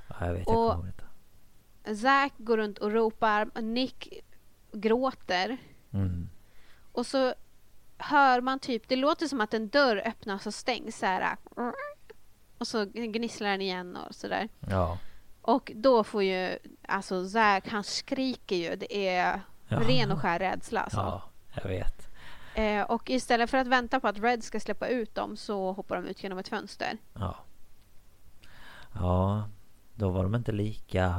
ja 0.09 0.27
jag 0.27 0.33
vet, 0.33 0.47
jag 0.49 0.79
Och- 0.79 0.85
detta. 0.87 1.05
Zack 1.97 2.33
går 2.37 2.57
runt 2.57 2.79
och 2.79 2.93
ropar. 2.93 3.61
Nick 3.63 4.09
gråter. 4.73 5.57
Mm. 5.93 6.29
Och 6.93 7.07
så 7.07 7.35
hör 8.03 8.41
man 8.41 8.59
typ, 8.59 8.89
det 8.89 8.97
låter 8.97 9.27
som 9.27 9.41
att 9.41 9.55
en 9.55 9.69
dörr 9.69 10.03
öppnas 10.05 10.47
och 10.47 10.55
stängs 10.55 10.99
så 10.99 11.07
här. 11.07 11.37
Och 12.59 12.67
så 12.67 12.85
gnisslar 12.85 13.49
den 13.49 13.61
igen 13.61 13.97
och 13.97 14.15
sådär. 14.15 14.49
Ja. 14.71 14.99
Och 15.43 15.73
då 15.75 16.05
får 16.05 16.23
ju, 16.23 16.59
alltså 16.89 17.29
Zack 17.29 17.69
han 17.69 17.85
skriker 17.85 18.57
ju. 18.57 18.77
Det 18.77 19.09
är 19.09 19.41
Ja. 19.69 19.81
ren 19.81 20.13
och 20.13 20.19
skär 20.19 20.39
rädsla 20.39 20.81
alltså. 20.81 20.99
Ja, 21.01 21.23
jag 21.63 21.69
vet. 21.69 22.09
Eh, 22.55 22.83
och 22.83 23.11
istället 23.11 23.51
för 23.51 23.59
att 23.59 23.67
vänta 23.67 24.01
på 24.01 24.09
att 24.09 24.19
Red 24.19 24.45
ska 24.45 24.61
släppa 24.61 24.87
ut 24.89 25.15
dem 25.15 25.37
så 25.37 25.73
hoppar 25.73 25.97
de 25.97 26.05
ut 26.07 26.23
genom 26.23 26.39
ett 26.39 26.49
fönster. 26.49 26.99
Ja. 27.15 27.37
Ja, 28.95 29.49
då 29.95 30.11
var 30.11 30.23
de 30.23 30.35
inte 30.35 30.53
lika... 30.53 31.15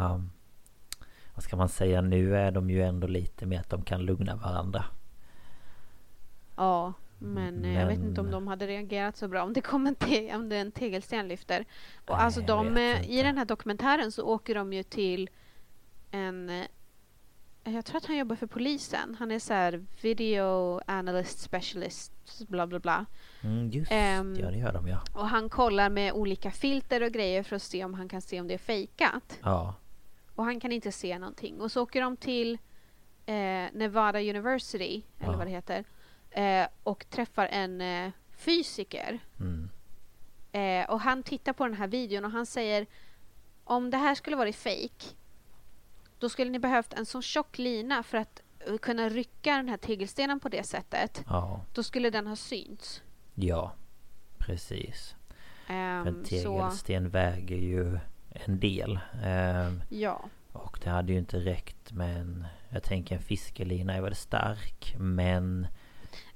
Vad 1.36 1.44
ska 1.44 1.56
man 1.56 1.70
säga? 1.70 2.02
Nu 2.02 2.38
är 2.38 2.52
de 2.52 2.70
ju 2.70 2.84
ändå 2.84 3.08
lite 3.08 3.46
mer 3.46 3.60
att 3.60 3.70
de 3.70 3.82
kan 3.82 4.02
lugna 4.02 4.36
varandra. 4.36 4.86
Ja, 6.56 6.94
men, 7.20 7.66
eh, 7.66 7.80
jag 7.80 7.88
vet 7.88 8.00
inte 8.00 8.22
om 8.22 8.26
Men- 8.28 8.34
de 8.34 8.48
hade 8.48 8.68
reagerat 8.68 9.18
så 9.18 9.28
bra 9.28 9.44
om 9.44 9.54
det 9.54 9.62
kom 9.62 9.88
en, 9.88 9.96
te- 9.96 10.36
om 10.36 10.50
det 10.50 10.58
en 10.58 10.72
tegelsten 10.72 11.28
lyfter. 11.28 11.66
Och 12.06 12.16
Nej, 12.16 12.26
alltså 12.26 12.42
de, 12.42 12.78
eh, 12.78 13.10
i 13.12 13.24
den 13.24 13.38
här 13.38 13.46
dokumentären 13.46 14.12
så 14.12 14.24
åker 14.26 14.56
de 14.56 14.74
ju 14.74 14.84
till 14.84 15.30
en 16.12 16.50
eh, 16.50 16.66
jag 17.66 17.86
tror 17.86 17.98
att 17.98 18.06
han 18.06 18.18
jobbar 18.18 18.36
för 18.36 18.48
polisen. 18.48 19.16
Han 19.20 19.32
är 19.32 19.40
så 19.40 19.54
här 19.54 19.86
video 20.02 20.80
analyst 20.88 21.40
specialist 21.40 22.12
bla 22.48 22.68
bla 22.68 22.80
bla. 22.80 23.06
Mm, 23.44 23.70
just 23.70 23.92
Ehm, 23.92 24.36
ja, 24.40 24.52
det 24.52 24.58
gör 24.58 24.74
de 24.74 24.88
ja. 24.88 25.02
Och 25.14 25.28
han 25.28 25.50
kollar 25.50 25.90
med 25.90 26.14
olika 26.14 26.52
filter 26.52 27.04
och 27.04 27.12
grejer 27.12 27.44
för 27.44 27.56
att 27.56 27.62
se 27.62 27.86
om 27.86 27.94
han 27.94 28.10
kan 28.10 28.22
se 28.22 28.42
om 28.42 28.48
det 28.48 28.54
är 28.54 28.58
fejkat. 28.58 29.40
Ja. 29.44 29.76
Och 30.36 30.44
han 30.46 30.60
kan 30.60 30.72
inte 30.72 30.92
se 30.92 31.20
någonting. 31.20 31.62
Och 31.62 31.72
så 31.72 31.82
åker 31.82 32.02
de 32.02 32.18
till 32.18 32.54
eh, 33.26 33.66
Nevada 33.74 34.20
University, 34.20 35.04
eller 35.20 35.32
Ja. 35.32 35.38
vad 35.38 35.48
det 35.48 35.52
heter, 35.52 35.84
eh, 36.34 36.68
och 36.84 37.10
träffar 37.10 37.48
en 37.48 37.82
eh, 37.82 38.12
fysiker. 38.38 39.20
Mm. 39.40 39.70
Eh, 40.52 40.90
och 40.90 41.02
han 41.02 41.24
tittar 41.24 41.54
på 41.54 41.66
den 41.66 41.78
här 41.78 41.88
videon 41.88 42.26
och 42.26 42.32
han 42.32 42.46
säger 42.46 42.86
om 43.64 43.90
det 43.90 43.98
här 43.98 44.16
skulle 44.16 44.36
varit 44.36 44.56
fake 44.56 45.16
då 46.24 46.30
skulle 46.30 46.52
ni 46.52 46.60
behövt 46.60 46.94
en 46.94 47.06
så 47.06 47.22
tjock 47.22 47.58
lina 47.58 48.04
för 48.04 48.18
att 48.18 48.42
eh, 48.60 48.78
kunna 48.78 49.10
rycka 49.10 49.58
den 49.58 49.70
här 49.70 49.78
tegelstenen 49.78 50.40
på 50.40 50.50
det 50.50 50.64
sättet. 50.64 51.24
Ja. 51.28 51.62
Då 51.74 51.84
skulle 51.84 52.10
den 52.10 52.28
ha 52.28 52.36
synts. 52.36 53.02
Ja. 53.34 53.72
Precis. 54.38 55.16
För 55.68 55.74
en 56.08 56.26
så, 56.26 56.30
tegelsten 56.30 57.10
väger 57.10 57.58
ju 57.58 58.00
en 58.30 58.60
del. 58.60 59.00
Ehm, 59.24 59.84
ja. 59.90 60.26
och 60.52 60.80
det 60.84 60.90
hade 60.90 61.14
ju 61.14 61.20
inte 61.20 61.40
räckt 61.40 61.92
med 61.92 62.18
en... 62.18 62.46
Jag 62.70 62.84
tänker 62.84 63.16
en 63.16 63.22
fiskelina 63.22 63.94
är 63.94 64.02
väl 64.02 64.16
stark 64.16 64.96
men... 64.98 65.68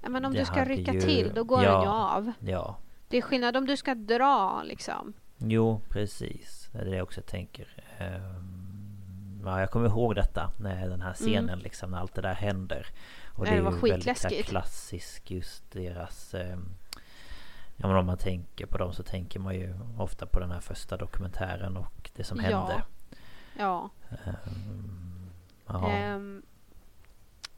Ja, 0.01 0.09
Men 0.09 0.25
om 0.25 0.33
Det 0.33 0.39
du 0.39 0.45
ska 0.45 0.65
rycka 0.65 0.93
ju- 0.93 1.01
till 1.01 1.31
då 1.35 1.43
går 1.43 1.63
ja. 1.63 1.71
den 1.71 1.81
ju 1.81 1.87
av. 1.89 2.31
Ja. 2.39 2.77
Det 3.07 3.17
är 3.17 3.21
skillnad 3.21 3.57
om 3.57 3.65
du 3.65 3.77
ska 3.77 3.95
dra 3.95 4.63
liksom. 4.63 5.13
Jo, 5.37 5.81
precis. 5.89 6.69
Det 6.71 6.79
är 6.79 6.85
det 6.85 6.95
jag 6.95 7.03
också 7.03 7.21
tänker. 7.21 7.67
Ehm, 7.97 9.41
ja, 9.45 9.59
jag 9.59 9.71
kommer 9.71 9.87
ihåg 9.89 10.15
detta. 10.15 10.51
När 10.59 10.89
den 10.89 11.01
här 11.01 11.13
scenen 11.13 11.59
liksom, 11.59 11.91
när 11.91 11.97
allt 11.97 12.13
det 12.13 12.21
där 12.21 12.33
händer. 12.33 12.87
Och 13.35 13.47
Mm. 13.47 13.57
Ja, 13.57 13.63
det 13.63 13.65
var 13.65 13.71
ju 13.87 13.91
väldigt 13.91 14.07
skitläskigt. 14.07 14.49
klassisk 14.49 15.31
just 15.31 15.71
deras... 15.71 16.33
ehm, 16.33 16.65
ja 17.75 17.87
men 17.87 17.97
om 17.97 18.05
man 18.05 18.17
tänker 18.17 18.65
på 18.65 18.77
dem 18.77 18.93
så 18.93 19.03
tänker 19.03 19.39
man 19.39 19.55
ju 19.55 19.75
ofta 19.97 20.25
på 20.25 20.39
den 20.39 20.51
här 20.51 20.59
första 20.59 20.97
dokumentären 20.97 21.77
och 21.77 22.09
det 22.15 22.23
som 22.23 22.37
Ja. 22.37 22.43
hände. 22.43 22.83
Ja. 23.57 23.89
Ehm, 24.25 25.29
ja. 25.67 25.89
Ehm, 25.89 26.41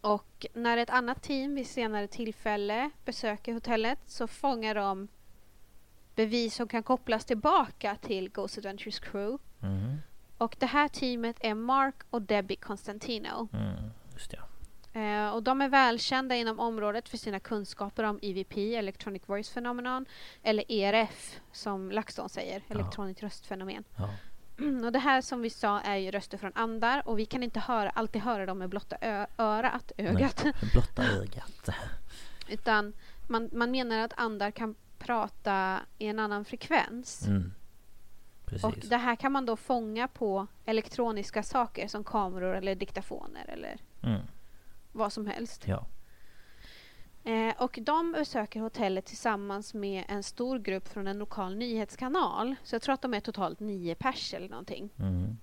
och 0.01 0.45
när 0.53 0.77
ett 0.77 0.89
annat 0.89 1.21
team 1.23 1.55
vid 1.55 1.67
senare 1.67 2.07
tillfälle 2.07 2.89
besöker 3.05 3.53
hotellet 3.53 3.99
så 4.05 4.27
fångar 4.27 4.75
de 4.75 5.07
bevis 6.15 6.55
som 6.55 6.67
kan 6.67 6.83
kopplas 6.83 7.25
tillbaka 7.25 7.95
till 8.01 8.29
Ghost 8.29 8.57
Adventures 8.57 8.99
crew. 8.99 9.37
Mm, 9.61 9.97
Och 10.37 10.55
det 10.59 10.65
här 10.65 10.87
teamet 10.87 11.37
är 11.39 11.53
Mark 11.53 11.95
och 12.09 12.21
Debbie 12.21 12.55
Constantino. 12.55 13.47
mm, 13.53 13.75
just 14.13 14.33
ja. 14.33 14.39
Eh, 15.01 15.29
och 15.29 15.43
de 15.43 15.61
är 15.61 15.69
välkända 15.69 16.35
inom 16.35 16.59
området 16.59 17.09
för 17.09 17.17
sina 17.17 17.39
kunskaper 17.39 18.03
om 18.03 18.19
EVP, 18.21 18.57
Electronic 18.75 19.21
Voice 19.25 19.53
Phenomenon, 19.53 20.05
eller 20.43 20.63
ERF 20.71 21.39
som 21.51 21.91
LaxTon 21.91 22.29
säger, 22.29 22.63
Ja. 22.67 22.73
elektroniskt 22.75 23.23
röstfenomen. 23.23 23.83
ja. 23.97 24.09
Och 24.85 24.91
det 24.91 24.99
här 24.99 25.21
som 25.21 25.41
vi 25.41 25.49
sa 25.49 25.79
är 25.81 25.95
ju 25.95 26.11
röster 26.11 26.37
från 26.37 26.51
andar 26.55 27.01
och 27.07 27.19
vi 27.19 27.25
kan 27.25 27.43
inte 27.43 27.59
höra, 27.59 27.89
alltid 27.89 28.21
höra 28.21 28.45
dem 28.45 28.57
med 28.57 28.69
blotta 28.69 28.97
ö- 29.01 29.25
örat, 29.37 29.91
ögat. 29.97 30.41
Nej, 30.43 30.53
blotta 30.73 31.03
ögat. 31.03 31.69
Utan 32.49 32.93
man, 33.27 33.49
man 33.53 33.71
menar 33.71 33.97
att 33.99 34.13
andar 34.17 34.51
kan 34.51 34.75
prata 34.97 35.79
i 35.97 36.07
en 36.07 36.19
annan 36.19 36.45
frekvens. 36.45 37.27
Mm. 37.27 37.51
Och 38.63 38.75
det 38.89 38.97
här 38.97 39.15
kan 39.15 39.31
man 39.31 39.45
då 39.45 39.55
fånga 39.55 40.07
på 40.07 40.47
elektroniska 40.65 41.43
saker 41.43 41.87
som 41.87 42.03
kameror 42.03 42.55
eller 42.55 42.75
diktafoner 42.75 43.45
eller 43.49 43.77
Mm. 44.03 44.21
vad 44.91 45.13
som 45.13 45.27
helst. 45.27 45.63
Ja. 45.67 45.85
Eh, 47.29 47.53
och 47.57 47.79
de 47.81 48.11
besöker 48.11 48.59
hotellet 48.59 49.05
tillsammans 49.05 49.73
med 49.73 50.03
en 50.07 50.23
stor 50.23 50.59
grupp 50.59 50.87
från 50.87 51.07
en 51.07 51.17
lokal 51.17 51.55
nyhetskanal. 51.55 52.55
Så 52.63 52.75
jag 52.75 52.81
tror 52.81 52.93
att 52.93 53.01
de 53.01 53.13
är 53.13 53.19
totalt 53.19 53.59
nio 53.59 53.95
pers 53.95 54.33
eller 54.33 54.49
någonting. 54.49 54.89
Mm. 54.99 55.37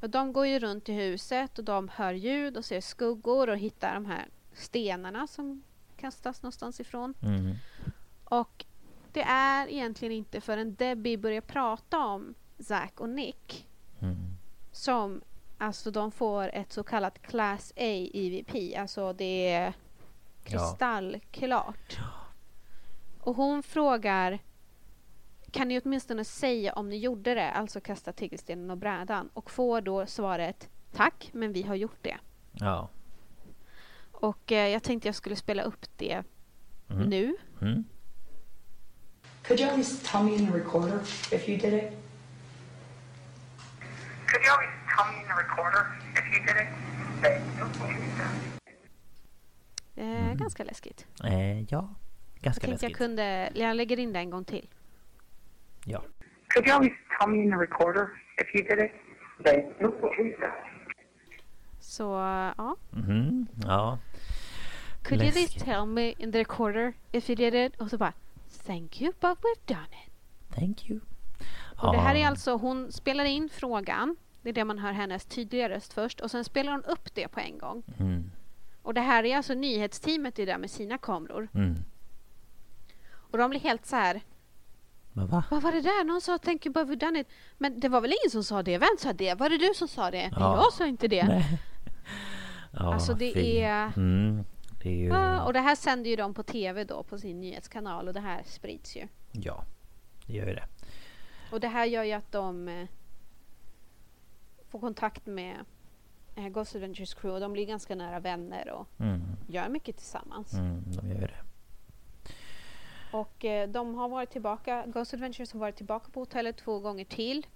Och 0.00 0.10
de 0.10 0.32
går 0.32 0.46
ju 0.46 0.58
runt 0.58 0.88
i 0.88 0.92
huset 0.92 1.58
och 1.58 1.64
de 1.64 1.88
hör 1.88 2.12
ljud 2.12 2.56
och 2.56 2.64
ser 2.64 2.80
skuggor 2.80 3.48
och 3.48 3.56
hittar 3.56 3.94
de 3.94 4.06
här 4.06 4.28
stenarna 4.54 5.26
som 5.26 5.62
kastas 5.96 6.42
någonstans 6.42 6.80
ifrån. 6.80 7.14
Mm. 7.22 7.54
Och 8.24 8.64
det 9.12 9.22
är 9.22 9.68
egentligen 9.68 10.12
inte 10.12 10.40
förrän 10.40 10.74
Debbie 10.74 11.16
börjar 11.16 11.40
prata 11.40 11.98
om 11.98 12.34
Zack 12.58 13.00
och 13.00 13.08
Nick 13.08 13.68
Mm. 14.00 14.16
som 14.72 15.20
alltså 15.58 15.90
de 15.90 16.12
får 16.12 16.48
ett 16.54 16.72
så 16.72 16.82
kallat 16.84 17.22
Class 17.22 17.72
A 17.76 18.08
EVP. 18.12 18.76
Alltså 18.78 19.12
det 19.12 19.48
är 19.48 19.72
Ja. 20.44 20.58
kristallklart. 20.58 21.98
Och 23.20 23.36
hon 23.36 23.62
frågar 23.62 24.38
kan 25.50 25.68
ni 25.68 25.80
åtminstone 25.84 26.24
säga 26.24 26.72
om 26.72 26.88
ni 26.88 26.96
gjorde 26.98 27.34
det, 27.34 27.50
alltså 27.50 27.80
kasta 27.80 28.12
tegelstenen 28.12 28.70
och 28.70 28.78
brädan? 28.78 29.28
Och 29.34 29.50
får 29.50 29.80
då 29.80 30.06
svaret 30.06 30.68
tack, 30.92 31.30
men 31.32 31.52
vi 31.52 31.62
har 31.62 31.74
gjort 31.74 31.98
det. 32.02 32.16
Ja. 32.52 32.88
Och 34.12 34.52
eh, 34.52 34.68
jag 34.68 34.82
tänkte 34.82 35.08
jag 35.08 35.14
skulle 35.14 35.36
spela 35.36 35.62
upp 35.62 35.86
det 35.96 36.22
Mm. 36.90 37.08
nu. 37.08 37.36
Mm. 37.60 37.84
Could 39.42 39.60
you 39.60 39.70
always 39.70 40.02
tell 40.02 40.22
me 40.24 40.34
in 40.34 40.46
the 40.46 40.58
recorder 40.58 41.00
if 41.32 41.48
you 41.48 41.58
did 41.58 41.74
it? 41.74 41.90
Could 44.26 44.42
you 44.44 44.52
always 44.52 44.70
tell 44.96 45.06
me 45.12 45.20
in 45.22 45.28
the 45.28 45.34
recorder 45.34 45.86
if 46.12 46.24
you 46.34 46.46
did 46.46 46.56
it? 46.56 48.51
You. 49.96 50.06
Eh, 50.06 50.34
Ganska 50.34 50.64
läskigt. 50.64 51.06
Eh, 51.24 51.60
ja. 51.60 51.66
Jag 51.70 52.42
Ganska 52.42 52.66
jag 52.66 52.72
läskigt. 52.72 52.96
kunde, 52.96 53.50
jag 53.54 53.76
lägger 53.76 53.98
in 53.98 54.12
det 54.12 54.18
en 54.18 54.30
gång 54.30 54.44
till. 54.44 54.68
Ja. 55.84 56.02
Could 56.54 56.66
you 56.66 56.76
always 56.76 56.92
tell 57.20 57.30
me 57.30 57.42
in 57.42 57.50
the 57.50 57.56
recorder 57.56 58.08
if 58.42 58.54
you 58.54 58.64
did 58.68 58.84
it? 58.84 58.92
Thank 59.44 59.80
you. 59.80 59.92
Så 61.80 62.02
ja. 62.56 62.76
Mhm. 62.90 63.46
Ja. 63.64 63.98
Could 65.02 65.20
you 65.22 65.28
at 65.28 65.34
least 65.34 65.54
Läskigt. 65.54 65.64
tell 65.64 65.86
me 65.86 66.10
in 66.18 66.32
the 66.32 66.38
recorder 66.38 66.92
if 67.12 67.30
you 67.30 67.36
did 67.36 67.54
it? 67.54 67.80
Och 67.80 67.90
så 67.90 67.98
bara 67.98 68.12
Thank 68.66 69.00
you 69.02 69.12
but 69.20 69.38
we've 69.38 69.66
done 69.66 69.88
it. 70.06 70.12
Thank 70.54 70.90
you. 70.90 71.00
Och 71.82 71.92
det 71.92 71.98
här 71.98 72.14
är 72.14 72.26
alltså, 72.26 72.56
hon 72.56 72.92
spelar 72.92 73.24
in 73.24 73.48
frågan. 73.48 74.16
Det 74.42 74.48
är 74.48 74.52
det 74.52 74.64
man 74.64 74.78
hör 74.78 74.92
hennes 74.92 75.24
tydliga 75.24 75.68
röst 75.68 75.92
först. 75.92 76.20
Och 76.20 76.30
sen 76.30 76.44
spelar 76.44 76.72
hon 76.72 76.84
upp 76.84 77.14
det 77.14 77.28
på 77.28 77.40
en 77.40 77.58
gång. 77.58 77.82
Mm. 78.00 78.30
Och 78.82 78.94
det 78.94 79.00
här 79.00 79.24
är 79.24 79.36
alltså 79.36 79.54
nyhetsteamet 79.54 80.34
det 80.34 80.44
där 80.44 80.58
med 80.58 80.70
sina 80.70 80.98
kameror. 80.98 81.48
Mm. 81.54 81.74
Och 83.14 83.38
de 83.38 83.50
blir 83.50 83.60
helt 83.60 83.86
så 83.86 83.96
här. 83.96 84.20
Men 85.12 85.26
va? 85.26 85.44
Vad 85.50 85.62
var 85.62 85.72
det 85.72 85.80
där? 85.80 86.04
Någon 86.04 86.20
sa 86.20 86.38
thank 86.38 86.66
you 86.66 86.74
we've 86.74 86.96
done 86.96 87.20
it. 87.20 87.26
Men 87.58 87.80
det 87.80 87.88
var 87.88 88.00
väl 88.00 88.10
ingen 88.22 88.30
som 88.30 88.44
sa 88.44 88.62
det? 88.62 88.78
Vem 88.78 88.96
sa 88.98 89.12
det? 89.12 89.34
Var 89.34 89.48
det 89.50 89.58
du 89.58 89.72
som 89.74 89.88
sa 89.88 90.10
det? 90.10 90.30
Ja. 90.36 90.56
jag 90.56 90.72
sa 90.72 90.86
inte 90.86 91.08
det. 91.08 91.24
Nej. 91.24 91.58
Ja, 92.72 92.92
Alltså, 92.94 93.14
det 93.14 93.32
fy. 93.34 93.56
är- 93.58 93.92
Mm. 93.96 94.44
Det 94.82 94.88
är 94.88 94.92
ju... 94.96 95.06
Ja, 95.08 95.44
och 95.44 95.52
det 95.52 95.60
här 95.60 95.74
sänder 95.74 96.10
ju 96.10 96.16
de 96.16 96.34
på 96.34 96.42
tv 96.42 96.84
då 96.84 97.02
på 97.02 97.18
sin 97.18 97.40
nyhetskanal 97.40 98.08
och 98.08 98.14
det 98.14 98.20
här 98.20 98.42
sprids 98.46 98.96
ju. 98.96 99.08
Ja. 99.32 99.64
Det 100.26 100.32
gör 100.32 100.46
ju 100.46 100.54
det. 100.54 100.68
Och 101.52 101.60
det 101.60 101.68
här 101.68 101.84
gör 101.86 102.02
ju 102.04 102.12
att 102.12 102.32
de 102.32 102.68
eh, 102.68 102.86
får 104.70 104.80
kontakt 104.80 105.26
med 105.26 105.56
eh, 106.36 106.48
Ghost 106.48 106.74
Adventures 106.74 107.14
crew 107.14 107.34
och 107.34 107.40
de 107.40 107.52
blir 107.52 107.66
ganska 107.66 107.94
nära 107.94 108.20
vänner 108.20 108.70
och 108.70 108.88
Mm. 109.00 109.22
gör 109.48 109.68
mycket 109.68 109.96
tillsammans. 109.96 110.52
Mm. 110.52 110.82
De 110.86 111.08
gör 111.08 111.20
det. 111.20 111.34
Och 113.12 113.44
eh, 113.44 113.68
de 113.68 113.94
har 113.94 114.08
varit 114.08 114.30
tillbaka, 114.30 114.84
Ghost 114.86 115.14
Adventures 115.14 115.52
har 115.52 115.60
varit 115.60 115.76
tillbaka 115.76 116.10
på 116.10 116.20
hotellet 116.20 116.56
två 116.56 116.78
gånger 116.78 117.04
till. 117.04 117.46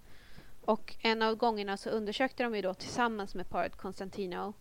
Och 0.65 0.97
en 1.01 1.23
av 1.23 1.35
gångerna 1.35 1.77
så 1.77 1.91
undersökte 1.91 2.43
de 2.43 2.55
ju 2.57 2.63
då 2.63 2.75
tillsammans 2.75 3.35
med 3.35 3.49
paret 3.49 3.77
Constantino. 3.77 4.53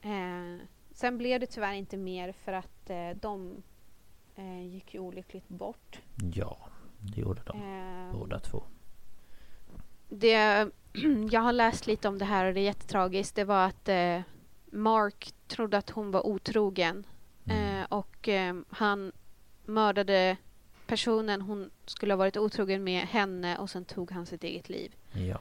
Eh, 0.00 0.56
sen 0.90 1.18
blev 1.18 1.40
det 1.40 1.46
tyvärr 1.46 1.72
inte 1.72 1.96
mer 1.96 2.32
för 2.32 2.52
att 2.52 2.90
eh, 2.90 3.10
de 3.20 3.62
eh, 4.36 4.66
gick 4.66 4.94
ju 4.94 5.00
olyckligt 5.00 5.48
bort. 5.48 6.00
Ja. 6.34 6.58
Det 7.00 7.20
gjorde 7.20 7.42
de. 7.46 7.56
Eh, 7.62 8.12
Båda 8.18 8.38
två. 8.40 8.62
Det, 10.08 10.68
jag 11.30 11.40
har 11.40 11.52
läst 11.52 11.86
lite 11.86 12.08
om 12.08 12.18
det 12.18 12.24
här 12.24 12.44
och 12.44 12.54
det 12.54 12.60
är 12.60 12.64
jättetragiskt. 12.64 13.34
Det 13.34 13.44
var 13.44 13.66
att 13.66 13.88
eh, 13.88 14.20
Mark 14.70 15.32
trodde 15.48 15.78
att 15.78 15.90
hon 15.90 16.10
var 16.10 16.26
otrogen 16.26 17.06
Mm. 17.50 17.78
eh, 17.80 17.84
och 17.88 18.28
eh, 18.28 18.56
han 18.70 19.12
mördade 19.64 20.36
personen 20.86 21.40
hon 21.40 21.70
skulle 21.86 22.12
ha 22.12 22.16
varit 22.18 22.36
otrogen 22.36 22.84
med 22.84 23.02
henne 23.02 23.58
och 23.58 23.70
sen 23.70 23.84
tog 23.84 24.10
han 24.10 24.26
sitt 24.26 24.44
eget 24.44 24.68
liv. 24.68 24.94
Ja. 25.12 25.40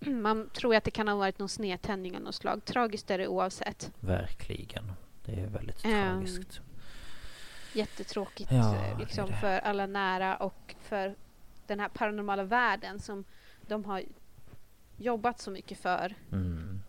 Man 0.10 0.50
tror 0.52 0.74
att 0.74 0.84
det 0.84 0.90
kan 0.90 1.08
ha 1.08 1.14
varit 1.16 1.38
någon 1.38 1.48
snedtändning 1.48 2.16
av 2.16 2.22
något 2.22 2.34
slag. 2.34 2.64
Tragiskt 2.64 3.10
är 3.10 3.18
det 3.18 3.28
oavsett. 3.28 3.92
Verkligen. 4.00 4.92
Det 5.24 5.32
är 5.40 5.46
väldigt 5.46 5.84
Ehm, 5.84 5.92
tragiskt. 6.24 6.60
Jättetråkigt 7.72 8.52
Ja, 8.52 8.74
eh, 8.76 8.96
det 8.98 9.04
liksom, 9.04 9.26
det. 9.30 9.36
för 9.36 9.58
alla 9.58 9.86
nära 9.86 10.36
och 10.36 10.74
för 10.82 11.14
den 11.66 11.80
här 11.80 11.88
paranormala 11.88 12.42
världen 12.42 12.98
som 13.00 13.24
de 13.70 13.84
har 13.84 14.02
jobbat 14.96 15.40
så 15.40 15.50
mycket 15.50 15.78
för. 15.78 16.14
Mm. 16.32 16.82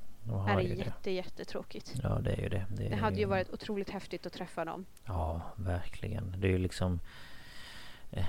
Är 0.48 0.56
det 0.56 0.64
jätte, 0.64 1.12
jättetråkigt. 1.12 1.94
Ja, 2.04 2.20
det 2.20 2.32
är 2.32 2.42
ju 2.42 2.50
det. 2.50 2.66
Det, 2.78 2.90
Det 2.90 2.96
hade 2.96 3.18
ju 3.20 3.26
varit 3.26 3.50
otroligt 3.50 3.90
häftigt 3.90 4.26
att 4.26 4.34
träffa 4.34 4.66
dem. 4.66 4.86
Ja, 5.06 5.42
verkligen. 5.56 6.36
Det 6.38 6.48
är 6.48 6.52
ju 6.52 6.58
liksom... 6.58 7.00
eh, 8.12 8.26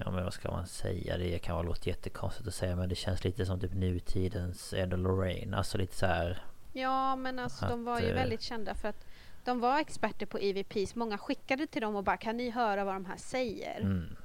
Ja 0.00 0.10
men 0.10 0.24
vad 0.24 0.34
ska 0.34 0.50
man 0.50 0.66
säga? 0.66 1.18
Det 1.18 1.38
kan 1.38 1.54
vara 1.56 1.66
låta 1.66 1.90
jättekonstigt 1.90 2.48
att 2.48 2.54
säga 2.54 2.76
men 2.76 2.88
det 2.88 2.94
känns 2.94 3.24
lite 3.24 3.46
som 3.46 3.60
typ 3.60 3.74
nutidens 3.74 4.74
Ed 4.74 4.92
och 4.92 4.98
Lorraine. 4.98 5.54
Alltså 5.54 5.78
lite 5.78 5.96
så 5.96 6.06
här. 6.06 6.42
Ja, 6.72 7.16
men 7.16 7.38
alltså 7.38 7.66
de 7.66 7.84
var 7.84 7.96
Att, 7.96 8.02
ju 8.02 8.08
eh, 8.08 8.14
väldigt 8.14 8.42
kända 8.42 8.74
för 8.74 8.88
att 8.88 9.06
de 9.44 9.60
var 9.60 9.80
experter 9.80 10.26
på 10.26 10.38
EVPs. 10.38 10.94
Många 10.94 11.18
skickade 11.18 11.66
till 11.66 11.82
dem 11.82 11.96
och 11.96 12.04
bara 12.04 12.16
kan 12.16 12.36
ni 12.36 12.50
höra 12.50 12.84
vad 12.84 12.94
de 12.94 13.04
här 13.04 13.16
säger? 13.16 13.80
Mm, 13.80 14.16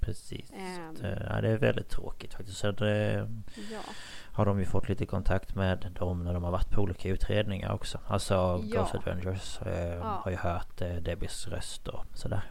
precis. 0.00 0.52
Ehm. 0.52 0.94
Det, 0.94 1.26
ja, 1.30 1.40
det 1.40 1.48
är 1.48 1.58
väldigt 1.58 1.88
tråkigt 1.88 2.34
faktiskt. 2.34 2.58
Så 2.58 2.70
det, 2.72 3.28
Ja. 3.72 3.80
har 4.32 4.46
de 4.46 4.58
ju 4.58 4.64
fått 4.64 4.88
lite 4.88 5.06
kontakt 5.06 5.54
med 5.54 5.92
dem 5.98 6.24
när 6.24 6.34
de 6.34 6.44
har 6.44 6.50
varit 6.50 6.70
på 6.70 6.82
olika 6.82 7.08
utredningar 7.08 7.72
också. 7.72 8.00
Alltså 8.06 8.34
Ja. 8.34 8.58
Ghost 8.80 8.94
Adventures 8.94 9.60
eh, 9.62 9.94
Ja. 9.94 10.20
har 10.24 10.30
ju 10.30 10.36
hört 10.36 10.80
eh, 10.80 10.94
Debbies 10.94 11.46
röst 11.48 11.88
och 11.88 12.04
sådär. 12.14 12.42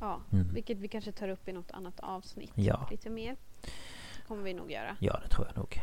ja. 0.00 0.20
Mm. 0.32 0.54
Vilket 0.54 0.78
vi 0.78 0.88
kanske 0.88 1.12
tar 1.12 1.28
upp 1.28 1.48
i 1.48 1.52
något 1.52 1.70
annat 1.70 2.00
avsnitt. 2.00 2.52
Ja. 2.54 2.88
Lite 2.90 3.10
mer. 3.10 3.36
Kommer 4.28 4.42
vi 4.42 4.54
nog 4.54 4.70
göra. 4.72 4.96
Ja, 5.00 5.20
det 5.22 5.28
tror 5.28 5.46
jag 5.46 5.56
nog. 5.56 5.80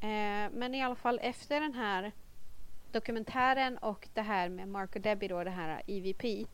Eh, 0.00 0.50
men 0.52 0.74
i 0.74 0.82
alla 0.82 0.94
fall 0.94 1.18
efter 1.22 1.60
den 1.60 1.74
här 1.74 2.12
dokumentären 2.92 3.78
och 3.78 4.08
det 4.14 4.22
här 4.22 4.48
med 4.48 4.68
Mark 4.68 4.96
och 4.96 5.00
Debbie 5.02 5.28
då, 5.28 5.44
det 5.44 5.50
här 5.50 5.82
EVP. 5.86 6.46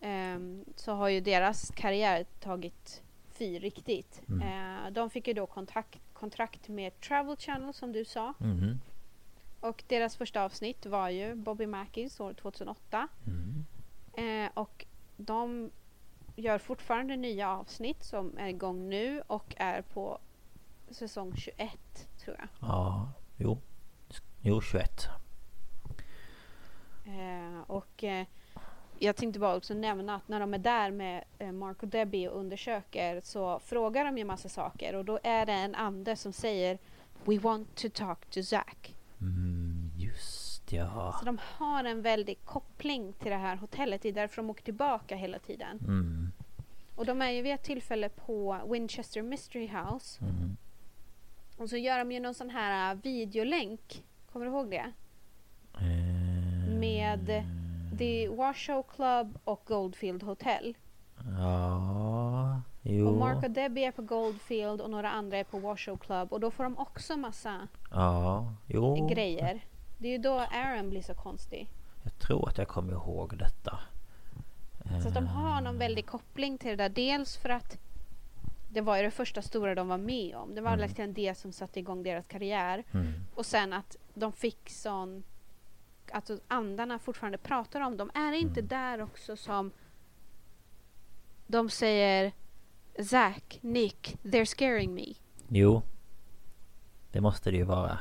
Ehm, 0.00 0.64
så 0.76 0.92
har 0.92 1.08
ju 1.08 1.20
deras 1.20 1.70
karriär 1.70 2.26
tagit 2.40 3.02
fyr 3.32 3.60
riktigt. 3.60 4.22
Mm. 4.28 4.42
Eh, 4.42 4.90
de 4.90 5.10
fick 5.10 5.28
ju 5.28 5.34
då 5.34 5.46
kontakt, 5.46 5.98
kontrakt 6.12 6.68
med 6.68 7.00
Travel 7.00 7.36
Channel 7.36 7.74
som 7.74 7.92
du 7.92 8.04
sa. 8.04 8.34
Mhm. 8.38 8.80
Och 9.60 9.84
deras 9.86 10.16
första 10.16 10.42
avsnitt 10.42 10.86
var 10.86 11.08
ju 11.08 11.34
Bobby 11.34 11.66
Mackies 11.66 12.20
år 12.20 12.32
2008. 12.32 13.08
Mm. 13.26 13.66
Eh, 14.14 14.50
och 14.54 14.86
de 15.16 15.70
gör 16.36 16.58
fortfarande 16.58 17.16
nya 17.16 17.50
avsnitt 17.50 18.04
som 18.04 18.38
är 18.38 18.48
igång 18.48 18.88
nu 18.88 19.22
och 19.26 19.54
är 19.56 19.82
på 19.82 20.18
säsong 20.90 21.36
21 21.36 22.08
tror 22.24 22.36
jag. 22.38 22.48
Ja, 22.60 23.12
jo. 23.36 23.58
Jo, 24.40 24.60
21. 24.60 25.08
Eh, 27.06 27.60
och 27.66 28.04
eh, 28.04 28.26
jag 29.00 29.16
tänkte 29.16 29.40
bara 29.40 29.56
också 29.56 29.74
nämna 29.74 30.14
att 30.14 30.28
när 30.28 30.40
de 30.40 30.54
är 30.54 30.58
där 30.58 30.90
med 30.90 31.24
eh, 31.38 31.52
Mark 31.52 31.82
och 31.82 31.88
Debbie 31.88 32.28
och 32.28 32.40
undersöker 32.40 33.20
så 33.24 33.58
frågar 33.58 34.04
de 34.04 34.18
ju 34.18 34.24
massa 34.24 34.48
saker 34.48 34.94
och 34.94 35.04
då 35.04 35.18
är 35.22 35.46
det 35.46 35.52
en 35.52 35.74
ande 35.74 36.16
som 36.16 36.32
säger 36.32 36.78
We 37.24 37.38
want 37.38 37.74
to 37.74 37.88
talk 37.94 38.26
to 38.30 38.42
Zack. 38.42 38.94
Mm, 39.20 39.90
just 39.96 40.72
ja. 40.72 41.16
Så 41.18 41.24
de 41.24 41.38
har 41.42 41.84
en 41.84 42.02
väldig 42.02 42.44
koppling 42.44 43.12
till 43.12 43.30
det 43.30 43.36
här 43.36 43.56
hotellet. 43.56 44.02
Det 44.02 44.08
är 44.08 44.12
därför 44.12 44.36
de 44.42 44.50
åker 44.50 44.62
tillbaka 44.64 45.16
hela 45.16 45.38
tiden. 45.38 45.78
Mm, 45.78 46.32
Och 46.96 47.06
de 47.06 47.22
är 47.22 47.30
ju 47.30 47.42
vid 47.42 47.52
ett 47.52 47.62
tillfälle 47.64 48.08
på 48.08 48.58
Winchester 48.68 49.22
Mystery 49.22 49.66
House. 49.68 50.20
mm. 50.24 50.56
Och 51.56 51.70
så 51.70 51.76
gör 51.76 51.98
de 51.98 52.12
ju 52.12 52.20
någon 52.20 52.34
sån 52.34 52.50
här 52.50 52.94
äh, 52.94 53.00
videolänk. 53.02 54.04
Kommer 54.32 54.46
du 54.46 54.52
ihåg 54.52 54.70
det? 54.70 54.92
Eh, 55.74 56.78
Med 57.98 58.28
The 58.28 58.28
Washoe 58.28 58.82
Club 58.96 59.38
och 59.44 59.62
Goldfield 59.66 60.22
Hotel. 60.22 60.76
Ja, 61.38 62.62
jo. 62.82 63.08
Och 63.08 63.16
Mark 63.16 63.44
och 63.44 63.50
Debbie 63.50 63.84
är 63.84 63.92
på 63.92 64.02
Goldfield 64.02 64.80
och 64.80 64.90
några 64.90 65.10
andra 65.10 65.36
är 65.38 65.44
på 65.44 65.58
Washoe 65.58 65.96
Club. 65.98 66.32
Och 66.32 66.40
då 66.40 66.50
får 66.50 66.64
de 66.64 66.78
också 66.78 67.16
massa 67.16 67.68
Ja, 67.90 68.52
jo. 68.66 69.06
grejer. 69.06 69.64
Det 69.98 70.08
är 70.08 70.12
ju 70.12 70.18
då 70.18 70.34
Aaron 70.38 70.90
blir 70.90 71.02
så 71.02 71.14
konstig. 71.14 71.68
Jag 72.02 72.18
tror 72.18 72.48
att 72.48 72.58
jag 72.58 72.68
kommer 72.68 72.92
ihåg 72.92 73.38
detta. 73.38 73.78
Så 75.02 75.08
att 75.08 75.14
de 75.14 75.26
har 75.26 75.60
någon 75.60 75.78
väldig 75.78 76.06
koppling 76.06 76.58
till 76.58 76.70
det 76.70 76.76
där. 76.76 76.88
Dels 76.88 77.36
för 77.36 77.48
att 77.48 77.78
det 78.70 78.80
var 78.80 78.96
ju 78.96 79.02
det 79.02 79.10
första 79.10 79.42
stora 79.42 79.74
de 79.74 79.88
var 79.88 79.98
med 79.98 80.36
om. 80.36 80.54
Det 80.54 80.60
var 80.60 80.72
Mm. 80.72 80.80
verkligen 80.88 81.14
det 81.14 81.34
som 81.38 81.52
satte 81.52 81.80
igång 81.80 82.02
deras 82.02 82.26
karriär. 82.26 82.84
Mm. 82.92 83.12
Och 83.34 83.46
sen 83.46 83.72
att 83.72 83.96
de 84.14 84.32
fick 84.32 84.70
sån... 84.70 85.24
Alltså 86.12 86.40
andarna 86.48 86.98
fortfarande 86.98 87.38
pratar 87.38 87.80
om 87.80 87.96
dem. 87.96 88.10
Är 88.14 88.30
det 88.30 88.38
inte 88.38 88.60
Mm. 88.60 88.68
där 88.68 89.02
också 89.02 89.36
som 89.36 89.72
de 91.46 91.70
säger 91.70 92.32
Zack, 93.04 93.58
Nick, 93.62 94.16
they're 94.22 94.44
scaring 94.44 94.94
me. 94.94 95.14
Jo. 95.48 95.82
Det 97.12 97.20
måste 97.20 97.50
det 97.50 97.56
ju 97.56 97.62
vara. 97.64 97.98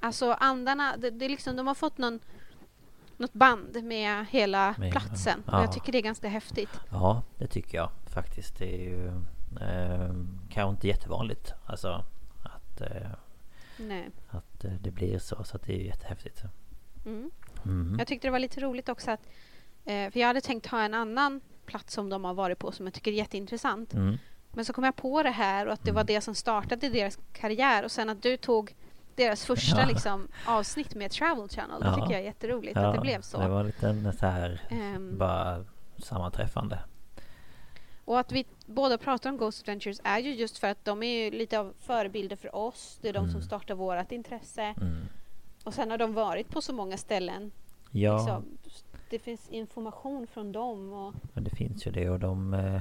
Alltså 0.00 0.32
andarna, 0.32 0.96
det, 0.96 1.10
det 1.10 1.24
är 1.24 1.28
liksom, 1.28 1.56
de 1.56 1.66
har 1.66 1.74
fått 1.74 1.98
någon 1.98 2.20
något 3.16 3.32
band 3.32 3.84
med 3.84 4.26
hela 4.26 4.74
Med- 4.78 4.92
platsen. 4.92 5.42
ja. 5.46 5.56
Och 5.58 5.62
jag 5.64 5.72
tycker 5.72 5.92
det 5.92 5.98
är 5.98 6.02
ganska 6.02 6.28
häftigt. 6.28 6.80
Ja, 6.90 7.22
det 7.38 7.46
tycker 7.46 7.78
jag 7.78 7.90
faktiskt. 8.06 8.58
Det 8.58 8.74
är 8.74 8.78
ju 8.88 9.06
eh, 9.60 10.14
kanske 10.50 10.70
inte 10.70 10.86
jättevanligt. 10.88 11.52
Alltså 11.66 12.04
att, 12.44 12.80
eh, 12.80 13.10
att 14.28 14.64
eh, 14.64 14.72
det 14.72 14.90
blir 14.90 15.18
så. 15.18 15.44
Så 15.44 15.56
att 15.56 15.62
det 15.62 15.72
är 15.72 15.78
ju 15.78 15.86
jättehäftigt. 15.86 16.42
Mm. 17.08 17.30
Mm. 17.64 17.98
Jag 17.98 18.06
tyckte 18.08 18.26
det 18.26 18.32
var 18.32 18.38
lite 18.38 18.60
roligt 18.60 18.88
också 18.88 19.10
att 19.10 19.20
eh, 19.84 20.10
för 20.10 20.20
jag 20.20 20.26
hade 20.26 20.40
tänkt 20.40 20.66
ha 20.66 20.82
en 20.82 20.94
annan 20.94 21.40
plats 21.66 21.94
som 21.94 22.08
de 22.10 22.24
har 22.24 22.34
varit 22.34 22.58
på 22.58 22.72
som 22.72 22.86
jag 22.86 22.94
tycker 22.94 23.10
är 23.10 23.14
jätteintressant. 23.16 23.94
Mm. 23.94 24.18
Men 24.52 24.64
så 24.64 24.72
kom 24.72 24.84
jag 24.84 24.96
på 24.96 25.22
det 25.22 25.30
här 25.30 25.66
och 25.66 25.72
att 25.72 25.84
det 25.84 25.92
var 25.92 26.04
det 26.04 26.20
som 26.20 26.34
startade 26.34 26.88
deras 26.88 27.18
karriär 27.32 27.84
och 27.84 27.90
sen 27.92 28.10
att 28.10 28.22
du 28.22 28.36
tog 28.36 28.74
deras 29.14 29.44
första 29.44 29.80
Ja. 29.80 29.86
liksom, 29.86 30.28
avsnitt 30.46 30.94
med 30.94 31.10
Travel 31.10 31.48
Channel. 31.48 31.80
Det 31.80 31.86
Ja. 31.86 31.94
tycker 31.94 32.10
jag 32.10 32.20
är 32.20 32.24
jätteroligt 32.24 32.76
att 32.76 32.94
det 32.94 33.00
blev 33.00 33.20
så. 33.20 33.40
Det 33.40 33.48
var 33.48 33.64
lite 33.64 34.12
så 34.18 34.26
här 34.26 34.60
Ehm. 34.70 35.18
bara 35.18 35.64
sammanträffande. 35.98 36.78
Och 38.04 38.18
att 38.20 38.32
vi 38.32 38.46
båda 38.66 38.98
pratar 38.98 39.30
om 39.30 39.36
Ghost 39.36 39.60
Adventures 39.62 40.00
är 40.04 40.18
ju 40.18 40.34
just 40.34 40.58
för 40.58 40.66
att 40.68 40.84
de 40.84 41.02
är 41.02 41.30
lite 41.30 41.58
av 41.58 41.74
förebilder 41.78 42.36
för 42.36 42.54
oss. 42.56 42.98
Det 43.02 43.08
är 43.08 43.12
de 43.12 43.24
som 43.24 43.34
Mm. 43.36 43.42
startar 43.42 43.74
vårt 43.74 44.12
intresse. 44.12 44.62
Mm. 44.80 45.00
Och 45.68 45.74
sen 45.74 45.90
har 45.90 45.98
de 45.98 46.14
varit 46.14 46.50
på 46.50 46.60
så 46.62 46.72
många 46.72 46.96
ställen. 46.96 47.50
Ja, 47.90 48.16
Liksom, 48.18 48.58
det 49.10 49.18
finns 49.18 49.48
information 49.48 50.26
från 50.26 50.52
dem. 50.52 50.92
Och, 50.92 51.14
men 51.34 51.44
det 51.44 51.50
finns 51.50 51.86
ju 51.86 51.90
det 51.90 52.10
och 52.10 52.18
de... 52.20 52.54
Eh, 52.54 52.80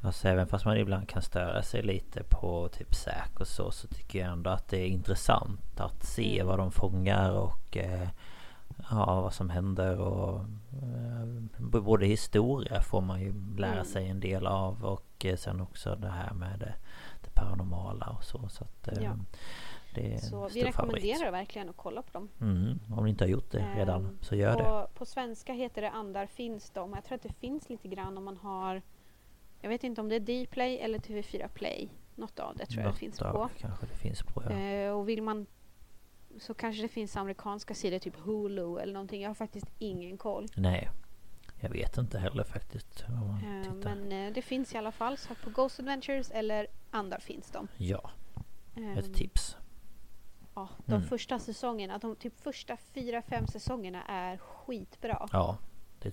alltså 0.00 0.28
även 0.28 0.46
fast 0.46 0.64
man 0.64 0.76
ibland 0.76 1.08
kan 1.08 1.22
störa 1.22 1.62
sig 1.62 1.82
lite 1.82 2.22
på 2.22 2.68
typ 2.68 2.94
säk 2.94 3.40
och 3.40 3.46
så 3.46 3.70
så 3.70 3.88
tycker 3.88 4.18
jag 4.18 4.28
ändå 4.32 4.50
att 4.50 4.68
det 4.68 4.78
är 4.78 4.86
intressant 4.86 5.80
att 5.80 6.04
se 6.04 6.34
Mm. 6.34 6.46
vad 6.46 6.58
de 6.58 6.72
fångar 6.72 7.30
och 7.32 7.76
eh, 7.76 8.08
ja, 8.90 9.20
vad 9.20 9.34
som 9.34 9.50
händer 9.50 9.98
och 9.98 10.40
eh, 10.82 11.26
både 11.80 12.06
historia 12.06 12.82
får 12.82 13.00
man 13.00 13.20
ju 13.20 13.34
lära 13.58 13.72
Mm. 13.72 13.84
sig 13.84 14.08
en 14.08 14.20
del 14.20 14.46
av 14.46 14.84
och 14.84 15.24
eh, 15.24 15.36
sen 15.36 15.60
också 15.60 15.94
det 15.96 16.10
här 16.10 16.32
med 16.34 16.58
det, 16.58 16.74
det 17.24 17.30
paranormala 17.34 18.06
och 18.06 18.24
så. 18.24 18.48
Så 18.48 18.64
att 18.64 18.88
eh, 18.88 19.02
Ja. 19.04 19.12
Det 19.94 20.14
är 20.14 20.18
så 20.18 20.48
vi 20.48 20.64
rekommenderar 20.64 21.14
favorit. 21.18 21.32
verkligen 21.32 21.68
att 21.68 21.76
kolla 21.76 22.02
på 22.02 22.12
dem. 22.12 22.28
Mm, 22.40 22.78
om 22.96 23.04
ni 23.04 23.10
inte 23.10 23.24
har 23.24 23.28
gjort 23.28 23.50
det 23.50 23.74
redan 23.76 24.04
Ehm, 24.06 24.18
så 24.22 24.34
gör 24.36 24.56
det. 24.56 24.62
på, 24.64 24.88
på 24.94 25.06
svenska 25.06 25.52
heter 25.52 25.82
det 25.82 25.90
Andar 25.90 26.26
finns 26.26 26.70
de. 26.70 26.92
Jag 26.94 27.04
tror 27.04 27.16
att 27.16 27.22
det 27.22 27.32
finns 27.32 27.68
lite 27.68 27.88
grann 27.88 28.18
om 28.18 28.24
man 28.24 28.36
har 28.36 28.82
Jag 29.60 29.68
vet 29.68 29.84
inte 29.84 30.00
om 30.00 30.08
det 30.08 30.14
är 30.16 30.46
Dplay 30.46 30.78
eller 30.78 30.98
TV4 30.98 31.48
Play. 31.48 31.88
Något 32.14 32.38
av 32.38 32.56
det 32.56 32.66
tror 32.66 32.82
jag 32.82 32.92
det 32.92 32.96
finns 32.98 33.18
på. 33.18 33.48
kanske 33.58 33.86
det 33.86 33.96
finns 33.96 34.22
på 34.22 34.42
ja. 34.44 34.50
Eh, 34.58 34.92
och 34.92 35.08
vill 35.08 35.22
man 35.22 35.46
så 36.40 36.54
kanske 36.54 36.82
det 36.82 36.88
finns 36.88 37.16
amerikanska 37.16 37.74
sidor, 37.74 37.98
typ 37.98 38.16
Hulu 38.16 38.78
eller 38.78 38.92
någonting. 38.92 39.22
Jag 39.22 39.30
har 39.30 39.34
faktiskt 39.34 39.66
ingen 39.78 40.18
koll. 40.18 40.46
Nej 40.56 40.88
Jag 41.60 41.70
vet 41.70 41.98
inte 41.98 42.18
heller 42.18 42.44
faktiskt 42.44 42.94
tittar. 42.96 43.84
men 43.84 44.12
eh, 44.12 44.32
det 44.32 44.42
finns 44.42 44.74
i 44.74 44.78
alla 44.78 44.92
fall. 44.92 45.16
Så 45.16 45.34
på 45.34 45.50
Ghost 45.50 45.78
Adventures 45.80 46.30
eller 46.30 46.66
Andar 46.90 47.18
finns 47.18 47.50
de. 47.50 47.68
Ja, 47.76 48.10
ett 48.96 49.06
Ehm, 49.06 49.12
tips 49.12 49.56
Ja, 50.54 50.68
de 50.86 50.94
Mm. 50.94 51.08
första 51.08 51.38
säsongerna, 51.38 51.98
de 51.98 52.16
typ 52.16 52.40
första 52.40 52.76
fyra, 52.94 53.22
fem 53.22 53.46
säsongerna 53.46 54.02
är 54.02 54.36
skitbra. 54.36 55.28
Ja 55.32 55.58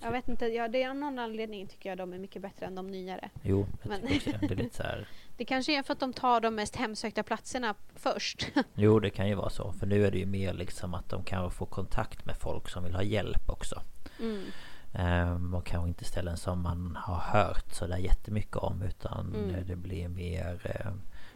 Jag 0.02 0.12
vet 0.12 0.28
inte, 0.28 0.46
ja, 0.46 0.68
det 0.68 0.82
är 0.82 0.90
av 0.90 0.96
någon 0.96 1.18
anledning 1.18 1.66
tycker 1.66 1.88
jag 1.88 1.98
de 1.98 2.12
är 2.12 2.18
mycket 2.18 2.42
bättre 2.42 2.66
än 2.66 2.74
de 2.74 2.86
nyare. 2.86 3.30
Jo, 3.42 3.66
jag 3.82 3.88
Men- 3.88 4.00
tycker 4.08 4.34
också 4.34 4.46
det. 4.46 4.54
Är 4.54 4.56
lite 4.56 4.76
så 4.76 4.82
här 4.82 5.08
Det 5.36 5.44
kanske 5.44 5.78
är 5.78 5.82
för 5.82 5.92
att 5.92 6.00
de 6.00 6.12
tar 6.12 6.40
de 6.40 6.54
mest 6.54 6.76
hemsökta 6.76 7.22
platserna 7.22 7.74
först. 7.94 8.48
Jo 8.74 9.00
det 9.00 9.10
kan 9.10 9.28
ju 9.28 9.34
vara 9.34 9.50
så 9.50 9.72
För 9.72 9.86
nu 9.86 10.06
är 10.06 10.10
det 10.10 10.18
ju 10.18 10.26
mer 10.26 10.52
liksom 10.54 10.94
att 10.94 11.08
de 11.08 11.24
kanske 11.24 11.56
får 11.58 11.66
kontakt 11.66 12.24
med 12.26 12.36
folk 12.36 12.68
som 12.68 12.84
vill 12.84 12.94
ha 12.94 13.02
hjälp 13.02 13.48
också 13.50 13.82
Mm. 14.20 14.42
Ehm, 14.92 15.54
Och 15.54 15.66
kanske 15.66 15.88
inte 15.88 16.04
ställen 16.04 16.36
som 16.36 16.62
man 16.62 16.96
har 17.00 17.18
hört 17.18 17.72
sådär 17.72 17.96
jättemycket 17.98 18.56
om 18.56 18.82
Utan 18.82 19.34
Mm. 19.34 19.66
det 19.66 19.76
blir 19.76 20.08
mer 20.08 20.60
eh, 20.64 20.92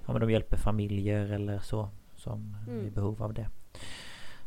Ja 0.06 0.12
men 0.12 0.20
de 0.20 0.30
hjälper 0.30 0.56
familjer 0.56 1.32
eller 1.32 1.58
så 1.58 1.88
Som 2.24 2.56
är 2.68 2.72
i 2.72 2.78
Mm. 2.80 2.92
behov 2.94 3.22
av 3.22 3.34
det 3.34 3.48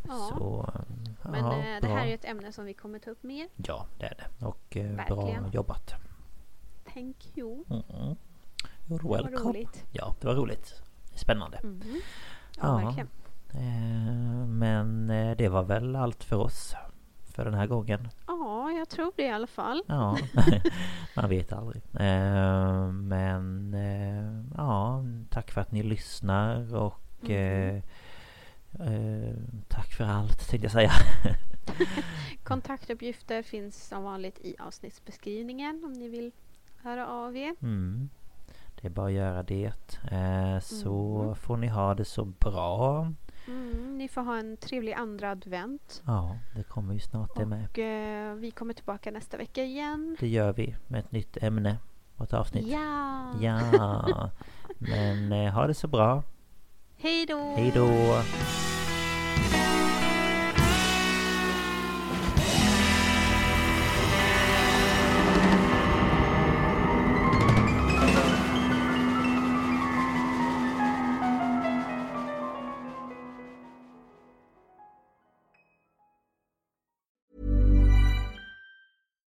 Ja. 0.07 0.13
Så 0.37 0.69
eh, 0.75 1.31
Men 1.31 1.45
ja, 1.45 1.57
eh, 1.57 1.75
det 1.81 1.87
bra. 1.87 1.95
här 1.95 2.03
är 2.03 2.07
ju 2.07 2.13
ett 2.13 2.25
ämne 2.25 2.51
som 2.51 2.65
vi 2.65 2.73
kommer 2.73 2.99
ta 2.99 3.11
upp 3.11 3.23
mer. 3.23 3.47
Ja 3.55 3.85
det 3.97 4.05
är 4.05 4.13
det 4.39 4.45
Och 4.45 4.77
eh, 4.77 5.05
bra 5.07 5.49
jobbat 5.53 5.93
Thank 6.93 7.37
you. 7.37 7.63
mm. 7.69 8.15
You're 8.87 9.09
welcome 9.17 9.37
roligt. 9.49 9.85
Ja 9.91 10.15
det 10.21 10.27
var 10.27 10.35
roligt 10.35 10.81
Spännande 11.15 11.59
Mhm. 11.63 12.01
Ja, 12.61 12.75
verkligen. 12.77 13.07
Eh, 13.49 14.47
Men 14.47 15.07
det 15.37 15.49
var 15.49 15.63
väl 15.63 15.95
allt 15.95 16.23
för 16.23 16.35
oss 16.35 16.75
För 17.25 17.45
den 17.45 17.53
här 17.53 17.67
gången 17.67 18.09
Ja, 18.27 18.71
jag 18.71 18.89
tror 18.89 19.11
det 19.15 19.23
i 19.23 19.31
alla 19.31 19.47
fall. 19.47 19.83
Ja, 19.87 20.17
man 21.15 21.29
vet 21.29 21.53
aldrig 21.53 21.81
Eh, 21.99 22.87
Men 22.91 23.73
ja, 24.57 25.03
tack 25.29 25.51
för 25.51 25.61
att 25.61 25.71
ni 25.71 25.83
lyssnar 25.83 26.75
och 26.75 26.93
Mhm. 27.29 27.81
eh, 28.79 28.93
eh, 28.93 29.35
Tack 29.67 29.91
för 29.93 30.03
allt 30.03 30.49
tänkte 30.49 30.65
jag 30.65 30.71
säga 30.71 30.91
Kontaktuppgifter 32.43 33.41
finns 33.43 33.87
som 33.87 34.03
vanligt 34.03 34.39
i 34.39 34.55
avsnittsbeskrivningen 34.59 35.81
om 35.85 35.93
ni 35.93 36.09
vill 36.09 36.31
höra 36.83 37.07
av 37.07 37.37
er. 37.37 37.55
mm. 37.61 38.09
Det 38.81 38.87
är 38.87 38.91
bara 38.91 39.05
att 39.07 39.11
göra 39.13 39.43
det 39.43 39.71
Eh, 40.11 40.59
Så 40.59 41.21
Mm. 41.21 41.35
får 41.35 41.57
ni 41.57 41.67
ha 41.67 41.93
det 41.95 42.05
så 42.05 42.25
bra 42.25 43.11
Mm, 43.47 43.97
ni 43.97 44.07
får 44.07 44.21
ha 44.21 44.37
en 44.37 44.57
trevlig 44.57 44.93
andra 44.93 45.31
advent. 45.31 46.01
Ja, 46.05 46.37
det 46.55 46.63
kommer 46.63 46.93
ju 46.93 46.99
snart 46.99 47.35
det 47.37 47.45
med 47.45 47.65
Och 47.69 47.79
eh, 47.79 48.33
vi 48.35 48.51
kommer 48.51 48.73
tillbaka 48.73 49.11
nästa 49.11 49.37
vecka 49.37 49.63
igen. 49.63 50.17
Det 50.19 50.27
gör 50.27 50.53
vi 50.53 50.75
med 50.87 50.99
ett 50.99 51.11
nytt 51.11 51.37
ämne 51.37 51.77
och 52.15 52.23
ett 52.23 52.33
avsnitt 52.33 52.67
Ja! 52.67 53.33
Ja, 53.41 54.31
men 54.77 55.31
eh, 55.31 55.53
ha 55.53 55.67
det 55.67 55.73
så 55.73 55.87
bra. 55.87 56.23
Hej 56.99 57.25
då! 57.25 57.53
Hej 57.55 57.71
då! 57.75 57.87